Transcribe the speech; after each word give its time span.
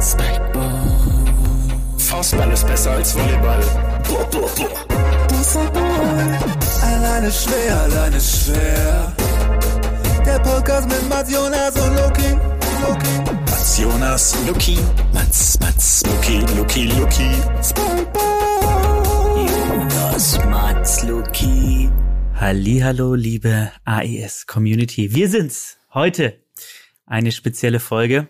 Spikeball. 0.00 0.72
Faustball 1.98 2.52
ist 2.52 2.66
besser 2.66 2.92
als 2.92 3.14
Volleyball. 3.14 3.62
Alleine 6.82 7.32
schwer, 7.32 7.80
alleine 7.82 8.20
schwer. 8.20 9.12
Der 10.24 10.38
Podcast 10.40 10.88
mit 10.88 11.08
Mats 11.08 11.32
Jonas 11.32 11.74
und 11.76 11.94
Loki. 11.96 12.30
Loki. 12.82 13.30
Mats 13.46 13.78
Jonas, 13.78 14.34
Luki. 14.46 14.78
Mats, 15.14 15.58
Mats, 15.60 16.02
Luki, 16.06 16.40
Luki, 16.56 16.84
Luki. 16.98 17.30
Spikeball. 17.62 19.46
Jonas, 19.46 20.38
Mats, 20.46 21.02
Luki. 21.04 21.90
Hallo, 22.38 23.14
liebe 23.14 23.72
AES 23.84 24.46
Community. 24.46 25.14
Wir 25.14 25.28
sind's. 25.28 25.78
Heute 25.94 26.38
eine 27.06 27.32
spezielle 27.32 27.80
Folge. 27.80 28.28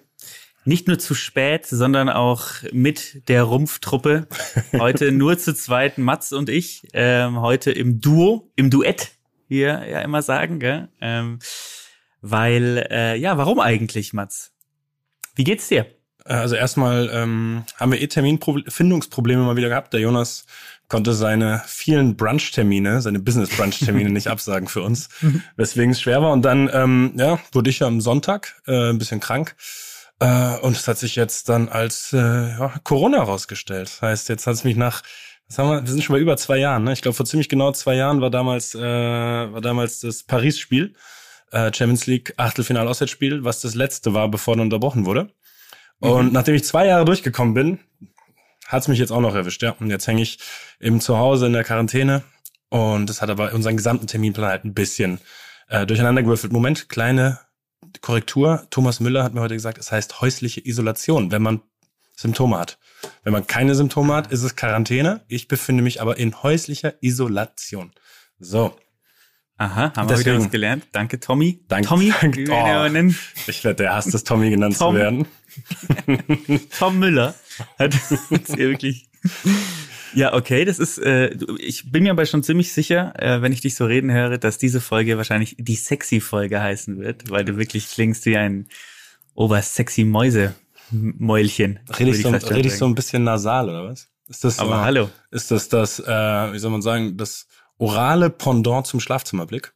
Nicht 0.67 0.89
nur 0.89 0.99
zu 0.99 1.15
spät, 1.15 1.65
sondern 1.65 2.09
auch 2.09 2.47
mit 2.73 3.29
der 3.29 3.45
Rumpftruppe. 3.45 4.27
Heute 4.73 5.13
nur 5.13 5.39
zu 5.39 5.55
zweit, 5.55 5.97
Mats 5.97 6.33
und 6.33 6.49
ich. 6.49 6.89
Ähm, 6.93 7.41
heute 7.41 7.71
im 7.71 8.01
Duo, 8.01 8.51
im 8.57 8.69
Duett, 8.69 9.13
wie 9.47 9.61
wir 9.61 9.89
ja 9.89 10.01
immer 10.01 10.23
sagen. 10.23 10.59
Gell? 10.59 10.89
Ähm, 11.01 11.39
weil, 12.21 12.85
äh, 12.91 13.17
ja, 13.17 13.39
warum 13.39 13.61
eigentlich, 13.61 14.13
Mats? 14.13 14.55
Wie 15.37 15.45
geht's 15.45 15.69
dir? 15.69 15.87
Also 16.25 16.57
erstmal 16.57 17.11
ähm, 17.13 17.63
haben 17.77 17.93
wir 17.93 18.03
eh 18.03 18.09
Terminfindungsprobleme 18.09 19.45
mal 19.45 19.55
wieder 19.55 19.69
gehabt. 19.69 19.93
Der 19.93 20.01
Jonas 20.01 20.47
konnte 20.89 21.13
seine 21.13 21.63
vielen 21.67 22.17
Brunch-Termine, 22.17 23.03
seine 23.03 23.21
Business-Brunch-Termine 23.21 24.11
nicht 24.11 24.27
absagen 24.27 24.67
für 24.67 24.83
uns, 24.83 25.11
weswegen 25.55 25.93
es 25.93 26.01
schwer 26.01 26.23
war. 26.23 26.33
Und 26.33 26.43
dann 26.43 26.69
ähm, 26.73 27.13
ja, 27.17 27.39
wurde 27.53 27.71
ich 27.71 27.85
am 27.85 28.01
Sonntag 28.01 28.61
äh, 28.67 28.91
ein 28.91 28.99
bisschen 28.99 29.21
krank. 29.21 29.55
Äh, 30.21 30.59
und 30.59 30.77
es 30.77 30.89
hat 30.89 30.99
sich 30.99 31.17
jetzt 31.17 31.49
dann 31.49 31.69
als 31.69 32.13
äh, 32.13 32.19
ja, 32.19 32.75
Corona 32.85 33.19
herausgestellt. 33.19 33.89
Das 33.89 34.03
heißt, 34.03 34.29
jetzt 34.29 34.47
hat 34.47 34.55
es 34.55 34.65
mich 34.65 34.77
nach, 34.77 35.03
was 35.49 35.59
haben 35.59 35.71
wir, 35.71 35.83
wir 35.83 35.91
sind 35.91 36.03
schon 36.03 36.15
bei 36.15 36.21
über 36.21 36.37
zwei 36.37 36.57
Jahren, 36.59 36.85
ne? 36.85 36.93
Ich 36.93 37.03
glaube, 37.03 37.15
vor 37.15 37.27
ziemlich 37.27 37.49
genau 37.49 37.73
zwei 37.73 37.95
Jahren 37.95 38.21
war 38.21 38.31
damals, 38.31 38.75
äh, 38.75 38.81
war 38.81 39.61
damals 39.61 40.01
das 40.01 40.23
Paris-Spiel, 40.23 40.95
äh, 41.53 41.73
Champions 41.73 42.07
League 42.07 42.35
Achtelfinal-Auswärtsspiel, 42.37 43.45
was 43.45 43.61
das 43.61 43.75
letzte 43.75 44.15
war, 44.15 44.29
bevor 44.29 44.57
dann 44.57 44.67
unterbrochen 44.67 45.05
wurde. 45.05 45.31
Und 45.99 46.33
nachdem 46.33 46.55
ich 46.55 46.65
zwei 46.65 46.87
Jahre 46.87 47.05
durchgekommen 47.05 47.55
bin, 47.55 47.79
hat's 48.67 48.89
mich 48.89 48.99
jetzt 48.99 49.13
auch 49.13 49.21
noch 49.21 49.35
erwischt, 49.35 49.63
ja. 49.63 49.77
Und 49.81 49.91
jetzt 49.91 50.07
hänge 50.07 50.23
ich 50.23 50.39
eben 50.81 51.01
zu 51.01 51.17
Hause 51.19 51.47
in 51.47 51.53
der 51.53 51.65
Quarantäne. 51.65 52.23
Und 52.69 53.09
das 53.09 53.23
hat 53.23 53.31
aber 53.31 53.53
unseren 53.55 53.77
gesamten 53.77 54.07
Terminplan 54.07 54.51
halt 54.51 54.65
ein 54.65 54.75
bisschen 54.75 55.21
äh, 55.69 55.87
durcheinander 55.87 56.23
gewürfelt. 56.23 56.53
Moment, 56.53 56.89
kleine 56.89 57.39
Korrektur. 58.01 58.67
Thomas 58.71 59.01
Müller 59.01 59.25
hat 59.25 59.35
mir 59.35 59.41
heute 59.41 59.55
gesagt, 59.55 59.79
es 59.79 59.93
heißt 59.93 60.21
häusliche 60.21 60.67
Isolation, 60.67 61.31
wenn 61.31 61.43
man 61.43 61.61
Symptome 62.17 62.59
hat. 62.59 62.79
Wenn 63.25 63.33
man 63.33 63.47
keine 63.47 63.75
Symptome 63.75 64.15
hat, 64.15 64.33
ist 64.33 64.43
es 64.43 64.57
Quarantäne. 64.57 65.25
Ich 65.29 65.49
befinde 65.49 65.83
mich 65.83 66.01
aber 66.01 66.17
in 66.17 66.43
häuslicher 66.43 66.95
Isolation. 67.03 67.93
So. 68.39 68.77
Aha, 69.59 69.93
haben 69.97 70.09
wir 70.09 70.17
Deswegen. 70.17 70.37
wieder 70.37 70.45
was 70.45 70.51
gelernt. 70.51 70.87
Danke, 70.93 71.19
Tommy. 71.19 71.65
Danke. 71.69 71.89
Tommy, 71.89 72.13
Danke. 72.21 72.41
wir 72.47 72.89
nennen. 72.91 73.19
Ich 73.47 73.65
werde 73.65 73.85
der 73.85 73.95
Hass 73.95 74.07
des 74.07 74.25
Tommy 74.25 74.51
genannt 74.51 74.77
Tom. 74.77 74.95
zu 74.95 75.01
werden. 75.01 75.27
Tom 76.79 76.99
Müller 76.99 77.35
hat 77.79 77.95
uns 78.31 78.55
hier 78.55 78.69
wirklich. 78.69 79.09
Ja, 80.17 80.33
okay, 80.33 80.65
das 80.65 80.79
ist, 80.79 80.97
äh, 80.97 81.37
ich 81.59 81.93
bin 81.93 82.05
mir 82.05 82.11
aber 82.11 82.25
schon 82.25 82.43
ziemlich 82.43 82.73
sicher, 82.73 83.13
äh, 83.19 83.43
wenn 83.43 83.53
ich 83.53 83.61
dich 83.61 83.75
so 83.75 83.85
reden 83.85 84.11
höre, 84.11 84.39
dass 84.39 84.57
diese 84.57 84.81
Folge 84.81 85.19
wahrscheinlich 85.19 85.57
die 85.59 85.77
sexy-Folge 85.77 86.59
heißen 86.59 86.99
wird, 86.99 87.31
weil 87.31 87.45
du 87.45 87.59
wirklich 87.59 87.91
klingst 87.91 88.25
wie 88.25 88.39
ein 88.39 88.67
obersexy 89.35 90.05
Mäuse-Mäulchen. 90.05 91.81
Rede 91.99 92.11
ich, 92.13 92.23
so, 92.23 92.31
rede 92.31 92.69
ich 92.69 92.79
so 92.79 92.87
ein 92.87 92.95
bisschen 92.95 93.25
nasal, 93.25 93.69
oder 93.69 93.85
was? 93.85 94.09
Ist 94.27 94.43
das 94.43 94.59
Aber 94.59 94.71
so, 94.71 94.81
hallo. 94.81 95.11
Ist 95.31 95.51
das 95.51 95.69
das, 95.69 96.01
äh, 96.01 96.53
wie 96.53 96.59
soll 96.59 96.71
man 96.71 96.81
sagen, 96.81 97.19
das 97.19 97.47
orale 97.77 98.31
Pendant 98.31 98.87
zum 98.87 99.01
Schlafzimmerblick? 99.01 99.75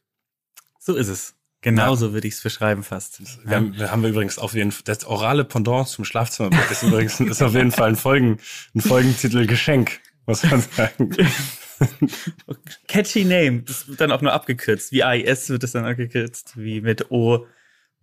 So 0.79 0.95
ist 0.95 1.07
es. 1.07 1.35
Genauso 1.61 2.13
würde 2.13 2.27
ich 2.27 2.33
es 2.33 2.41
beschreiben 2.41 2.83
fast. 2.83 3.21
Wir, 3.47 3.55
haben, 3.55 3.77
wir 3.77 3.91
haben 3.91 4.01
wir 4.01 4.09
übrigens 4.09 4.39
auf 4.39 4.55
jeden 4.55 4.71
Fall, 4.71 4.81
das 4.85 5.05
orale 5.05 5.45
Pendant 5.45 5.87
zum 5.87 6.03
Schlafzimmerblick 6.03 6.71
ist 6.71 6.81
übrigens 6.81 7.19
ist 7.19 7.43
auf 7.43 7.53
jeden 7.53 7.71
Fall 7.71 7.89
ein, 7.89 7.95
Folgen, 7.95 8.39
ein 8.73 8.81
Folgentitel 8.81 9.45
Geschenk, 9.45 10.01
muss 10.25 10.43
man 10.43 10.61
sagen. 10.61 11.15
Catchy 12.87 13.23
Name. 13.25 13.63
Das 13.63 13.87
wird 13.87 14.01
dann 14.01 14.11
auch 14.11 14.21
nur 14.21 14.33
abgekürzt. 14.33 14.91
Wie 14.91 15.03
AIS 15.03 15.49
wird 15.49 15.63
es 15.63 15.71
dann 15.71 15.85
abgekürzt. 15.85 16.53
Wie 16.57 16.81
mit 16.81 17.09
O, 17.11 17.45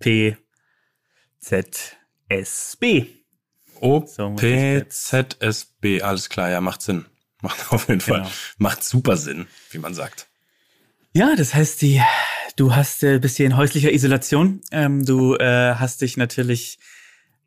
P, 0.01 0.37
Z, 1.39 1.97
S, 2.29 2.77
B. 2.79 3.06
O, 3.81 4.05
So 4.06 4.34
P, 4.34 4.84
Z, 4.89 5.37
S, 5.41 5.65
B, 5.81 6.03
alles 6.03 6.29
klar, 6.29 6.51
ja, 6.51 6.61
macht 6.61 6.83
Sinn. 6.83 7.05
Macht 7.43 7.73
auf 7.73 7.89
jeden 7.89 8.01
Fall, 8.01 8.23
Genau. 8.23 8.31
macht 8.59 8.83
super 8.83 9.17
Sinn, 9.17 9.47
wie 9.71 9.79
man 9.79 9.95
sagt. 9.95 10.27
Ja, 11.12 11.37
das 11.37 11.55
heißt, 11.55 11.81
die, 11.83 12.03
du 12.56 12.75
hast 12.75 13.05
äh, 13.05 13.21
bist 13.21 13.37
hier 13.37 13.47
in 13.47 13.56
häuslicher 13.56 13.93
Isolation. 13.93 14.61
Ähm, 14.73 15.05
du 15.06 15.37
äh, 15.37 15.75
hast 15.77 16.00
dich 16.00 16.17
natürlich 16.17 16.81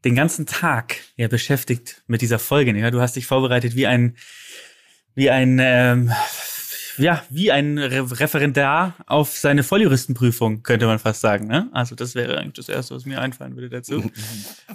den 0.03 0.15
ganzen 0.15 0.45
Tag 0.45 0.97
ja 1.15 1.27
beschäftigt 1.27 2.01
mit 2.07 2.21
dieser 2.21 2.39
Folge. 2.39 2.75
Ja, 2.77 2.91
du 2.91 3.01
hast 3.01 3.15
dich 3.15 3.27
vorbereitet 3.27 3.75
wie 3.75 3.87
ein 3.87 4.15
wie 5.15 5.29
ein 5.29 5.59
ähm, 5.61 6.11
ja 6.97 7.23
wie 7.29 7.51
ein 7.51 7.77
Re 7.77 8.19
Referendar 8.19 8.95
auf 9.07 9.37
seine 9.37 9.63
Volljuristenprüfung 9.63 10.63
könnte 10.63 10.85
man 10.87 10.99
fast 10.99 11.21
sagen. 11.21 11.47
Ne? 11.47 11.69
Also 11.73 11.95
das 11.95 12.15
wäre 12.15 12.37
eigentlich 12.37 12.53
das 12.65 12.69
erste, 12.69 12.95
was 12.95 13.05
mir 13.05 13.21
einfallen 13.21 13.55
würde 13.55 13.69
dazu. 13.69 14.09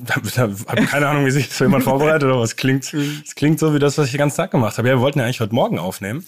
Da, 0.05 0.21
da 0.35 0.43
habe 0.43 0.87
keine 0.87 1.09
Ahnung, 1.09 1.27
wie 1.27 1.31
sich 1.31 1.51
so 1.51 1.65
jemand 1.65 1.85
vorbereitet, 1.85 2.29
aber 2.31 2.43
es 2.43 2.57
klingt, 2.57 2.93
es 2.93 3.35
klingt 3.35 3.59
so 3.59 3.75
wie 3.75 3.79
das, 3.79 3.97
was 3.99 4.07
ich 4.07 4.13
den 4.13 4.19
ganzen 4.19 4.37
Tag 4.37 4.51
gemacht 4.51 4.79
habe. 4.79 4.89
Ja, 4.89 4.95
wir 4.95 5.01
wollten 5.01 5.19
ja 5.19 5.25
eigentlich 5.25 5.41
heute 5.41 5.55
Morgen 5.55 5.79
aufnehmen. 5.79 6.25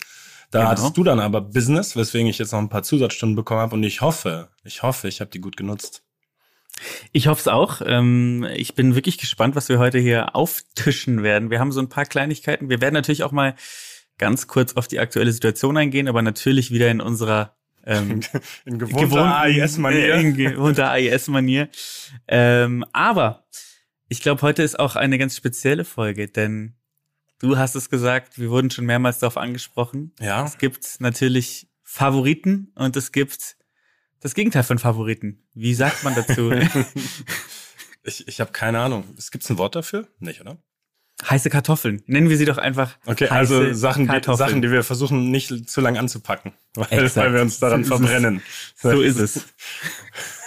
Da 0.50 0.60
Genau. 0.60 0.70
hattest 0.70 0.96
du 0.96 1.04
dann 1.04 1.20
aber 1.20 1.42
Business, 1.42 1.94
weswegen 1.94 2.26
ich 2.26 2.38
jetzt 2.38 2.52
noch 2.52 2.58
ein 2.58 2.70
paar 2.70 2.82
Zusatzstunden 2.82 3.36
bekommen 3.36 3.60
habe 3.60 3.74
und 3.74 3.82
ich 3.82 4.00
hoffe, 4.00 4.48
ich 4.64 4.82
hoffe, 4.82 5.06
ich 5.08 5.20
habe 5.20 5.30
die 5.30 5.40
gut 5.40 5.56
genutzt. 5.58 6.02
Ich 7.12 7.26
hoffe 7.26 7.40
es 7.40 7.48
auch. 7.48 7.82
Ähm, 7.84 8.46
ich 8.54 8.74
bin 8.74 8.94
wirklich 8.94 9.18
gespannt, 9.18 9.56
was 9.56 9.68
wir 9.68 9.78
heute 9.78 9.98
hier 9.98 10.34
auftischen 10.36 11.22
werden. 11.22 11.50
Wir 11.50 11.60
haben 11.60 11.72
so 11.72 11.80
ein 11.80 11.88
paar 11.88 12.06
Kleinigkeiten. 12.06 12.68
Wir 12.68 12.80
werden 12.80 12.94
natürlich 12.94 13.22
auch 13.24 13.32
mal 13.32 13.54
ganz 14.18 14.46
kurz 14.46 14.74
auf 14.74 14.88
die 14.88 14.98
aktuelle 14.98 15.32
Situation 15.32 15.76
eingehen, 15.76 16.08
aber 16.08 16.22
natürlich 16.22 16.70
wieder 16.70 16.90
in 16.90 17.00
unserer 17.00 17.56
ähm, 17.86 18.20
In 18.64 18.78
gewohnten 18.78 19.16
AIS-Manier. 19.16 20.14
äh, 20.14 20.20
in 20.20 20.34
gewohnter 20.34 20.90
AIS-Manier. 20.90 21.68
Ähm, 22.26 22.84
aber 22.92 23.46
ich 24.08 24.20
glaube, 24.20 24.42
heute 24.42 24.62
ist 24.62 24.78
auch 24.78 24.96
eine 24.96 25.18
ganz 25.18 25.36
spezielle 25.36 25.84
Folge, 25.84 26.28
denn 26.28 26.74
du 27.38 27.56
hast 27.56 27.74
es 27.74 27.90
gesagt, 27.90 28.38
wir 28.38 28.50
wurden 28.50 28.70
schon 28.70 28.86
mehrmals 28.86 29.18
darauf 29.18 29.36
angesprochen. 29.36 30.12
Ja. 30.20 30.44
Es 30.44 30.58
gibt 30.58 31.00
natürlich 31.00 31.68
Favoriten 31.82 32.72
und 32.74 32.96
es 32.96 33.12
gibt 33.12 33.56
das 34.20 34.34
Gegenteil 34.34 34.62
von 34.62 34.78
Favoriten. 34.78 35.42
Wie 35.54 35.74
sagt 35.74 36.04
man 36.04 36.14
dazu? 36.14 36.52
Ich, 38.04 38.26
ich 38.26 38.40
habe 38.40 38.52
keine 38.52 38.80
Ahnung. 38.80 39.04
Es 39.18 39.30
gibt's 39.30 39.50
ein 39.50 39.58
Wort 39.58 39.74
dafür? 39.74 40.08
Nicht, 40.18 40.40
oder? 40.40 40.56
Heiße 41.28 41.50
Kartoffeln. 41.50 42.02
Nennen 42.06 42.30
wir 42.30 42.38
sie 42.38 42.46
doch 42.46 42.56
einfach. 42.56 42.96
Okay, 43.04 43.28
also 43.28 43.74
Sachen, 43.74 44.04
die, 44.04 44.08
Kartoffeln. 44.08 44.48
Sachen, 44.48 44.62
die 44.62 44.70
wir 44.70 44.82
versuchen 44.82 45.30
nicht 45.30 45.68
zu 45.68 45.80
lang 45.80 45.98
anzupacken, 45.98 46.52
weil, 46.74 47.14
weil 47.16 47.34
wir 47.34 47.42
uns 47.42 47.58
daran 47.58 47.84
So 47.84 47.96
ist 47.96 48.00
es. 48.00 48.06
verbrennen. 48.06 48.42
So 48.76 49.00
ist 49.02 49.18
es. 49.18 49.34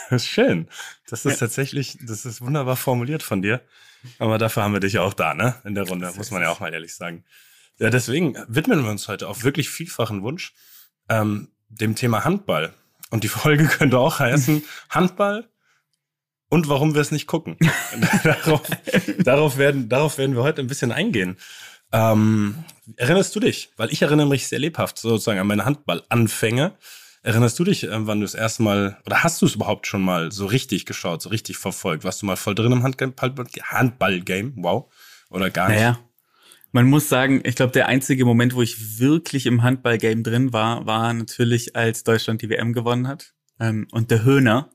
Das 0.10 0.22
ist 0.24 0.28
schön. 0.28 0.70
Das 1.08 1.26
ist 1.26 1.38
tatsächlich, 1.38 1.98
das 2.02 2.26
ist 2.26 2.42
wunderbar 2.42 2.78
formuliert 2.78 3.22
von 3.22 3.42
dir. 3.42 3.62
Aber 4.18 4.38
dafür 4.38 4.64
haben 4.64 4.74
wir 4.74 4.80
dich 4.80 4.94
ja 4.94 5.02
auch 5.02 5.14
da, 5.14 5.36
ne? 5.36 5.56
In 5.64 5.76
der 5.76 5.88
Runde, 5.88 6.12
muss 6.16 6.32
man 6.32 6.42
ja 6.42 6.50
auch 6.50 6.62
mal 6.62 6.74
ehrlich 6.74 6.96
sagen. 6.96 7.26
Ja, 7.78 7.90
deswegen 7.90 8.36
widmen 8.48 8.84
wir 8.84 8.90
uns 8.90 9.08
heute 9.08 9.28
auf 9.28 9.44
wirklich 9.44 9.70
vielfachen 9.70 10.24
Wunsch 10.24 10.54
ähm, 11.10 11.50
dem 11.70 11.96
Thema 11.96 12.24
Handball. 12.24 12.74
Und 13.12 13.24
die 13.24 13.28
Folge 13.28 13.66
könnte 13.68 14.00
auch 14.00 14.20
heißen 14.20 14.64
Handball 14.90 15.48
und 16.50 16.68
warum 16.68 16.96
wir 16.96 17.02
es 17.02 17.12
nicht 17.12 17.28
gucken. 17.28 17.58
darauf, 18.24 18.62
darauf, 19.20 19.58
werden, 19.58 19.88
darauf 19.88 20.18
werden 20.18 20.36
wir 20.36 20.44
heute 20.44 20.62
ein 20.62 20.68
bisschen 20.68 20.92
eingehen. 20.92 21.38
Ähm, 21.94 22.64
erinnerst 22.98 23.36
du 23.36 23.40
dich? 23.40 23.72
Weil 23.78 23.92
ich 23.92 24.02
erinnere 24.02 24.28
mich 24.28 24.48
sehr 24.48 24.60
lebhaft 24.60 24.98
sozusagen 24.98 25.40
an 25.40 25.48
meine 25.48 25.66
Handballanfänge. 25.66 26.74
Erinnerst 27.24 27.60
du 27.60 27.64
dich, 27.64 27.84
äh, 27.84 27.90
wann 28.08 28.20
du 28.20 28.26
das 28.26 28.34
erste 28.34 28.64
Mal, 28.64 28.98
oder 29.06 29.24
hast 29.24 29.42
du 29.42 29.46
es 29.46 29.56
überhaupt 29.56 29.86
schon 29.88 30.02
mal 30.02 30.32
so 30.32 30.46
richtig 30.48 30.86
geschaut, 30.86 31.22
so 31.22 31.30
richtig 31.30 31.58
verfolgt? 31.58 32.04
Warst 32.04 32.22
du 32.22 32.26
mal 32.26 32.36
voll 32.38 32.56
drin 32.56 32.72
im 32.72 32.84
Handball- 32.84 33.46
Handball-Game? 33.64 34.54
Wow. 34.58 34.92
Oder 35.30 35.50
gar 35.52 35.70
nicht? 35.70 35.78
Naja, 35.78 36.00
man 36.72 36.88
muss 36.88 37.10
sagen, 37.10 37.42
ich 37.44 37.56
glaube, 37.56 37.74
der 37.74 37.88
einzige 37.88 38.26
Moment, 38.26 38.56
wo 38.56 38.62
ich 38.62 39.00
wirklich 39.00 39.46
im 39.46 39.64
Handballgame 39.64 40.22
drin 40.22 40.54
war, 40.54 40.86
war 40.86 41.14
natürlich, 41.14 41.76
als 41.76 42.04
Deutschland 42.04 42.42
die 42.42 42.50
WM 42.50 42.74
gewonnen 42.74 43.08
hat 43.08 43.34
ähm, 43.60 43.88
und 43.92 44.12
der 44.12 44.24
Höhner 44.24 44.72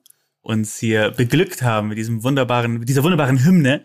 uns 0.47 0.79
hier 0.79 1.11
beglückt 1.11 1.63
haben 1.63 1.89
mit 1.89 1.99
diesem 1.99 2.23
wunderbaren, 2.23 2.79
mit 2.79 2.89
dieser 2.89 3.03
wunderbaren 3.03 3.45
Hymne. 3.45 3.83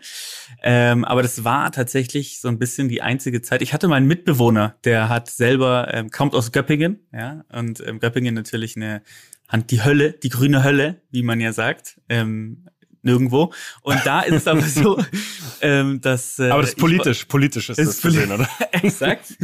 Ähm, 0.62 1.04
aber 1.04 1.22
das 1.22 1.42
war 1.42 1.72
tatsächlich 1.72 2.40
so 2.40 2.46
ein 2.46 2.58
bisschen 2.60 2.88
die 2.88 3.02
einzige 3.02 3.42
Zeit. 3.42 3.62
Ich 3.62 3.72
hatte 3.72 3.88
mal 3.88 3.96
einen 3.96 4.06
Mitbewohner, 4.06 4.76
der 4.84 5.08
hat 5.08 5.28
selber, 5.28 5.92
ähm, 5.92 6.10
kommt 6.10 6.34
aus 6.34 6.52
Göppingen, 6.52 7.00
ja, 7.12 7.44
und 7.52 7.84
ähm, 7.84 7.98
Göppingen 7.98 8.34
natürlich 8.34 8.76
eine 8.76 9.02
Hand, 9.48 9.72
die 9.72 9.82
Hölle, 9.82 10.12
die 10.12 10.28
grüne 10.28 10.62
Hölle, 10.62 11.02
wie 11.10 11.24
man 11.24 11.40
ja 11.40 11.52
sagt. 11.52 12.00
Ähm, 12.08 12.68
nirgendwo. 13.02 13.52
Und 13.82 14.00
da 14.04 14.20
ist 14.20 14.34
es 14.34 14.46
aber 14.46 14.62
so, 14.62 15.02
ähm, 15.60 16.00
dass. 16.00 16.38
Äh, 16.38 16.50
Aber 16.50 16.62
das 16.62 16.70
ist 16.70 16.78
politisch, 16.78 17.24
politisch 17.26 17.70
ist, 17.70 17.78
das 17.78 17.88
ist 17.88 18.00
zu 18.00 18.10
sehen, 18.10 18.32
oder? 18.32 18.48
Exakt. 18.72 19.36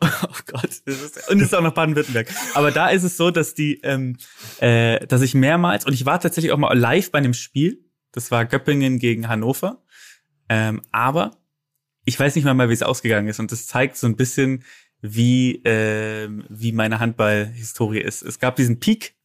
oh 0.00 0.28
Gott. 0.46 0.70
Das 0.84 1.02
ist, 1.02 1.30
und 1.30 1.40
es 1.40 1.46
ist 1.46 1.54
auch 1.54 1.62
noch 1.62 1.74
Baden-Württemberg. 1.74 2.28
Aber 2.54 2.70
da 2.70 2.88
ist 2.88 3.02
es 3.02 3.16
so, 3.16 3.30
dass 3.30 3.54
die, 3.54 3.80
ähm, 3.82 4.16
äh, 4.60 5.06
dass 5.06 5.22
ich 5.22 5.34
mehrmals, 5.34 5.84
und 5.84 5.92
ich 5.92 6.06
war 6.06 6.20
tatsächlich 6.20 6.52
auch 6.52 6.58
mal 6.58 6.76
live 6.76 7.10
bei 7.10 7.18
einem 7.18 7.34
Spiel, 7.34 7.84
das 8.12 8.30
war 8.30 8.46
Göppingen 8.46 8.98
gegen 8.98 9.28
Hannover. 9.28 9.82
Ähm, 10.48 10.82
aber 10.92 11.32
ich 12.04 12.18
weiß 12.18 12.36
nicht 12.36 12.44
mal 12.44 12.54
mal, 12.54 12.68
wie 12.68 12.74
es 12.74 12.82
ausgegangen 12.82 13.28
ist. 13.28 13.40
Und 13.40 13.52
das 13.52 13.66
zeigt 13.66 13.96
so 13.96 14.06
ein 14.06 14.16
bisschen, 14.16 14.62
wie, 15.02 15.60
ähm, 15.64 16.44
wie 16.48 16.72
meine 16.72 17.00
Handball-Historie 17.00 18.00
ist. 18.00 18.22
Es 18.22 18.38
gab 18.38 18.56
diesen 18.56 18.80
Peak. 18.80 19.15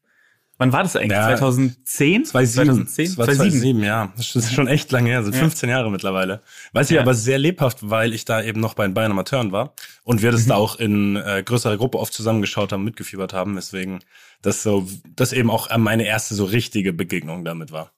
Wann 0.62 0.74
war 0.74 0.84
das 0.84 0.96
eigentlich? 0.96 1.18
Ja, 1.18 1.36
2010? 1.36 2.26
2007. 2.26 2.86
2010? 2.86 3.06
Das 3.08 3.18
war 3.18 3.26
2007, 3.26 3.84
ja. 3.84 4.14
Das 4.16 4.36
ist 4.36 4.54
schon 4.54 4.68
echt 4.68 4.92
lange 4.92 5.10
her, 5.10 5.24
sind 5.24 5.36
15 5.36 5.68
Jahre 5.72 5.90
mittlerweile. 5.90 6.44
Weiß 6.72 6.92
ich 6.92 6.98
Ja. 6.98 7.02
aber 7.02 7.16
sehr 7.16 7.40
lebhaft, 7.40 7.90
weil 7.90 8.14
ich 8.14 8.26
da 8.26 8.44
eben 8.44 8.60
noch 8.60 8.76
bei 8.76 8.86
den 8.86 8.94
Bayern 8.94 9.10
Amateuren 9.10 9.52
war 9.52 9.74
und 10.04 10.22
wir 10.22 10.32
das 10.32 10.46
da 10.46 10.54
auch 10.54 10.76
in 10.76 11.16
äh, 11.16 11.42
größerer 11.44 11.78
Gruppe 11.78 11.98
oft 11.98 12.14
zusammengeschaut 12.14 12.72
haben, 12.74 12.84
mitgefiebert 12.84 13.34
haben, 13.34 13.56
weswegen 13.58 14.04
das 14.44 14.62
so, 14.62 14.88
das 15.16 15.34
eben 15.34 15.50
auch 15.50 15.76
meine 15.80 16.06
erste 16.06 16.36
so 16.36 16.46
richtige 16.46 16.94
Begegnung 16.94 17.44
damit 17.44 17.72
war. 17.72 17.92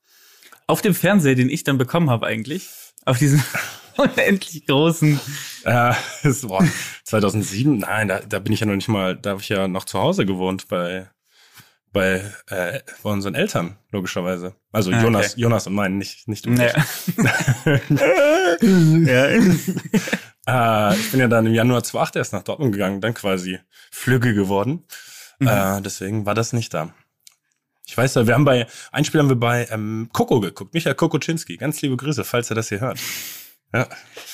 Auf 0.65 0.81
dem 0.81 0.95
Fernseher, 0.95 1.35
den 1.35 1.49
ich 1.49 1.65
dann 1.65 1.77
bekommen 1.77 2.09
habe 2.09 2.27
eigentlich, 2.27 2.69
auf 3.03 3.17
diesem 3.17 3.43
unendlich 3.97 4.65
großen 4.67 5.19
Äh, 5.65 5.93
das 6.23 6.47
war 6.47 6.65
2007, 7.03 7.79
nein, 7.79 8.07
da, 8.07 8.21
da 8.21 8.39
bin 8.39 8.53
ich 8.53 8.61
ja 8.61 8.65
noch 8.67 8.75
nicht 8.75 8.87
mal, 8.87 9.17
da 9.17 9.31
habe 9.31 9.41
ich 9.41 9.49
ja 9.49 9.67
noch 9.67 9.83
zu 9.83 9.99
Hause 9.99 10.25
gewohnt 10.25 10.69
bei 10.69 11.09
bei, 11.93 12.23
äh, 12.47 12.79
bei 13.03 13.09
unseren 13.09 13.35
Eltern, 13.35 13.77
logischerweise. 13.91 14.55
Also 14.71 14.91
Ah, 14.91 15.01
Jonas, 15.01 15.33
okay. 15.33 15.41
Jonas 15.41 15.67
und 15.67 15.75
meinen, 15.75 15.97
nicht, 15.97 16.27
nicht 16.27 16.45
du. 16.45 16.51
Ja. 16.51 16.73
ja. 18.61 19.25
Äh, 20.45 20.95
ich 20.95 21.11
bin 21.11 21.19
ja 21.19 21.27
dann 21.27 21.45
im 21.45 21.53
Januar 21.53 21.83
2008 21.83 22.15
erst 22.17 22.33
nach 22.33 22.43
Dortmund 22.43 22.73
gegangen, 22.73 22.99
dann 22.99 23.13
quasi 23.13 23.59
Flügge 23.91 24.33
geworden. 24.33 24.83
Mhm. 25.39 25.47
Äh, 25.47 25.81
deswegen 25.81 26.25
war 26.25 26.33
das 26.33 26.51
nicht 26.51 26.73
da. 26.73 26.93
Ich 27.85 27.95
weiß 27.97 28.15
ja, 28.15 28.27
wir 28.27 28.33
haben 28.33 28.45
bei, 28.45 28.67
ein 28.91 29.05
Spiel 29.05 29.19
haben 29.19 29.29
wir 29.29 29.35
bei 29.35 29.67
ähm, 29.69 30.09
Coco 30.11 30.39
geguckt, 30.39 30.73
Michael 30.73 30.95
Kokoczynski. 30.95 31.57
Ganz 31.57 31.81
liebe 31.81 31.95
Grüße, 31.95 32.23
falls 32.23 32.49
er 32.49 32.55
das 32.55 32.69
hier 32.69 32.81
hört. 32.81 32.99
Ja. 33.73 33.87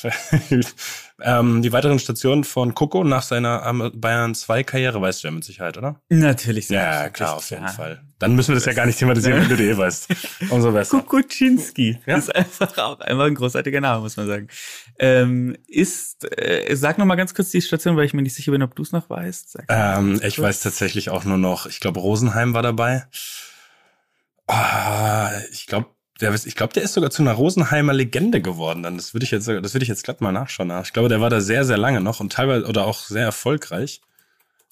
ähm, 1.21 1.61
die 1.61 1.71
weiteren 1.71 1.97
Stationen 1.99 2.43
von 2.43 2.75
Coco 2.75 3.03
nach 3.03 3.23
seiner 3.23 3.91
Bayern 3.93 4.35
2 4.35 4.63
Karriere 4.63 5.01
weißt 5.01 5.23
du 5.23 5.27
ja 5.29 5.31
mit 5.31 5.43
Sicherheit, 5.43 5.77
oder? 5.77 6.01
Natürlich. 6.09 6.69
Ja, 6.69 7.03
selbstverständlich, 7.03 7.13
klar, 7.13 7.35
auf 7.35 7.49
jeden 7.49 7.63
klar. 7.63 7.73
Fall. 7.73 8.03
Dann 8.19 8.35
müssen 8.35 8.49
wir 8.49 8.55
das 8.55 8.65
ja 8.65 8.73
gar 8.73 8.85
nicht 8.85 8.99
thematisieren, 8.99 9.49
wenn 9.49 9.57
du 9.57 9.63
eh 9.63 9.77
weißt. 9.77 10.07
Umso 10.49 10.71
besser. 10.73 10.99
Kukuczynski. 10.99 11.99
Ja. 12.05 12.17
Ist 12.17 12.35
einfach 12.35 12.77
auch 12.77 12.99
einfach 12.99 13.25
ein 13.25 13.35
großartiger 13.35 13.79
Name, 13.79 14.01
muss 14.01 14.17
man 14.17 14.27
sagen. 14.27 14.47
Ähm, 14.99 15.55
ist, 15.67 16.25
äh, 16.37 16.75
sag 16.75 16.97
noch 16.97 17.05
mal 17.05 17.15
ganz 17.15 17.33
kurz 17.33 17.49
die 17.51 17.61
Station, 17.61 17.95
weil 17.95 18.05
ich 18.05 18.13
mir 18.13 18.21
nicht 18.21 18.35
sicher 18.35 18.51
bin, 18.51 18.61
ob 18.61 18.75
du 18.75 18.83
es 18.83 18.91
noch 18.91 19.09
weißt. 19.09 19.59
Ähm, 19.69 20.19
ich 20.21 20.39
weiß 20.39 20.59
tatsächlich 20.61 21.09
auch 21.09 21.23
nur 21.23 21.37
noch, 21.37 21.65
ich 21.65 21.79
glaube, 21.79 22.01
Rosenheim 22.01 22.53
war 22.53 22.61
dabei. 22.61 23.05
Ah, 24.47 25.31
ich 25.51 25.67
glaube, 25.67 25.87
der, 26.21 26.33
ich 26.33 26.55
glaube, 26.55 26.73
der 26.73 26.83
ist 26.83 26.93
sogar 26.93 27.11
zu 27.11 27.21
einer 27.21 27.33
Rosenheimer 27.33 27.93
Legende 27.93 28.41
geworden. 28.41 28.83
Dann 28.83 28.97
das 28.97 29.13
würde 29.13 29.23
ich 29.23 29.31
jetzt, 29.31 29.47
das 29.47 29.73
würde 29.73 29.83
ich 29.83 29.89
jetzt 29.89 30.03
glatt 30.03 30.21
mal 30.21 30.31
nachschauen. 30.31 30.71
Ich 30.83 30.93
glaube, 30.93 31.09
der 31.09 31.21
war 31.21 31.29
da 31.29 31.41
sehr, 31.41 31.65
sehr 31.65 31.77
lange 31.77 32.01
noch 32.01 32.19
und 32.19 32.33
teilweise 32.33 32.65
oder 32.67 32.85
auch 32.85 32.99
sehr 32.99 33.23
erfolgreich. 33.23 34.01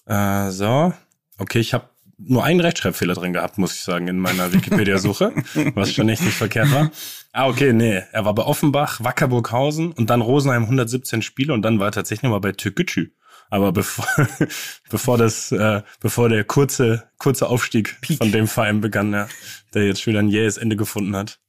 Äh, 0.05 0.51
so, 0.51 0.93
okay, 1.37 1.59
ich 1.59 1.73
habe 1.73 1.89
nur 2.17 2.43
einen 2.43 2.59
Rechtschreibfehler 2.59 3.13
drin 3.13 3.33
gehabt, 3.33 3.57
muss 3.57 3.73
ich 3.73 3.81
sagen, 3.81 4.07
in 4.07 4.19
meiner 4.19 4.51
Wikipedia-Suche, 4.51 5.33
was 5.75 5.93
schon 5.93 6.09
echt 6.09 6.23
nicht 6.23 6.35
verkehrt 6.35 6.71
war. 6.71 6.91
Ah, 7.31 7.47
okay, 7.47 7.73
nee, 7.73 8.01
er 8.11 8.25
war 8.25 8.33
bei 8.33 8.43
Offenbach, 8.43 9.03
Wackerburghausen 9.03 9.91
und 9.91 10.09
dann 10.09 10.21
Rosenheim 10.21 10.63
117 10.63 11.21
Spiele 11.21 11.53
und 11.53 11.61
dann 11.61 11.79
war 11.79 11.89
er 11.89 11.91
tatsächlich 11.91 12.23
noch 12.23 12.31
mal 12.31 12.39
bei 12.39 12.53
Türkgücü. 12.53 13.11
Aber 13.49 13.71
bevor, 13.71 14.05
bevor 14.89 15.17
das, 15.17 15.51
äh, 15.51 15.81
bevor 15.99 16.29
der 16.29 16.43
kurze, 16.43 17.09
kurze 17.17 17.47
Aufstieg 17.47 17.97
von 18.17 18.31
dem 18.31 18.47
Verein 18.47 18.81
begann, 18.81 19.13
ja, 19.13 19.27
der 19.73 19.87
jetzt 19.87 20.01
schon 20.01 20.11
wieder 20.11 20.21
ein 20.21 20.29
jähes 20.29 20.57
Ende 20.57 20.75
gefunden 20.75 21.15
hat. 21.15 21.39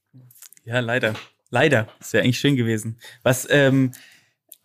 Ja, 0.65 0.81
leider. 0.81 1.15
Leider. 1.51 1.89
Das 1.99 2.13
wäre 2.13 2.25
eigentlich 2.25 2.39
schön 2.41 2.57
gewesen. 2.57 2.99
Was, 3.23 3.47
ähm, 3.51 3.93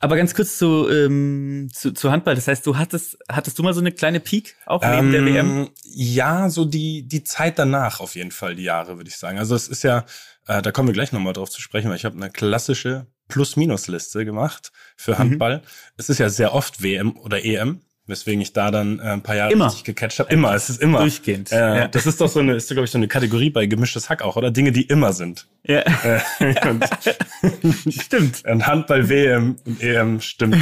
aber 0.03 0.17
ganz 0.17 0.35
kurz 0.35 0.57
zu, 0.57 0.89
ähm, 0.89 1.69
zu, 1.71 1.93
zu 1.93 2.11
Handball. 2.11 2.35
Das 2.35 2.49
heißt, 2.49 2.67
du 2.67 2.75
hattest, 2.75 3.17
hattest 3.29 3.57
du 3.57 3.63
mal 3.63 3.73
so 3.73 3.79
eine 3.79 3.93
kleine 3.93 4.19
Peak 4.19 4.57
auch 4.65 4.83
neben 4.83 5.13
der 5.13 5.25
WM? 5.25 5.49
Ähm, 5.49 5.69
Ja, 5.85 6.49
so 6.49 6.65
die, 6.65 7.07
die 7.07 7.23
Zeit 7.23 7.57
danach 7.57 8.01
auf 8.01 8.15
jeden 8.15 8.31
Fall, 8.31 8.55
die 8.55 8.63
Jahre, 8.63 8.97
würde 8.97 9.09
ich 9.09 9.15
sagen. 9.15 9.37
Also 9.37 9.55
es 9.55 9.69
ist 9.69 9.81
ja, 9.83 10.05
äh, 10.45 10.61
da 10.61 10.73
kommen 10.73 10.89
wir 10.89 10.93
gleich 10.93 11.13
nochmal 11.13 11.31
drauf 11.31 11.49
zu 11.49 11.61
sprechen, 11.61 11.89
weil 11.89 11.95
ich 11.95 12.03
habe 12.03 12.17
eine 12.17 12.29
klassische 12.29 13.07
Plus-Minus-Liste 13.29 14.25
gemacht 14.25 14.71
Mhm. 14.73 14.77
für 14.97 15.17
Handball. 15.17 15.61
Es 15.97 16.09
ist 16.09 16.19
ja 16.19 16.29
sehr 16.29 16.53
oft 16.53 16.81
WM 16.83 17.17
oder 17.17 17.43
EM, 17.43 17.81
weswegen 18.05 18.41
ich 18.41 18.53
da 18.53 18.69
dann 18.71 18.99
äh, 18.99 19.03
ein 19.03 19.23
paar 19.23 19.35
Jahre 19.35 19.51
Immer. 19.53 19.67
richtig 19.67 19.83
gecatcht 19.85 20.19
habe. 20.19 20.31
Immer, 20.33 20.53
es 20.53 20.69
ist 20.69 20.81
immer. 20.81 20.99
Durchgehend, 20.99 21.51
Äh, 21.51 21.55
ja. 21.79 21.87
Das 21.87 22.05
ist 22.05 22.19
doch 22.21 22.27
so 22.29 22.39
eine, 22.41 22.55
ist 22.55 22.67
glaube 22.67 22.83
ich 22.85 22.91
so 22.91 22.97
eine 22.97 23.07
Kategorie 23.07 23.49
bei 23.49 23.65
gemischtes 23.65 24.09
Hack 24.09 24.21
auch, 24.21 24.35
oder? 24.35 24.51
Dinge, 24.51 24.71
die 24.71 24.83
immer 24.83 25.13
sind. 25.13 25.47
Ja, 25.63 25.79
Äh, 26.03 26.69
und, 26.69 26.83
stimmt. 28.01 28.43
und 28.45 28.67
Handball, 28.67 29.09
WM 29.09 29.55
und 29.65 29.81
EM, 29.81 30.21
stimmt, 30.21 30.57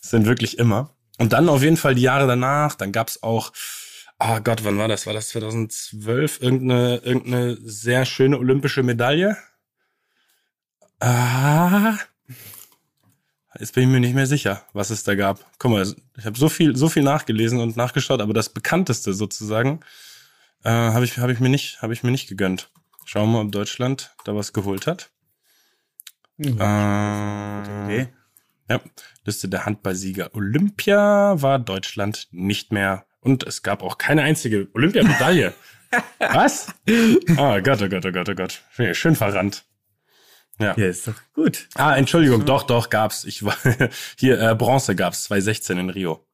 sind 0.00 0.26
wirklich 0.26 0.58
immer. 0.58 0.94
Und 1.18 1.32
dann 1.32 1.48
auf 1.48 1.62
jeden 1.62 1.76
Fall 1.76 1.94
die 1.94 2.02
Jahre 2.02 2.26
danach, 2.26 2.74
dann 2.76 2.92
gab's 2.92 3.22
auch, 3.22 3.52
ah 4.18 4.38
Gott, 4.38 4.64
wann 4.64 4.78
war 4.78 4.88
das? 4.88 5.06
War 5.06 5.14
das 5.14 5.28
2012? 5.28 6.40
Irgendeine, 6.40 6.96
irgendeine 7.04 7.56
sehr 7.62 8.04
schöne 8.06 8.38
olympische 8.38 8.82
Medaille? 8.82 9.36
Ah, 11.00 11.96
jetzt 13.58 13.74
bin 13.74 13.84
ich 13.84 13.88
mir 13.88 14.00
nicht 14.00 14.14
mehr 14.14 14.26
sicher, 14.26 14.62
was 14.72 14.90
es 14.90 15.04
da 15.04 15.14
gab. 15.14 15.44
Guck 15.58 15.70
mal, 15.70 15.94
ich 16.16 16.26
habe 16.26 16.38
so 16.38 16.48
viel, 16.48 16.76
so 16.76 16.88
viel 16.88 17.02
nachgelesen 17.02 17.60
und 17.60 17.76
nachgeschaut, 17.76 18.20
aber 18.20 18.34
das 18.34 18.48
bekannteste 18.48 19.14
sozusagen 19.14 19.80
äh, 20.64 20.70
habe 20.70 21.04
ich, 21.04 21.18
habe 21.18 21.32
ich 21.32 21.40
mir 21.40 21.48
nicht, 21.48 21.82
habe 21.82 21.92
ich 21.92 22.02
mir 22.02 22.10
nicht 22.10 22.28
gegönnt. 22.28 22.70
Schauen 23.04 23.30
wir 23.30 23.38
mal, 23.38 23.46
ob 23.46 23.52
Deutschland 23.52 24.14
da 24.24 24.34
was 24.34 24.52
geholt 24.52 24.86
hat. 24.86 25.10
Äh, 26.38 26.44
Idee. 26.46 28.08
ja, 28.68 28.80
Liste 29.24 29.48
der 29.48 29.66
Handballsieger. 29.66 30.34
Olympia 30.34 31.40
war 31.40 31.58
Deutschland 31.58 32.28
nicht 32.32 32.72
mehr. 32.72 33.06
Und 33.20 33.44
es 33.44 33.62
gab 33.62 33.82
auch 33.82 33.98
keine 33.98 34.22
einzige 34.22 34.68
Olympiamedaille. 34.74 35.54
Was? 36.18 36.74
Oh 37.36 37.60
Gott, 37.62 37.82
oh 37.82 37.88
Gott, 37.88 38.04
oh 38.04 38.12
Gott, 38.12 38.28
oh 38.28 38.34
Gott. 38.34 38.62
Schön 38.92 39.16
verrannt. 39.16 39.64
Ja. 40.58 40.74
Ja, 40.76 40.86
ist 40.86 41.06
doch 41.06 41.14
gut. 41.34 41.68
Ah, 41.74 41.96
Entschuldigung, 41.96 42.44
doch, 42.44 42.64
doch, 42.64 42.90
gab's. 42.90 43.24
Ich 43.24 43.44
war 43.44 43.56
hier 44.18 44.40
äh, 44.40 44.54
Bronze 44.54 44.96
gab's 44.96 45.24
2016 45.24 45.78
in 45.78 45.90
Rio. 45.90 46.26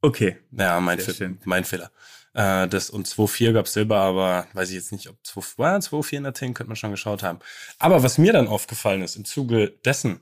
Okay. 0.00 0.36
Ja, 0.50 0.80
mein, 0.80 0.98
Fe 0.98 1.36
mein 1.44 1.64
Fehler. 1.64 1.90
Äh, 2.34 2.68
das 2.68 2.90
und 2.90 3.06
2-4 3.06 3.52
gab's 3.52 3.72
Silber, 3.72 3.98
aber 3.98 4.46
weiß 4.52 4.68
ich 4.70 4.74
jetzt 4.74 4.92
nicht, 4.92 5.08
ob 5.08 5.16
2-4 5.24 6.16
in 6.16 6.26
Athen 6.26 6.54
könnte 6.54 6.68
man 6.68 6.76
schon 6.76 6.90
geschaut 6.90 7.22
haben. 7.22 7.38
Aber 7.78 8.02
was 8.02 8.18
mir 8.18 8.32
dann 8.32 8.48
aufgefallen 8.48 9.02
ist 9.02 9.16
im 9.16 9.24
Zuge 9.24 9.72
dessen, 9.84 10.20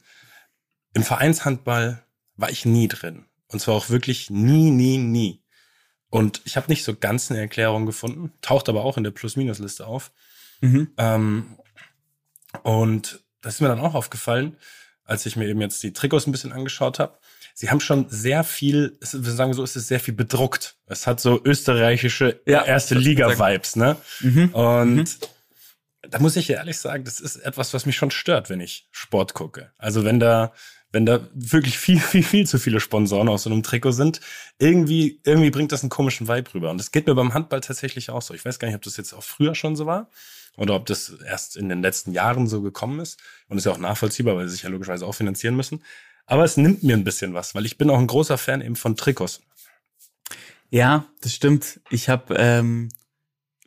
im 0.94 1.02
Vereinshandball 1.02 2.04
war 2.36 2.50
ich 2.50 2.66
nie 2.66 2.88
drin. 2.88 3.24
Und 3.48 3.60
zwar 3.60 3.74
auch 3.74 3.88
wirklich 3.88 4.30
nie, 4.30 4.70
nie, 4.70 4.98
nie. 4.98 5.42
Und 6.10 6.42
ich 6.44 6.56
habe 6.56 6.68
nicht 6.68 6.84
so 6.84 6.94
ganz 6.94 7.30
eine 7.30 7.40
Erklärung 7.40 7.86
gefunden, 7.86 8.32
taucht 8.42 8.68
aber 8.68 8.84
auch 8.84 8.98
in 8.98 9.04
der 9.04 9.10
Plus-Minus-Liste 9.10 9.86
auf. 9.86 10.12
Mhm. 10.60 10.92
Ähm, 10.98 11.56
und 12.62 13.21
das 13.42 13.54
ist 13.54 13.60
mir 13.60 13.68
dann 13.68 13.80
auch 13.80 13.94
aufgefallen, 13.94 14.56
als 15.04 15.26
ich 15.26 15.36
mir 15.36 15.46
eben 15.46 15.60
jetzt 15.60 15.82
die 15.82 15.92
Trikots 15.92 16.26
ein 16.26 16.32
bisschen 16.32 16.52
angeschaut 16.52 16.98
habe. 16.98 17.18
Sie 17.54 17.70
haben 17.70 17.80
schon 17.80 18.06
sehr 18.08 18.44
viel, 18.44 18.96
wir 19.00 19.32
sagen 19.32 19.52
so, 19.52 19.62
es 19.62 19.76
ist 19.76 19.88
sehr 19.88 20.00
viel 20.00 20.14
bedruckt. 20.14 20.76
Es 20.86 21.06
hat 21.06 21.20
so 21.20 21.40
österreichische 21.44 22.40
Ja, 22.46 22.64
erste 22.64 22.94
Liga-Vibes, 22.94 23.76
ne? 23.76 23.96
Mhm. 24.20 24.48
Und 24.54 25.18
da 26.08 26.18
muss 26.18 26.36
ich 26.36 26.48
ja 26.48 26.56
ehrlich 26.56 26.78
sagen, 26.78 27.04
das 27.04 27.20
ist 27.20 27.36
etwas, 27.36 27.74
was 27.74 27.84
mich 27.84 27.96
schon 27.96 28.10
stört, 28.10 28.48
wenn 28.48 28.60
ich 28.60 28.88
Sport 28.90 29.34
gucke. 29.34 29.72
Also 29.76 30.04
wenn 30.04 30.18
da, 30.18 30.52
wenn 30.92 31.04
da 31.04 31.20
wirklich 31.34 31.78
viel, 31.78 32.00
viel, 32.00 32.22
viel 32.22 32.46
zu 32.46 32.58
viele 32.58 32.80
Sponsoren 32.80 33.28
aus 33.28 33.42
so 33.42 33.50
einem 33.50 33.62
Trikot 33.62 33.92
sind, 33.92 34.20
irgendwie, 34.58 35.20
irgendwie 35.24 35.50
bringt 35.50 35.72
das 35.72 35.82
einen 35.82 35.90
komischen 35.90 36.28
Vibe 36.28 36.54
rüber. 36.54 36.70
Und 36.70 36.78
das 36.78 36.90
geht 36.90 37.06
mir 37.06 37.14
beim 37.14 37.34
Handball 37.34 37.60
tatsächlich 37.60 38.08
auch 38.10 38.22
so. 38.22 38.34
Ich 38.34 38.44
weiß 38.44 38.58
gar 38.58 38.68
nicht, 38.68 38.76
ob 38.76 38.82
das 38.82 38.96
jetzt 38.96 39.12
auch 39.12 39.22
früher 39.22 39.54
schon 39.54 39.76
so 39.76 39.86
war 39.86 40.08
oder 40.56 40.74
ob 40.74 40.86
das 40.86 41.14
erst 41.26 41.56
in 41.56 41.68
den 41.68 41.82
letzten 41.82 42.12
Jahren 42.12 42.46
so 42.46 42.62
gekommen 42.62 43.00
ist. 43.00 43.18
Und 43.48 43.58
ist 43.58 43.64
ja 43.64 43.72
auch 43.72 43.78
nachvollziehbar, 43.78 44.36
weil 44.36 44.46
sie 44.48 44.54
sich 44.54 44.62
ja 44.62 44.70
logischerweise 44.70 45.06
auch 45.06 45.14
finanzieren 45.14 45.56
müssen. 45.56 45.82
Aber 46.26 46.44
es 46.44 46.56
nimmt 46.56 46.82
mir 46.82 46.96
ein 46.96 47.04
bisschen 47.04 47.34
was, 47.34 47.54
weil 47.54 47.66
ich 47.66 47.78
bin 47.78 47.90
auch 47.90 47.98
ein 47.98 48.06
großer 48.06 48.38
Fan 48.38 48.60
eben 48.60 48.76
von 48.76 48.96
Trikots. 48.96 49.40
Ja, 50.70 51.04
das 51.20 51.34
stimmt. 51.34 51.80
Ich 51.90 52.08
habe, 52.08 52.34
ähm, 52.36 52.88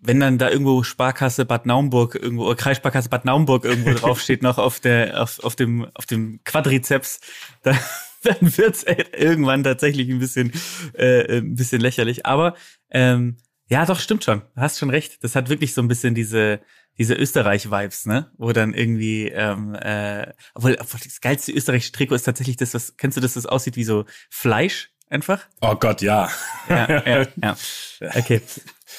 wenn 0.02 0.20
dann 0.20 0.38
da 0.38 0.50
irgendwo 0.50 0.84
Sparkasse 0.84 1.46
Bad 1.46 1.66
Naumburg 1.66 2.16
irgendwo 2.16 2.46
oder 2.46 2.56
Kreissparkasse 2.56 3.10
Bad 3.10 3.26
Naumburg 3.26 3.66
irgendwo 3.66 3.94
draufsteht 4.00 4.42
noch 4.42 4.58
auf 4.58 4.80
der 4.80 5.22
auf, 5.22 5.44
auf 5.44 5.56
dem 5.56 5.88
auf 5.94 6.06
dem 6.06 6.40
Quadrizeps, 6.44 7.20
dann, 7.64 7.78
dann 8.24 8.58
wird's 8.58 8.84
irgendwann 8.84 9.64
tatsächlich 9.64 10.10
ein 10.10 10.20
bisschen 10.20 10.52
äh, 10.94 11.38
ein 11.38 11.56
bisschen 11.56 11.82
lächerlich. 11.82 12.26
Aber 12.26 12.56
ähm, 12.90 13.38
Ja, 13.68 13.86
doch, 13.86 14.00
stimmt 14.00 14.24
schon. 14.24 14.42
Du 14.56 14.62
hast 14.62 14.78
schon 14.78 14.90
recht. 14.90 15.24
Das 15.24 15.36
hat 15.36 15.50
wirklich 15.50 15.74
so 15.74 15.82
ein 15.82 15.88
bisschen 15.88 16.14
diese, 16.14 16.62
diese 16.98 17.16
Österreich-Vibes, 17.16 18.06
ne? 18.06 18.32
Wo 18.38 18.52
dann 18.52 18.74
irgendwie, 18.74 19.28
ähm, 19.30 19.76
äh, 19.76 20.34
obwohl, 20.54 20.78
obwohl 20.80 21.00
das 21.04 21.20
geilste 21.20 21.52
österreichische 21.52 21.92
Trikot 21.92 22.16
ist 22.16 22.24
tatsächlich 22.24 22.58
das, 22.58 22.74
was, 22.74 22.96
kennst 22.98 23.18
du 23.18 23.22
das, 23.22 23.34
das 23.34 23.46
aussieht 23.46 23.76
wie 23.76 23.84
so 23.84 24.06
Fleisch 24.30 24.92
einfach? 25.10 25.46
Oh 25.62 25.76
Gott, 25.76 26.02
ja. 26.02 26.30
Ja, 26.70 27.06
ja, 27.06 27.28
ja. 27.42 27.58
Okay. 28.16 28.42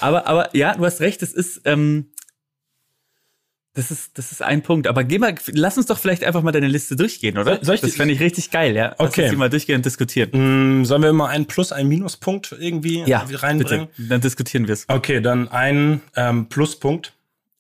Aber, 0.01 0.27
aber 0.27 0.55
ja, 0.55 0.75
du 0.75 0.85
hast 0.85 1.01
recht, 1.01 1.23
das 1.23 1.33
ist, 1.33 1.61
ähm, 1.65 2.11
das 3.77 3.91
ist, 3.91 4.17
das 4.19 4.33
ist 4.33 4.43
ein 4.43 4.63
Punkt. 4.63 4.87
Aber 4.89 5.05
geh 5.05 5.19
mal, 5.19 5.35
lass 5.53 5.77
uns 5.77 5.87
doch 5.87 5.99
vielleicht 5.99 6.25
einfach 6.25 6.43
mal 6.43 6.51
deine 6.51 6.67
Liste 6.67 6.97
durchgehen, 6.97 7.37
oder? 7.39 7.63
Soll 7.63 7.77
ich 7.77 7.83
das 7.83 7.95
fände 7.95 8.15
ich 8.15 8.21
richtig 8.21 8.51
geil, 8.51 8.75
ja. 8.75 8.95
Lass 8.99 9.11
Okay. 9.11 9.23
uns 9.25 9.31
die 9.31 9.37
mal 9.37 9.51
durchgehen 9.51 9.77
und 9.77 9.85
diskutieren. 9.85 10.33
Hm, 10.33 10.85
sollen 10.87 11.03
wir 11.03 11.11
immer 11.11 11.29
einen 11.29 11.47
Plus-, 11.47 11.73
einen 11.73 11.89
Minuspunkt 11.89 12.57
irgendwie 12.59 13.03
reinbringen? 13.07 13.89
bitte. 13.95 14.09
Dann 14.09 14.21
diskutieren 14.23 14.67
wir 14.67 14.73
es. 14.73 14.87
Okay, 14.89 15.21
dann 15.21 15.49
ein 15.49 16.01
ähm, 16.17 16.49
Pluspunkt. 16.49 17.13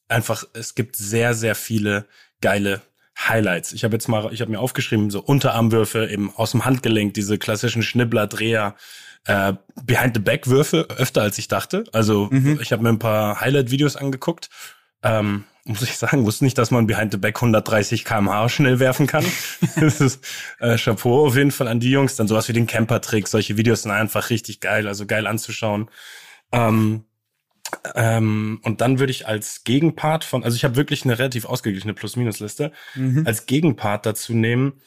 Einfach, 0.08 0.44
es 0.54 0.74
gibt 0.74 0.96
sehr, 0.96 1.34
sehr 1.34 1.54
viele 1.54 2.06
geile 2.40 2.80
Highlights. 3.18 3.72
Ich 3.72 3.84
habe 3.84 3.94
jetzt 3.94 4.08
mal, 4.08 4.32
ich 4.32 4.40
habe 4.40 4.50
mir 4.50 4.60
aufgeschrieben, 4.60 5.10
so 5.10 5.20
Unterarmwürfe 5.20 6.08
eben 6.10 6.32
aus 6.34 6.52
dem 6.52 6.64
Handgelenk, 6.64 7.14
diese 7.14 7.38
klassischen 7.38 7.82
Schnibbler, 7.82 8.26
Dreher, 8.26 8.74
äh, 9.24 9.52
Behind-the-Back-Würfe, 9.84 10.86
öfter 10.96 11.22
als 11.22 11.38
ich 11.38 11.48
dachte. 11.48 11.84
Also 11.92 12.30
ich 12.60 12.72
habe 12.72 12.82
mir 12.82 12.90
ein 12.90 12.98
paar 12.98 13.40
Highlight-Videos 13.40 13.96
angeguckt. 13.96 14.48
Ähm, 15.02 15.44
muss 15.66 15.82
ich 15.82 15.96
sagen, 15.96 16.24
wusste 16.24 16.44
nicht, 16.44 16.56
dass 16.58 16.70
man 16.70 16.86
Behind 16.86 17.12
the 17.12 17.18
Back 17.18 17.36
130 17.36 18.04
km/h 18.04 18.48
schnell 18.48 18.78
werfen 18.78 19.06
kann. 19.06 19.24
das 19.80 20.00
ist 20.00 20.24
äh, 20.60 20.76
Chapeau 20.76 21.26
auf 21.26 21.36
jeden 21.36 21.50
Fall 21.50 21.68
an 21.68 21.80
die 21.80 21.90
Jungs. 21.90 22.16
Dann 22.16 22.28
sowas 22.28 22.48
wie 22.48 22.52
den 22.52 22.66
Camper-Trick. 22.66 23.28
Solche 23.28 23.56
Videos 23.56 23.82
sind 23.82 23.90
einfach 23.90 24.30
richtig 24.30 24.60
geil, 24.60 24.86
also 24.86 25.06
geil 25.06 25.26
anzuschauen. 25.26 25.90
Ähm, 26.52 27.04
ähm, 27.94 28.60
und 28.62 28.80
dann 28.80 28.98
würde 28.98 29.10
ich 29.10 29.26
als 29.26 29.64
Gegenpart 29.64 30.24
von, 30.24 30.44
also 30.44 30.56
ich 30.56 30.64
habe 30.64 30.76
wirklich 30.76 31.04
eine 31.04 31.18
relativ 31.18 31.44
ausgeglichene 31.44 31.94
Plus-Minus-Liste, 31.94 32.70
als 33.24 33.46
Gegenpart 33.46 34.06
dazu 34.06 34.34
nehmen, 34.34 34.80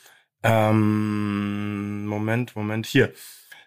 ähm, 0.43 2.05
Moment, 2.05 2.55
Moment, 2.55 2.86
hier. 2.86 3.12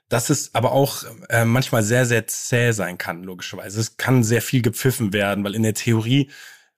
Dass 0.09 0.31
es 0.31 0.54
aber 0.54 0.73
auch 0.73 1.04
äh, 1.28 1.45
manchmal 1.45 1.83
sehr, 1.83 2.07
sehr 2.07 2.26
zäh 2.26 2.73
sein 2.73 2.99
kann, 2.99 3.23
logischerweise. 3.23 3.81
Es 3.81 3.97
kann 3.97 4.23
sehr 4.23 4.42
viel 4.42 4.62
gepfiffen 4.62 5.12
werden, 5.12 5.45
weil 5.45 5.54
in 5.54 5.62
der 5.62 5.75
Theorie 5.75 6.31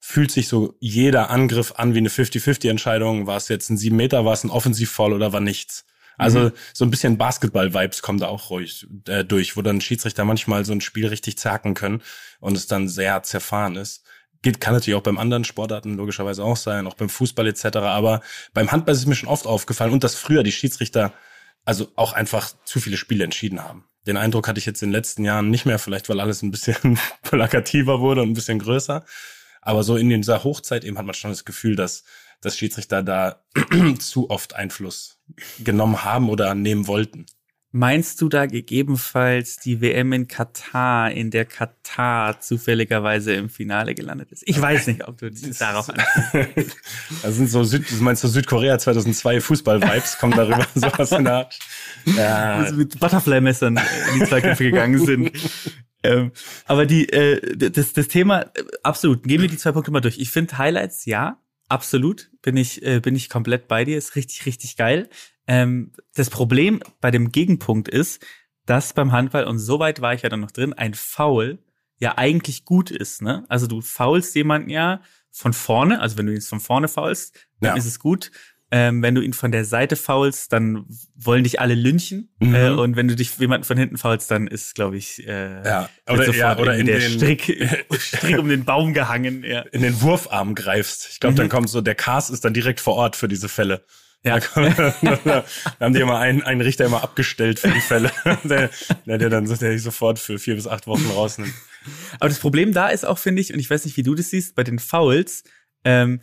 fühlt 0.07 0.31
sich 0.31 0.49
so 0.49 0.77
jeder 0.81 1.31
Angriff 1.31 1.73
an 1.77 1.95
wie 1.95 1.99
eine 1.99 2.11
50-50-Entscheidung. 2.11 3.27
War 3.27 3.39
es 3.39 3.49
jetzt 3.49 3.71
ein 3.71 3.79
7 3.79 3.97
Meter, 3.97 4.27
war 4.27 4.35
es 4.35 4.45
ein 4.45 4.51
Offensivfall 4.51 5.15
oder 5.15 5.33
war 5.33 5.41
nichts? 5.41 5.87
Also 6.19 6.53
so 6.75 6.85
ein 6.85 6.91
bisschen 6.91 7.17
Basketball-Vibes 7.17 8.03
kommen 8.03 8.21
da 8.21 8.29
auch 8.29 8.51
ruhig 8.51 8.87
äh, 9.09 9.25
durch, 9.25 9.57
wo 9.57 9.63
dann 9.63 9.81
Schiedsrichter 9.81 10.27
manchmal 10.27 10.67
so 10.67 10.73
ein 10.73 10.83
Spiel 10.83 11.07
richtig 11.07 11.39
zerken 11.39 11.73
können 11.73 12.03
und 12.39 12.55
es 12.55 12.67
dann 12.67 12.87
sehr 12.87 13.23
zerfahren 13.23 13.77
ist. 13.77 14.05
Geht, 14.43 14.61
kann 14.61 14.75
natürlich 14.75 14.95
auch 14.95 15.03
beim 15.03 15.17
anderen 15.17 15.43
Sportarten 15.43 15.97
logischerweise 15.97 16.45
auch 16.45 16.59
sein, 16.59 16.87
auch 16.87 16.95
beim 16.95 17.09
Fußball 17.09 17.49
etc. 17.49 17.79
Aber 17.79 18.21
beim 18.53 18.71
Handball 18.71 18.95
ist 18.95 19.01
es 19.01 19.07
mir 19.07 19.17
schon 19.17 19.31
oft 19.31 19.47
aufgefallen 19.47 19.93
und 19.93 20.05
dass 20.05 20.17
früher 20.17 20.43
die 20.43 20.53
Schiedsrichter 20.53 21.15
also 21.65 21.91
auch 21.97 22.13
einfach 22.13 22.53
zu 22.67 22.79
viele 22.79 22.99
Spiele 22.99 23.25
entschieden 23.25 23.65
haben. 23.65 23.87
Den 24.07 24.19
Eindruck 24.19 24.49
hatte 24.49 24.59
ich 24.59 24.67
jetzt 24.67 24.83
in 24.83 24.91
den 24.91 24.97
letzten 24.97 25.25
Jahren 25.25 25.49
nicht 25.49 25.65
mehr, 25.65 25.79
vielleicht 25.79 26.11
weil 26.11 26.21
alles 26.21 26.43
ein 26.43 26.51
bisschen 26.51 26.99
plakativer 27.23 28.01
wurde 28.01 28.21
und 28.21 28.29
ein 28.29 28.35
bisschen 28.35 28.59
größer. 28.59 29.03
Aber 29.65 29.83
so 29.83 29.97
in 29.97 30.11
dieser 30.11 30.45
Hochzeit 30.45 30.85
eben 30.85 30.99
hat 30.99 31.07
man 31.07 31.15
schon 31.15 31.31
das 31.31 31.45
Gefühl, 31.45 31.75
dass, 31.75 32.05
dass 32.41 32.57
Schiedsrichter 32.57 33.03
da 33.03 33.43
zu 33.99 34.31
oft 34.31 34.55
Einfluss 34.55 35.19
genommen 35.63 36.05
haben 36.05 36.29
oder 36.29 36.55
nehmen 36.55 36.87
wollten. 36.87 37.27
Meinst 37.77 38.21
du 38.21 38.29
da 38.29 38.47
gegebenenfalls 38.47 39.57
die 39.57 39.81
WM 39.81 40.13
in 40.13 40.29
Katar, 40.29 41.11
in 41.11 41.33
der 41.33 41.45
Katar 41.45 42.41
zufälligerweise 42.41 43.35
im 43.35 43.49
Finale 43.49 43.97
gelandet 43.97 44.31
ist? 44.31 44.45
Ich 44.47 44.61
weiß 44.61 44.87
nicht, 44.87 45.09
ob 45.09 45.19
du 45.19 45.29
darauf 45.59 45.91
an. 45.91 46.01
Das 47.23 47.35
sind 47.35 47.51
so 47.51 47.65
Süd, 47.65 47.85
du 47.91 47.97
meinst 47.97 48.23
so 48.23 48.29
Südkorea 48.29 48.79
2002 48.79 49.41
Fußball-Vibes, 49.41 50.19
kommen 50.19 50.35
darüber 50.37 50.65
sowas 50.77 51.11
in 51.11 51.25
der 51.25 51.33
Art. 51.33 51.59
Ja, 52.05 52.55
also 52.59 52.77
mit 52.77 53.01
Butterfly-Messern 53.01 53.81
in 54.13 54.21
die 54.21 54.27
Zweikämpfe 54.27 54.71
gegangen 54.71 55.05
sind. 55.05 55.33
Ähm, 56.05 56.33
aber 56.67 56.87
die, 56.87 57.09
äh, 57.09 57.71
das, 57.71 57.93
das 57.95 58.09
Thema, 58.09 58.43
äh, 58.43 58.63
absolut, 58.83 59.23
gehen 59.25 59.41
wir 59.41 59.49
die 59.49 59.57
zwei 59.57 59.73
Punkte 59.73 59.91
mal 59.91 60.01
durch. 60.01 60.19
Ich 60.19 60.31
finde 60.31 60.59
Highlights, 60.59 61.05
ja, 61.07 61.41
absolut, 61.69 62.31
bin 62.43 62.57
ich, 62.57 62.85
äh, 62.85 63.01
bin 63.01 63.17
ich 63.17 63.29
komplett 63.29 63.69
bei 63.69 63.85
dir, 63.85 63.97
ist 63.99 64.15
richtig, 64.15 64.47
richtig 64.47 64.77
geil. 64.77 65.09
Ähm, 65.47 65.93
das 66.15 66.31
Problem 66.31 66.81
bei 67.01 67.11
dem 67.11 67.33
Gegenpunkt 67.33 67.89
ist, 67.89 68.25
dass 68.67 68.93
beim 68.93 69.13
Handball, 69.13 69.45
und 69.45 69.59
so 69.59 69.79
weit 69.79 70.01
war 70.01 70.15
ich 70.15 70.23
ja 70.23 70.29
dann 70.29 70.41
noch 70.41 70.51
drin, 70.51 70.73
ein 70.73 70.95
Foul 70.95 71.59
ja 71.99 72.17
eigentlich 72.19 72.65
gut 72.65 72.91
ist, 72.91 73.23
ne? 73.23 73.45
Also 73.49 73.67
du 73.67 73.81
faulst 73.81 74.35
jemanden 74.35 74.71
ja 74.71 75.01
von 75.31 75.53
vorne, 75.53 76.01
also 76.01 76.17
wenn 76.19 76.27
du 76.27 76.35
ihn 76.35 76.41
von 76.41 76.61
vorne 76.61 76.89
faulst, 76.89 77.35
dann 77.61 77.73
Ja. 77.73 77.77
ist 77.77 77.87
es 77.87 77.99
gut. 77.99 78.31
Ähm, 78.77 79.03
wenn 79.03 79.15
du 79.15 79.21
ihn 79.21 79.35
von 79.35 79.53
der 79.53 79.65
Seite 79.65 79.95
faulst, 79.95 80.53
dann 80.53 80.85
wollen 81.15 81.45
dich 81.45 81.61
alle 81.61 81.75
lynchen. 81.75 82.35
Mhm. 82.41 82.55
Äh, 82.57 82.71
und 82.71 82.97
wenn 82.97 83.07
du 83.07 83.15
dich 83.15 83.39
jemanden 83.39 83.63
von 83.65 83.77
hinten 83.77 83.99
faulst, 83.99 84.29
dann 84.33 84.49
ist, 84.49 84.75
glaube 84.75 84.97
ich, 84.97 85.25
äh, 85.29 85.65
Ja, 85.65 85.89
oder- 86.11 86.35
ja, 86.35 86.59
oder 86.59 86.75
in 86.77 86.87
der 86.87 86.99
den- 86.99 87.13
Strick, 87.13 87.87
Strick 88.01 88.37
um 88.37 88.49
den 88.49 88.65
Baum 88.65 88.93
gehangen. 88.93 89.45
Ja. 89.45 89.61
in 89.71 89.83
den 89.83 90.01
Wurfarm 90.01 90.57
greifst. 90.57 91.09
Ich 91.13 91.21
glaube, 91.21 91.37
dann 91.37 91.49
kommt 91.49 91.69
so, 91.71 91.83
der 91.83 91.95
Cast 91.95 92.31
ist 92.31 92.45
dann 92.45 92.53
direkt 92.53 92.81
vor 92.81 92.95
Ort 92.97 93.15
für 93.15 93.29
diese 93.29 93.49
Fälle. 93.49 93.85
Ja. 94.25 94.41
Da, 95.25 95.45
haben 95.79 95.95
die 95.95 96.01
immer 96.01 96.19
einen, 96.19 96.43
einen 96.43 96.61
Richter 96.63 96.85
immer 96.87 97.05
abgestellt 97.05 97.61
für 97.61 97.69
die 97.69 97.81
Fälle, 97.81 98.11
der, 98.45 98.71
der, 99.07 99.31
dann 99.31 99.45
der 99.45 99.71
dich 99.71 99.83
sofort 99.83 100.19
für 100.19 100.39
vier 100.41 100.57
bis 100.57 100.67
acht 100.67 100.89
Wochen 100.89 101.07
rausnimmt. 101.15 101.53
Aber 102.19 102.29
das 102.29 102.39
Problem 102.41 102.73
da 102.73 102.89
ist 102.89 103.05
auch, 103.07 103.19
finde 103.19 103.41
ich, 103.41 103.53
und 103.53 103.61
ich 103.61 103.71
weiß 103.71 103.85
nicht, 103.85 103.97
wie 103.99 104.03
du 104.03 104.15
das 104.17 104.31
siehst, 104.31 104.57
bei 104.57 104.65
den 104.65 104.79
Fouls, 104.81 105.45
ähm, 105.85 106.23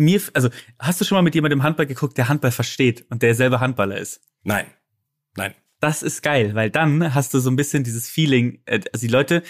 mir, 0.00 0.20
also 0.34 0.48
hast 0.78 1.00
du 1.00 1.04
schon 1.04 1.16
mal 1.16 1.22
mit 1.22 1.34
jemandem 1.34 1.62
Handball 1.62 1.86
geguckt, 1.86 2.18
der 2.18 2.28
Handball 2.28 2.50
versteht 2.50 3.06
und 3.10 3.22
der 3.22 3.34
selber 3.34 3.60
Handballer 3.60 3.98
ist? 3.98 4.20
Nein, 4.42 4.66
nein. 5.36 5.54
Das 5.80 6.02
ist 6.02 6.22
geil, 6.22 6.54
weil 6.54 6.70
dann 6.70 7.14
hast 7.14 7.32
du 7.32 7.38
so 7.38 7.50
ein 7.50 7.56
bisschen 7.56 7.84
dieses 7.84 8.08
Feeling, 8.08 8.60
äh, 8.66 8.80
also 8.92 9.06
die 9.06 9.12
Leute, 9.12 9.42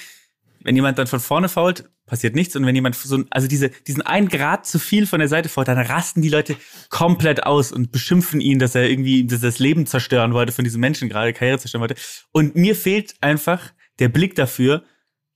wenn 0.63 0.77
jemand 0.77 0.99
dann 0.99 1.07
von 1.07 1.21
vorne 1.21 1.49
fault, 1.49 1.91
passiert 2.07 2.35
nichts 2.35 2.57
und 2.57 2.67
wenn 2.67 2.75
jemand 2.75 2.97
so, 2.97 3.25
also 3.31 3.49
diese, 3.49 3.71
diesen 3.71 4.03
einen 4.03 4.29
Grad 4.29 4.67
zu 4.67 4.79
viel 4.79 5.07
von 5.07 5.21
der 5.21 5.29
Seite 5.29 5.49
fault, 5.49 5.69
dann 5.69 5.79
rasten 5.79 6.23
die 6.23 6.29
Leute 6.29 6.57
komplett 6.89 7.45
aus 7.45 7.73
und 7.73 7.93
beschimpfen 7.93 8.41
ihn, 8.41 8.59
dass 8.59 8.75
er 8.75 8.89
irgendwie 8.91 9.27
dass 9.27 9.43
er 9.43 9.49
das 9.49 9.59
Leben 9.61 9.87
zerstören 9.87 10.35
wollte 10.35 10.53
von 10.53 10.65
diesem 10.65 10.81
Menschen 10.81 11.09
gerade, 11.09 11.33
Karriere 11.33 11.59
zerstören 11.59 11.81
wollte. 11.81 11.95
Und 12.33 12.57
mir 12.57 12.75
fehlt 12.75 13.15
einfach 13.21 13.73
der 14.01 14.09
Blick 14.09 14.35
dafür, 14.35 14.85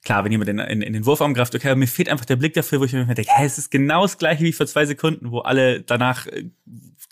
klar, 0.05 0.25
wenn 0.25 0.33
jemand 0.33 0.51
in, 0.51 0.59
in, 0.59 0.83
in 0.83 0.93
den 0.93 1.07
Wurfarm 1.07 1.35
greift, 1.35 1.55
okay, 1.55 1.69
aber 1.69 1.79
mir 1.79 1.87
fehlt 1.87 2.09
einfach 2.09 2.27
der 2.27 2.37
Blick 2.37 2.55
dafür, 2.55 2.81
wo 2.81 2.85
ich 2.85 2.93
mir 2.93 3.07
denke, 3.07 3.31
hä, 3.35 3.45
es 3.45 3.59
ist 3.59 3.71
genau 3.71 4.03
das 4.03 4.19
gleiche 4.19 4.45
wie 4.45 4.53
vor 4.53 4.67
zwei 4.67 4.87
Sekunden, 4.87 5.31
wo 5.31 5.41
alle 5.41 5.81
danach 5.81 6.27
äh, 6.27 6.45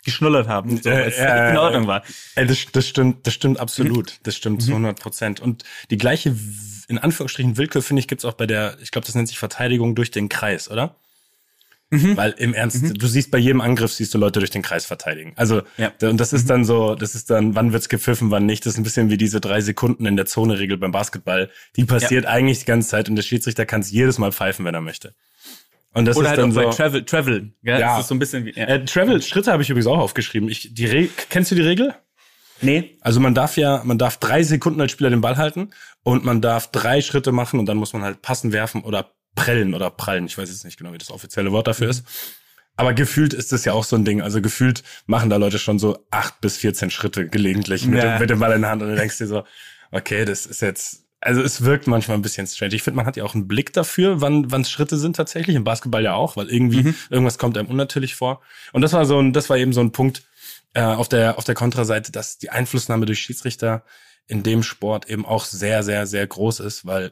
geschnullert 0.03 0.47
haben, 0.47 0.77
so, 0.81 0.89
Äh, 0.89 1.09
ja, 1.17 1.49
in 1.49 1.57
Ordnung 1.57 1.87
war. 1.87 2.03
Ey, 2.35 2.45
das, 2.45 2.65
das 2.71 2.87
stimmt, 2.87 3.25
das 3.25 3.33
stimmt 3.33 3.59
absolut. 3.59 4.19
Das 4.23 4.35
stimmt 4.35 4.61
zu 4.61 4.71
100 4.71 4.99
Prozent. 4.99 5.39
Und 5.39 5.63
die 5.89 5.97
gleiche, 5.97 6.35
in 6.87 6.97
Anführungsstrichen, 6.97 7.57
Willkür, 7.57 7.81
finde 7.81 8.01
ich, 8.01 8.07
gibt's 8.07 8.25
auch 8.25 8.33
bei 8.33 8.45
der, 8.45 8.77
ich 8.81 8.91
glaube, 8.91 9.05
das 9.05 9.15
nennt 9.15 9.27
sich 9.27 9.39
Verteidigung 9.39 9.95
durch 9.95 10.11
den 10.11 10.29
Kreis, 10.29 10.69
oder? 10.69 10.95
Weil 12.15 12.31
im 12.37 12.53
Ernst, 12.53 12.83
du 13.01 13.07
siehst 13.07 13.31
bei 13.31 13.37
jedem 13.37 13.61
Angriff, 13.61 13.91
siehst 13.93 14.13
du 14.13 14.17
Leute 14.17 14.39
durch 14.39 14.51
den 14.51 14.61
Kreis 14.61 14.85
verteidigen. 14.85 15.33
Also, 15.35 15.61
Ja. 15.77 15.91
und 16.01 16.17
das 16.19 16.33
ist 16.33 16.49
dann 16.49 16.65
so, 16.65 16.95
das 16.95 17.15
ist 17.15 17.29
dann, 17.29 17.55
wann 17.55 17.73
wird's 17.73 17.89
gepfiffen, 17.89 18.31
wann 18.31 18.45
nicht. 18.45 18.65
Das 18.65 18.73
ist 18.73 18.79
ein 18.79 18.83
bisschen 18.83 19.09
wie 19.09 19.17
diese 19.17 19.39
drei 19.41 19.61
Sekunden 19.61 20.05
in 20.05 20.15
der 20.15 20.25
Zone-Regel 20.25 20.77
beim 20.77 20.91
Basketball. 20.91 21.49
Die 21.75 21.85
passiert 21.85 22.25
eigentlich 22.25 22.59
die 22.59 22.65
ganze 22.65 22.89
Zeit 22.89 23.09
und 23.09 23.15
der 23.15 23.23
Schiedsrichter 23.23 23.65
kann 23.65 23.81
es 23.81 23.91
jedes 23.91 24.17
Mal 24.17 24.31
pfeifen, 24.31 24.65
wenn 24.65 24.73
er 24.75 24.81
möchte. 24.81 25.13
Und 25.95 26.05
das 26.05 26.17
Oder 26.17 26.25
ist 26.25 26.29
halt 26.31 26.39
dann 26.39 26.49
auch 26.51 26.53
so. 26.55 26.61
bei 26.61 26.69
Travel, 26.75 27.05
Travel. 27.05 27.53
Ja, 27.61 27.79
Ja. 27.79 27.91
Das 27.97 28.01
ist 28.01 28.07
so 28.07 28.15
ein 28.15 28.19
bisschen 28.19 28.45
wie. 28.45 28.53
Ja. 28.55 28.65
äh, 28.65 28.83
Travel, 28.85 29.21
Schritte 29.21 29.51
habe 29.51 29.61
ich 29.61 29.69
übrigens 29.69 29.85
auch 29.87 29.99
aufgeschrieben. 29.99 30.49
Ich, 30.49 30.73
die 30.73 30.85
Re 30.87 31.07
kennst 31.29 31.51
du 31.51 31.55
die 31.55 31.61
Regel? 31.61 31.93
nee. 32.61 32.97
Also 33.01 33.19
man 33.19 33.35
darf 33.35 33.57
ja, 33.57 33.81
man 33.83 33.97
darf 33.97 34.17
drei 34.17 34.41
Sekunden 34.41 34.79
als 34.81 34.91
Spieler 34.91 35.09
den 35.09 35.21
Ball 35.21 35.37
halten 35.37 35.69
und 36.01 36.23
man 36.25 36.41
darf 36.41 36.71
drei 36.71 37.01
Schritte 37.01 37.31
machen 37.31 37.59
und 37.59 37.65
dann 37.67 37.77
muss 37.77 37.93
man 37.93 38.01
halt 38.03 38.21
passen, 38.21 38.51
werfen 38.53 38.81
oder 38.83 39.11
prellen 39.35 39.73
oder 39.73 39.89
prallen. 39.89 40.25
Ich 40.25 40.37
weiß 40.37 40.49
jetzt 40.49 40.65
nicht 40.65 40.77
genau, 40.77 40.93
wie 40.93 40.97
das 40.97 41.11
offizielle 41.11 41.51
Wort 41.51 41.67
dafür 41.67 41.89
ist. 41.89 42.05
Aber 42.75 42.93
gefühlt 42.93 43.33
ist 43.33 43.51
das 43.51 43.65
ja 43.65 43.73
auch 43.73 43.83
so 43.83 43.95
ein 43.95 44.05
Ding. 44.05 44.21
Also 44.21 44.41
gefühlt 44.41 44.83
machen 45.05 45.29
da 45.29 45.37
Leute 45.37 45.59
schon 45.59 45.77
so 45.79 46.05
acht 46.09 46.41
bis 46.41 46.57
14 46.57 46.89
Schritte 46.89 47.27
gelegentlich 47.27 47.85
mit, 47.85 47.99
Ja. 48.03 48.13
dem, 48.13 48.19
mit 48.21 48.29
dem 48.29 48.39
Ball 48.39 48.53
in 48.53 48.61
der 48.61 48.71
Hand 48.71 48.81
und 48.81 48.89
du 48.89 48.95
denkst 48.95 49.17
dir 49.19 49.27
so, 49.27 49.43
okay, 49.91 50.25
das 50.25 50.45
ist 50.47 50.61
jetzt, 50.61 51.03
also 51.21 51.41
es 51.41 51.63
wirkt 51.63 51.85
manchmal 51.87 52.17
ein 52.17 52.23
bisschen 52.23 52.47
strange. 52.47 52.73
Ich 52.75 52.81
finde, 52.83 52.97
man 52.97 53.05
hat 53.05 53.15
ja 53.15 53.23
auch 53.23 53.35
einen 53.35 53.47
Blick 53.47 53.73
dafür, 53.73 54.21
wann 54.21 54.51
wann 54.51 54.65
Schritte 54.65 54.97
sind 54.97 55.15
tatsächlich. 55.15 55.55
Im 55.55 55.63
Basketball 55.63 56.03
ja 56.03 56.15
auch, 56.15 56.35
weil 56.35 56.49
irgendwie 56.49 56.95
irgendwas 57.11 57.37
kommt 57.37 57.57
einem 57.57 57.69
unnatürlich 57.69 58.15
vor. 58.15 58.41
Und 58.71 58.81
das 58.81 58.93
war 58.93 59.05
so 59.05 59.19
ein, 59.19 59.33
das 59.33 59.49
war 59.49 59.57
eben 59.57 59.71
so 59.71 59.81
ein 59.81 59.91
Punkt 59.91 60.23
äh, 60.73 60.81
auf 60.81 61.07
der 61.09 61.37
auf 61.37 61.43
der 61.43 61.55
Kontraseite, 61.55 62.11
dass 62.11 62.39
die 62.39 62.49
Einflussnahme 62.49 63.05
durch 63.05 63.19
Schiedsrichter 63.19 63.83
in 64.25 64.41
dem 64.41 64.63
Sport 64.63 65.09
eben 65.09 65.25
auch 65.25 65.45
sehr, 65.45 65.83
sehr, 65.83 66.07
sehr 66.07 66.25
groß 66.25 66.59
ist, 66.61 66.85
weil 66.87 67.11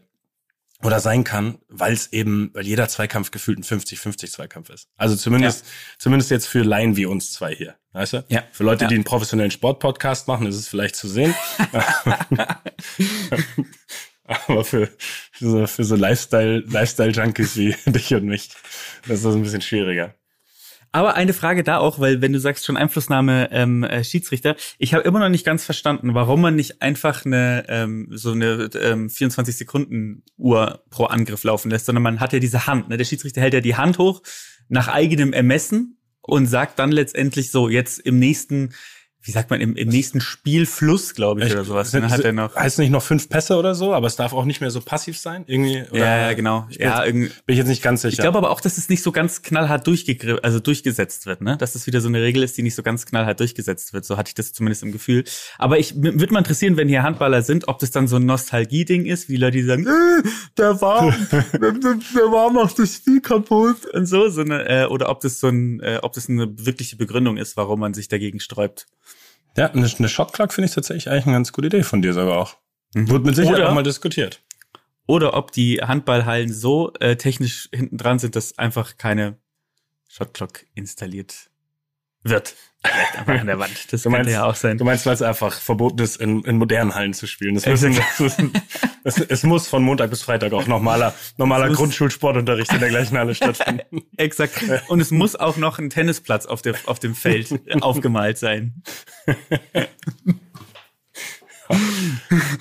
oder 0.83 0.99
sein 0.99 1.23
kann, 1.23 1.57
weil 1.67 1.93
es 1.93 2.11
eben, 2.13 2.49
weil 2.53 2.65
jeder 2.65 2.87
Zweikampf 2.87 3.31
gefühlt 3.31 3.59
ein 3.59 3.63
50-50 3.63 4.31
Zweikampf 4.31 4.69
ist. 4.69 4.87
Also 4.97 5.15
zumindest, 5.15 5.65
zumindest 5.97 6.31
jetzt 6.31 6.47
für 6.47 6.63
Laien 6.63 6.95
wie 6.97 7.05
uns 7.05 7.31
zwei 7.31 7.53
hier. 7.55 7.75
Weißt 7.93 8.13
du? 8.13 8.23
Ja. 8.29 8.43
Für 8.51 8.63
Leute, 8.63 8.85
Ja. 8.85 8.87
die 8.89 8.95
einen 8.95 9.03
professionellen 9.03 9.51
Sportpodcast 9.51 10.27
machen, 10.27 10.47
ist 10.47 10.55
es 10.55 10.67
vielleicht 10.67 10.95
zu 10.95 11.07
sehen. 11.07 11.35
Aber 14.25 14.63
für, 14.63 14.87
für 15.31 15.49
so, 15.49 15.67
für 15.67 15.83
so 15.83 15.95
Lifestyle, 15.95 16.59
Lifestyle-Junkies 16.67 17.57
wie 17.57 17.75
dich 17.91 18.13
und 18.13 18.25
mich, 18.25 18.49
das 19.07 19.17
ist 19.17 19.25
das 19.25 19.35
ein 19.35 19.43
bisschen 19.43 19.61
schwieriger. 19.61 20.15
Aber 20.93 21.15
eine 21.15 21.33
Frage 21.33 21.63
da 21.63 21.77
auch, 21.77 21.99
weil 21.99 22.21
wenn 22.21 22.33
du 22.33 22.39
sagst 22.39 22.65
schon 22.65 22.75
Einflussnahme 22.75 23.49
ähm, 23.51 23.83
äh, 23.83 24.03
Schiedsrichter, 24.03 24.57
ich 24.77 24.93
habe 24.93 25.03
immer 25.05 25.19
noch 25.19 25.29
nicht 25.29 25.45
ganz 25.45 25.63
verstanden, 25.63 26.13
warum 26.13 26.41
man 26.41 26.55
nicht 26.55 26.81
einfach 26.81 27.25
eine 27.25 27.65
ähm, 27.69 28.07
so 28.11 28.31
eine 28.31 28.69
ähm, 28.75 29.09
24 29.09 29.55
Sekunden 29.55 30.23
Uhr 30.37 30.83
pro 30.89 31.05
Angriff 31.05 31.43
laufen 31.43 31.71
lässt, 31.71 31.85
sondern 31.85 32.03
man 32.03 32.19
hat 32.19 32.33
ja 32.33 32.39
diese 32.39 32.67
Hand. 32.67 32.89
Ne? 32.89 32.97
Der 32.97 33.05
Schiedsrichter 33.05 33.39
hält 33.39 33.53
ja 33.53 33.61
die 33.61 33.75
Hand 33.75 33.99
hoch 33.99 34.21
nach 34.67 34.89
eigenem 34.89 35.31
Ermessen 35.31 35.97
und 36.21 36.47
sagt 36.47 36.77
dann 36.79 36.91
letztendlich 36.91 37.51
so 37.51 37.69
jetzt 37.69 37.99
im 37.99 38.19
nächsten 38.19 38.73
wie 39.23 39.31
sagt 39.31 39.51
man, 39.51 39.61
im, 39.61 39.75
im 39.75 39.89
nächsten 39.89 40.19
Spielfluss, 40.19 41.13
glaube 41.13 41.41
ich, 41.41 41.47
Echt? 41.47 41.55
oder 41.55 41.63
sowas. 41.63 41.91
Dann 41.91 42.09
hat 42.09 42.21
er 42.21 42.33
noch. 42.33 42.55
Heißt 42.55 42.79
nicht 42.79 42.89
noch 42.89 43.03
fünf 43.03 43.29
Pässe 43.29 43.55
oder 43.55 43.75
so, 43.75 43.93
aber 43.93 44.07
es 44.07 44.15
darf 44.15 44.33
auch 44.33 44.45
nicht 44.45 44.61
mehr 44.61 44.71
so 44.71 44.81
passiv 44.81 45.17
sein, 45.17 45.43
irgendwie? 45.45 45.83
Oder 45.91 45.99
Ja, 45.99 46.17
ja, 46.21 46.33
genau. 46.33 46.65
Ich 46.71 46.79
bin, 46.79 46.87
Ja, 46.87 47.05
jetzt, 47.05 47.13
bin 47.13 47.53
ich 47.53 47.57
jetzt 47.57 47.67
nicht 47.67 47.83
ganz 47.83 48.01
sicher. 48.01 48.13
Ich 48.13 48.19
glaube 48.19 48.39
aber 48.39 48.49
auch, 48.49 48.61
dass 48.61 48.79
es 48.79 48.89
nicht 48.89 49.03
so 49.03 49.11
ganz 49.11 49.43
knallhart 49.43 49.85
durchgegriffen, 49.85 50.43
also 50.43 50.59
durchgesetzt 50.59 51.27
wird, 51.27 51.41
ne? 51.41 51.55
Dass 51.57 51.73
das 51.73 51.85
wieder 51.85 52.01
so 52.01 52.07
eine 52.07 52.19
Regel 52.21 52.41
ist, 52.41 52.57
die 52.57 52.63
nicht 52.63 52.73
so 52.73 52.81
ganz 52.81 53.05
knallhart 53.05 53.39
durchgesetzt 53.39 53.93
wird. 53.93 54.05
So 54.05 54.17
hatte 54.17 54.29
ich 54.29 54.33
das 54.33 54.53
zumindest 54.53 54.81
im 54.81 54.91
Gefühl. 54.91 55.23
Aber 55.59 55.77
ich 55.77 56.01
würde 56.01 56.33
mal 56.33 56.39
interessieren, 56.39 56.75
wenn 56.77 56.87
hier 56.87 57.03
Handballer 57.03 57.43
sind, 57.43 57.67
ob 57.67 57.77
das 57.77 57.91
dann 57.91 58.07
so 58.07 58.15
ein 58.15 58.25
Nostalgie-Ding 58.25 59.05
ist, 59.05 59.29
wie 59.29 59.35
Leute, 59.35 59.57
die 59.57 59.63
sagen, 59.63 59.85
äh, 59.85 60.27
der 60.57 60.81
war, 60.81 61.11
der, 61.31 61.71
der 61.73 62.31
war 62.31 62.51
macht 62.51 62.79
das 62.79 62.95
Spiel 62.95 63.21
kaputt 63.21 63.85
und 63.93 64.07
so, 64.07 64.29
sondern, 64.29 64.61
äh, 64.65 64.87
oder 64.89 65.09
ob 65.09 65.19
das 65.19 65.39
so 65.39 65.47
ein, 65.47 65.79
äh, 65.81 65.99
ob 66.01 66.13
das 66.13 66.27
eine 66.27 66.47
wirkliche 66.65 66.95
Begründung 66.95 67.37
ist, 67.37 67.55
warum 67.55 67.79
man 67.79 67.93
sich 67.93 68.07
dagegen 68.07 68.39
sträubt. 68.39 68.87
Ja, 69.57 69.71
eine, 69.71 69.89
eine 69.97 70.09
Shotclock 70.09 70.53
finde 70.53 70.67
ich 70.67 70.75
tatsächlich 70.75 71.09
eigentlich 71.09 71.25
eine 71.25 71.35
ganz 71.35 71.51
gute 71.51 71.67
Idee 71.67 71.83
von 71.83 72.01
dir 72.01 72.13
sogar 72.13 72.37
auch. 72.37 72.57
Wird 72.93 73.25
mit 73.25 73.35
Sicherheit 73.35 73.61
auch 73.61 73.73
mal 73.73 73.83
diskutiert. 73.83 74.41
Oder 75.07 75.33
ob 75.33 75.51
die 75.51 75.81
Handballhallen 75.81 76.51
so 76.51 76.93
äh, 76.99 77.15
technisch 77.15 77.69
hinten 77.73 77.97
dran 77.97 78.19
sind, 78.19 78.35
dass 78.35 78.57
einfach 78.57 78.97
keine 78.97 79.37
Shotclock 80.09 80.65
installiert 80.73 81.50
wird. 82.23 82.55
Vielleicht 82.83 83.15
einfach 83.19 83.39
an 83.41 83.45
der 83.47 83.59
Wand. 83.59 83.71
Das 83.91 84.01
Du 84.01 84.09
könnte 84.09 84.23
meinst, 84.23 84.31
ja 84.33 84.43
auch 84.45 84.55
sein. 84.55 84.77
du 84.79 84.85
meinst, 84.85 85.05
weil 85.05 85.13
es 85.13 85.21
einfach 85.21 85.53
verboten 85.53 85.99
ist, 86.01 86.15
in, 86.17 86.43
in 86.45 86.57
modernen 86.57 86.95
Hallen 86.95 87.13
zu 87.13 87.27
spielen. 87.27 87.53
Das 87.53 87.65
müssen, 87.67 87.95
das, 88.17 88.37
das, 89.03 89.17
es 89.19 89.43
muss 89.43 89.67
von 89.67 89.83
Montag 89.83 90.09
bis 90.09 90.23
Freitag 90.23 90.51
auch 90.53 90.65
normaler, 90.65 91.13
normaler 91.37 91.69
Es 91.69 91.77
Grundschulsportunterricht 91.77 92.73
in 92.73 92.79
der 92.79 92.89
gleichen 92.89 93.17
Halle 93.19 93.35
stattfinden. 93.35 94.01
Exakt. 94.17 94.63
Und 94.87 94.99
es 94.99 95.11
muss 95.11 95.35
auch 95.35 95.57
noch 95.57 95.77
ein 95.77 95.91
Tennisplatz 95.91 96.47
auf, 96.47 96.63
der, 96.63 96.73
auf 96.85 96.97
dem 96.97 97.13
Feld 97.13 97.53
aufgemalt 97.83 98.39
sein. 98.39 98.81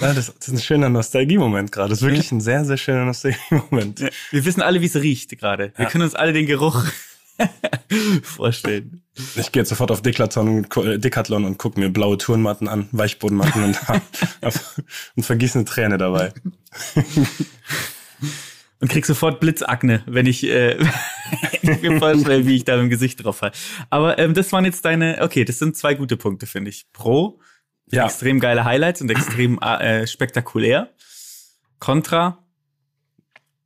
Ja, 0.00 0.12
das, 0.14 0.26
das 0.34 0.48
ist 0.48 0.48
ein 0.54 0.60
schöner 0.60 0.88
Nostalgie-Moment 0.88 1.72
gerade. 1.72 1.88
Das 1.88 1.98
ist 2.00 2.06
wirklich 2.06 2.30
ein 2.30 2.40
sehr, 2.40 2.64
sehr 2.64 2.76
schöner 2.76 3.04
Nostalgie-Moment. 3.06 4.00
Wir 4.30 4.44
wissen 4.44 4.62
alle, 4.62 4.80
wie 4.80 4.86
es 4.86 4.96
riecht 4.96 5.36
gerade. 5.38 5.72
Wir 5.76 5.86
Ja. 5.86 5.90
können 5.90 6.04
uns 6.04 6.14
alle 6.14 6.32
den 6.32 6.46
Geruch 6.46 6.84
vorstellen. 8.23 9.02
Ich 9.37 9.52
gehe 9.52 9.62
jetzt 9.62 9.68
sofort 9.68 9.90
auf 9.90 10.02
Decathlon 10.02 10.64
und, 10.64 11.04
Decathlon 11.04 11.44
und 11.44 11.59
gucke 11.59 11.78
mir 11.78 11.90
blaue 11.90 12.18
Turnmatten 12.18 12.68
an, 12.68 12.88
Weichbodenmatten 12.92 13.64
und, 13.64 13.78
und 15.16 15.23
vergieße 15.23 15.59
eine 15.59 15.64
Träne 15.64 15.99
dabei. 15.99 16.32
Und 18.80 18.88
krieg 18.88 19.04
sofort 19.04 19.40
Blitzakne, 19.40 20.02
wenn 20.06 20.25
ich, 20.25 20.44
äh, 20.44 20.78
wenn 21.62 21.75
ich 21.75 21.82
mir 21.82 21.99
vorstelle, 21.99 22.47
wie 22.47 22.56
ich 22.56 22.64
da 22.64 22.80
im 22.80 22.88
Gesicht 22.88 23.23
drauf 23.23 23.37
fall. 23.37 23.52
Aber 23.90 24.18
ähm, 24.18 24.32
das 24.32 24.52
waren 24.52 24.64
jetzt 24.64 24.85
deine, 24.87 25.18
okay, 25.20 25.44
das 25.44 25.59
sind 25.59 25.76
zwei 25.76 25.94
gute 25.94 26.16
Punkte, 26.16 26.47
finde 26.47 26.70
ich. 26.70 26.87
Pro, 26.92 27.40
Ja, 27.90 28.06
extrem 28.06 28.40
geile 28.40 28.64
Highlights 28.64 29.02
und 29.02 29.11
extrem 29.11 29.59
äh, 29.59 30.06
spektakulär. 30.06 30.94
Contra, 31.78 32.42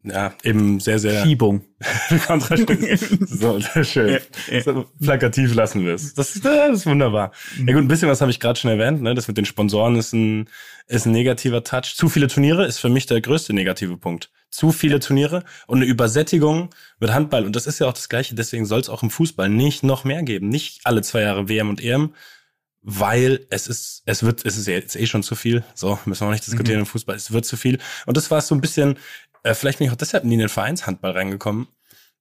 ja, 0.04 0.34
eben 0.42 0.80
sehr, 0.80 0.98
sehr 0.98 1.24
Schiebung. 1.24 1.64
So, 3.26 3.58
sehr 3.58 3.84
schön. 3.84 4.08
Ja, 4.10 4.18
ja. 4.54 4.62
So, 4.62 4.86
plakativ 5.00 5.54
lassen 5.54 5.84
wir 5.84 5.94
es. 5.94 6.14
Das, 6.14 6.34
das 6.40 6.78
ist 6.78 6.86
wunderbar. 6.86 7.32
Ja 7.58 7.72
gut, 7.72 7.82
ein 7.82 7.88
bisschen 7.88 8.08
was 8.08 8.20
habe 8.20 8.30
ich 8.30 8.38
gerade 8.38 8.58
schon 8.58 8.70
erwähnt. 8.70 9.00
Ne? 9.00 9.14
Das 9.14 9.28
mit 9.28 9.38
den 9.38 9.46
Sponsoren 9.46 9.96
ist 9.96 10.12
ein, 10.12 10.48
ist 10.86 11.06
ein 11.06 11.12
negativer 11.12 11.64
Touch. 11.64 11.94
Zu 11.96 12.10
viele 12.10 12.28
Turniere 12.28 12.66
ist 12.66 12.78
für 12.78 12.90
mich 12.90 13.06
der 13.06 13.20
größte 13.20 13.54
negative 13.54 13.96
Punkt. 13.96 14.30
Zu 14.50 14.72
viele 14.72 15.00
Turniere 15.00 15.42
und 15.66 15.78
eine 15.78 15.86
Übersättigung 15.86 16.70
mit 17.00 17.12
Handball. 17.12 17.46
Und 17.46 17.56
das 17.56 17.66
ist 17.66 17.78
ja 17.78 17.86
auch 17.86 17.94
das 17.94 18.10
Gleiche. 18.10 18.34
Deswegen 18.34 18.66
soll 18.66 18.80
es 18.80 18.90
auch 18.90 19.02
im 19.02 19.10
Fußball 19.10 19.48
nicht 19.48 19.82
noch 19.82 20.04
mehr 20.04 20.22
geben. 20.22 20.48
Nicht 20.48 20.80
alle 20.84 21.02
zwei 21.02 21.22
Jahre 21.22 21.48
WM 21.48 21.70
und 21.70 21.82
EM, 21.82 22.14
weil 22.82 23.46
es 23.48 23.66
ist, 23.66 24.02
es 24.04 24.22
wird, 24.22 24.44
es 24.44 24.58
ist 24.58 24.66
jetzt 24.66 24.96
eh 24.96 25.06
schon 25.06 25.22
zu 25.22 25.34
viel. 25.34 25.64
So, 25.74 25.98
müssen 26.04 26.22
wir 26.22 26.28
auch 26.28 26.32
nicht 26.32 26.46
diskutieren 26.46 26.80
im 26.80 26.86
Fußball. 26.86 27.16
Es 27.16 27.32
wird 27.32 27.46
zu 27.46 27.56
viel. 27.56 27.78
Und 28.04 28.18
das 28.18 28.30
war 28.30 28.42
so 28.42 28.54
ein 28.54 28.60
bisschen, 28.60 28.98
äh, 29.44 29.54
vielleicht 29.54 29.78
bin 29.78 29.86
ich 29.86 29.92
auch 29.92 29.96
deshalb 29.96 30.24
nie 30.24 30.34
in 30.34 30.40
den 30.40 30.48
Vereinshandball 30.48 31.12
reingekommen, 31.12 31.68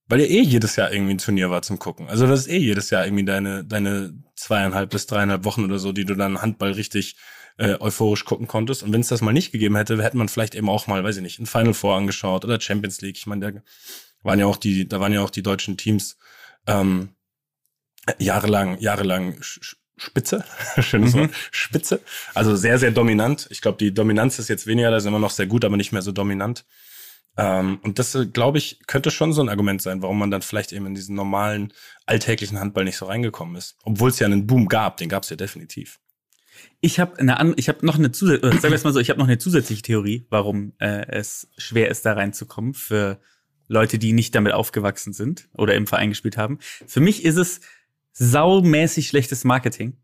weil 0.08 0.22
ja 0.22 0.28
eh 0.28 0.42
jedes 0.42 0.76
Jahr 0.76 0.92
irgendwie 0.92 1.16
ein 1.16 1.18
Turnier 1.18 1.50
war 1.50 1.64
zum 1.64 1.80
Gucken. 1.80 2.08
Also 2.08 2.28
das 2.28 2.42
ist 2.42 2.48
eh 2.48 2.58
jedes 2.58 2.92
Jahr 2.92 3.06
irgendwie 3.06 3.26
deine, 3.26 3.64
deine 3.66 4.14
zweieinhalb 4.36 4.92
bis 4.92 5.08
dreieinhalb 5.08 5.46
Wochen 5.46 5.64
oder 5.64 5.80
so, 5.80 5.92
die 5.92 6.06
du 6.06 6.16
dann 6.16 6.42
Handball 6.42 6.74
richtig 6.74 7.16
äh, 7.58 7.76
euphorisch 7.80 8.26
gucken 8.26 8.48
konntest. 8.48 8.84
Und 8.84 8.94
wenn 8.94 9.02
es 9.02 9.08
das 9.08 9.22
mal 9.22 9.34
nicht 9.34 9.52
gegeben 9.52 9.76
hätte, 9.76 10.02
hätte 10.04 10.18
man 10.18 10.30
vielleicht 10.30 10.56
eben 10.56 10.70
auch 10.70 10.88
mal, 10.88 11.04
weiß 11.04 11.18
ich 11.18 11.22
nicht, 11.24 11.40
ein 11.40 11.46
Final 11.46 11.74
Four 11.74 11.96
angeschaut 11.96 12.46
oder 12.46 12.60
Champions 12.60 13.02
League. 13.02 13.18
Ich 13.18 13.28
meine, 13.28 13.54
da 13.54 13.62
waren 14.24 14.40
ja 14.40 14.46
auch 14.46 14.58
die, 14.58 14.88
da 14.88 15.00
waren 15.00 15.14
ja 15.14 15.22
auch 15.22 15.30
die 15.30 15.44
deutschen 15.44 15.78
Teams 15.78 16.18
ähm, 16.68 17.10
jahrelang, 18.20 18.80
jahrelang 18.80 19.38
Spitze, 19.42 20.44
schönes 20.82 21.14
Mhm. 21.14 21.20
Wort, 21.20 21.32
Spitze. 21.52 22.02
Also 22.34 22.56
sehr, 22.56 22.80
sehr 22.80 22.92
dominant. 22.92 23.48
Ich 23.52 23.62
glaube, 23.62 23.78
die 23.78 23.94
Dominanz 23.94 24.40
ist 24.40 24.50
jetzt 24.50 24.68
weniger, 24.68 24.92
da 24.92 25.00
sind 25.00 25.10
immer 25.10 25.20
noch 25.20 25.32
sehr 25.32 25.48
gut, 25.48 25.64
aber 25.64 25.78
nicht 25.78 25.92
mehr 25.92 26.02
so 26.02 26.12
dominant. 26.12 26.66
Ähm, 27.36 27.80
und 27.82 28.00
das, 28.00 28.14
äh, 28.16 28.26
glaube 28.26 28.60
ich, 28.60 28.80
könnte 28.86 29.10
schon 29.12 29.34
so 29.34 29.42
ein 29.42 29.50
Argument 29.50 29.82
sein, 29.82 30.02
warum 30.02 30.20
man 30.20 30.32
dann 30.32 30.42
vielleicht 30.42 30.72
eben 30.72 30.86
in 30.86 30.96
diesen 30.96 31.16
normalen, 31.16 31.74
alltäglichen 32.06 32.60
Handball 32.60 32.84
nicht 32.84 32.98
so 32.98 33.06
reingekommen 33.06 33.56
ist. 33.56 33.78
Obwohl 33.84 34.10
es 34.10 34.20
ja 34.20 34.28
einen 34.28 34.46
Boom 34.46 34.68
gab, 34.68 34.98
den 34.98 35.10
gab 35.10 35.24
es 35.24 35.30
ja 35.30 35.36
definitiv. 35.36 36.00
Ich 36.82 37.00
habe 37.00 37.18
eine 37.18 37.54
ich 37.56 37.70
habe 37.70 37.86
noch 37.86 37.98
eine 37.98 38.12
zusätzliche, 38.12 38.60
sagen 38.60 38.72
wir 38.72 38.76
es 38.76 38.84
mal 38.84 38.94
so, 38.94 39.00
ich 39.00 39.10
habe 39.10 39.20
noch 39.20 39.28
eine 39.28 39.38
zusätzliche 39.38 39.82
Theorie, 39.82 40.28
warum 40.30 40.74
äh, 40.80 41.08
es 41.08 41.48
schwer 41.58 41.90
ist, 41.90 42.06
da 42.06 42.14
reinzukommen 42.14 42.74
für 42.74 43.20
Leute, 43.68 43.98
die 43.98 44.14
nicht 44.14 44.36
damit 44.36 44.54
aufgewachsen 44.54 45.14
sind 45.14 45.50
oder 45.54 45.76
im 45.76 45.88
Verein 45.88 46.10
gespielt 46.10 46.38
haben. 46.38 46.60
Für 46.62 47.00
mich 47.00 47.26
ist 47.26 47.38
es 47.38 47.62
saumäßig 48.12 49.08
schlechtes 49.08 49.44
Marketing. 49.44 49.98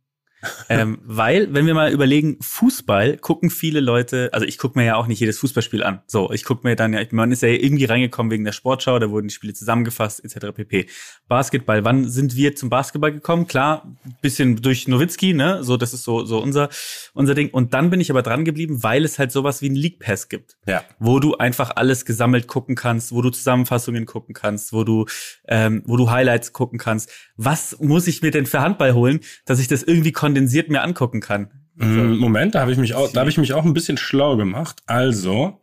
Ähm, 0.70 1.00
weil, 1.04 1.54
wenn 1.54 1.66
wir 1.66 1.74
mal 1.74 1.92
überlegen, 1.92 2.38
Fußball 2.42 3.18
gucken 3.18 3.50
viele 3.50 3.80
Leute, 3.80 4.30
also 4.32 4.46
ich 4.46 4.58
gucke 4.58 4.80
mir 4.80 4.86
ja 4.86 4.96
auch 4.96 5.08
nicht 5.08 5.20
jedes 5.20 5.40
Fußballspiel 5.40 5.84
an. 5.84 6.02
So, 6.08 6.32
ich 6.32 6.44
gucke 6.44 6.68
mir 6.68 6.76
dann 6.76 6.94
ja, 6.94 7.02
man 7.12 7.32
ist 7.32 7.42
ja 7.42 7.50
irgendwie 7.50 7.86
reingekommen 7.86 8.32
wegen 8.32 8.46
der 8.46 8.52
Sportschau, 8.52 9.00
da 9.00 9.10
wurden 9.10 9.28
die 9.28 9.34
Spiele 9.34 9.54
zusammengefasst, 9.54 10.24
etc. 10.24 10.54
pp. 10.56 10.88
Basketball, 11.28 11.84
wann 11.84 12.10
sind 12.10 12.36
wir 12.36 12.56
zum 12.56 12.70
Basketball 12.70 13.12
gekommen? 13.12 13.48
Klar, 13.48 13.96
bisschen 14.22 14.62
durch 14.62 14.88
Nowitzki, 14.88 15.34
ne? 15.34 15.64
So, 15.64 15.78
das 15.78 15.94
ist 15.94 16.04
so, 16.04 16.26
so 16.26 16.40
unser, 16.42 16.70
unser 17.14 17.36
Ding. 17.36 17.50
Und 17.50 17.74
dann 17.74 17.90
bin 17.90 18.00
ich 18.00 18.10
aber 18.10 18.22
dran 18.22 18.46
geblieben, 18.46 18.84
weil 18.84 19.06
es 19.06 19.20
halt 19.20 19.32
sowas 19.32 19.62
wie 19.62 19.70
ein 19.70 19.76
League 19.76 20.00
Pass 20.00 20.30
gibt 20.30 20.58
Ja. 20.66 20.84
wo 21.00 21.20
du 21.20 21.36
einfach 21.36 21.72
alles 21.76 22.06
gesammelt 22.06 22.48
gucken 22.48 22.76
kannst, 22.76 23.12
wo 23.12 23.22
du 23.22 23.30
Zusammenfassungen 23.30 24.06
gucken 24.06 24.34
kannst, 24.34 24.74
wo 24.74 24.84
du, 24.84 25.06
ähm, 25.48 25.84
wo 25.86 25.98
du 25.98 26.10
Highlights 26.10 26.54
gucken 26.54 26.80
kannst. 26.80 27.12
Was 27.36 27.78
muss 27.80 28.08
ich 28.08 28.22
mir 28.22 28.32
denn 28.32 28.46
für 28.46 28.62
Handball 28.62 28.94
holen, 28.94 29.20
dass 29.46 29.60
ich 29.60 29.68
das 29.68 29.84
irgendwie 29.84 30.12
kondensiert 30.30 30.70
mir 30.70 30.82
angucken 30.84 31.20
kann? 31.22 31.50
Mm, 31.76 32.18
Moment, 32.18 32.56
da 32.56 32.62
habe 32.62 32.72
ich 32.72 32.78
mich 32.78 32.94
auch, 32.94 33.12
da 33.12 33.22
habe 33.22 33.30
ich 33.30 33.38
mich 33.38 33.54
auch 33.54 33.66
ein 33.66 33.74
bisschen 33.74 33.98
schlau 33.98 34.38
gemacht. 34.38 34.82
Also, 34.86 35.60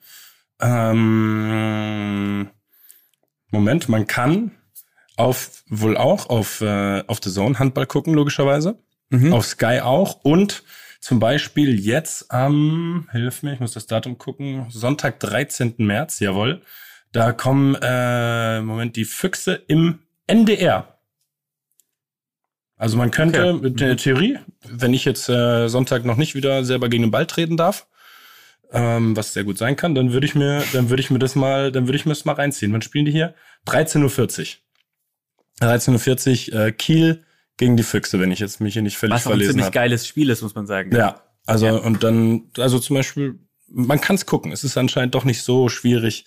ähm, 0.60 2.48
Moment, 3.50 3.88
man 3.88 4.06
kann 4.06 4.50
auf 5.16 5.62
wohl 5.68 5.96
auch 5.96 6.28
auf 6.28 6.60
äh, 6.60 7.02
auf 7.06 7.20
The 7.22 7.30
Zone 7.30 7.58
Handball 7.58 7.86
gucken 7.86 8.14
logischerweise, 8.14 8.78
Mhm. 9.10 9.32
auf 9.32 9.44
Sky 9.46 9.80
auch 9.82 10.24
und 10.24 10.64
zum 11.00 11.20
Beispiel 11.20 11.78
jetzt 11.78 12.32
am 12.32 13.08
hilf 13.12 13.44
mir, 13.44 13.52
ich 13.52 13.60
muss 13.60 13.72
das 13.72 13.86
Datum 13.86 14.18
gucken, 14.18 14.66
Sonntag 14.70 15.20
13. 15.20 15.74
März, 15.78 16.18
jawohl, 16.18 16.62
da 17.12 17.32
kommen 17.32 17.76
äh, 17.80 18.60
Moment 18.62 18.96
die 18.96 19.04
Füchse 19.04 19.54
im 19.68 20.00
NDR. 20.26 20.95
Also 22.76 22.96
man 22.96 23.10
könnte 23.10 23.54
Okay. 23.54 23.62
mit 23.62 23.80
der 23.80 23.96
Theorie, 23.96 24.38
wenn 24.68 24.92
ich 24.94 25.04
jetzt 25.04 25.28
äh, 25.28 25.68
Sonntag 25.68 26.04
noch 26.04 26.16
nicht 26.16 26.34
wieder 26.34 26.64
selber 26.64 26.88
gegen 26.88 27.04
den 27.04 27.10
Ball 27.10 27.26
treten 27.26 27.56
darf, 27.56 27.86
ähm, 28.72 29.16
was 29.16 29.32
sehr 29.32 29.44
gut 29.44 29.56
sein 29.58 29.76
kann, 29.76 29.94
dann 29.94 30.12
würde 30.12 30.26
ich 30.26 30.34
mir, 30.34 30.62
dann 30.72 30.90
würde 30.90 31.00
ich 31.00 31.10
mir 31.10 31.18
das 31.18 31.34
mal, 31.36 31.72
dann 31.72 31.86
würde 31.86 31.96
ich 31.96 32.04
mir 32.04 32.10
das 32.10 32.24
mal 32.24 32.34
reinziehen. 32.34 32.72
Wann 32.72 32.82
spielen 32.82 33.06
die 33.06 33.12
hier? 33.12 33.34
13.40 33.66 34.56
Uhr. 35.60 35.66
13.40 35.66 36.52
Uhr 36.52 36.60
äh, 36.66 36.72
Kiel 36.72 37.24
gegen 37.56 37.76
die 37.76 37.82
Füchse, 37.82 38.20
wenn 38.20 38.30
ich 38.30 38.40
jetzt 38.40 38.60
mich 38.60 38.74
hier 38.74 38.82
nicht 38.82 38.98
völlig 38.98 39.14
Was 39.14 39.22
auch 39.22 39.30
ein 39.30 39.32
verlesen 39.32 39.52
ziemlich 39.52 39.66
habe. 39.66 39.74
geiles 39.74 40.06
Spiel 40.06 40.28
ist, 40.28 40.42
muss 40.42 40.54
man 40.54 40.66
sagen. 40.66 40.94
Ja, 40.94 41.22
also 41.46 41.66
Ja. 41.66 41.72
und 41.76 42.02
dann, 42.02 42.50
also 42.58 42.78
zum 42.78 42.96
Beispiel 42.96 43.38
man 43.68 44.00
kann 44.00 44.14
es 44.14 44.26
gucken. 44.26 44.52
Es 44.52 44.62
ist 44.62 44.76
anscheinend 44.76 45.14
doch 45.16 45.24
nicht 45.24 45.42
so 45.42 45.68
schwierig, 45.68 46.24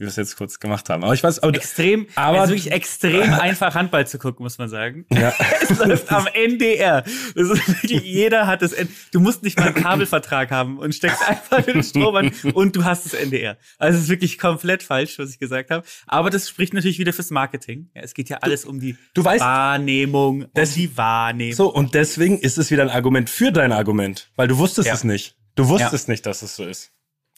wie 0.00 0.04
wir 0.04 0.08
es 0.08 0.16
jetzt 0.16 0.36
kurz 0.36 0.58
gemacht 0.58 0.88
haben. 0.88 1.04
Aber 1.04 1.12
ich 1.12 1.22
weiß, 1.22 1.40
aber 1.42 1.54
Extrem, 1.54 2.06
Aber- 2.14 2.38
aber 2.38 2.48
wirklich 2.48 2.72
extrem 2.72 3.34
einfach 3.34 3.74
Handball 3.74 4.06
zu 4.06 4.18
gucken, 4.18 4.42
muss 4.42 4.56
man 4.56 4.70
sagen. 4.70 5.04
Ja. 5.12 5.34
es 5.60 5.78
läuft 5.78 6.10
am 6.10 6.26
NDR. 6.26 7.02
Das 7.02 7.50
ist 7.50 7.68
wirklich, 7.68 8.02
jeder 8.02 8.46
hat 8.46 8.62
das 8.62 8.74
Du 9.12 9.20
musst 9.20 9.42
nicht 9.42 9.58
mal 9.58 9.66
einen 9.66 9.74
Kabelvertrag 9.74 10.50
haben 10.50 10.78
und 10.78 10.94
steckst 10.94 11.20
einfach 11.28 11.58
in 11.66 11.74
den 11.74 11.82
Strom 11.82 12.16
an 12.16 12.32
und 12.54 12.76
du 12.76 12.84
hast 12.84 13.04
das 13.04 13.12
NDR. 13.12 13.58
Also 13.78 13.98
es 13.98 14.04
ist 14.04 14.10
wirklich 14.10 14.38
komplett 14.38 14.82
falsch, 14.82 15.18
was 15.18 15.30
ich 15.30 15.38
gesagt 15.38 15.70
habe. 15.70 15.86
Aber 16.06 16.30
das 16.30 16.48
spricht 16.48 16.72
natürlich 16.72 16.98
wieder 16.98 17.12
fürs 17.12 17.30
Marketing. 17.30 17.90
Ja, 17.94 18.00
es 18.00 18.14
geht 18.14 18.30
ja 18.30 18.38
alles 18.38 18.64
um 18.64 18.80
die 18.80 18.96
du 19.12 19.20
weißt- 19.22 19.40
Wahrnehmung, 19.40 20.44
um 20.44 20.50
die 20.74 20.96
Wahrnehmung. 20.96 21.54
so, 21.54 21.72
und 21.72 21.92
deswegen 21.94 22.38
ist 22.38 22.56
es 22.56 22.70
wieder 22.70 22.82
ein 22.82 22.90
Argument 22.90 23.28
für 23.28 23.52
dein 23.52 23.72
Argument, 23.72 24.30
weil 24.36 24.48
du 24.48 24.56
wusstest 24.56 24.88
Ja. 24.88 24.94
es 24.94 25.04
nicht. 25.04 25.36
Du 25.56 25.68
wusstest 25.68 26.08
Ja. 26.08 26.12
nicht, 26.12 26.24
dass 26.24 26.40
es 26.40 26.56
so 26.56 26.64
ist. 26.64 26.92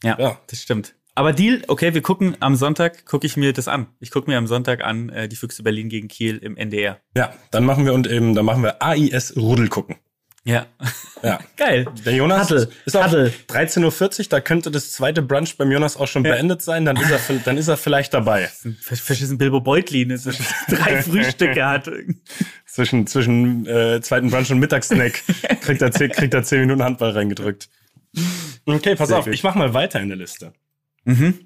Ja, 0.05 0.17
Ja. 0.19 0.39
das 0.49 0.63
stimmt. 0.63 0.95
Aber 1.15 1.33
Deal, 1.33 1.63
okay, 1.69 1.93
wir 1.95 2.01
gucken 2.03 2.37
am 2.41 2.57
Sonntag, 2.57 3.05
gucke 3.05 3.27
ich 3.27 3.37
mir 3.37 3.53
das 3.53 3.69
an. 3.69 3.87
Ich 4.01 4.11
gucke 4.11 4.31
mir 4.31 4.39
am 4.39 4.47
Sonntag 4.47 4.83
an, 4.83 5.11
äh, 5.11 5.29
die 5.29 5.37
Füchse 5.37 5.63
Berlin 5.63 5.89
gegen 5.89 6.09
Kiel 6.09 6.39
im 6.39 6.57
NDR. 6.57 7.01
Ja, 7.17 7.35
dann 7.51 7.65
machen 7.65 7.85
wir 7.85 7.93
und 7.93 8.07
eben, 8.07 8.35
dann 8.35 8.45
machen 8.47 8.63
wir 8.63 8.83
AIS 8.83 9.37
Rudel 9.37 9.69
gucken. 9.69 9.97
Ja. 10.45 10.67
Ja. 11.23 11.39
Geil. 11.57 11.87
Der 12.05 12.15
Jonas 12.15 12.51
Huddle, 12.51 12.69
ist 12.87 12.97
auch 12.97 13.05
Huddle. 13.07 13.33
13.40 13.49 14.19
Uhr, 14.21 14.27
da 14.31 14.41
könnte 14.41 14.71
das 14.73 14.91
zweite 14.91 15.23
Brunch 15.23 15.57
beim 15.57 15.71
Jonas 15.71 15.97
auch 15.97 16.09
schon 16.09 16.23
beendet 16.25 16.63
sein, 16.63 16.85
dann 16.85 16.97
ist 16.97 17.11
er, 17.11 17.21
dann 17.45 17.59
ist 17.59 17.69
er 17.69 17.77
vielleicht 17.77 18.13
dabei. 18.15 18.49
Ver- 18.81 18.97
Verschissen 18.97 19.39
Bilbo 19.39 19.61
Beutlin, 19.61 20.09
das 20.09 20.27
ist 20.27 20.41
drei 20.69 21.01
Frühstücke 21.03 21.65
hat. 21.65 21.89
Zwischen, 22.67 23.07
zwischen 23.07 23.67
äh, 23.67 24.01
zweiten 24.01 24.31
Brunch 24.31 24.51
und 24.51 24.59
Mittagssnack 24.59 25.23
kriegt 25.61 25.83
er, 25.83 25.91
kriegt 25.91 26.35
er 26.35 26.43
zehn 26.43 26.61
Minuten 26.63 26.83
Handball 26.83 27.11
reingedrückt. 27.11 27.69
Okay, 28.67 28.95
pass 28.97 29.09
Sehr 29.09 29.19
auf, 29.19 29.27
gut. 29.27 29.35
ich 29.35 29.43
mach 29.45 29.55
mal 29.55 29.75
weiter 29.75 30.01
in 30.01 30.09
der 30.09 30.19
Liste. 30.19 30.53
Mhm. 31.05 31.41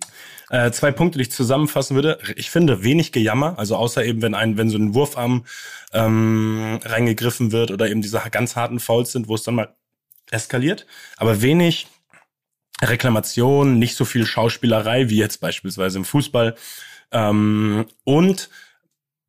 Äh, 0.48 0.70
zwei 0.70 0.92
Punkte, 0.92 1.18
die 1.18 1.22
ich 1.22 1.32
zusammenfassen 1.32 1.96
würde. 1.96 2.18
Ich 2.36 2.50
finde 2.50 2.84
wenig 2.84 3.10
Gejammer, 3.10 3.58
also 3.58 3.76
außer 3.76 4.04
eben, 4.04 4.22
wenn 4.22 4.34
ein, 4.34 4.56
wenn 4.56 4.70
so 4.70 4.78
ein 4.78 4.94
Wurfarm 4.94 5.44
ähm, 5.92 6.78
reingegriffen 6.84 7.50
wird 7.50 7.70
oder 7.70 7.88
eben 7.88 8.02
diese 8.02 8.22
ganz 8.30 8.54
harten 8.54 8.78
Fouls 8.78 9.12
sind, 9.12 9.28
wo 9.28 9.34
es 9.34 9.42
dann 9.42 9.56
mal 9.56 9.74
eskaliert. 10.30 10.86
Aber 11.16 11.42
wenig 11.42 11.88
Reklamation, 12.82 13.78
nicht 13.78 13.96
so 13.96 14.04
viel 14.04 14.26
Schauspielerei 14.26 15.08
wie 15.08 15.16
jetzt 15.16 15.40
beispielsweise 15.40 15.98
im 15.98 16.04
Fußball. 16.04 16.54
Ähm, 17.10 17.86
und 18.04 18.50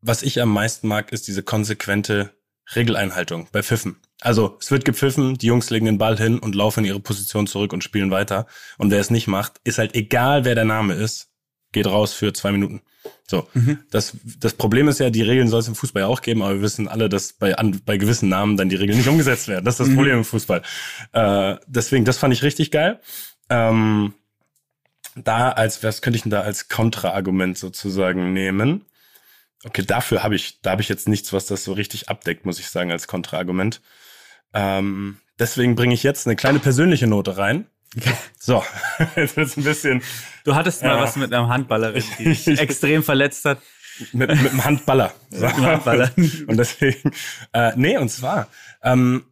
was 0.01 0.21
ich 0.21 0.41
am 0.41 0.53
meisten 0.53 0.87
mag, 0.87 1.11
ist 1.11 1.27
diese 1.27 1.43
konsequente 1.43 2.33
Regeleinhaltung 2.75 3.47
bei 3.51 3.63
Pfiffen. 3.63 3.97
Also 4.21 4.57
es 4.59 4.71
wird 4.71 4.85
gepfiffen, 4.85 5.37
die 5.37 5.47
Jungs 5.47 5.69
legen 5.69 5.85
den 5.85 5.97
Ball 5.97 6.17
hin 6.17 6.39
und 6.39 6.55
laufen 6.55 6.79
in 6.79 6.85
ihre 6.87 6.99
Position 6.99 7.45
zurück 7.45 7.73
und 7.73 7.83
spielen 7.83 8.11
weiter. 8.11 8.47
Und 8.77 8.91
wer 8.91 8.99
es 8.99 9.09
nicht 9.09 9.27
macht, 9.27 9.53
ist 9.63 9.77
halt 9.77 9.95
egal, 9.95 10.43
wer 10.43 10.55
der 10.55 10.65
Name 10.65 10.95
ist, 10.95 11.29
geht 11.71 11.85
raus 11.85 12.13
für 12.13 12.33
zwei 12.33 12.51
Minuten. 12.51 12.81
So, 13.29 13.47
das, 13.91 14.15
das 14.39 14.53
Problem 14.53 14.87
ist 14.87 14.99
ja, 14.99 15.09
die 15.09 15.21
Regeln 15.21 15.49
soll 15.49 15.59
es 15.59 15.67
im 15.67 15.75
Fußball 15.75 16.03
ja 16.03 16.07
auch 16.07 16.21
geben, 16.21 16.41
aber 16.41 16.55
wir 16.55 16.61
wissen 16.61 16.87
alle, 16.87 17.09
dass 17.09 17.33
bei, 17.33 17.57
an, 17.57 17.81
bei 17.85 17.97
gewissen 17.97 18.29
Namen 18.29 18.55
dann 18.55 18.69
die 18.69 18.77
Regeln 18.77 18.97
nicht 18.97 19.09
umgesetzt 19.09 19.49
werden. 19.49 19.65
Das 19.65 19.79
ist 19.79 19.87
das 19.87 19.95
Problem 19.95 20.17
im 20.17 20.25
Fußball. 20.25 20.61
Äh, 21.11 21.55
deswegen, 21.67 22.05
das 22.05 22.17
fand 22.17 22.33
ich 22.33 22.43
richtig 22.43 22.71
geil. 22.71 23.01
Ähm, 23.49 24.13
da 25.15 25.49
als, 25.49 25.83
was 25.83 26.01
könnte 26.01 26.17
ich 26.17 26.23
denn 26.23 26.31
da 26.31 26.41
als 26.41 26.69
Kontraargument 26.69 27.57
sozusagen 27.57 28.33
nehmen? 28.33 28.85
Okay, 29.65 29.83
dafür 29.85 30.23
habe 30.23 30.35
ich, 30.35 30.61
da 30.61 30.71
habe 30.71 30.81
ich 30.81 30.89
jetzt 30.89 31.07
nichts, 31.07 31.33
was 31.33 31.47
das 31.47 31.63
so 31.63 31.73
richtig 31.73 32.09
abdeckt, 32.09 32.45
muss 32.45 32.59
ich 32.59 32.69
sagen, 32.69 32.91
als 32.91 33.07
Kontraargument. 33.07 33.81
Ähm, 34.53 35.17
deswegen 35.39 35.75
bringe 35.75 35.93
ich 35.93 36.03
jetzt 36.03 36.27
eine 36.27 36.35
kleine 36.35 36.59
persönliche 36.59 37.07
Note 37.07 37.37
rein. 37.37 37.65
So, 38.39 38.63
jetzt 39.15 39.35
wird's 39.35 39.57
ein 39.57 39.63
bisschen 39.63 40.01
Du 40.45 40.55
hattest 40.55 40.81
mal 40.83 40.95
Ja. 40.95 41.01
was 41.01 41.15
mit 41.17 41.33
einer 41.33 41.49
Handballerin, 41.49 42.03
die 42.19 42.23
dich 42.25 42.47
extrem 42.59 43.03
verletzt 43.03 43.43
hat. 43.45 43.59
mit, 44.13 44.29
mit 44.29 44.51
dem 44.51 44.63
Handballer. 44.63 45.13
So. 45.31 45.47
dem 45.47 45.65
Handballer. 45.65 46.11
Und 46.15 46.55
deswegen, 46.57 47.11
äh, 47.53 47.73
nee, 47.75 47.97
und 47.97 48.09
zwar, 48.09 48.47
ähm, 48.83 49.25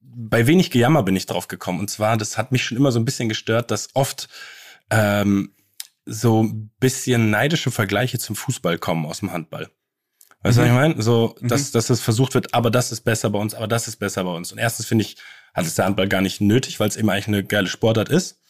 bei 0.00 0.46
wenig 0.46 0.70
Gejammer 0.70 1.02
bin 1.02 1.16
ich 1.16 1.24
drauf 1.26 1.48
gekommen. 1.48 1.80
Und 1.80 1.88
zwar, 1.88 2.16
das 2.18 2.36
hat 2.36 2.52
mich 2.52 2.64
schon 2.64 2.76
immer 2.76 2.92
so 2.92 2.98
ein 3.00 3.06
bisschen 3.06 3.30
gestört, 3.30 3.70
dass 3.70 3.88
oft 3.94 4.28
ähm, 4.90 5.54
so 6.04 6.42
ein 6.42 6.70
bisschen 6.80 7.30
neidische 7.30 7.70
Vergleiche 7.70 8.18
zum 8.18 8.36
Fußball 8.36 8.76
kommen 8.78 9.06
aus 9.06 9.20
dem 9.20 9.32
Handball. 9.32 9.70
Weißt 10.42 10.58
du, 10.58 10.62
was 10.62 10.68
ich 10.68 10.74
meine? 10.74 11.00
So, 11.00 11.36
dass, 11.40 11.70
dass 11.70 11.88
es 11.88 12.00
versucht 12.00 12.34
wird, 12.34 12.52
aber 12.52 12.70
das 12.70 12.90
ist 12.90 13.02
besser 13.02 13.30
bei 13.30 13.38
uns, 13.38 13.54
aber 13.54 13.68
das 13.68 13.86
ist 13.86 13.96
besser 13.96 14.24
bei 14.24 14.34
uns. 14.34 14.50
Und 14.50 14.58
erstens 14.58 14.86
finde 14.86 15.04
ich, 15.04 15.16
hat 15.54 15.66
es 15.66 15.74
der 15.76 15.84
Handball 15.84 16.08
gar 16.08 16.20
nicht 16.20 16.40
nötig, 16.40 16.80
weil 16.80 16.88
es 16.88 16.96
eben 16.96 17.10
eigentlich 17.10 17.28
eine 17.28 17.44
geile 17.44 17.68
Sportart 17.68 18.08
ist. 18.08 18.40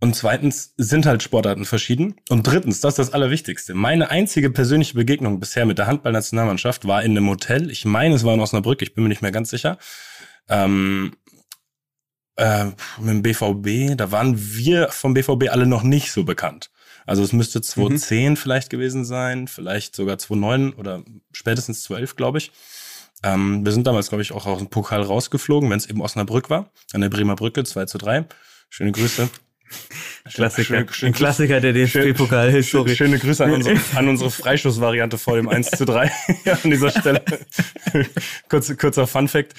Und 0.00 0.14
zweitens 0.14 0.74
sind 0.76 1.06
halt 1.06 1.22
Sportarten 1.22 1.64
verschieden. 1.64 2.16
Und 2.28 2.46
drittens, 2.46 2.80
das 2.80 2.94
ist 2.94 2.98
das 2.98 3.12
Allerwichtigste. 3.12 3.74
Meine 3.74 4.10
einzige 4.10 4.50
persönliche 4.50 4.94
Begegnung 4.94 5.40
bisher 5.40 5.66
mit 5.66 5.78
der 5.78 5.86
Handballnationalmannschaft 5.86 6.86
war 6.86 7.02
in 7.02 7.12
einem 7.12 7.28
Hotel. 7.28 7.70
Ich 7.70 7.84
meine, 7.84 8.14
es 8.14 8.24
war 8.24 8.34
in 8.34 8.40
Osnabrück, 8.40 8.82
ich 8.82 8.94
bin 8.94 9.04
mir 9.04 9.08
nicht 9.08 9.22
mehr 9.22 9.32
ganz 9.32 9.50
sicher. 9.50 9.78
Ähm, 10.48 11.16
äh, 12.36 12.66
mit 12.98 13.08
dem 13.08 13.22
BVB, 13.22 13.96
da 13.96 14.10
waren 14.10 14.36
wir 14.38 14.88
vom 14.88 15.14
BVB 15.14 15.48
alle 15.50 15.66
noch 15.66 15.82
nicht 15.82 16.12
so 16.12 16.24
bekannt. 16.24 16.70
Also 17.06 17.22
es 17.22 17.32
müsste 17.32 17.60
2010 17.60 18.36
vielleicht 18.36 18.70
gewesen 18.70 19.04
sein, 19.04 19.48
vielleicht 19.48 19.94
sogar 19.94 20.18
2009 20.18 20.74
oder 20.74 21.02
spätestens 21.32 21.82
2011, 21.82 22.16
glaube 22.16 22.38
ich. 22.38 22.52
Ähm, 23.22 23.64
wir 23.64 23.72
sind 23.72 23.86
damals, 23.86 24.08
glaube 24.08 24.22
ich, 24.22 24.32
auch 24.32 24.46
aus 24.46 24.58
dem 24.58 24.68
Pokal 24.68 25.02
rausgeflogen, 25.02 25.70
wenn 25.70 25.78
es 25.78 25.86
eben 25.86 26.00
Osnabrück 26.00 26.50
war, 26.50 26.70
an 26.92 27.00
der 27.00 27.08
Bremer 27.08 27.36
Brücke, 27.36 27.64
2 27.64 27.86
zu 27.86 27.98
3. 27.98 28.26
Schöne 28.68 28.92
Grüße. 28.92 29.28
Klassiker. 30.32 30.64
Schöne, 30.64 30.86
schöne, 30.90 31.10
Ein 31.10 31.14
Klassiker 31.14 31.60
der 31.60 31.72
DFB-Pokal. 31.72 32.62
Schöne, 32.62 32.96
schöne 32.96 33.18
Grüße 33.18 33.44
an 33.44 33.52
unsere, 33.52 33.78
an 33.94 34.08
unsere 34.08 34.30
Freistoßvariante 34.30 35.18
vor 35.18 35.36
dem 35.36 35.48
1 35.48 35.70
zu 35.72 35.84
3 35.84 36.10
ja, 36.44 36.58
an 36.64 36.70
dieser 36.70 36.90
Stelle. 36.90 37.22
Kurz, 38.48 38.76
kurzer 38.76 39.06
Fun 39.06 39.28
Fact. 39.28 39.54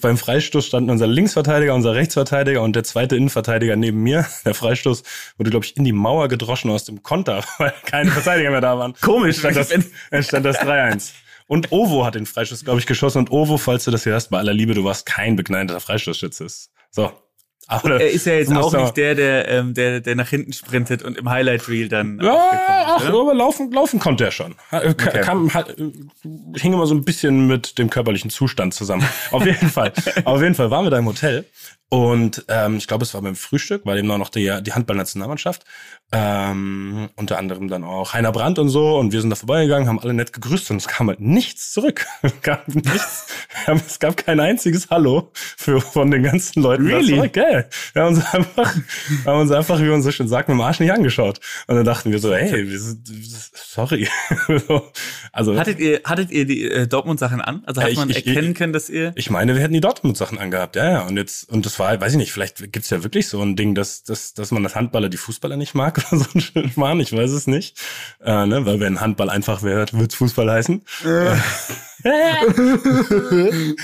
Beim 0.00 0.18
Freistoß 0.18 0.66
standen 0.66 0.90
unser 0.90 1.06
Linksverteidiger, 1.06 1.74
unser 1.74 1.94
Rechtsverteidiger 1.94 2.62
und 2.62 2.76
der 2.76 2.84
zweite 2.84 3.16
Innenverteidiger 3.16 3.76
neben 3.76 4.02
mir. 4.02 4.26
Der 4.44 4.54
Freistoß 4.54 5.02
wurde, 5.38 5.50
glaube 5.50 5.64
ich, 5.64 5.76
in 5.76 5.84
die 5.84 5.92
Mauer 5.92 6.28
gedroschen 6.28 6.70
aus 6.70 6.84
dem 6.84 7.02
Konter, 7.02 7.44
weil 7.58 7.72
keine 7.86 8.10
Verteidiger 8.10 8.50
mehr 8.50 8.60
da 8.60 8.78
waren. 8.78 8.94
Komisch. 9.00 9.38
Stand 9.38 9.56
das, 9.56 9.68
dann 9.68 10.22
stand 10.22 10.44
das 10.44 10.58
3-1. 10.58 11.12
Und 11.46 11.72
Ovo 11.72 12.04
hat 12.04 12.14
den 12.14 12.26
Freistoß, 12.26 12.64
glaube 12.64 12.78
ich, 12.78 12.86
geschossen. 12.86 13.18
Und 13.18 13.30
Ovo, 13.32 13.58
falls 13.58 13.84
du 13.84 13.90
das 13.90 14.06
hörst, 14.06 14.30
bei 14.30 14.38
aller 14.38 14.54
Liebe, 14.54 14.74
du 14.74 14.84
warst 14.84 15.06
kein 15.06 15.34
begnadeter 15.34 15.80
Freistoßschütze. 15.80 16.46
So. 16.90 17.12
Aber 17.70 18.00
Er 18.00 18.10
ist 18.10 18.26
ja 18.26 18.34
jetzt 18.34 18.52
auch 18.52 18.72
nicht 18.72 18.96
der, 18.96 19.14
der, 19.14 19.48
ähm, 19.48 19.74
der, 19.74 20.00
der 20.00 20.16
nach 20.16 20.28
hinten 20.28 20.52
sprintet 20.52 21.02
und 21.02 21.16
im 21.16 21.30
Highlight 21.30 21.68
Reel 21.68 21.88
dann. 21.88 22.18
Ja, 22.20 22.36
ach, 22.98 23.06
aber 23.08 23.32
laufen, 23.34 23.70
laufen 23.70 24.00
konnte 24.00 24.24
er 24.24 24.30
schon. 24.32 24.56
Äh, 24.72 24.92
ka- 24.94 25.08
Okay. 25.10 25.20
Kam, 25.22 25.48
äh, 25.48 26.58
hing 26.58 26.72
immer 26.72 26.86
so 26.86 26.94
ein 26.94 27.04
bisschen 27.04 27.46
mit 27.46 27.78
dem 27.78 27.88
körperlichen 27.90 28.30
Zustand 28.30 28.74
zusammen. 28.74 29.06
Auf 29.30 29.44
jeden 29.46 29.68
Fall. 29.70 29.92
Auf 30.24 30.42
jeden 30.42 30.54
Fall 30.54 30.70
waren 30.70 30.84
wir 30.84 30.90
da 30.90 30.98
im 30.98 31.06
Hotel. 31.06 31.44
Und 31.92 32.44
ähm, 32.48 32.76
ich 32.76 32.86
glaube, 32.86 33.02
es 33.04 33.14
war 33.14 33.22
beim 33.22 33.34
Frühstück, 33.34 33.84
war 33.84 33.96
eben 33.96 34.06
noch 34.06 34.28
die, 34.28 34.52
die 34.62 34.72
Handballnationalmannschaft. 34.72 35.64
Ähm, 36.12 37.08
unter 37.16 37.38
anderem 37.38 37.68
dann 37.68 37.82
auch 37.84 38.12
Heiner 38.14 38.30
Brandt 38.32 38.58
und 38.58 38.68
so. 38.68 38.96
Und 38.98 39.12
wir 39.12 39.20
sind 39.20 39.30
da 39.30 39.36
vorbeigegangen, 39.36 39.88
haben 39.88 39.98
alle 40.00 40.14
nett 40.14 40.32
gegrüßt 40.32 40.70
und 40.70 40.76
es 40.78 40.86
kam 40.88 41.08
halt 41.08 41.20
nichts 41.20 41.72
zurück. 41.72 42.06
Es 42.22 42.40
gab 42.42 42.68
nichts. 42.68 43.26
Es 43.66 43.98
gab 43.98 44.16
kein 44.16 44.38
einziges 44.40 44.88
Hallo 44.90 45.30
für, 45.34 45.80
von 45.80 46.10
den 46.10 46.22
ganzen 46.22 46.62
Leuten. 46.62 46.86
Really? 46.86 47.16
zurück. 47.16 47.36
Gell? 47.62 47.68
Wir 47.94 48.02
haben 48.02 48.14
uns 48.14 48.24
einfach, 48.34 48.74
haben 49.26 49.40
uns 49.40 49.50
einfach, 49.50 49.78
wie 49.80 49.84
man 49.84 50.02
so 50.02 50.10
schön 50.10 50.28
sagt, 50.28 50.48
mit 50.48 50.56
dem 50.56 50.60
Arsch 50.60 50.80
nicht 50.80 50.92
angeschaut. 50.92 51.40
Und 51.66 51.76
dann 51.76 51.84
dachten 51.84 52.10
wir 52.12 52.18
so, 52.18 52.32
hey, 52.34 52.68
wir 52.68 52.78
sind, 52.80 53.08
sorry. 53.54 54.08
So, 54.66 54.90
also, 55.32 55.58
Hattet 55.58 55.78
ihr, 55.78 56.00
hattet 56.04 56.30
ihr 56.30 56.44
die 56.44 56.68
äh, 56.70 56.86
Dortmund-Sachen 56.86 57.40
an? 57.40 57.62
Also 57.66 57.80
hat 57.80 57.88
Ja, 57.88 57.92
ich- 57.92 57.98
man 57.98 58.10
ich- 58.10 58.16
erkennen 58.26 58.52
ich- 58.52 58.56
können, 58.58 58.72
dass 58.72 58.88
ihr. 58.88 59.12
ich 59.16 59.30
meine, 59.30 59.54
wir 59.54 59.62
hätten 59.62 59.74
die 59.74 59.80
Dortmund-Sachen 59.80 60.38
angehabt, 60.38 60.76
ja, 60.76 60.90
ja. 60.90 61.00
Und 61.02 61.16
jetzt, 61.16 61.48
und 61.50 61.66
das 61.66 61.78
war, 61.78 62.00
weiß 62.00 62.12
ich 62.12 62.18
nicht, 62.18 62.32
vielleicht 62.32 62.72
gibt's 62.72 62.90
ja 62.90 63.02
wirklich 63.02 63.28
so 63.28 63.40
ein 63.42 63.56
Ding, 63.56 63.74
dass, 63.74 64.02
dass, 64.02 64.34
dass 64.34 64.50
man 64.50 64.62
das 64.62 64.74
Handballer 64.76 65.08
die 65.08 65.16
Fußballer 65.16 65.56
nicht 65.56 65.74
mag 65.74 65.98
oder 66.12 66.22
so 66.24 66.26
ein 66.34 66.40
Schmarrn, 66.70 67.00
ich 67.00 67.12
weiß 67.12 67.30
es 67.30 67.46
nicht. 67.46 67.78
Äh, 68.24 68.46
ne? 68.46 68.66
Weil 68.66 68.80
wenn 68.80 69.00
Handball 69.00 69.30
einfach 69.30 69.62
wäre, 69.62 69.86
wird's 69.92 70.14
Fußball 70.16 70.50
heißen. 70.50 70.82
Ähm, 72.04 73.76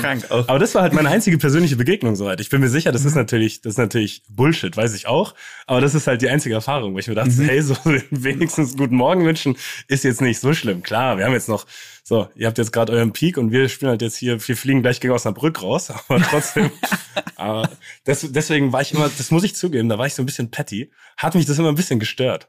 Krank 0.00 0.30
auch. 0.30 0.48
Aber 0.48 0.58
das 0.58 0.74
war 0.74 0.82
halt 0.82 0.92
meine 0.92 1.08
einzige 1.08 1.38
persönliche 1.38 1.76
Begegnung 1.76 2.16
soweit. 2.16 2.40
Ich 2.40 2.50
bin 2.50 2.60
mir 2.60 2.68
sicher, 2.68 2.92
das 2.92 3.04
ist 3.04 3.14
natürlich, 3.14 3.60
das 3.60 3.74
ist 3.74 3.78
natürlich 3.78 4.22
Bullshit, 4.28 4.76
weiß 4.76 4.94
ich 4.94 5.06
auch. 5.06 5.34
Aber 5.66 5.80
das 5.80 5.94
ist 5.94 6.06
halt 6.06 6.22
die 6.22 6.28
einzige 6.28 6.54
Erfahrung, 6.54 6.94
wo 6.94 6.98
ich 6.98 7.08
mir 7.08 7.14
dachte, 7.14 7.32
hey, 7.44 7.62
so 7.62 7.76
wenigstens 8.10 8.76
guten 8.76 8.96
Morgen 8.96 9.24
wünschen 9.24 9.56
ist 9.88 10.04
jetzt 10.04 10.20
nicht 10.20 10.40
so 10.40 10.54
schlimm. 10.54 10.82
Klar, 10.82 11.18
wir 11.18 11.24
haben 11.24 11.32
jetzt 11.32 11.48
noch, 11.48 11.66
so, 12.02 12.28
ihr 12.34 12.46
habt 12.46 12.58
jetzt 12.58 12.72
gerade 12.72 12.92
euren 12.92 13.12
Peak 13.12 13.38
und 13.38 13.50
wir 13.50 13.68
spielen 13.68 13.90
halt 13.90 14.02
jetzt 14.02 14.16
hier, 14.16 14.46
wir 14.46 14.56
fliegen 14.56 14.82
gleich 14.82 15.00
gegen 15.00 15.14
Osnabrück 15.14 15.62
raus, 15.62 15.90
aber 16.08 16.20
trotzdem. 16.20 16.70
aber 17.36 17.70
das, 18.04 18.26
deswegen 18.30 18.72
war 18.72 18.82
ich 18.82 18.92
immer, 18.92 19.10
das 19.16 19.30
muss 19.30 19.44
ich 19.44 19.54
zugeben, 19.54 19.88
da 19.88 19.98
war 19.98 20.06
ich 20.06 20.14
so 20.14 20.22
ein 20.22 20.26
bisschen 20.26 20.50
petty. 20.50 20.90
Hat 21.16 21.34
mich 21.34 21.46
das 21.46 21.58
immer 21.58 21.68
ein 21.68 21.76
bisschen 21.76 21.98
gestört. 21.98 22.48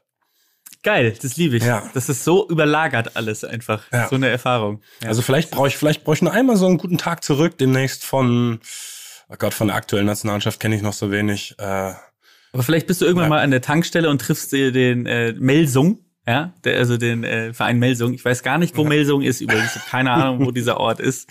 Geil, 0.86 1.12
das 1.20 1.36
liebe 1.36 1.56
ich. 1.56 1.64
Ja. 1.64 1.82
Das 1.94 2.08
ist 2.08 2.22
so 2.22 2.48
überlagert 2.48 3.16
alles 3.16 3.42
einfach. 3.42 3.82
Ja. 3.92 4.06
So 4.08 4.14
eine 4.14 4.28
Erfahrung. 4.28 4.82
Ja. 5.02 5.08
Also 5.08 5.20
vielleicht 5.20 5.50
brauche 5.50 5.66
ich, 5.66 5.76
vielleicht 5.76 6.04
brauche 6.04 6.14
ich 6.14 6.22
nur 6.22 6.32
einmal 6.32 6.56
so 6.56 6.66
einen 6.66 6.78
guten 6.78 6.96
Tag 6.96 7.24
zurück, 7.24 7.58
demnächst 7.58 8.04
von, 8.04 8.60
oh 9.28 9.34
Gott, 9.36 9.52
von 9.52 9.66
der 9.66 9.74
aktuellen 9.74 10.06
Nationalmannschaft 10.06 10.60
kenne 10.60 10.76
ich 10.76 10.82
noch 10.82 10.92
so 10.92 11.10
wenig. 11.10 11.56
Äh, 11.58 11.64
Aber 11.64 12.62
vielleicht 12.62 12.86
bist 12.86 13.00
du 13.00 13.04
irgendwann 13.04 13.30
mal 13.30 13.42
an 13.42 13.50
der 13.50 13.62
Tankstelle 13.62 14.08
und 14.08 14.20
triffst 14.20 14.52
dir 14.52 14.70
den 14.70 15.06
äh, 15.06 15.32
Melsung, 15.32 15.98
ja, 16.24 16.54
der, 16.62 16.78
also 16.78 16.96
den 16.96 17.24
äh, 17.24 17.52
Verein 17.52 17.80
Melsung. 17.80 18.14
Ich 18.14 18.24
weiß 18.24 18.44
gar 18.44 18.58
nicht, 18.58 18.76
wo 18.76 18.84
Melsung 18.84 19.22
ist 19.22 19.40
übrigens. 19.40 19.72
Keine 19.90 20.12
Ahnung, 20.12 20.46
wo 20.46 20.52
dieser 20.52 20.78
Ort 20.78 21.00
ist. 21.00 21.28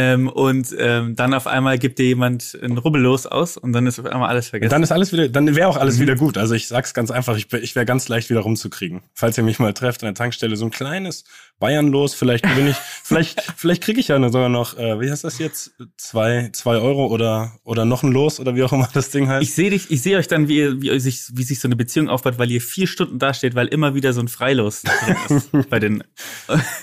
Ähm, 0.00 0.28
und 0.28 0.72
ähm, 0.78 1.16
dann 1.16 1.34
auf 1.34 1.48
einmal 1.48 1.76
gibt 1.76 1.98
dir 1.98 2.06
jemand 2.06 2.56
ein 2.62 2.78
Rubbellos 2.78 3.26
aus 3.26 3.56
und 3.56 3.72
dann 3.72 3.84
ist 3.88 3.98
auf 3.98 4.06
einmal 4.06 4.28
alles 4.28 4.48
vergessen. 4.48 4.70
Dann 4.70 4.84
ist 4.84 4.92
alles 4.92 5.12
wieder, 5.12 5.28
dann 5.28 5.56
wäre 5.56 5.66
auch 5.66 5.76
alles 5.76 5.98
wieder 5.98 6.14
gut. 6.14 6.38
Also 6.38 6.54
ich 6.54 6.68
sag's 6.68 6.94
ganz 6.94 7.10
einfach, 7.10 7.36
ich, 7.36 7.52
ich 7.52 7.74
wäre 7.74 7.84
ganz 7.84 8.08
leicht 8.08 8.30
wieder 8.30 8.38
rumzukriegen. 8.38 9.02
Falls 9.12 9.36
ihr 9.38 9.42
mich 9.42 9.58
mal 9.58 9.72
trefft 9.72 10.04
an 10.04 10.06
der 10.06 10.14
Tankstelle, 10.14 10.54
so 10.54 10.66
ein 10.66 10.70
kleines 10.70 11.24
Bayern 11.58 11.88
los, 11.88 12.14
vielleicht 12.14 12.44
gewinne 12.44 12.70
ich, 12.70 12.76
vielleicht, 13.02 13.42
vielleicht 13.56 13.82
kriege 13.82 13.98
ich 13.98 14.06
ja 14.06 14.20
sogar 14.30 14.48
noch, 14.48 14.78
äh, 14.78 15.00
wie 15.00 15.10
heißt 15.10 15.24
das 15.24 15.40
jetzt? 15.40 15.72
Zwei, 15.96 16.50
zwei 16.52 16.76
Euro 16.76 17.08
oder, 17.08 17.58
oder 17.64 17.84
noch 17.84 18.04
ein 18.04 18.12
Los 18.12 18.38
oder 18.38 18.54
wie 18.54 18.62
auch 18.62 18.72
immer 18.72 18.88
das 18.92 19.10
Ding 19.10 19.26
heißt. 19.26 19.42
ich 19.42 19.52
sehe 19.52 19.70
dich, 19.70 19.90
ich 19.90 20.00
sehe 20.00 20.16
euch 20.18 20.28
dann, 20.28 20.46
wie, 20.46 20.58
ihr, 20.58 20.80
wie, 20.80 21.00
sich, 21.00 21.24
wie 21.32 21.42
sich 21.42 21.58
so 21.58 21.66
eine 21.66 21.74
Beziehung 21.74 22.08
aufbaut, 22.08 22.38
weil 22.38 22.52
ihr 22.52 22.60
vier 22.60 22.86
Stunden 22.86 23.18
dasteht, 23.18 23.56
weil 23.56 23.66
immer 23.66 23.96
wieder 23.96 24.12
so 24.12 24.20
ein 24.20 24.28
Freilos 24.28 24.82
drin 24.82 25.16
ist 25.28 25.50
bei 25.70 25.80
den, 25.80 26.04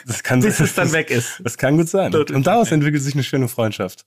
das 0.05 0.21
kann 0.23 0.41
bis 0.41 0.59
es 0.59 0.75
dann 0.75 0.91
weg 0.91 1.11
ist. 1.11 1.39
Das 1.41 1.57
kann 1.57 1.77
gut 1.77 1.87
sein. 1.87 2.13
Und 2.13 2.45
daraus 2.45 2.73
entwickelt 2.73 3.04
sich 3.05 3.13
eine 3.13 3.23
schöne 3.23 3.47
Freundschaft. 3.47 4.05